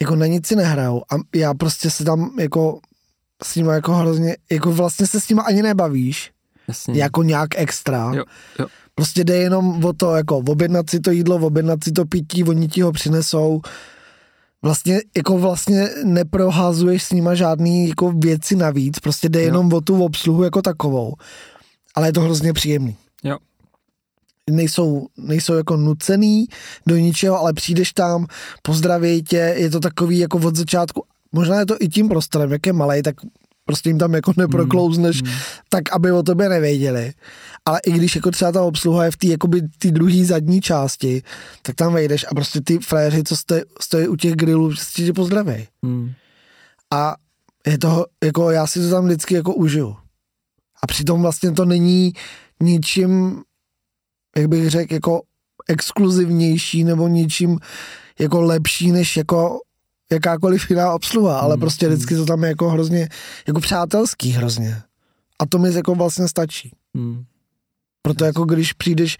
jako 0.00 0.16
na 0.16 0.26
nic 0.26 0.46
si 0.46 0.56
nehrajou 0.56 1.02
a 1.12 1.14
já 1.34 1.54
prostě 1.54 1.90
se 1.90 2.04
tam 2.04 2.36
jako 2.40 2.80
s 3.42 3.54
nimi 3.54 3.68
jako 3.72 3.94
hrozně, 3.94 4.36
jako 4.50 4.72
vlastně 4.72 5.06
se 5.06 5.20
s 5.20 5.28
nimi 5.28 5.40
ani 5.46 5.62
nebavíš, 5.62 6.30
Jasně. 6.68 7.02
jako 7.02 7.22
nějak 7.22 7.48
extra. 7.56 8.12
Jo, 8.14 8.24
jo. 8.58 8.66
Prostě 8.94 9.24
jde 9.24 9.36
jenom 9.36 9.84
o 9.84 9.92
to, 9.92 10.16
jako 10.16 10.38
objednat 10.38 10.90
si 10.90 11.00
to 11.00 11.10
jídlo, 11.10 11.36
objednat 11.36 11.84
si 11.84 11.92
to 11.92 12.04
pití, 12.04 12.44
oni 12.44 12.68
ti 12.68 12.80
ho 12.80 12.92
přinesou, 12.92 13.60
vlastně, 14.64 15.00
jako 15.16 15.38
vlastně 15.38 15.88
neprohazuješ 16.04 17.02
s 17.02 17.12
nima 17.12 17.34
žádný 17.34 17.88
jako 17.88 18.12
věci 18.12 18.56
navíc, 18.56 18.98
prostě 18.98 19.28
jde 19.28 19.40
jo. 19.40 19.46
jenom 19.46 19.72
o 19.72 19.80
tu 19.80 20.04
obsluhu 20.04 20.42
jako 20.42 20.62
takovou. 20.62 21.14
Ale 21.94 22.08
je 22.08 22.12
to 22.12 22.20
hrozně 22.20 22.52
příjemný. 22.52 22.96
Jo. 23.24 23.38
Nejsou, 24.50 25.06
nejsou 25.16 25.54
jako 25.54 25.76
nucený 25.76 26.46
do 26.86 26.96
ničeho, 26.96 27.38
ale 27.38 27.52
přijdeš 27.52 27.92
tam, 27.92 28.26
pozdraví 28.62 29.22
tě, 29.22 29.54
je 29.56 29.70
to 29.70 29.80
takový 29.80 30.18
jako 30.18 30.38
od 30.38 30.56
začátku, 30.56 31.04
možná 31.32 31.58
je 31.58 31.66
to 31.66 31.76
i 31.80 31.88
tím 31.88 32.08
prostorem, 32.08 32.52
jak 32.52 32.66
je 32.66 32.72
malý, 32.72 33.02
tak 33.02 33.14
prostě 33.64 33.90
jim 33.90 33.98
tam 33.98 34.14
jako 34.14 34.32
neproklouzneš, 34.36 35.22
mm, 35.22 35.28
mm. 35.28 35.34
tak 35.68 35.92
aby 35.92 36.12
o 36.12 36.22
tobě 36.22 36.48
nevěděli. 36.48 37.12
Ale 37.64 37.80
i 37.86 37.92
když 37.92 38.16
jako 38.16 38.30
třeba 38.30 38.52
ta 38.52 38.62
obsluha 38.62 39.04
je 39.04 39.10
v 39.10 39.16
té 39.16 39.26
jakoby 39.26 39.62
ty 39.78 39.92
druhé 39.92 40.24
zadní 40.24 40.60
části, 40.60 41.22
tak 41.62 41.74
tam 41.74 41.94
vejdeš 41.94 42.26
a 42.30 42.34
prostě 42.34 42.60
ty 42.60 42.78
fréři, 42.78 43.22
co 43.24 43.36
stojí, 43.36 43.62
stojí 43.80 44.08
u 44.08 44.16
těch 44.16 44.34
grillů, 44.34 44.68
prostě 44.68 45.04
tě 45.04 45.12
pozdraví. 45.12 45.68
Mm. 45.82 46.12
A 46.92 47.14
je 47.66 47.78
to, 47.78 48.06
jako 48.24 48.50
já 48.50 48.66
si 48.66 48.80
to 48.80 48.90
tam 48.90 49.04
vždycky 49.04 49.34
jako 49.34 49.54
užiju. 49.54 49.96
A 50.82 50.86
přitom 50.86 51.22
vlastně 51.22 51.52
to 51.52 51.64
není 51.64 52.12
ničím, 52.62 53.42
jak 54.36 54.46
bych 54.46 54.70
řekl, 54.70 54.94
jako 54.94 55.22
exkluzivnější 55.68 56.84
nebo 56.84 57.08
ničím 57.08 57.58
jako 58.18 58.40
lepší, 58.40 58.92
než 58.92 59.16
jako 59.16 59.60
jakákoliv 60.14 60.70
jiná 60.70 60.92
obsluha, 60.92 61.38
ale 61.38 61.54
hmm. 61.54 61.60
prostě 61.60 61.86
hmm. 61.86 61.94
vždycky 61.94 62.16
to 62.16 62.24
tam 62.24 62.42
je 62.42 62.48
jako 62.48 62.70
hrozně, 62.70 63.08
jako 63.46 63.60
přátelský 63.60 64.30
hrozně. 64.30 64.82
A 65.38 65.46
to 65.46 65.58
mi 65.58 65.74
jako 65.74 65.94
vlastně 65.94 66.28
stačí. 66.28 66.72
Hmm. 66.94 67.24
Proto 68.02 68.24
jako 68.24 68.44
když 68.44 68.72
přijdeš 68.72 69.16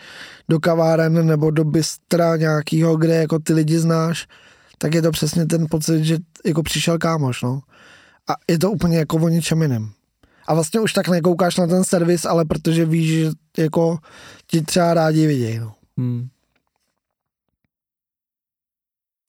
do 0.48 0.60
kaváren 0.60 1.26
nebo 1.26 1.50
do 1.50 1.64
bystra 1.64 2.36
nějakýho, 2.36 2.96
kde 2.96 3.14
jako 3.14 3.38
ty 3.38 3.52
lidi 3.52 3.78
znáš, 3.78 4.26
tak 4.78 4.94
je 4.94 5.02
to 5.02 5.10
přesně 5.10 5.46
ten 5.46 5.66
pocit, 5.70 6.04
že 6.04 6.18
jako 6.46 6.62
přišel 6.62 6.98
kámoš, 6.98 7.42
no. 7.42 7.60
A 8.28 8.32
je 8.50 8.58
to 8.58 8.70
úplně 8.70 8.98
jako 8.98 9.16
o 9.16 9.28
ničem 9.28 9.62
jiném. 9.62 9.90
A 10.46 10.54
vlastně 10.54 10.80
už 10.80 10.92
tak 10.92 11.08
nekoukáš 11.08 11.56
na 11.56 11.66
ten 11.66 11.84
servis, 11.84 12.24
ale 12.24 12.44
protože 12.44 12.84
víš, 12.84 13.08
že 13.08 13.30
jako 13.58 13.98
ti 14.46 14.62
třeba 14.62 14.94
rádi 14.94 15.26
vidějí, 15.26 15.58
no. 15.58 15.74
Hmm. 15.98 16.28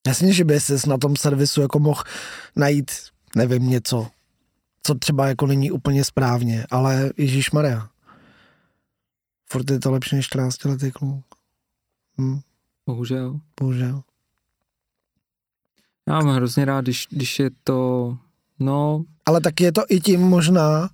Jasně, 0.06 0.32
že 0.32 0.44
by 0.44 0.60
ses 0.60 0.86
na 0.86 0.98
tom 0.98 1.16
servisu 1.16 1.60
jako 1.60 1.78
mohl 1.78 2.02
najít, 2.56 2.90
nevím, 3.36 3.70
něco, 3.70 4.06
co 4.82 4.94
třeba 4.94 5.28
jako 5.28 5.46
není 5.46 5.70
úplně 5.70 6.04
správně, 6.04 6.66
ale 6.70 7.10
Ježíš 7.16 7.50
Maria. 7.50 7.88
Furt 9.50 9.70
je 9.70 9.80
to 9.80 9.90
lepší 9.90 10.16
než 10.16 10.26
14 10.26 10.64
letý 10.64 10.92
kluk. 10.92 11.24
Hm. 12.20 12.40
Bohužel. 12.86 13.40
Bohužel. 13.60 14.02
Já 16.08 16.20
mám 16.20 16.36
hrozně 16.36 16.64
rád, 16.64 16.80
když, 16.80 17.06
když 17.10 17.38
je 17.38 17.50
to, 17.64 18.18
no... 18.58 19.04
Ale 19.26 19.40
taky 19.40 19.64
je 19.64 19.72
to 19.72 19.82
i 19.88 20.00
tím 20.00 20.20
možná, 20.20 20.90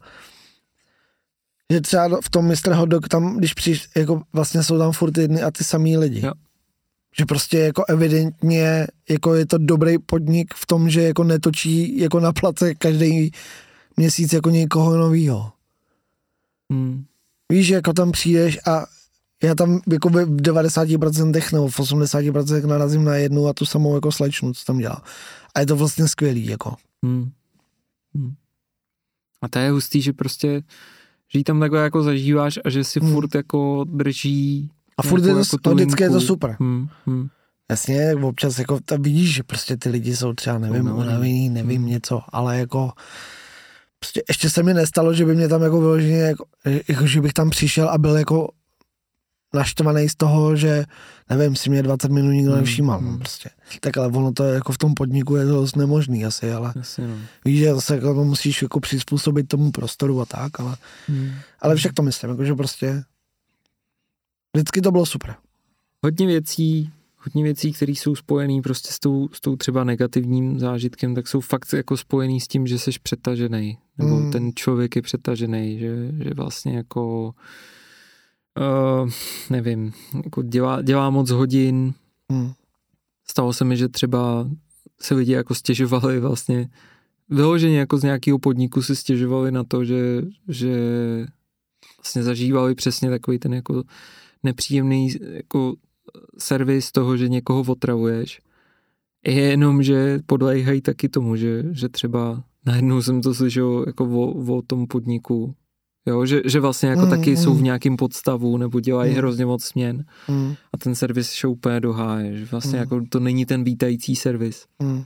že 1.70 1.80
třeba 1.80 2.20
v 2.24 2.30
tom 2.30 2.48
Mr. 2.48 2.72
Hotdog 2.72 3.08
tam, 3.08 3.36
když 3.36 3.54
přijdeš, 3.54 3.88
jako 3.96 4.22
vlastně 4.32 4.62
jsou 4.62 4.78
tam 4.78 4.92
furt 4.92 5.18
jedny 5.18 5.42
a 5.42 5.50
ty 5.50 5.64
samý 5.64 5.96
lidi. 5.96 6.26
Jo. 6.26 6.32
Že 7.18 7.26
prostě 7.26 7.58
jako 7.58 7.84
evidentně 7.88 8.86
jako 9.10 9.34
je 9.34 9.46
to 9.46 9.58
dobrý 9.58 9.98
podnik 9.98 10.54
v 10.54 10.66
tom, 10.66 10.90
že 10.90 11.02
jako 11.02 11.24
netočí 11.24 11.98
jako 11.98 12.20
na 12.20 12.32
place 12.32 12.74
každý 12.74 13.30
měsíc 13.96 14.32
jako 14.32 14.50
někoho 14.50 14.96
novýho. 14.96 15.52
Hmm. 16.70 17.04
Víš, 17.52 17.66
že 17.66 17.74
jako 17.74 17.92
tam 17.92 18.12
přijdeš 18.12 18.58
a 18.66 18.86
já 19.42 19.54
tam 19.54 19.80
jako 19.92 20.08
v 20.08 20.14
90% 20.14 21.52
nebo 21.52 21.68
v 21.68 21.80
80% 21.80 22.66
narazím 22.66 23.04
na 23.04 23.14
jednu 23.14 23.46
a 23.46 23.52
tu 23.52 23.66
samou 23.66 23.94
jako 23.94 24.12
slečnu, 24.12 24.52
co 24.52 24.64
tam 24.64 24.78
dělá. 24.78 25.02
A 25.54 25.60
je 25.60 25.66
to 25.66 25.76
vlastně 25.76 26.08
skvělý, 26.08 26.46
jako. 26.46 26.74
Hmm. 27.02 27.30
Hmm. 28.14 28.34
A 29.42 29.48
to 29.48 29.58
je 29.58 29.70
hustý, 29.70 30.02
že 30.02 30.12
prostě, 30.12 30.62
že 31.28 31.44
tam 31.44 31.60
takhle 31.60 31.82
jako 31.82 32.02
zažíváš 32.02 32.58
a 32.64 32.70
že 32.70 32.84
si 32.84 33.00
hmm. 33.00 33.12
furt 33.12 33.34
jako 33.34 33.84
drží 33.88 34.70
a 34.98 35.02
furt 35.02 35.24
je 35.24 35.34
to, 35.34 35.38
jako 35.38 35.74
vždycky 35.74 36.02
je 36.02 36.10
to 36.10 36.20
super. 36.20 36.56
Hmm, 36.60 36.88
hmm. 37.06 37.28
Jasně, 37.70 38.14
občas 38.14 38.58
jako 38.58 38.80
tam 38.84 39.02
vidíš, 39.02 39.34
že 39.34 39.42
prostě 39.42 39.76
ty 39.76 39.88
lidi 39.88 40.16
jsou 40.16 40.32
třeba, 40.32 40.58
nevím, 40.58 40.84
no, 40.84 40.96
unavený, 40.96 41.48
nevím 41.48 41.82
hmm. 41.82 41.90
něco, 41.90 42.20
ale 42.28 42.58
jako 42.58 42.92
prostě 43.98 44.22
ještě 44.28 44.50
se 44.50 44.62
mi 44.62 44.74
nestalo, 44.74 45.14
že 45.14 45.24
by 45.24 45.34
mě 45.34 45.48
tam 45.48 45.62
jako 45.62 45.80
vyloženě, 45.80 46.18
jako, 46.18 46.44
jako, 46.88 47.06
že 47.06 47.20
bych 47.20 47.32
tam 47.32 47.50
přišel 47.50 47.88
a 47.88 47.98
byl 47.98 48.16
jako 48.16 48.48
naštvaný 49.54 50.08
z 50.08 50.14
toho, 50.14 50.56
že 50.56 50.84
nevím, 51.30 51.56
si 51.56 51.70
mě 51.70 51.82
20 51.82 52.10
minut 52.10 52.30
nikdo 52.30 52.50
hmm, 52.50 52.60
nevšímal. 52.60 52.98
Hmm. 52.98 53.18
Prostě. 53.18 53.50
Tak 53.80 53.96
ale 53.96 54.08
ono 54.08 54.32
to 54.32 54.44
jako 54.44 54.72
v 54.72 54.78
tom 54.78 54.94
podniku 54.94 55.36
je 55.36 55.46
to 55.46 55.52
dost 55.52 55.76
nemožný 55.76 56.24
asi, 56.24 56.52
ale 56.52 56.72
Jasně, 56.76 57.06
no. 57.06 57.14
víš, 57.44 57.58
že 57.58 57.74
zase 57.74 57.94
jako 57.94 58.14
to 58.14 58.24
musíš 58.24 58.62
jako 58.62 58.80
přizpůsobit 58.80 59.48
tomu 59.48 59.70
prostoru 59.70 60.20
a 60.20 60.24
tak, 60.24 60.60
ale, 60.60 60.76
hmm. 61.08 61.32
ale 61.60 61.76
však 61.76 61.92
to 61.92 62.02
myslím, 62.02 62.30
jako, 62.30 62.44
že 62.44 62.54
prostě 62.54 63.04
Vždycky 64.54 64.80
to 64.80 64.90
bylo 64.90 65.06
super. 65.06 65.34
Hodně 66.02 66.26
věcí, 66.26 66.90
hodně 67.18 67.42
věcí, 67.44 67.72
které 67.72 67.92
jsou 67.92 68.14
spojené 68.14 68.62
prostě 68.62 68.92
s 68.92 68.98
tou, 68.98 69.28
s 69.32 69.40
tou 69.40 69.56
třeba 69.56 69.84
negativním 69.84 70.58
zážitkem, 70.58 71.14
tak 71.14 71.28
jsou 71.28 71.40
fakt 71.40 71.72
jako 71.72 71.96
spojený 71.96 72.40
s 72.40 72.48
tím, 72.48 72.66
že 72.66 72.78
jsi 72.78 72.90
přetažený, 73.02 73.78
nebo 73.98 74.16
mm. 74.16 74.32
ten 74.32 74.50
člověk 74.54 74.96
je 74.96 75.02
přetažený, 75.02 75.78
že, 75.78 76.12
že 76.24 76.30
vlastně 76.34 76.76
jako 76.76 77.34
uh, 78.58 79.10
nevím, 79.50 79.92
jako 80.24 80.42
dělá, 80.42 80.82
dělá 80.82 81.10
moc 81.10 81.30
hodin. 81.30 81.94
Mm. 82.28 82.52
Stalo 83.26 83.52
se 83.52 83.64
mi, 83.64 83.76
že 83.76 83.88
třeba 83.88 84.48
se 85.00 85.14
lidi 85.14 85.32
jako 85.32 85.54
stěžovali 85.54 86.20
vlastně 86.20 86.68
vyloženě 87.28 87.78
jako 87.78 87.98
z 87.98 88.02
nějakého 88.02 88.38
podniku 88.38 88.82
si 88.82 88.96
stěžovali 88.96 89.52
na 89.52 89.64
to, 89.64 89.84
že, 89.84 90.22
že 90.48 90.76
vlastně 91.96 92.22
zažívali 92.22 92.74
přesně 92.74 93.10
takový 93.10 93.38
ten 93.38 93.54
jako 93.54 93.82
nepříjemný 94.42 95.10
jako 95.32 95.74
servis 96.38 96.92
toho, 96.92 97.16
že 97.16 97.28
někoho 97.28 97.64
otravuješ. 97.68 98.40
Je 99.26 99.42
jenom, 99.42 99.82
že 99.82 100.18
podléhají 100.26 100.80
taky 100.80 101.08
tomu, 101.08 101.36
že, 101.36 101.64
že 101.70 101.88
třeba 101.88 102.44
najednou 102.66 103.02
jsem 103.02 103.22
to 103.22 103.34
slyšel 103.34 103.84
jako 103.86 104.04
o, 104.04 104.56
o 104.56 104.62
tom 104.62 104.86
podniku, 104.86 105.54
jo, 106.06 106.26
že, 106.26 106.42
že 106.44 106.60
vlastně 106.60 106.88
jako 106.88 107.02
mm, 107.02 107.10
taky 107.10 107.30
mm. 107.30 107.36
jsou 107.36 107.54
v 107.54 107.62
nějakém 107.62 107.96
podstavu 107.96 108.56
nebo 108.56 108.80
dělají 108.80 109.10
mm. 109.10 109.16
hrozně 109.16 109.46
moc 109.46 109.64
směn 109.64 110.04
mm. 110.28 110.54
a 110.72 110.78
ten 110.78 110.94
servis 110.94 111.30
šel 111.30 111.50
úplně 111.50 111.80
do 111.80 111.92
háje, 111.92 112.36
že 112.36 112.44
vlastně 112.44 112.78
mm. 112.78 112.80
jako 112.80 113.00
to 113.08 113.20
není 113.20 113.46
ten 113.46 113.64
vítající 113.64 114.16
servis. 114.16 114.66
Mm. 114.82 115.04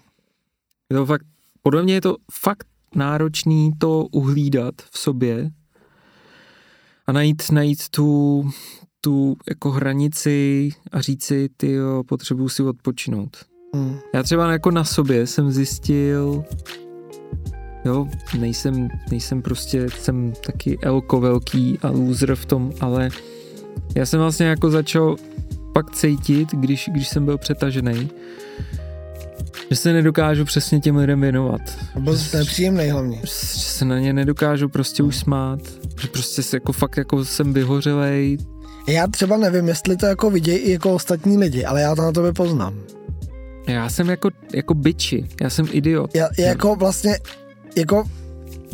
Je 0.90 0.96
to 0.96 1.06
fakt, 1.06 1.26
podle 1.62 1.82
mě 1.82 1.94
je 1.94 2.00
to 2.00 2.16
fakt 2.32 2.66
náročný 2.94 3.70
to 3.78 4.06
uhlídat 4.12 4.74
v 4.90 4.98
sobě 4.98 5.50
a 7.06 7.12
najít, 7.12 7.42
najít 7.52 7.88
tu, 7.88 8.50
tu 9.06 9.36
jako 9.48 9.70
hranici 9.70 10.70
a 10.92 11.00
říct 11.00 11.24
si, 11.24 11.48
ty 11.56 11.72
jo, 11.72 12.02
potřebuji 12.08 12.48
si 12.48 12.62
odpočinout. 12.62 13.36
Mm. 13.74 13.98
Já 14.14 14.22
třeba 14.22 14.52
jako 14.52 14.70
na 14.70 14.84
sobě 14.84 15.26
jsem 15.26 15.50
zjistil, 15.50 16.44
jo, 17.84 18.08
nejsem, 18.38 18.88
nejsem 19.10 19.42
prostě, 19.42 19.86
jsem 19.98 20.32
taky 20.46 20.78
elko 20.82 21.20
velký 21.20 21.78
a 21.82 21.90
loser 21.90 22.34
v 22.34 22.46
tom, 22.46 22.72
ale 22.80 23.08
já 23.94 24.06
jsem 24.06 24.20
vlastně 24.20 24.46
jako 24.46 24.70
začal 24.70 25.16
pak 25.74 25.90
cítit, 25.90 26.48
když, 26.52 26.88
když 26.92 27.08
jsem 27.08 27.24
byl 27.24 27.38
přetažený, 27.38 28.10
že 29.70 29.76
se 29.76 29.92
nedokážu 29.92 30.44
přesně 30.44 30.80
těm 30.80 30.96
lidem 30.96 31.20
věnovat. 31.20 31.60
Byl 31.98 32.18
to 32.30 32.38
příjemný 32.38 32.88
hlavně. 32.90 33.20
Že 33.24 33.30
se 33.30 33.84
na 33.84 33.98
ně 33.98 34.12
nedokážu 34.12 34.68
prostě 34.68 35.02
už 35.02 35.16
smát, 35.16 35.60
že 36.00 36.08
prostě 36.08 36.42
se 36.42 36.56
jako 36.56 36.72
fakt 36.72 36.96
jako 36.96 37.24
jsem 37.24 37.52
vyhořelej, 37.52 38.38
já 38.86 39.06
třeba 39.06 39.36
nevím, 39.36 39.68
jestli 39.68 39.96
to 39.96 40.06
jako 40.06 40.30
vidějí 40.30 40.58
i 40.58 40.72
jako 40.72 40.94
ostatní 40.94 41.38
lidi, 41.38 41.64
ale 41.64 41.80
já 41.80 41.94
to 41.94 42.02
na 42.02 42.12
tobě 42.12 42.32
poznám. 42.32 42.74
Já 43.66 43.88
jsem 43.88 44.08
jako, 44.10 44.30
jako 44.54 44.74
biči, 44.74 45.28
já 45.42 45.50
jsem 45.50 45.66
idiot. 45.70 46.14
Já, 46.14 46.28
já 46.38 46.46
jako 46.46 46.76
vlastně, 46.76 47.18
jako 47.76 48.04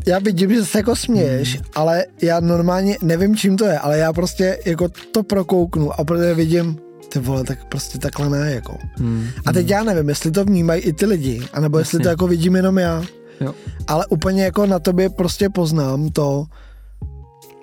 já 0.07 0.19
vidím, 0.19 0.55
že 0.55 0.65
se 0.65 0.79
jako 0.79 0.97
směješ, 0.97 1.55
hmm. 1.55 1.65
ale 1.75 2.05
já 2.23 2.41
normálně 2.41 2.97
nevím, 3.03 3.37
čím 3.37 3.57
to 3.57 3.65
je, 3.65 3.79
ale 3.79 3.99
já 3.99 4.13
prostě 4.13 4.59
jako 4.65 4.89
to 4.89 5.23
prokouknu 5.23 6.01
a 6.01 6.05
protože 6.05 6.35
vidím, 6.35 6.79
ty 7.09 7.19
vole, 7.19 7.45
tak 7.45 7.65
prostě 7.65 7.99
takhle 7.99 8.31
ne, 8.31 8.53
jako. 8.53 8.79
Hmm. 8.97 9.29
A 9.47 9.53
teď 9.53 9.71
já 9.71 9.85
nevím, 9.85 10.09
jestli 10.09 10.31
to 10.31 10.45
vnímají 10.45 10.83
i 10.83 10.93
ty 10.93 11.07
lidi, 11.07 11.43
anebo 11.53 11.79
Jasně. 11.79 11.97
jestli 11.97 12.03
to 12.03 12.09
jako 12.09 12.27
vidím 12.27 12.57
jenom 12.57 12.79
já. 12.79 13.03
Jo. 13.41 13.55
Ale 13.87 14.07
úplně 14.07 14.45
jako 14.45 14.67
na 14.67 14.79
tobě 14.79 15.11
prostě 15.11 15.49
poznám 15.49 16.11
to, 16.11 16.45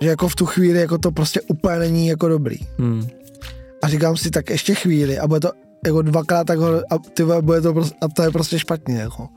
že 0.01 0.09
jako 0.09 0.27
v 0.27 0.35
tu 0.35 0.45
chvíli 0.45 0.79
jako 0.79 0.97
to 0.97 1.11
prostě 1.11 1.41
úplně 1.41 1.79
není 1.79 2.07
jako 2.07 2.27
dobrý. 2.27 2.57
Hmm. 2.77 3.07
A 3.83 3.87
říkám 3.87 4.17
si, 4.17 4.31
tak 4.31 4.49
ještě 4.49 4.75
chvíli 4.75 5.19
a 5.19 5.27
bude 5.27 5.39
to 5.39 5.51
jako 5.85 6.01
dvakrát 6.01 6.47
tak 6.47 6.59
ho, 6.59 6.81
a 6.89 6.97
ty 7.13 7.23
bude 7.41 7.61
to 7.61 7.73
prostě, 7.73 7.95
a 8.01 8.07
to 8.07 8.23
je 8.23 8.31
prostě 8.31 8.59
špatně, 8.59 8.99
jako. 8.99 9.27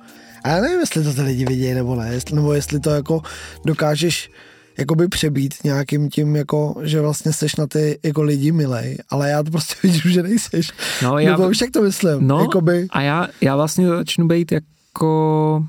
A 0.45 0.49
já 0.49 0.61
nevím, 0.61 0.81
jestli 0.81 1.05
to 1.05 1.15
ty 1.15 1.23
lidi 1.23 1.45
vidějí 1.45 1.75
nebo 1.75 1.95
ne, 1.97 2.15
jestli, 2.15 2.37
nebo 2.37 2.53
jestli 2.53 2.81
to 2.81 2.91
jako 2.91 3.23
dokážeš 3.67 4.31
jakoby 4.79 5.09
přebít 5.09 5.55
nějakým 5.65 6.09
tím, 6.09 6.37
jako, 6.37 6.75
že 6.83 7.01
vlastně 7.01 7.33
seš 7.33 7.57
na 7.57 7.67
ty 7.67 7.99
jako 8.03 8.23
lidi 8.23 8.53
milej, 8.53 8.99
ale 9.11 9.31
já 9.31 9.43
to 9.43 9.51
prostě 9.51 9.75
vidím, 9.83 10.13
že 10.13 10.23
nejseš. 10.23 10.71
No, 11.03 11.19
já, 11.19 11.37
nebo 11.37 11.49
už 11.49 11.61
jak 11.61 11.71
to 11.71 11.83
myslím. 11.83 12.27
No, 12.27 12.41
jakoby, 12.41 12.87
a 12.91 13.01
já, 13.01 13.29
já 13.41 13.57
vlastně 13.57 13.89
začnu 13.89 14.29
být 14.29 14.53
jako 14.53 15.65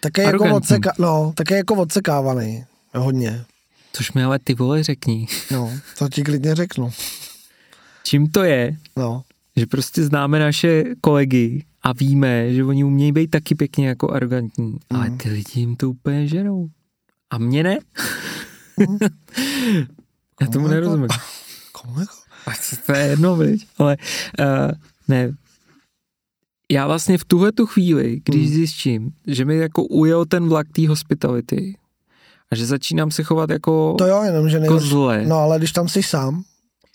také 0.00 0.22
jako, 0.22 0.54
odseka, 0.54 0.92
no, 0.98 1.32
také 1.36 1.56
jako 1.56 1.74
odsekávaný. 1.74 2.64
Hodně. 2.94 3.44
Což 3.96 4.12
mi 4.12 4.24
ale 4.24 4.38
ty 4.38 4.54
vole 4.54 4.82
řekni. 4.82 5.26
No, 5.50 5.72
to 5.98 6.08
ti 6.08 6.22
klidně 6.22 6.54
řeknu. 6.54 6.90
Čím 8.04 8.30
to 8.30 8.42
je? 8.42 8.76
No. 8.96 9.22
Že 9.56 9.66
prostě 9.66 10.04
známe 10.04 10.38
naše 10.38 10.84
kolegy 11.00 11.64
a 11.82 11.92
víme, 11.92 12.54
že 12.54 12.64
oni 12.64 12.84
umějí 12.84 13.12
být 13.12 13.30
taky 13.30 13.54
pěkně 13.54 13.88
jako 13.88 14.10
arrogantní, 14.10 14.70
mm. 14.70 14.78
ale 14.90 15.10
ty 15.10 15.28
lidi 15.28 15.60
jim 15.60 15.76
to 15.76 15.90
úplně 15.90 16.28
žerou. 16.28 16.68
A 17.30 17.38
mě 17.38 17.62
ne. 17.62 17.78
Mm. 18.76 18.98
Já 20.40 20.46
tomu 20.46 20.68
nerozumím. 20.68 21.08
Komu 21.72 22.00
jako? 22.00 22.14
To 22.86 22.92
je 22.92 23.06
jedno, 23.06 23.36
viď? 23.36 23.66
Ale 23.78 23.96
uh, 24.40 24.70
ne, 25.08 25.32
já 26.70 26.86
vlastně 26.86 27.18
v 27.18 27.24
tuhle 27.24 27.52
tu 27.52 27.66
chvíli, 27.66 28.20
když 28.24 28.48
mm. 28.48 28.54
zjistím, 28.54 29.10
že 29.26 29.44
mi 29.44 29.56
jako 29.56 29.84
ujel 29.84 30.24
ten 30.24 30.48
vlak 30.48 30.66
té 30.72 30.88
hospitality, 30.88 31.76
a 32.52 32.56
že 32.56 32.66
začínám 32.66 33.10
se 33.10 33.22
chovat 33.22 33.50
jako 33.50 33.94
To 33.98 34.06
jo, 34.06 34.22
jenom, 34.22 34.48
že 34.48 34.56
jako 34.56 34.78
zle. 34.78 35.24
No 35.26 35.36
ale 35.36 35.58
když 35.58 35.72
tam 35.72 35.88
jsi 35.88 36.02
sám 36.02 36.44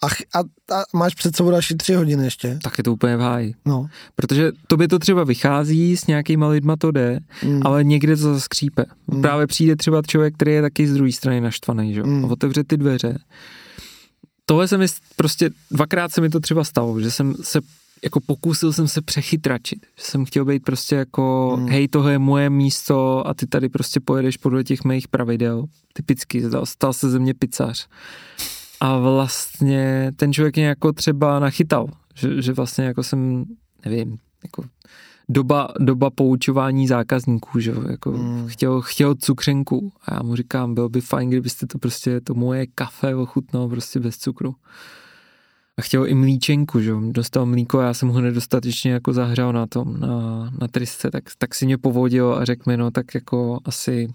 a, 0.03 0.07
a, 0.07 0.39
a 0.75 0.83
máš 0.93 1.15
před 1.15 1.35
sebou 1.35 1.51
další 1.51 1.77
tři 1.77 1.93
hodiny 1.93 2.23
ještě. 2.23 2.59
Tak 2.63 2.77
je 2.77 2.83
to 2.83 2.93
úplně 2.93 3.17
v 3.17 3.19
háji. 3.19 3.53
No. 3.65 3.87
Protože 4.15 4.51
to 4.67 4.77
by 4.77 4.87
to 4.87 4.99
třeba 4.99 5.23
vychází, 5.23 5.97
s 5.97 6.07
nějakýma 6.07 6.47
lidma 6.47 6.75
to 6.75 6.91
jde, 6.91 7.19
mm. 7.43 7.61
ale 7.65 7.83
někde 7.83 8.17
to 8.17 8.33
zaskřípe. 8.33 8.85
Mm. 9.07 9.21
Právě 9.21 9.47
přijde 9.47 9.75
třeba 9.75 10.01
člověk, 10.01 10.35
který 10.35 10.51
je 10.51 10.61
taky 10.61 10.87
z 10.87 10.93
druhé 10.93 11.11
strany 11.11 11.41
naštvaný, 11.41 11.93
že? 11.93 12.03
Mm. 12.03 12.25
a 12.25 12.27
otevře 12.27 12.63
ty 12.63 12.77
dveře. 12.77 13.17
Tohle 14.45 14.67
se 14.67 14.77
mi 14.77 14.85
prostě, 15.15 15.49
dvakrát 15.71 16.11
se 16.11 16.21
mi 16.21 16.29
to 16.29 16.39
třeba 16.39 16.63
stalo, 16.63 16.99
že 16.99 17.11
jsem 17.11 17.35
se 17.41 17.59
jako 18.03 18.19
pokusil 18.25 18.73
jsem 18.73 18.87
se 18.87 19.01
přechytračit, 19.01 19.85
že 19.97 20.03
jsem 20.03 20.25
chtěl 20.25 20.45
být 20.45 20.63
prostě 20.63 20.95
jako, 20.95 21.55
hmm. 21.57 21.69
hej, 21.69 21.87
tohle 21.87 22.11
je 22.11 22.19
moje 22.19 22.49
místo 22.49 23.27
a 23.27 23.33
ty 23.33 23.47
tady 23.47 23.69
prostě 23.69 23.99
pojedeš 23.99 24.37
podle 24.37 24.63
těch 24.63 24.83
mých 24.83 25.07
pravidel. 25.07 25.65
Typicky, 25.93 26.43
stal 26.63 26.93
se 26.93 27.09
ze 27.09 27.19
mě 27.19 27.33
pizzař. 27.33 27.87
A 28.79 28.97
vlastně 28.97 30.11
ten 30.15 30.33
člověk 30.33 30.55
mě 30.55 30.65
jako 30.65 30.93
třeba 30.93 31.39
nachytal, 31.39 31.87
že, 32.15 32.41
že 32.41 32.53
vlastně 32.53 32.85
jako 32.85 33.03
jsem, 33.03 33.45
nevím, 33.85 34.17
jako 34.43 34.63
doba, 35.29 35.67
doba 35.79 36.09
poučování 36.09 36.87
zákazníků, 36.87 37.59
že 37.59 37.73
jako 37.89 38.11
hmm. 38.11 38.47
chtěl, 38.47 38.81
chtěl 38.81 39.15
cukřenku 39.15 39.91
a 40.05 40.13
já 40.13 40.23
mu 40.23 40.35
říkám, 40.35 40.73
bylo 40.73 40.89
by 40.89 41.01
fajn, 41.01 41.29
kdybyste 41.29 41.67
to 41.67 41.79
prostě, 41.79 42.21
to 42.21 42.33
moje 42.33 42.65
kafe 42.75 43.15
ochutnal 43.15 43.69
prostě 43.69 43.99
bez 43.99 44.17
cukru 44.17 44.55
a 45.77 45.81
chtěl 45.81 46.07
i 46.07 46.13
mlíčenku, 46.13 46.79
že 46.79 46.93
dostal 47.11 47.45
mlíko 47.45 47.79
a 47.79 47.85
já 47.85 47.93
jsem 47.93 48.09
ho 48.09 48.21
nedostatečně 48.21 48.91
jako 48.91 49.13
zahřál 49.13 49.53
na 49.53 49.67
tom, 49.67 49.99
na, 49.99 50.49
na 50.61 50.67
trysce, 50.67 51.11
tak, 51.11 51.23
tak 51.37 51.55
si 51.55 51.65
mě 51.65 51.77
povodil 51.77 52.33
a 52.33 52.45
řekl 52.45 52.69
mi, 52.69 52.77
no 52.77 52.91
tak 52.91 53.15
jako 53.15 53.59
asi 53.65 54.13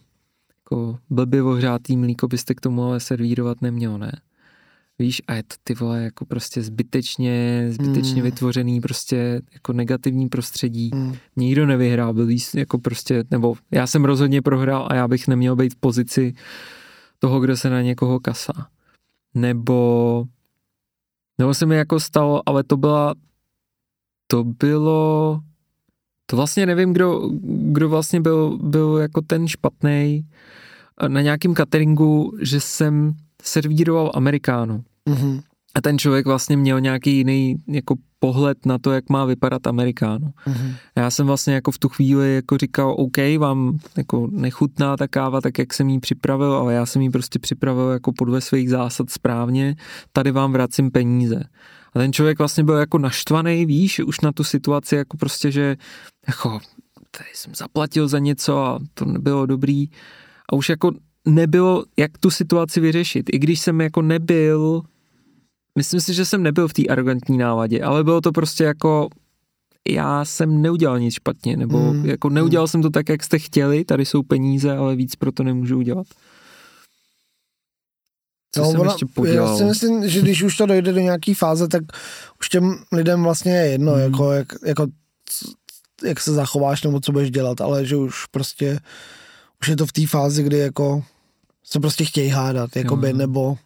jako 0.67 0.99
blbě 1.11 1.43
ohřátý 1.43 1.97
mlíko 1.97 2.29
byste 2.29 2.55
k 2.55 2.61
tomu 2.61 2.85
ale 2.85 3.01
servírovat 3.01 3.63
neměl, 3.63 3.99
ne? 3.99 4.13
Víš, 4.99 5.23
a 5.27 5.35
je 5.35 5.43
to 5.43 5.55
ty 5.65 5.75
vole 5.75 6.03
jako 6.03 6.25
prostě 6.25 6.63
zbytečně, 6.63 7.67
zbytečně 7.71 8.17
mm. 8.17 8.23
vytvořený 8.23 8.81
prostě 8.81 9.41
jako 9.53 9.73
negativní 9.73 10.29
prostředí. 10.29 10.91
Mm. 10.95 11.15
Nikdo 11.37 11.67
nevyhrál, 11.67 12.15
byl 12.15 12.29
jako 12.55 12.79
prostě, 12.79 13.25
nebo 13.31 13.55
já 13.71 13.87
jsem 13.87 14.05
rozhodně 14.05 14.43
prohrál 14.43 14.89
a 14.91 14.95
já 14.95 15.09
bych 15.09 15.29
neměl 15.29 15.57
být 15.57 15.75
v 15.75 15.77
pozici 15.77 16.35
toho, 17.19 17.41
kdo 17.41 17.57
se 17.57 17.71
na 17.71 17.83
někoho 17.83 18.21
kasá. 18.21 18.67
Nebo 19.35 20.25
nebo 21.39 21.55
se 21.55 21.67
mi 21.67 21.77
jako 21.77 22.01
stalo, 22.01 22.43
ale 22.47 22.65
to 22.65 22.77
byla, 22.77 23.15
to 24.27 24.45
bylo, 24.45 25.41
to 26.27 26.37
vlastně 26.37 26.67
nevím, 26.67 26.93
kdo, 26.93 27.31
kdo 27.73 27.89
vlastně 27.89 28.21
byl, 28.21 28.59
byl 28.63 28.97
jako 28.97 29.21
ten 29.21 29.49
špatný 29.49 30.29
na 31.09 31.21
nějakém 31.21 31.55
cateringu, 31.55 32.33
že 32.41 32.61
jsem 32.61 33.15
servíroval 33.43 34.11
amerikánu. 34.15 34.85
Mm-hmm. 35.07 35.43
A 35.77 35.81
ten 35.81 35.99
člověk 35.99 36.27
vlastně 36.27 36.57
měl 36.57 36.81
nějaký 36.81 37.17
jiný 37.17 37.57
jako 37.69 37.95
pohled 38.19 38.67
na 38.67 38.79
to, 38.79 38.93
jak 38.93 39.11
má 39.11 39.25
vypadat 39.25 39.67
Amerikáno. 39.67 40.31
Mm-hmm. 40.47 40.75
Já 40.97 41.11
jsem 41.11 41.27
vlastně 41.27 41.55
jako 41.55 41.71
v 41.71 41.79
tu 41.79 41.89
chvíli 41.89 42.35
jako 42.35 42.59
říkal, 42.59 42.95
OK, 42.99 43.17
vám 43.39 43.79
jako 43.97 44.29
nechutná 44.31 44.97
ta 44.97 45.09
káva 45.09 45.41
tak, 45.41 45.59
jak 45.59 45.75
jsem 45.75 45.89
jí 45.89 46.01
připravil, 46.01 46.53
ale 46.53 46.75
já 46.75 46.87
jsem 46.87 47.03
jí 47.03 47.11
prostě 47.11 47.39
připravil 47.39 47.91
jako 47.91 48.13
podle 48.13 48.41
svých 48.41 48.71
zásad 48.71 49.11
správně, 49.11 49.77
tady 50.13 50.31
vám 50.31 50.53
vracím 50.53 50.91
peníze. 50.91 51.43
A 51.95 51.99
ten 51.99 52.13
člověk 52.13 52.39
vlastně 52.39 52.65
byl 52.65 52.75
jako 52.75 52.99
naštvaný, 52.99 53.67
víš, 53.67 54.01
už 54.01 54.21
na 54.21 54.33
tu 54.33 54.45
situaci, 54.45 54.97
jako 54.97 55.17
prostě, 55.17 55.51
že 55.51 55.77
jako 56.29 56.61
tady 57.11 57.29
jsem 57.35 57.55
zaplatil 57.55 58.09
za 58.09 58.19
něco 58.19 58.59
a 58.59 58.79
to 58.95 59.05
nebylo 59.05 59.47
dobrý. 59.47 59.87
A 60.53 60.57
už 60.57 60.69
jako 60.69 60.93
nebylo, 61.27 61.85
jak 61.99 62.19
tu 62.19 62.31
situaci 62.31 62.81
vyřešit. 62.81 63.31
I 63.33 63.39
když 63.39 63.61
jsem 63.61 63.81
jako 63.81 64.03
nebyl 64.03 64.83
myslím 65.77 66.01
si, 66.01 66.15
že 66.15 66.25
jsem 66.25 66.43
nebyl 66.43 66.69
v 66.69 66.73
té 66.73 66.83
arrogantní 66.87 67.39
náladě, 67.39 67.83
ale 67.83 68.05
bylo 68.05 68.21
to 68.21 68.33
prostě 68.33 68.65
jako 68.65 69.09
já 69.89 70.25
jsem 70.25 70.63
neudělal 70.63 71.01
nic 71.01 71.15
špatně, 71.15 71.57
nebo 71.57 71.93
mm. 71.93 72.07
jako 72.07 72.29
neudělal 72.29 72.65
mm. 72.65 72.69
jsem 72.69 72.83
to 72.83 72.91
tak, 72.91 73.09
jak 73.09 73.25
jste 73.25 73.39
chtěli, 73.39 73.85
tady 73.85 74.05
jsou 74.05 74.23
peníze, 74.23 74.77
ale 74.77 74.97
víc 74.97 75.17
pro 75.17 75.33
to 75.33 75.43
nemůžu 75.43 75.79
udělat. 75.79 76.07
Co 78.53 78.63
no, 78.63 78.71
jsem 78.71 78.81
ona, 78.81 78.93
ještě 78.93 79.07
podělal? 79.07 79.51
Já 79.51 79.57
si 79.57 79.65
myslím, 79.65 80.09
že 80.09 80.21
když 80.21 80.43
už 80.43 80.57
to 80.57 80.67
dojde 80.67 80.93
do 80.93 81.01
nějaký 81.01 81.35
fáze, 81.35 81.69
tak 81.69 81.83
už 82.41 82.49
těm 82.49 82.75
lidem 82.93 83.23
vlastně 83.23 83.53
je 83.53 83.67
jedno, 83.67 83.93
mm. 83.93 83.99
jako, 83.99 84.33
jak, 84.33 84.49
jako, 84.65 84.87
jak 86.05 86.21
se 86.21 86.33
zachováš 86.33 86.83
nebo 86.83 87.01
co 87.01 87.13
budeš 87.13 87.31
dělat, 87.31 87.61
ale 87.61 87.87
že 87.87 87.97
už 87.97 88.27
prostě 88.27 88.79
už 89.61 89.69
je 89.69 89.77
to 89.77 89.87
v 89.87 89.93
té 89.93 90.07
fázi, 90.07 90.43
kdy 90.43 90.59
jako 90.59 91.05
se 91.65 91.81
prostě 91.81 92.05
chtějí 92.05 92.29
hádat, 92.29 92.77
jakoby, 92.77 93.11
jo. 93.11 93.17
nebo 93.17 93.59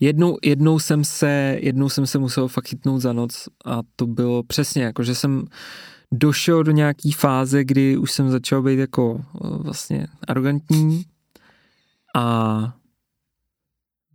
Jednou, 0.00 0.38
jednou, 0.44 0.78
jsem 0.78 1.04
se, 1.04 1.58
jednou 1.60 1.88
jsem 1.88 2.06
se 2.06 2.18
musel 2.18 2.48
fakt 2.48 2.68
chytnout 2.68 3.00
za 3.00 3.12
noc 3.12 3.48
a 3.64 3.80
to 3.96 4.06
bylo 4.06 4.42
přesně, 4.42 4.82
jako 4.82 5.02
že 5.02 5.14
jsem 5.14 5.44
došel 6.12 6.62
do 6.62 6.72
nějaký 6.72 7.12
fáze, 7.12 7.64
kdy 7.64 7.96
už 7.96 8.12
jsem 8.12 8.30
začal 8.30 8.62
být 8.62 8.78
jako 8.78 9.20
eh, 9.20 9.48
vlastně 9.62 10.06
arrogantní 10.28 11.04
a 12.16 12.76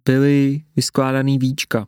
byly 0.05 0.61
vyskládaný 0.75 1.37
víčka. 1.37 1.85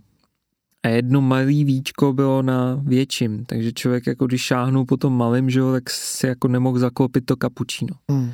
A 0.83 0.87
jedno 0.87 1.21
malý 1.21 1.63
víčko 1.63 2.13
bylo 2.13 2.41
na 2.41 2.81
větším, 2.83 3.45
takže 3.45 3.71
člověk 3.71 4.07
jako 4.07 4.27
když 4.27 4.41
šáhnul 4.41 4.85
po 4.85 4.97
tom 4.97 5.17
malém, 5.17 5.49
že 5.49 5.59
jo, 5.59 5.71
tak 5.71 5.89
si 5.89 6.27
jako 6.27 6.47
nemohl 6.47 6.79
zaklopit 6.79 7.25
to 7.25 7.35
kapučíno. 7.35 7.95
Mm. 8.11 8.33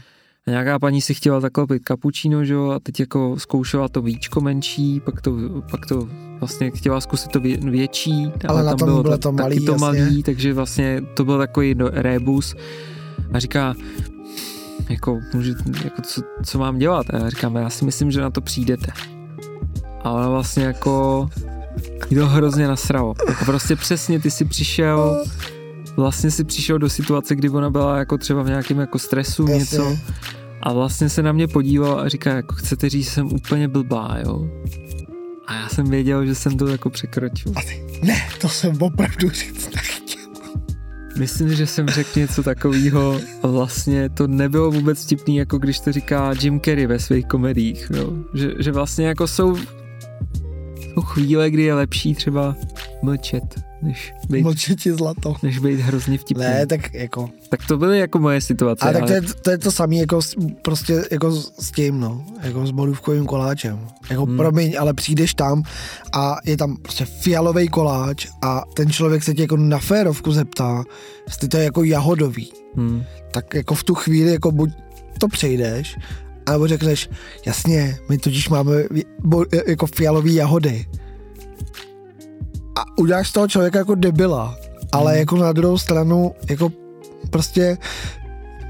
Nějaká 0.49 0.79
paní 0.79 1.01
si 1.01 1.13
chtěla 1.13 1.39
zaklopit 1.39 1.83
kapučíno, 1.83 2.45
že 2.45 2.53
jo, 2.53 2.69
a 2.69 2.79
teď 2.79 2.99
jako 2.99 3.35
zkoušela 3.37 3.89
to 3.89 4.01
víčko 4.01 4.41
menší, 4.41 4.99
pak 4.99 5.21
to, 5.21 5.31
pak 5.71 5.85
to 5.85 6.07
vlastně 6.39 6.71
chtěla 6.71 7.01
zkusit 7.01 7.31
to 7.31 7.39
větší, 7.39 8.31
ale, 8.47 8.61
ale 8.61 8.63
tam, 8.63 8.77
tam 8.77 8.87
bylo, 8.87 9.03
bylo 9.03 9.17
to, 9.17 9.31
malý, 9.31 9.55
taky 9.55 9.65
to 9.65 9.77
malý, 9.77 10.23
takže 10.23 10.53
vlastně 10.53 11.01
to 11.13 11.25
byl 11.25 11.37
takový 11.37 11.75
rebus 11.91 12.55
a 13.33 13.39
říká, 13.39 13.75
jako, 14.89 15.19
může, 15.33 15.53
jako 15.83 16.01
co, 16.01 16.21
co 16.45 16.59
mám 16.59 16.77
dělat? 16.77 17.05
A 17.09 17.17
já 17.17 17.29
říkám, 17.29 17.55
já 17.55 17.69
si 17.69 17.85
myslím, 17.85 18.11
že 18.11 18.21
na 18.21 18.29
to 18.29 18.41
přijdete. 18.41 18.91
A 20.03 20.11
ona 20.11 20.29
vlastně 20.29 20.63
jako 20.63 21.29
jí 22.09 22.17
to 22.17 22.27
hrozně 22.27 22.67
nasralo. 22.67 23.13
Jako 23.27 23.45
prostě 23.45 23.75
přesně 23.75 24.19
ty 24.19 24.31
si 24.31 24.45
přišel 24.45 25.23
vlastně 25.99 26.31
si 26.31 26.43
přišel 26.43 26.79
do 26.79 26.89
situace, 26.89 27.35
kdy 27.35 27.49
ona 27.49 27.69
byla 27.69 27.97
jako 27.97 28.17
třeba 28.17 28.43
v 28.43 28.47
nějakém 28.47 28.79
jako 28.79 28.99
stresu, 28.99 29.41
Jasně. 29.41 29.59
něco 29.59 29.97
a 30.61 30.73
vlastně 30.73 31.09
se 31.09 31.23
na 31.23 31.31
mě 31.31 31.47
podíval 31.47 31.99
a 31.99 32.09
říká, 32.09 32.35
jako 32.35 32.55
chcete 32.55 32.89
říct, 32.89 33.05
že 33.05 33.11
jsem 33.11 33.33
úplně 33.33 33.67
blbá, 33.67 34.17
jo? 34.25 34.47
A 35.47 35.55
já 35.55 35.69
jsem 35.69 35.89
věděl, 35.89 36.25
že 36.25 36.35
jsem 36.35 36.57
to 36.57 36.67
jako 36.67 36.89
překročil. 36.89 37.51
A 37.55 37.61
ty, 37.61 37.99
ne, 38.03 38.29
to 38.41 38.49
jsem 38.49 38.81
opravdu 38.81 39.29
říct 39.29 39.75
nechtěl. 39.75 40.23
Myslím, 41.17 41.55
že 41.55 41.67
jsem 41.67 41.87
řekl 41.87 42.19
něco 42.19 42.43
takového. 42.43 43.19
Vlastně 43.43 44.09
to 44.09 44.27
nebylo 44.27 44.71
vůbec 44.71 45.05
vtipný, 45.05 45.37
jako 45.37 45.57
když 45.57 45.79
to 45.79 45.91
říká 45.91 46.33
Jim 46.41 46.59
Carrey 46.59 46.87
ve 46.87 46.99
svých 46.99 47.25
komediích. 47.25 47.91
Jo? 47.95 48.13
Že, 48.33 48.53
že 48.59 48.71
vlastně 48.71 49.07
jako 49.07 49.27
jsou, 49.27 49.55
jsou 49.55 51.01
chvíle, 51.01 51.49
kdy 51.49 51.63
je 51.63 51.73
lepší 51.73 52.15
třeba 52.15 52.55
mlčet 53.03 53.68
než 53.81 54.13
být, 54.29 54.43
Mlčetí 54.43 54.89
zlato. 54.89 55.35
Než 55.43 55.59
být 55.59 55.79
hrozně 55.79 56.17
vtipný. 56.17 56.43
Ne, 56.43 56.65
tak 56.65 56.93
jako... 56.93 57.29
Tak 57.49 57.67
to 57.67 57.77
byly 57.77 57.99
jako 57.99 58.19
moje 58.19 58.41
situace. 58.41 58.89
A 58.89 58.93
tak 58.93 59.05
to 59.05 59.13
je, 59.13 59.21
to 59.21 59.51
je 59.51 59.57
to 59.57 59.71
samé 59.71 59.95
jako 59.95 60.21
s, 60.21 60.35
prostě 60.61 61.03
jako 61.11 61.31
s 61.31 61.71
tím, 61.71 61.99
no. 61.99 62.25
Jako 62.41 62.67
s 62.67 62.71
borůvkovým 62.71 63.25
koláčem. 63.25 63.87
Jako 64.09 64.25
hmm. 64.25 64.37
promiň, 64.37 64.75
ale 64.79 64.93
přijdeš 64.93 65.33
tam 65.33 65.63
a 66.13 66.37
je 66.45 66.57
tam 66.57 66.77
prostě 66.77 67.05
fialový 67.05 67.67
koláč 67.67 68.27
a 68.41 68.63
ten 68.73 68.89
člověk 68.89 69.23
se 69.23 69.33
tě 69.33 69.41
jako 69.41 69.57
na 69.57 69.79
férovku 69.79 70.31
zeptá, 70.31 70.83
jestli 71.27 71.47
to 71.47 71.57
je 71.57 71.63
jako 71.63 71.83
jahodový. 71.83 72.51
Hmm. 72.75 73.03
Tak 73.31 73.53
jako 73.53 73.75
v 73.75 73.83
tu 73.83 73.95
chvíli 73.95 74.31
jako 74.31 74.51
buď 74.51 74.69
to 75.19 75.27
přejdeš, 75.27 75.97
alebo 76.45 76.67
řekneš, 76.67 77.09
jasně, 77.45 77.97
my 78.09 78.17
totiž 78.17 78.49
máme 78.49 78.73
jako 79.67 79.87
fialový 79.87 80.35
jahody 80.35 80.85
a 82.79 82.85
uděláš 82.97 83.29
z 83.29 83.31
toho 83.31 83.47
člověka 83.47 83.79
jako 83.79 83.95
debila, 83.95 84.55
ale 84.91 85.11
hmm. 85.11 85.19
jako 85.19 85.37
na 85.37 85.53
druhou 85.53 85.77
stranu, 85.77 86.35
jako 86.49 86.71
prostě 87.29 87.77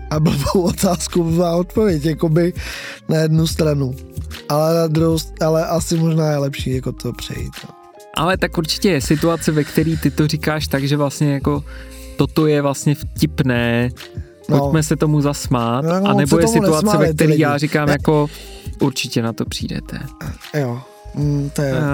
a 0.10 0.20
blbou 0.20 0.62
otázku 0.62 1.24
má 1.24 1.56
odpověď, 1.56 2.06
jako 2.06 2.30
by 2.30 2.54
na 3.10 3.18
jednu 3.18 3.48
stranu. 3.48 3.96
Ale 4.50 4.76
na 4.76 4.88
druhou, 4.88 5.18
ale 5.42 5.66
asi 5.66 5.98
možná 5.98 6.32
je 6.32 6.38
lepší 6.38 6.76
jako 6.76 6.92
to 6.92 7.14
přejít. 7.14 7.52
No. 7.64 7.70
Ale 8.16 8.38
tak 8.38 8.58
určitě 8.58 8.90
je 8.90 9.02
situace, 9.02 9.52
ve 9.52 9.64
které 9.64 9.98
ty 9.98 10.12
to 10.12 10.28
říkáš 10.28 10.68
tak, 10.68 10.84
že 10.84 10.98
vlastně 10.98 11.34
jako 11.34 11.64
toto 12.18 12.48
je 12.48 12.62
vlastně 12.62 12.96
vtipné, 12.96 13.90
no. 14.50 14.60
pojďme 14.60 14.84
se 14.84 14.96
tomu 14.96 15.22
zasmát, 15.22 15.86
no, 15.86 16.00
no, 16.00 16.10
a 16.10 16.14
nebo 16.14 16.40
je 16.40 16.48
situace, 16.48 16.98
ve 16.98 17.14
které 17.14 17.36
já 17.36 17.58
říkám 17.58 17.88
ne. 17.88 17.92
jako 17.92 18.28
určitě 18.80 19.22
na 19.22 19.34
to 19.34 19.46
přijdete. 19.46 20.00
Jo, 20.54 20.82
Mm, 21.16 21.50
to 21.54 21.62
je 21.62 21.70
jako, 21.70 21.86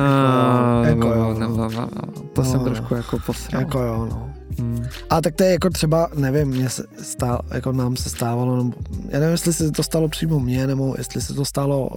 uh, 0.82 0.88
jako 0.88 1.08
jo, 1.08 1.34
no. 1.40 1.48
no, 1.48 1.70
no, 1.70 1.70
no. 1.70 1.88
To 2.34 2.42
no, 2.42 2.52
jsem 2.52 2.60
no. 2.60 2.66
trošku 2.66 2.96
jako 2.96 3.20
posral. 3.26 3.62
Jako 3.62 3.80
jo, 3.80 4.08
no. 4.12 4.32
Hmm. 4.60 4.86
A 5.10 5.22
tak 5.22 5.36
to 5.36 5.44
je 5.44 5.52
jako 5.52 5.70
třeba, 5.70 6.10
nevím, 6.16 6.48
mě 6.48 6.70
se 6.70 6.84
stál, 7.02 7.42
jako 7.52 7.72
nám 7.72 7.96
se 7.96 8.10
stávalo, 8.10 8.58
nebo, 8.58 8.78
já 9.10 9.20
nevím, 9.20 9.32
jestli 9.32 9.54
se 9.54 9.72
to 9.72 9.84
stalo 9.84 10.10
přímo 10.10 10.40
mně, 10.40 10.68
nebo 10.68 10.96
jestli 10.98 11.22
se 11.22 11.34
to 11.34 11.46
stalo 11.46 11.90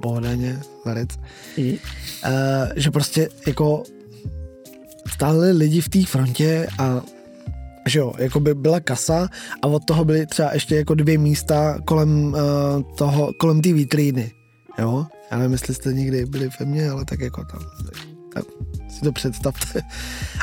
Bohdaně, 0.00 0.60
Veric, 0.84 1.18
uh, 1.58 1.72
že 2.76 2.90
prostě 2.90 3.28
jako 3.46 3.82
stáli 5.06 5.52
lidi 5.52 5.80
v 5.80 5.88
té 5.88 6.04
frontě 6.04 6.68
a 6.78 7.00
že 7.86 7.98
jo, 7.98 8.12
jako 8.18 8.40
by 8.40 8.54
byla 8.54 8.80
kasa 8.80 9.28
a 9.62 9.66
od 9.66 9.84
toho 9.84 10.04
byly 10.04 10.26
třeba 10.26 10.50
ještě 10.52 10.76
jako 10.76 10.94
dvě 10.94 11.18
místa 11.18 11.78
kolem 11.84 12.34
uh, 12.34 12.82
toho, 12.96 13.32
kolem 13.32 13.62
té 13.62 13.72
vitríny, 13.72 14.32
jo, 14.78 15.06
já 15.30 15.38
nevím, 15.38 15.52
jestli 15.52 15.74
jste 15.74 15.92
někdy 15.92 16.26
byli 16.26 16.50
ve 16.60 16.66
mně, 16.66 16.90
ale 16.90 17.04
tak 17.04 17.20
jako 17.20 17.44
tam, 17.44 17.60
tam 18.34 18.42
si 18.88 19.00
to 19.00 19.12
představte. 19.12 19.80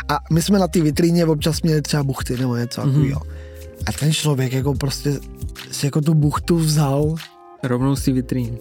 A 0.08 0.20
my 0.32 0.42
jsme 0.42 0.60
na 0.60 0.68
té 0.68 0.82
vitríně 0.82 1.26
občas 1.26 1.62
měli 1.62 1.82
třeba 1.82 2.04
buchty 2.04 2.38
nebo 2.38 2.56
něco 2.56 2.82
mm-hmm. 2.82 3.22
A 3.88 3.92
ten 3.92 4.14
člověk 4.14 4.54
jako 4.54 4.74
prostě 4.74 5.20
si 5.72 5.86
jako 5.86 6.02
tu 6.02 6.14
buchtu 6.14 6.58
vzal. 6.58 7.16
Rovnou 7.64 7.96
si 7.96 8.12
vitrín. 8.12 8.58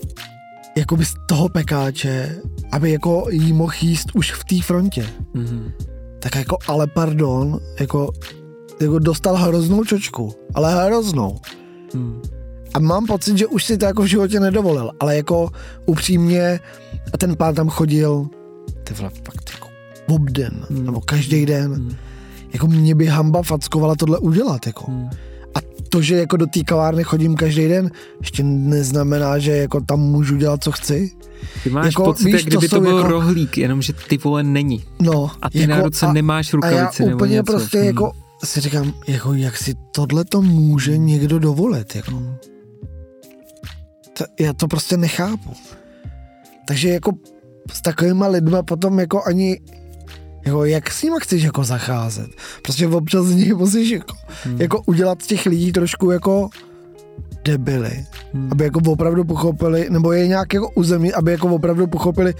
Jako 0.76 0.96
by 0.96 1.04
z 1.04 1.14
toho 1.28 1.48
pekáče, 1.48 2.36
aby 2.72 2.90
jako 2.90 3.26
jí 3.30 3.52
mohl 3.52 3.72
jíst 3.80 4.08
už 4.14 4.32
v 4.32 4.44
té 4.44 4.62
frontě. 4.62 5.06
Mm-hmm. 5.34 5.72
Tak 6.18 6.36
jako, 6.36 6.58
ale 6.66 6.86
pardon, 6.86 7.60
jako, 7.80 8.12
jako 8.80 8.98
dostal 8.98 9.36
hroznou 9.36 9.84
čočku, 9.84 10.34
ale 10.54 10.84
hroznou. 10.86 11.40
Mm 11.94 12.22
a 12.74 12.78
mám 12.78 13.06
pocit, 13.06 13.38
že 13.38 13.46
už 13.46 13.64
si 13.64 13.78
to 13.78 13.84
jako 13.84 14.02
v 14.02 14.06
životě 14.06 14.40
nedovolil, 14.40 14.90
ale 15.00 15.16
jako 15.16 15.50
upřímně 15.86 16.60
a 17.12 17.18
ten 17.18 17.36
pán 17.36 17.54
tam 17.54 17.68
chodil 17.68 18.28
ty 18.84 18.94
vole, 18.94 19.10
fakt 19.24 19.50
jako 19.52 19.68
obden, 20.08 20.66
hmm. 20.70 20.84
nebo 20.84 21.00
každý 21.00 21.46
den. 21.46 21.72
Hmm. 21.74 21.96
Jako 22.52 22.66
mě 22.66 22.94
by 22.94 23.06
hamba 23.06 23.42
fackovala 23.42 23.94
tohle 23.94 24.18
udělat, 24.18 24.66
jako. 24.66 24.90
Hmm. 24.90 25.10
A 25.54 25.58
to, 25.88 26.02
že 26.02 26.16
jako 26.16 26.36
do 26.36 26.46
té 26.46 26.64
kavárny 26.64 27.04
chodím 27.04 27.36
každý 27.36 27.68
den, 27.68 27.90
ještě 28.20 28.42
neznamená, 28.42 29.38
že 29.38 29.56
jako 29.56 29.80
tam 29.80 30.00
můžu 30.00 30.36
dělat, 30.36 30.64
co 30.64 30.72
chci. 30.72 31.12
Ty 31.64 31.70
máš 31.70 31.86
jako, 31.86 32.04
pocit, 32.04 32.24
víš, 32.24 32.44
kdyby 32.44 32.68
to, 32.68 32.76
to 32.76 32.80
byl 32.80 32.96
jako... 32.96 33.08
rohlík, 33.08 33.58
jenomže 33.58 33.92
ty 33.92 34.18
vole 34.18 34.42
není. 34.42 34.84
No. 35.00 35.30
A 35.42 35.50
ty 35.50 35.60
jako, 35.60 35.70
na 35.70 35.82
ruce 35.82 36.06
a, 36.06 36.12
nemáš 36.12 36.52
rukavici 36.52 37.02
a 37.02 37.06
já 37.06 37.14
úplně 37.14 37.36
nebo 37.36 37.52
něco. 37.52 37.52
prostě 37.52 37.78
hmm. 37.78 37.86
jako 37.86 38.12
si 38.44 38.60
říkám, 38.60 38.92
jako 39.06 39.34
jak 39.34 39.56
si 39.56 39.74
tohle 39.94 40.24
to 40.24 40.42
může 40.42 40.98
někdo 40.98 41.38
dovolit, 41.38 41.96
jako. 41.96 42.10
Hmm 42.10 42.34
to, 44.18 44.24
já 44.40 44.52
to 44.52 44.68
prostě 44.68 44.96
nechápu. 44.96 45.52
Takže 46.66 46.88
jako 46.88 47.12
s 47.72 47.82
takovýma 47.82 48.26
lidma 48.26 48.62
potom 48.62 49.00
jako 49.00 49.22
ani 49.26 49.60
jako 50.46 50.64
jak 50.64 50.90
s 50.90 51.02
nimi 51.02 51.16
chceš 51.20 51.42
jako 51.42 51.64
zacházet? 51.64 52.30
Prostě 52.62 52.88
občas 52.88 53.26
z 53.26 53.34
nich 53.34 53.54
musíš 53.54 53.90
jako, 53.90 54.16
hmm. 54.44 54.60
jako 54.60 54.82
udělat 54.86 55.22
z 55.22 55.26
těch 55.26 55.46
lidí 55.46 55.72
trošku 55.72 56.10
jako 56.10 56.48
debily, 57.44 58.06
hmm. 58.32 58.48
aby 58.52 58.64
jako 58.64 58.80
opravdu 58.86 59.24
pochopili, 59.24 59.86
nebo 59.90 60.12
je 60.12 60.28
nějak 60.28 60.54
jako 60.54 60.70
uzemí, 60.70 61.12
aby 61.12 61.32
jako 61.32 61.48
opravdu 61.48 61.86
pochopili, 61.86 62.34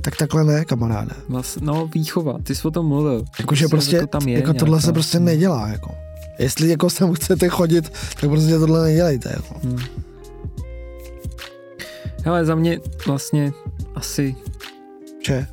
tak 0.00 0.16
takhle 0.16 0.44
ne, 0.44 0.64
kamaráde. 0.64 1.14
No, 1.60 1.86
výchova, 1.86 2.38
ty 2.42 2.54
jsi 2.54 2.68
o 2.68 2.70
tom 2.70 2.86
mluvil. 2.86 3.24
Jakože 3.38 3.68
prostě, 3.68 4.00
to 4.00 4.06
tam 4.06 4.28
je 4.28 4.34
jako 4.34 4.54
tohle 4.54 4.80
se 4.80 4.92
prostě 4.92 5.20
nedělá, 5.20 5.68
jako. 5.68 5.94
Jestli 6.38 6.68
jako 6.68 6.90
sem 6.90 7.14
chcete 7.14 7.48
chodit, 7.48 7.92
tak 8.20 8.30
prostě 8.30 8.58
tohle 8.58 8.82
nedělejte, 8.82 9.32
jako. 9.36 9.54
Hmm. 9.62 9.78
Hele, 12.24 12.44
za 12.44 12.54
mě 12.54 12.80
vlastně 13.06 13.52
asi 13.94 14.36
vše. 15.22 15.46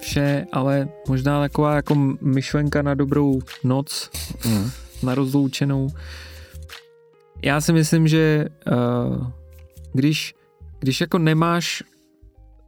Vše, 0.00 0.46
ale 0.52 0.88
možná 1.08 1.40
taková 1.40 1.74
jako 1.74 1.94
myšlenka 2.20 2.82
na 2.82 2.94
dobrou 2.94 3.40
noc, 3.64 4.10
mm. 4.46 4.70
na 5.02 5.14
rozloučenou. 5.14 5.88
Já 7.42 7.60
si 7.60 7.72
myslím, 7.72 8.08
že 8.08 8.46
uh, 8.72 9.26
když, 9.92 10.34
když 10.78 11.00
jako 11.00 11.18
nemáš 11.18 11.82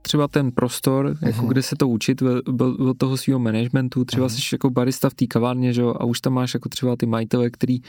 třeba 0.02 0.28
ten 0.28 0.52
prostor, 0.52 1.06
uh-huh. 1.06 1.26
jako 1.26 1.42
mhm. 1.42 1.48
kde 1.48 1.62
se 1.62 1.76
to 1.76 1.88
učit 1.88 2.22
od 2.88 2.98
toho 2.98 3.16
svého 3.16 3.38
managementu, 3.38 4.04
třeba 4.04 4.26
uh-huh. 4.26 4.48
jsi 4.48 4.54
jako 4.54 4.70
barista 4.70 5.10
v 5.10 5.14
té 5.14 5.26
kavárně, 5.26 5.72
že 5.72 5.82
a 5.82 6.04
už 6.04 6.20
tam 6.20 6.32
máš 6.32 6.54
jako 6.54 6.68
třeba 6.68 6.96
ty 6.96 7.06
majitele, 7.06 7.50
který 7.50 7.80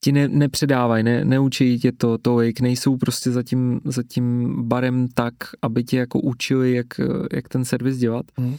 ti 0.00 0.12
ne, 0.12 0.28
nepředávají, 0.28 1.04
ne, 1.04 1.24
neučí 1.24 1.78
tě 1.78 1.92
to, 1.92 2.18
to, 2.18 2.40
jak 2.40 2.60
nejsou 2.60 2.96
prostě 2.96 3.30
za 3.30 3.42
tím, 3.42 3.80
za 3.84 4.02
tím 4.02 4.54
barem 4.68 5.08
tak, 5.08 5.34
aby 5.62 5.84
tě 5.84 5.96
jako 5.96 6.20
učili, 6.20 6.72
jak, 6.72 6.86
jak 7.32 7.48
ten 7.48 7.64
servis 7.64 7.96
dělat, 7.96 8.26
uh-huh. 8.38 8.58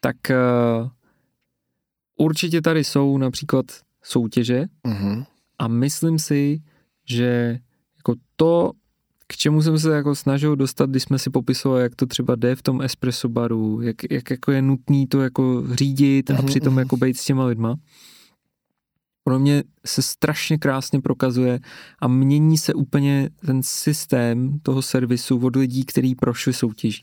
tak 0.00 0.16
uh, 0.30 0.88
určitě 2.16 2.60
tady 2.60 2.84
jsou 2.84 3.18
například 3.18 3.66
soutěže 4.02 4.64
uh-huh. 4.84 5.26
a 5.58 5.68
myslím 5.68 6.18
si, 6.18 6.62
že 7.08 7.58
jako 7.96 8.14
to, 8.36 8.72
k 9.26 9.36
čemu 9.36 9.62
jsem 9.62 9.78
se 9.78 9.94
jako 9.94 10.14
snažil 10.14 10.56
dostat, 10.56 10.90
když 10.90 11.02
jsme 11.02 11.18
si 11.18 11.30
popisovali, 11.30 11.82
jak 11.82 11.94
to 11.94 12.06
třeba 12.06 12.34
jde 12.34 12.56
v 12.56 12.62
tom 12.62 12.82
espresso 12.82 13.28
baru, 13.28 13.80
jak, 13.80 13.96
jak 14.10 14.30
jako 14.30 14.52
je 14.52 14.62
nutný 14.62 15.06
to 15.06 15.20
jako 15.20 15.64
řídit 15.74 16.30
a 16.30 16.34
mm-hmm. 16.34 16.46
přitom 16.46 16.72
mhm. 16.72 16.78
jako 16.78 16.96
být 16.96 17.16
s 17.16 17.24
těma 17.24 17.44
lidma. 17.44 17.76
Pro 19.26 19.38
mě 19.38 19.64
se 19.86 20.02
strašně 20.02 20.58
krásně 20.58 21.00
prokazuje 21.00 21.60
a 22.00 22.08
mění 22.08 22.58
se 22.58 22.74
úplně 22.74 23.30
ten 23.46 23.62
systém 23.62 24.58
toho 24.62 24.82
servisu 24.82 25.38
od 25.38 25.56
lidí, 25.56 25.84
kteří 25.84 26.14
prošli 26.14 26.52
soutěží. 26.52 27.02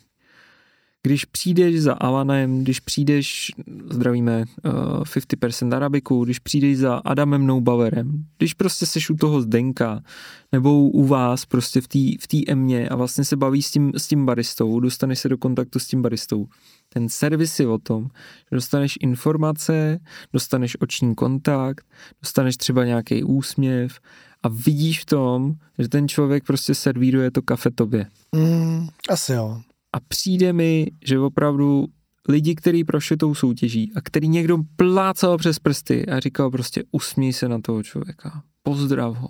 Když 1.04 1.26
přijdeš 1.26 1.82
za 1.82 1.94
Alanem, 1.94 2.64
když 2.64 2.80
přijdeš, 2.80 3.52
zdravíme 3.90 4.46
uh, 4.66 4.74
50% 5.04 5.76
Arabiku, 5.76 6.26
když 6.26 6.40
přijdeš 6.40 6.78
za 6.78 6.96
Adamem 6.96 7.48
Noubauerem, 7.48 8.26
když 8.38 8.54
prostě 8.54 8.86
seš 8.86 9.10
u 9.10 9.16
toho 9.16 9.42
Zdenka, 9.42 10.04
nebo 10.52 10.90
u 10.90 11.06
vás 11.06 11.46
prostě 11.46 11.82
v 11.82 11.88
té 11.88 12.00
v 12.20 12.28
tý 12.28 12.50
emě 12.50 12.90
a 12.90 12.96
vlastně 12.96 13.26
se 13.26 13.36
baví 13.36 13.62
s 13.62 13.72
tím, 13.72 13.92
s 13.98 14.08
tím 14.08 14.26
baristou, 14.26 14.80
dostaneš 14.80 15.20
se 15.20 15.30
do 15.30 15.38
kontaktu 15.38 15.80
s 15.80 15.88
tím 15.88 16.02
baristou. 16.02 16.48
Ten 16.94 17.10
servis 17.10 17.60
je 17.60 17.68
o 17.68 17.78
tom, 17.78 18.04
že 18.52 18.56
dostaneš 18.56 18.98
informace, 19.02 20.00
dostaneš 20.34 20.78
oční 20.82 21.16
kontakt, 21.16 21.86
dostaneš 22.22 22.58
třeba 22.58 22.86
nějaký 22.86 23.24
úsměv 23.24 24.00
a 24.44 24.50
vidíš 24.50 25.02
v 25.02 25.06
tom, 25.06 25.54
že 25.80 25.90
ten 25.90 26.08
člověk 26.08 26.44
prostě 26.44 26.76
servíruje 26.76 27.32
to 27.32 27.42
kafe 27.42 27.72
tobě. 27.72 28.06
Mm, 28.36 28.88
asi 29.10 29.34
jo. 29.34 29.62
A 29.94 30.00
přijde 30.00 30.54
mi, 30.54 30.88
že 31.06 31.20
opravdu 31.20 31.86
lidi, 32.30 32.56
kteří 32.56 32.84
prošli 32.84 33.18
tou 33.18 33.36
soutěží 33.36 33.92
a 33.96 34.02
který 34.02 34.28
někdo 34.28 34.58
plácal 34.76 35.38
přes 35.38 35.60
prsty 35.60 36.06
a 36.06 36.20
říkal 36.20 36.52
prostě 36.52 36.84
usmí 36.92 37.34
se 37.34 37.50
na 37.50 37.62
toho 37.62 37.84
člověka, 37.84 38.44
pozdrav 38.64 39.18
ho, 39.18 39.30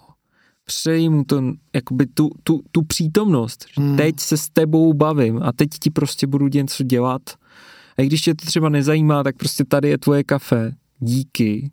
přeji 0.66 1.10
mu 1.10 1.24
to, 1.24 1.44
jakoby 1.76 2.06
tu, 2.06 2.30
tu, 2.44 2.62
tu 2.72 2.82
přítomnost, 2.82 3.66
že 3.76 3.82
hmm. 3.82 3.98
teď 3.98 4.20
se 4.20 4.38
s 4.38 4.50
tebou 4.50 4.94
bavím 4.94 5.40
a 5.44 5.52
teď 5.52 5.70
ti 5.80 5.90
prostě 5.90 6.28
budu 6.28 6.48
něco 6.48 6.84
dělat 6.84 7.22
a 7.98 8.02
i 8.02 8.06
když 8.06 8.22
tě 8.22 8.36
to 8.36 8.46
třeba 8.46 8.70
nezajímá, 8.70 9.24
tak 9.24 9.38
prostě 9.38 9.66
tady 9.66 9.90
je 9.90 9.98
tvoje 9.98 10.24
kafe, 10.24 10.76
díky, 11.00 11.72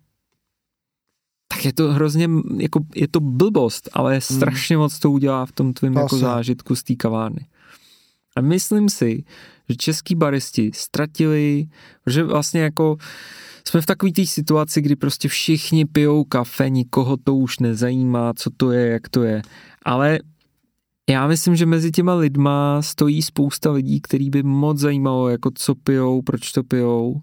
tak 1.47 1.65
je 1.65 1.73
to 1.73 1.93
hrozně, 1.93 2.29
jako 2.57 2.79
je 2.95 3.07
to 3.07 3.19
blbost, 3.19 3.89
ale 3.93 4.11
hmm. 4.11 4.21
strašně 4.21 4.77
moc 4.77 4.99
to 4.99 5.11
udělá 5.11 5.45
v 5.45 5.51
tom 5.51 5.73
tvém 5.73 5.93
jako 5.93 6.17
zážitku 6.17 6.75
z 6.75 6.83
té 6.83 6.95
kavárny. 6.95 7.45
A 8.35 8.41
myslím 8.41 8.89
si, 8.89 9.23
že 9.69 9.75
český 9.75 10.15
baristi 10.15 10.71
ztratili, 10.73 11.67
že 12.07 12.23
vlastně 12.23 12.61
jako 12.61 12.97
jsme 13.67 13.81
v 13.81 13.85
takové 13.85 14.11
té 14.11 14.25
situaci, 14.25 14.81
kdy 14.81 14.95
prostě 14.95 15.27
všichni 15.27 15.85
pijou 15.85 16.23
kafe, 16.23 16.69
nikoho 16.69 17.17
to 17.17 17.35
už 17.35 17.59
nezajímá, 17.59 18.33
co 18.33 18.49
to 18.57 18.71
je, 18.71 18.87
jak 18.87 19.09
to 19.09 19.23
je. 19.23 19.41
Ale 19.85 20.19
já 21.11 21.27
myslím, 21.27 21.55
že 21.55 21.65
mezi 21.65 21.91
těma 21.91 22.13
lidma 22.13 22.81
stojí 22.81 23.21
spousta 23.21 23.71
lidí, 23.71 24.01
který 24.01 24.29
by 24.29 24.43
moc 24.43 24.79
zajímalo, 24.79 25.29
jako 25.29 25.51
co 25.55 25.75
pijou, 25.75 26.21
proč 26.21 26.51
to 26.51 26.63
pijou 26.63 27.21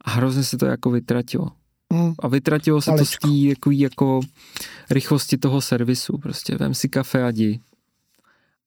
a 0.00 0.10
hrozně 0.10 0.42
se 0.42 0.58
to 0.58 0.66
jako 0.66 0.90
vytratilo. 0.90 1.48
Mm. 1.92 2.14
A 2.18 2.28
vytratilo 2.28 2.82
se 2.82 2.90
Malečko. 2.90 3.04
to 3.04 3.28
z 3.28 3.30
té 3.30 3.48
jako, 3.48 3.70
jako 3.70 4.20
rychlosti 4.90 5.38
toho 5.38 5.60
servisu, 5.60 6.18
prostě 6.18 6.56
vem 6.56 6.74
si 6.74 6.88
kafe 6.88 7.24
a 7.24 7.30
jdi. 7.30 7.60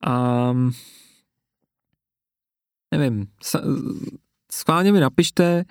A 0.06 0.54
nevím, 2.91 3.28
schválně 4.52 4.91
mi 4.91 5.00
napište, 5.00 5.66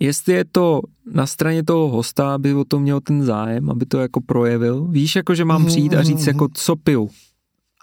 jestli 0.00 0.32
je 0.32 0.44
to 0.44 0.80
na 1.12 1.26
straně 1.26 1.62
toho 1.62 1.88
hosta, 1.88 2.34
aby 2.34 2.54
o 2.54 2.64
to 2.64 2.80
měl 2.80 3.00
ten 3.00 3.24
zájem, 3.24 3.70
aby 3.70 3.86
to 3.86 3.98
jako 3.98 4.20
projevil. 4.20 4.84
Víš, 4.84 5.16
jako 5.16 5.34
že 5.34 5.44
mám 5.44 5.66
přijít 5.66 5.94
a 5.94 6.02
říct 6.02 6.26
mhm, 6.26 6.28
jako 6.28 6.48
co 6.54 6.76
piju. 6.76 7.10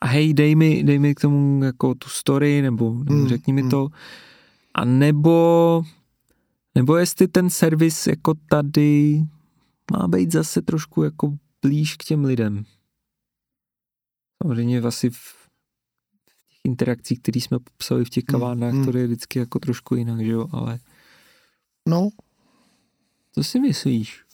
A 0.01 0.07
hej, 0.07 0.33
dej 0.33 0.55
mi, 0.55 0.83
dej 0.83 0.99
mi 0.99 1.15
k 1.15 1.19
tomu 1.19 1.63
jako 1.63 1.95
tu 1.95 2.09
story, 2.09 2.61
nebo, 2.61 2.93
nebo 2.93 3.13
mhm, 3.13 3.27
řekni 3.27 3.53
mi 3.53 3.69
to. 3.69 3.89
A 4.73 4.85
nebo, 4.85 5.83
nebo 6.75 6.97
jestli 6.97 7.27
ten 7.27 7.49
servis 7.49 8.07
jako 8.07 8.33
tady 8.49 9.23
má 9.91 10.07
být 10.07 10.31
zase 10.31 10.61
trošku 10.61 11.03
jako 11.03 11.37
blíž 11.61 11.95
k 11.95 12.03
těm 12.03 12.25
lidem. 12.25 12.63
Samozřejmě 14.43 14.81
asi 14.81 15.09
v 15.09 15.37
interakcí, 16.63 17.15
které 17.15 17.41
jsme 17.41 17.59
popsali 17.59 18.05
v 18.05 18.09
těch 18.09 18.23
hmm, 18.27 18.39
kavárnách, 18.39 18.73
hmm. 18.73 18.85
to 18.85 18.97
je 18.97 19.05
vždycky 19.05 19.39
jako 19.39 19.59
trošku 19.59 19.95
jinak, 19.95 20.19
že 20.19 20.31
jo, 20.31 20.47
ale... 20.51 20.79
No. 21.87 22.09
Co 23.31 23.43
si 23.43 23.59
myslíš? 23.59 24.26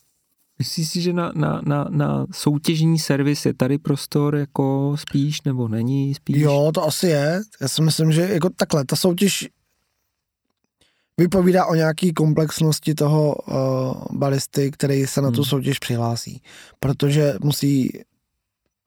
Myslíš 0.63 0.89
si, 0.89 1.01
že 1.01 1.13
na, 1.13 1.31
na, 1.35 1.61
na, 1.65 1.87
na 1.89 2.25
soutěžní 2.31 2.99
servis 2.99 3.45
je 3.45 3.53
tady 3.53 3.77
prostor 3.77 4.35
jako 4.35 4.95
spíš, 4.97 5.41
nebo 5.41 5.67
není 5.67 6.13
spíš? 6.13 6.37
Jo, 6.37 6.71
to 6.73 6.83
asi 6.83 7.07
je. 7.07 7.41
Já 7.61 7.67
si 7.67 7.81
myslím, 7.81 8.11
že 8.11 8.21
jako 8.21 8.49
takhle, 8.49 8.85
ta 8.85 8.95
soutěž 8.95 9.49
vypovídá 11.17 11.65
o 11.65 11.75
nějaký 11.75 12.13
komplexnosti 12.13 12.95
toho 12.95 13.35
uh, 13.35 14.17
balisty, 14.17 14.71
který 14.71 15.07
se 15.07 15.21
na 15.21 15.31
tu 15.31 15.41
hmm. 15.41 15.45
soutěž 15.45 15.79
přihlásí. 15.79 16.41
Protože 16.79 17.33
musí 17.43 17.91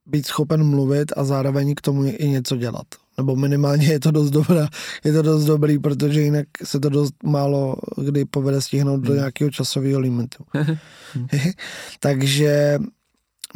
být 0.07 0.27
schopen 0.27 0.71
mluvit 0.71 1.13
a 1.17 1.25
zároveň 1.25 1.75
k 1.75 1.81
tomu 1.81 2.05
i 2.05 2.29
něco 2.29 2.57
dělat 2.57 2.87
nebo 3.17 3.37
minimálně 3.37 3.87
je 3.87 4.01
to 4.01 4.11
dost 4.11 4.31
dobré, 4.31 4.67
je 5.05 5.13
to 5.13 5.23
dost 5.23 5.45
dobrý, 5.45 5.79
protože 5.79 6.21
jinak 6.21 6.47
se 6.65 6.81
to 6.81 6.89
dost 6.89 7.15
málo 7.25 7.77
kdy 8.05 8.25
povede 8.25 8.61
stihnout 8.61 9.01
do 9.01 9.11
hmm. 9.11 9.19
nějakého 9.19 9.51
časového 9.51 10.01
limitu. 10.01 10.45
Takže 12.01 12.79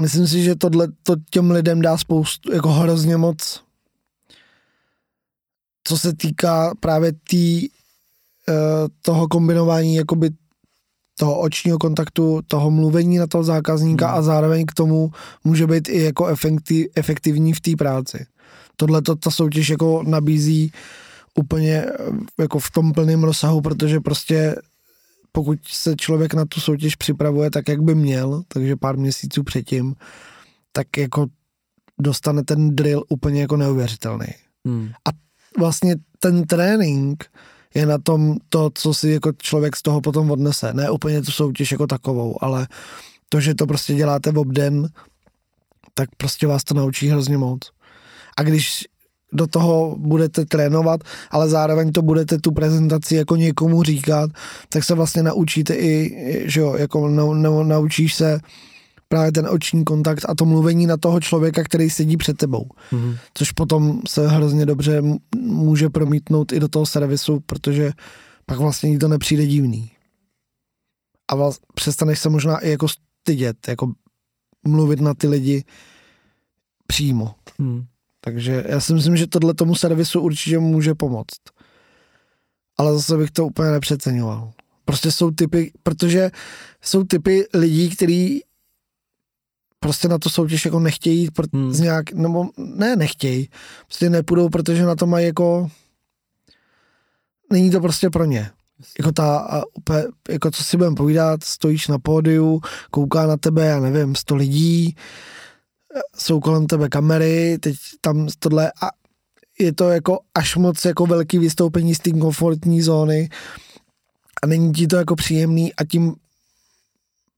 myslím 0.01 0.29
si, 0.29 0.43
že 0.43 0.55
tohle 0.55 0.89
to 1.03 1.17
těm 1.31 1.51
lidem 1.51 1.83
dá 1.83 1.99
spoustu, 1.99 2.53
jako 2.53 2.69
hrozně 2.69 3.17
moc, 3.17 3.63
co 5.85 5.99
se 5.99 6.17
týká 6.17 6.75
právě 6.81 7.13
tý, 7.29 7.69
uh, 7.69 8.55
toho 9.03 9.29
kombinování 9.29 9.95
jakoby 9.95 10.31
toho 11.19 11.41
očního 11.41 11.79
kontaktu, 11.79 12.41
toho 12.49 12.71
mluvení 12.71 13.19
na 13.19 13.27
toho 13.27 13.45
zákazníka 13.45 14.09
hmm. 14.09 14.19
a 14.19 14.23
zároveň 14.23 14.67
k 14.67 14.75
tomu 14.75 15.11
může 15.45 15.67
být 15.67 15.89
i 15.89 16.03
jako 16.03 16.27
efektiv, 16.27 16.87
efektivní 16.97 17.53
v 17.53 17.61
té 17.61 17.77
práci 17.77 18.27
tohle 18.81 19.03
to 19.03 19.17
ta 19.17 19.31
soutěž 19.31 19.69
jako 19.69 20.03
nabízí 20.07 20.73
úplně 21.35 21.85
eh, 21.85 21.93
jako 22.39 22.59
v 22.59 22.71
tom 22.71 22.93
plném 22.93 23.25
rozsahu, 23.25 23.61
protože 23.61 24.01
prostě 24.01 24.57
pokud 25.33 25.59
se 25.69 25.97
člověk 25.97 26.35
na 26.35 26.45
tu 26.45 26.61
soutěž 26.61 26.97
připravuje 26.97 27.51
tak, 27.51 27.69
jak 27.69 27.83
by 27.83 27.95
měl, 27.95 28.43
takže 28.49 28.77
pár 28.77 28.97
měsíců 28.97 29.43
předtím, 29.43 29.95
tak 30.73 30.97
jako 30.97 31.27
dostane 32.01 32.43
ten 32.45 32.77
drill 32.77 33.05
úplně 33.09 33.41
jako 33.41 33.57
neuvěřitelný. 33.57 34.27
Hmm. 34.65 34.89
A 34.89 35.11
vlastně 35.59 35.97
ten 36.19 36.47
trénink 36.47 37.25
je 37.75 37.87
na 37.87 37.99
tom 37.99 38.37
to, 38.49 38.71
co 38.75 38.95
si 38.95 39.09
jako 39.09 39.33
člověk 39.33 39.77
z 39.77 39.83
toho 39.83 40.01
potom 40.01 40.31
odnese. 40.31 40.73
Ne 40.73 40.91
úplně 40.91 41.23
tu 41.23 41.33
soutěž 41.33 41.73
jako 41.73 41.87
takovou, 41.87 42.45
ale 42.45 42.69
to, 43.29 43.41
že 43.41 43.55
to 43.55 43.67
prostě 43.67 43.95
děláte 43.95 44.33
v 44.33 44.39
obden, 44.39 44.89
tak 45.95 46.09
prostě 46.17 46.47
vás 46.47 46.65
to 46.65 46.75
naučí 46.75 47.09
hrozně 47.09 47.39
moc 47.39 47.61
a 48.37 48.43
když 48.43 48.85
do 49.33 49.47
toho 49.47 49.97
budete 49.99 50.45
trénovat, 50.45 51.01
ale 51.31 51.49
zároveň 51.49 51.93
to 51.93 52.03
budete 52.03 52.39
tu 52.39 52.53
prezentaci 52.53 53.15
jako 53.15 53.37
někomu 53.37 53.83
říkat, 53.83 54.31
tak 54.69 54.85
se 54.85 54.95
vlastně 54.95 55.23
naučíte 55.23 55.75
i, 55.75 56.15
že 56.45 56.61
jo, 56.61 56.75
jako 56.75 57.09
na, 57.09 57.25
na, 57.25 57.63
naučíš 57.63 58.15
se 58.15 58.41
právě 59.09 59.33
ten 59.33 59.47
oční 59.47 59.85
kontakt 59.85 60.25
a 60.29 60.35
to 60.35 60.45
mluvení 60.45 60.87
na 60.87 60.97
toho 60.97 61.21
člověka, 61.21 61.65
který 61.65 61.91
sedí 61.91 62.17
před 62.17 62.37
tebou. 62.37 62.67
Mm-hmm. 62.93 63.19
Což 63.35 63.53
potom 63.53 64.01
se 64.09 64.29
hrozně 64.29 64.67
dobře 64.67 65.03
může 65.37 65.89
promítnout 65.89 66.53
i 66.53 66.61
do 66.61 66.69
toho 66.69 66.87
servisu, 66.87 67.41
protože 67.47 67.93
pak 68.47 68.59
vlastně 68.59 68.99
to 68.99 69.09
nepřijde 69.09 69.47
divný. 69.47 69.91
A 71.29 71.35
vlastně 71.35 71.67
přestaneš 71.75 72.19
se 72.19 72.29
možná 72.29 72.59
i 72.59 72.71
jako 72.71 72.87
stydět, 72.89 73.69
jako 73.69 73.93
mluvit 74.65 75.01
na 75.01 75.15
ty 75.15 75.29
lidi 75.29 75.65
přímo. 76.87 77.35
Mm. 77.59 77.85
Takže 78.21 78.65
já 78.69 78.81
si 78.81 78.95
myslím, 78.95 79.17
že 79.17 79.27
tohle 79.27 79.55
tomu 79.55 79.75
servisu 79.75 80.21
určitě 80.21 80.59
může 80.59 80.95
pomoct. 80.95 81.41
Ale 82.79 82.93
zase 82.93 83.17
bych 83.17 83.31
to 83.31 83.47
úplně 83.47 83.71
nepřeceňoval. 83.71 84.53
Prostě 84.85 85.13
jsou 85.13 85.31
typy, 85.31 85.73
protože 85.83 86.31
jsou 86.83 87.05
typy 87.05 87.45
lidí, 87.55 87.91
kteří 87.91 88.43
prostě 89.81 90.09
na 90.09 90.19
to 90.19 90.31
soutěž 90.31 90.65
jako 90.65 90.81
nechtějí 90.81 91.21
jít, 91.21 91.33
hmm. 91.53 91.73
z 91.73 91.81
nějak, 91.81 92.13
nebo 92.13 92.49
ne 92.57 92.97
nechtějí, 92.97 93.49
prostě 93.87 94.11
nepůjdou, 94.11 94.49
protože 94.49 94.85
na 94.85 94.95
to 94.95 95.07
mají 95.07 95.27
jako, 95.27 95.71
není 97.53 97.71
to 97.71 97.81
prostě 97.81 98.11
pro 98.11 98.25
ně. 98.25 98.51
Jako 98.99 99.13
ta, 99.13 99.39
a 99.39 99.63
úplně, 99.75 100.05
jako 100.31 100.51
co 100.51 100.65
si 100.65 100.77
budeme 100.77 100.97
povídat, 100.97 101.45
stojíš 101.45 101.89
na 101.89 101.99
pódiu, 101.99 102.61
kouká 102.91 103.27
na 103.27 103.37
tebe, 103.37 103.67
já 103.67 103.81
nevím, 103.81 104.15
sto 104.15 104.37
lidí, 104.37 104.97
jsou 106.17 106.41
kolem 106.41 106.67
tebe 106.67 106.89
kamery, 106.89 107.59
teď 107.59 107.77
tam 108.01 108.29
tohle 108.39 108.73
a 108.83 108.91
je 109.59 109.73
to 109.73 109.89
jako 109.89 110.19
až 110.35 110.57
moc 110.57 110.85
jako 110.85 111.07
velký 111.07 111.39
vystoupení 111.39 111.95
z 111.95 111.99
té 111.99 112.11
komfortní 112.11 112.83
zóny 112.83 113.29
a 114.43 114.47
není 114.47 114.73
ti 114.73 114.87
to 114.87 114.97
jako 114.97 115.17
příjemný 115.17 115.75
a 115.75 115.85
tím 115.85 116.15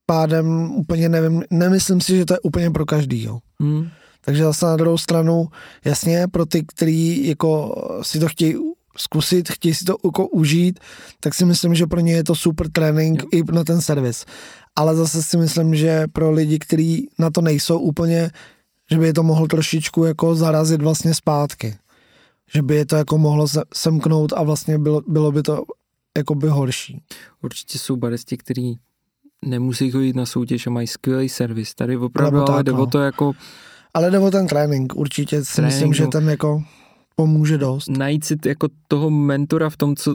pádem 0.06 0.70
úplně 0.72 1.08
nevím, 1.08 1.42
nemyslím 1.50 2.00
si, 2.00 2.16
že 2.16 2.24
to 2.24 2.34
je 2.34 2.40
úplně 2.40 2.70
pro 2.70 2.86
každýho. 2.86 3.40
Hmm. 3.60 3.88
Takže 4.24 4.44
zase 4.44 4.66
na 4.66 4.76
druhou 4.76 4.98
stranu, 4.98 5.48
jasně, 5.84 6.28
pro 6.28 6.46
ty, 6.46 6.64
kteří 6.66 7.28
jako 7.28 7.74
si 8.02 8.20
to 8.20 8.28
chtějí 8.28 8.56
zkusit, 8.96 9.48
chtějí 9.50 9.74
si 9.74 9.84
to 9.84 9.96
jako 10.04 10.28
užít, 10.28 10.80
tak 11.20 11.34
si 11.34 11.44
myslím, 11.44 11.74
že 11.74 11.86
pro 11.86 12.00
ně 12.00 12.12
je 12.12 12.24
to 12.24 12.34
super 12.34 12.70
trénink 12.70 13.22
jo. 13.22 13.28
i 13.32 13.52
na 13.52 13.64
ten 13.64 13.80
servis. 13.80 14.24
Ale 14.76 14.96
zase 14.96 15.22
si 15.22 15.36
myslím, 15.36 15.74
že 15.74 16.04
pro 16.12 16.30
lidi, 16.30 16.58
kteří 16.58 17.08
na 17.18 17.30
to 17.30 17.40
nejsou 17.40 17.78
úplně, 17.78 18.30
že 18.90 18.98
by 18.98 19.06
je 19.06 19.14
to 19.14 19.22
mohlo 19.22 19.46
trošičku 19.46 20.04
jako 20.04 20.34
zarazit 20.34 20.82
vlastně 20.82 21.14
zpátky. 21.14 21.76
Že 22.54 22.62
by 22.62 22.74
je 22.74 22.86
to 22.86 22.96
jako 22.96 23.18
mohlo 23.18 23.46
semknout 23.74 24.32
a 24.32 24.42
vlastně 24.42 24.78
bylo, 24.78 25.02
bylo 25.08 25.32
by 25.32 25.42
to 25.42 25.62
jako 26.16 26.34
by 26.34 26.48
horší. 26.48 27.02
Určitě 27.42 27.78
jsou 27.78 27.96
baristi, 27.96 28.36
kteří 28.36 28.78
nemusí 29.44 29.90
chodit 29.90 30.16
na 30.16 30.26
soutěž 30.26 30.66
a 30.66 30.70
mají 30.70 30.86
skvělý 30.86 31.28
servis. 31.28 31.74
Tady 31.74 31.96
opravdu 31.96 32.38
ale, 32.38 32.48
ale 32.48 32.62
jde 32.62 32.72
no. 32.72 32.82
o 32.82 32.86
to 32.86 32.98
jako... 32.98 33.32
Ale 33.94 34.10
jde 34.10 34.18
o 34.18 34.30
ten 34.30 34.46
trénink, 34.46 34.96
určitě 34.96 35.44
si 35.44 35.56
trénink, 35.56 35.74
myslím, 35.74 35.94
že 35.94 36.06
ten 36.06 36.30
jako 36.30 36.62
pomůže 37.16 37.58
dost. 37.58 37.88
Najít 37.88 38.24
si 38.24 38.36
jako 38.46 38.68
toho 38.88 39.10
mentora 39.10 39.70
v 39.70 39.76
tom, 39.76 39.96
co, 39.96 40.14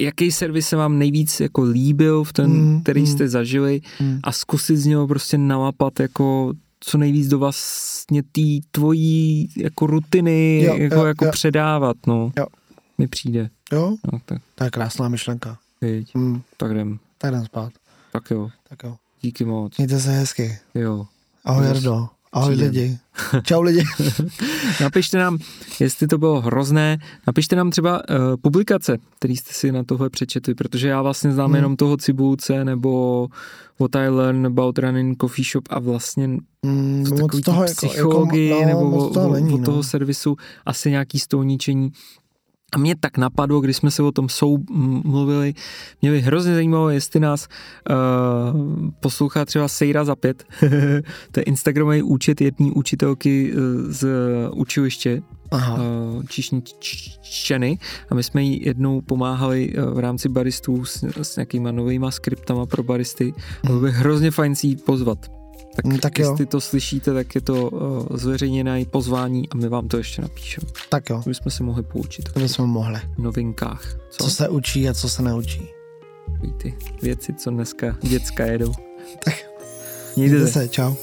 jaký 0.00 0.32
servis 0.32 0.68
se 0.68 0.76
vám 0.76 0.98
nejvíc 0.98 1.40
jako 1.40 1.62
líbil 1.62 2.24
v 2.24 2.32
ten, 2.32 2.50
mm, 2.50 2.82
který 2.82 3.00
mm, 3.00 3.06
jste 3.06 3.28
zažili 3.28 3.80
mm. 4.00 4.20
a 4.22 4.32
zkusit 4.32 4.76
z 4.76 4.86
něho 4.86 5.08
prostě 5.08 5.38
namapat 5.38 6.00
jako 6.00 6.52
co 6.80 6.98
nejvíc 6.98 7.28
do 7.28 7.38
vlastně 7.38 8.22
té 8.22 8.40
tvojí 8.70 9.48
jako 9.56 9.86
rutiny 9.86 10.62
jo, 10.64 10.76
jako, 10.76 10.94
jo, 10.94 11.04
jako 11.04 11.24
jo. 11.24 11.30
předávat, 11.30 11.96
no. 12.06 12.32
Jo. 12.38 12.46
Mi 12.98 13.08
přijde. 13.08 13.50
Jo? 13.72 13.96
No, 14.12 14.18
tak. 14.24 14.42
To 14.54 14.64
je 14.64 14.70
krásná 14.70 15.08
myšlenka. 15.08 15.58
Víď, 15.80 16.14
mm. 16.14 16.42
tak 16.56 16.70
jdem. 16.70 16.98
Tak 17.18 17.30
jdem 17.30 17.44
spát. 17.44 17.72
Tak 18.12 18.30
jo. 18.30 18.50
Tak 18.68 18.82
jo. 18.84 18.96
Díky 19.20 19.44
moc. 19.44 19.76
Mějte 19.76 20.00
se 20.00 20.10
hezky. 20.10 20.58
Jo. 20.74 21.06
Ahoj 21.44 21.66
Jardo. 21.66 22.08
Ahoj 22.32 22.54
Přijde. 22.54 22.70
lidi. 22.70 22.98
Čau 23.42 23.62
lidi. 23.62 23.84
napište 24.80 25.18
nám, 25.18 25.38
jestli 25.80 26.06
to 26.06 26.18
bylo 26.18 26.40
hrozné, 26.40 26.98
napište 27.26 27.56
nám 27.56 27.70
třeba 27.70 28.02
uh, 28.10 28.16
publikace, 28.42 28.98
který 29.18 29.36
jste 29.36 29.52
si 29.52 29.72
na 29.72 29.84
tohle 29.84 30.10
přečetli, 30.10 30.54
protože 30.54 30.88
já 30.88 31.02
vlastně 31.02 31.32
znám 31.32 31.46
hmm. 31.46 31.56
jenom 31.56 31.76
toho 31.76 31.96
Cibulce 31.96 32.64
nebo 32.64 33.28
What 33.80 33.96
I 33.96 34.08
Learn 34.08 34.46
About 34.46 34.78
Running 34.78 35.20
Coffee 35.20 35.44
Shop 35.44 35.64
a 35.70 35.78
vlastně 35.78 36.38
hmm, 36.66 37.04
to 37.08 37.14
takový 37.14 37.42
toho 37.42 37.64
psychologii 37.64 38.48
jako, 38.48 38.68
jako, 38.68 38.80
no, 38.80 38.90
nebo 38.90 39.06
o, 39.06 39.10
toho, 39.10 39.32
není, 39.34 39.52
o, 39.52 39.54
o 39.54 39.64
toho 39.64 39.76
no. 39.76 39.82
servisu 39.82 40.36
asi 40.66 40.90
nějaký 40.90 41.18
stolničení. 41.18 41.92
A 42.72 42.78
mě 42.78 42.96
tak 43.00 43.18
napadlo, 43.18 43.60
když 43.60 43.76
jsme 43.76 43.90
se 43.90 44.02
o 44.02 44.12
tom 44.12 44.28
sou 44.28 44.58
mluvili, 45.04 45.54
mě 46.02 46.10
by 46.10 46.20
hrozně 46.20 46.54
zajímalo, 46.54 46.90
jestli 46.90 47.20
nás 47.20 47.48
uh, 47.90 48.60
poslouchá 49.00 49.44
třeba 49.44 49.68
Sejra 49.68 50.04
za 50.04 50.16
pět. 50.16 50.44
to 51.32 51.40
je 51.40 51.44
Instagramový 51.44 52.02
účet 52.02 52.40
jedné 52.40 52.70
učitelky 52.74 53.52
eh, 53.52 53.56
z 53.92 54.08
učiliště 54.52 55.22
Aha. 55.50 55.74
Uh, 55.74 56.22
číšničeny 56.78 57.78
a 58.10 58.14
my 58.14 58.22
jsme 58.22 58.42
jí 58.42 58.64
jednou 58.64 59.00
pomáhali 59.00 59.74
v 59.92 59.98
rámci 59.98 60.28
baristů 60.28 60.84
s, 60.84 61.04
s 61.22 61.36
nějakýma 61.36 61.72
novýma 61.72 62.10
skriptama 62.10 62.66
pro 62.66 62.82
baristy. 62.82 63.24
Hmm. 63.24 63.32
Bylo 63.66 63.80
by 63.80 63.90
hrozně 63.90 64.30
fajn 64.30 64.54
si 64.54 64.66
jí 64.66 64.76
pozvat. 64.76 65.39
Tak, 65.82 65.92
mm, 65.92 65.98
tak 65.98 66.18
jestli 66.18 66.42
jo. 66.42 66.46
to 66.46 66.60
slyšíte, 66.60 67.14
tak 67.14 67.34
je 67.34 67.40
to 67.40 67.70
uh, 67.70 68.16
zveřejněné 68.16 68.84
pozvání 68.84 69.48
a 69.48 69.56
my 69.56 69.68
vám 69.68 69.88
to 69.88 69.96
ještě 69.96 70.22
napíšeme. 70.22 70.66
Tak 70.88 71.10
jo. 71.10 71.22
My 71.26 71.34
jsme 71.34 71.50
se 71.50 71.62
mohli 71.62 71.82
poučit. 71.82 72.32
To 72.32 72.40
bychom 72.40 72.70
mohli. 72.70 73.00
V 73.14 73.18
novinkách. 73.18 73.82
Co? 74.10 74.24
co 74.24 74.30
se 74.30 74.48
učí 74.48 74.88
a 74.88 74.94
co 74.94 75.08
se 75.08 75.22
neučí. 75.22 75.68
Ty 76.56 76.74
věci, 77.02 77.34
co 77.34 77.50
dneska 77.50 77.96
děcka 78.02 78.46
jedou. 78.46 78.72
Tak, 79.24 79.34
mějte 80.16 80.46
se. 80.46 80.52
se. 80.52 80.68
Čau. 80.68 80.94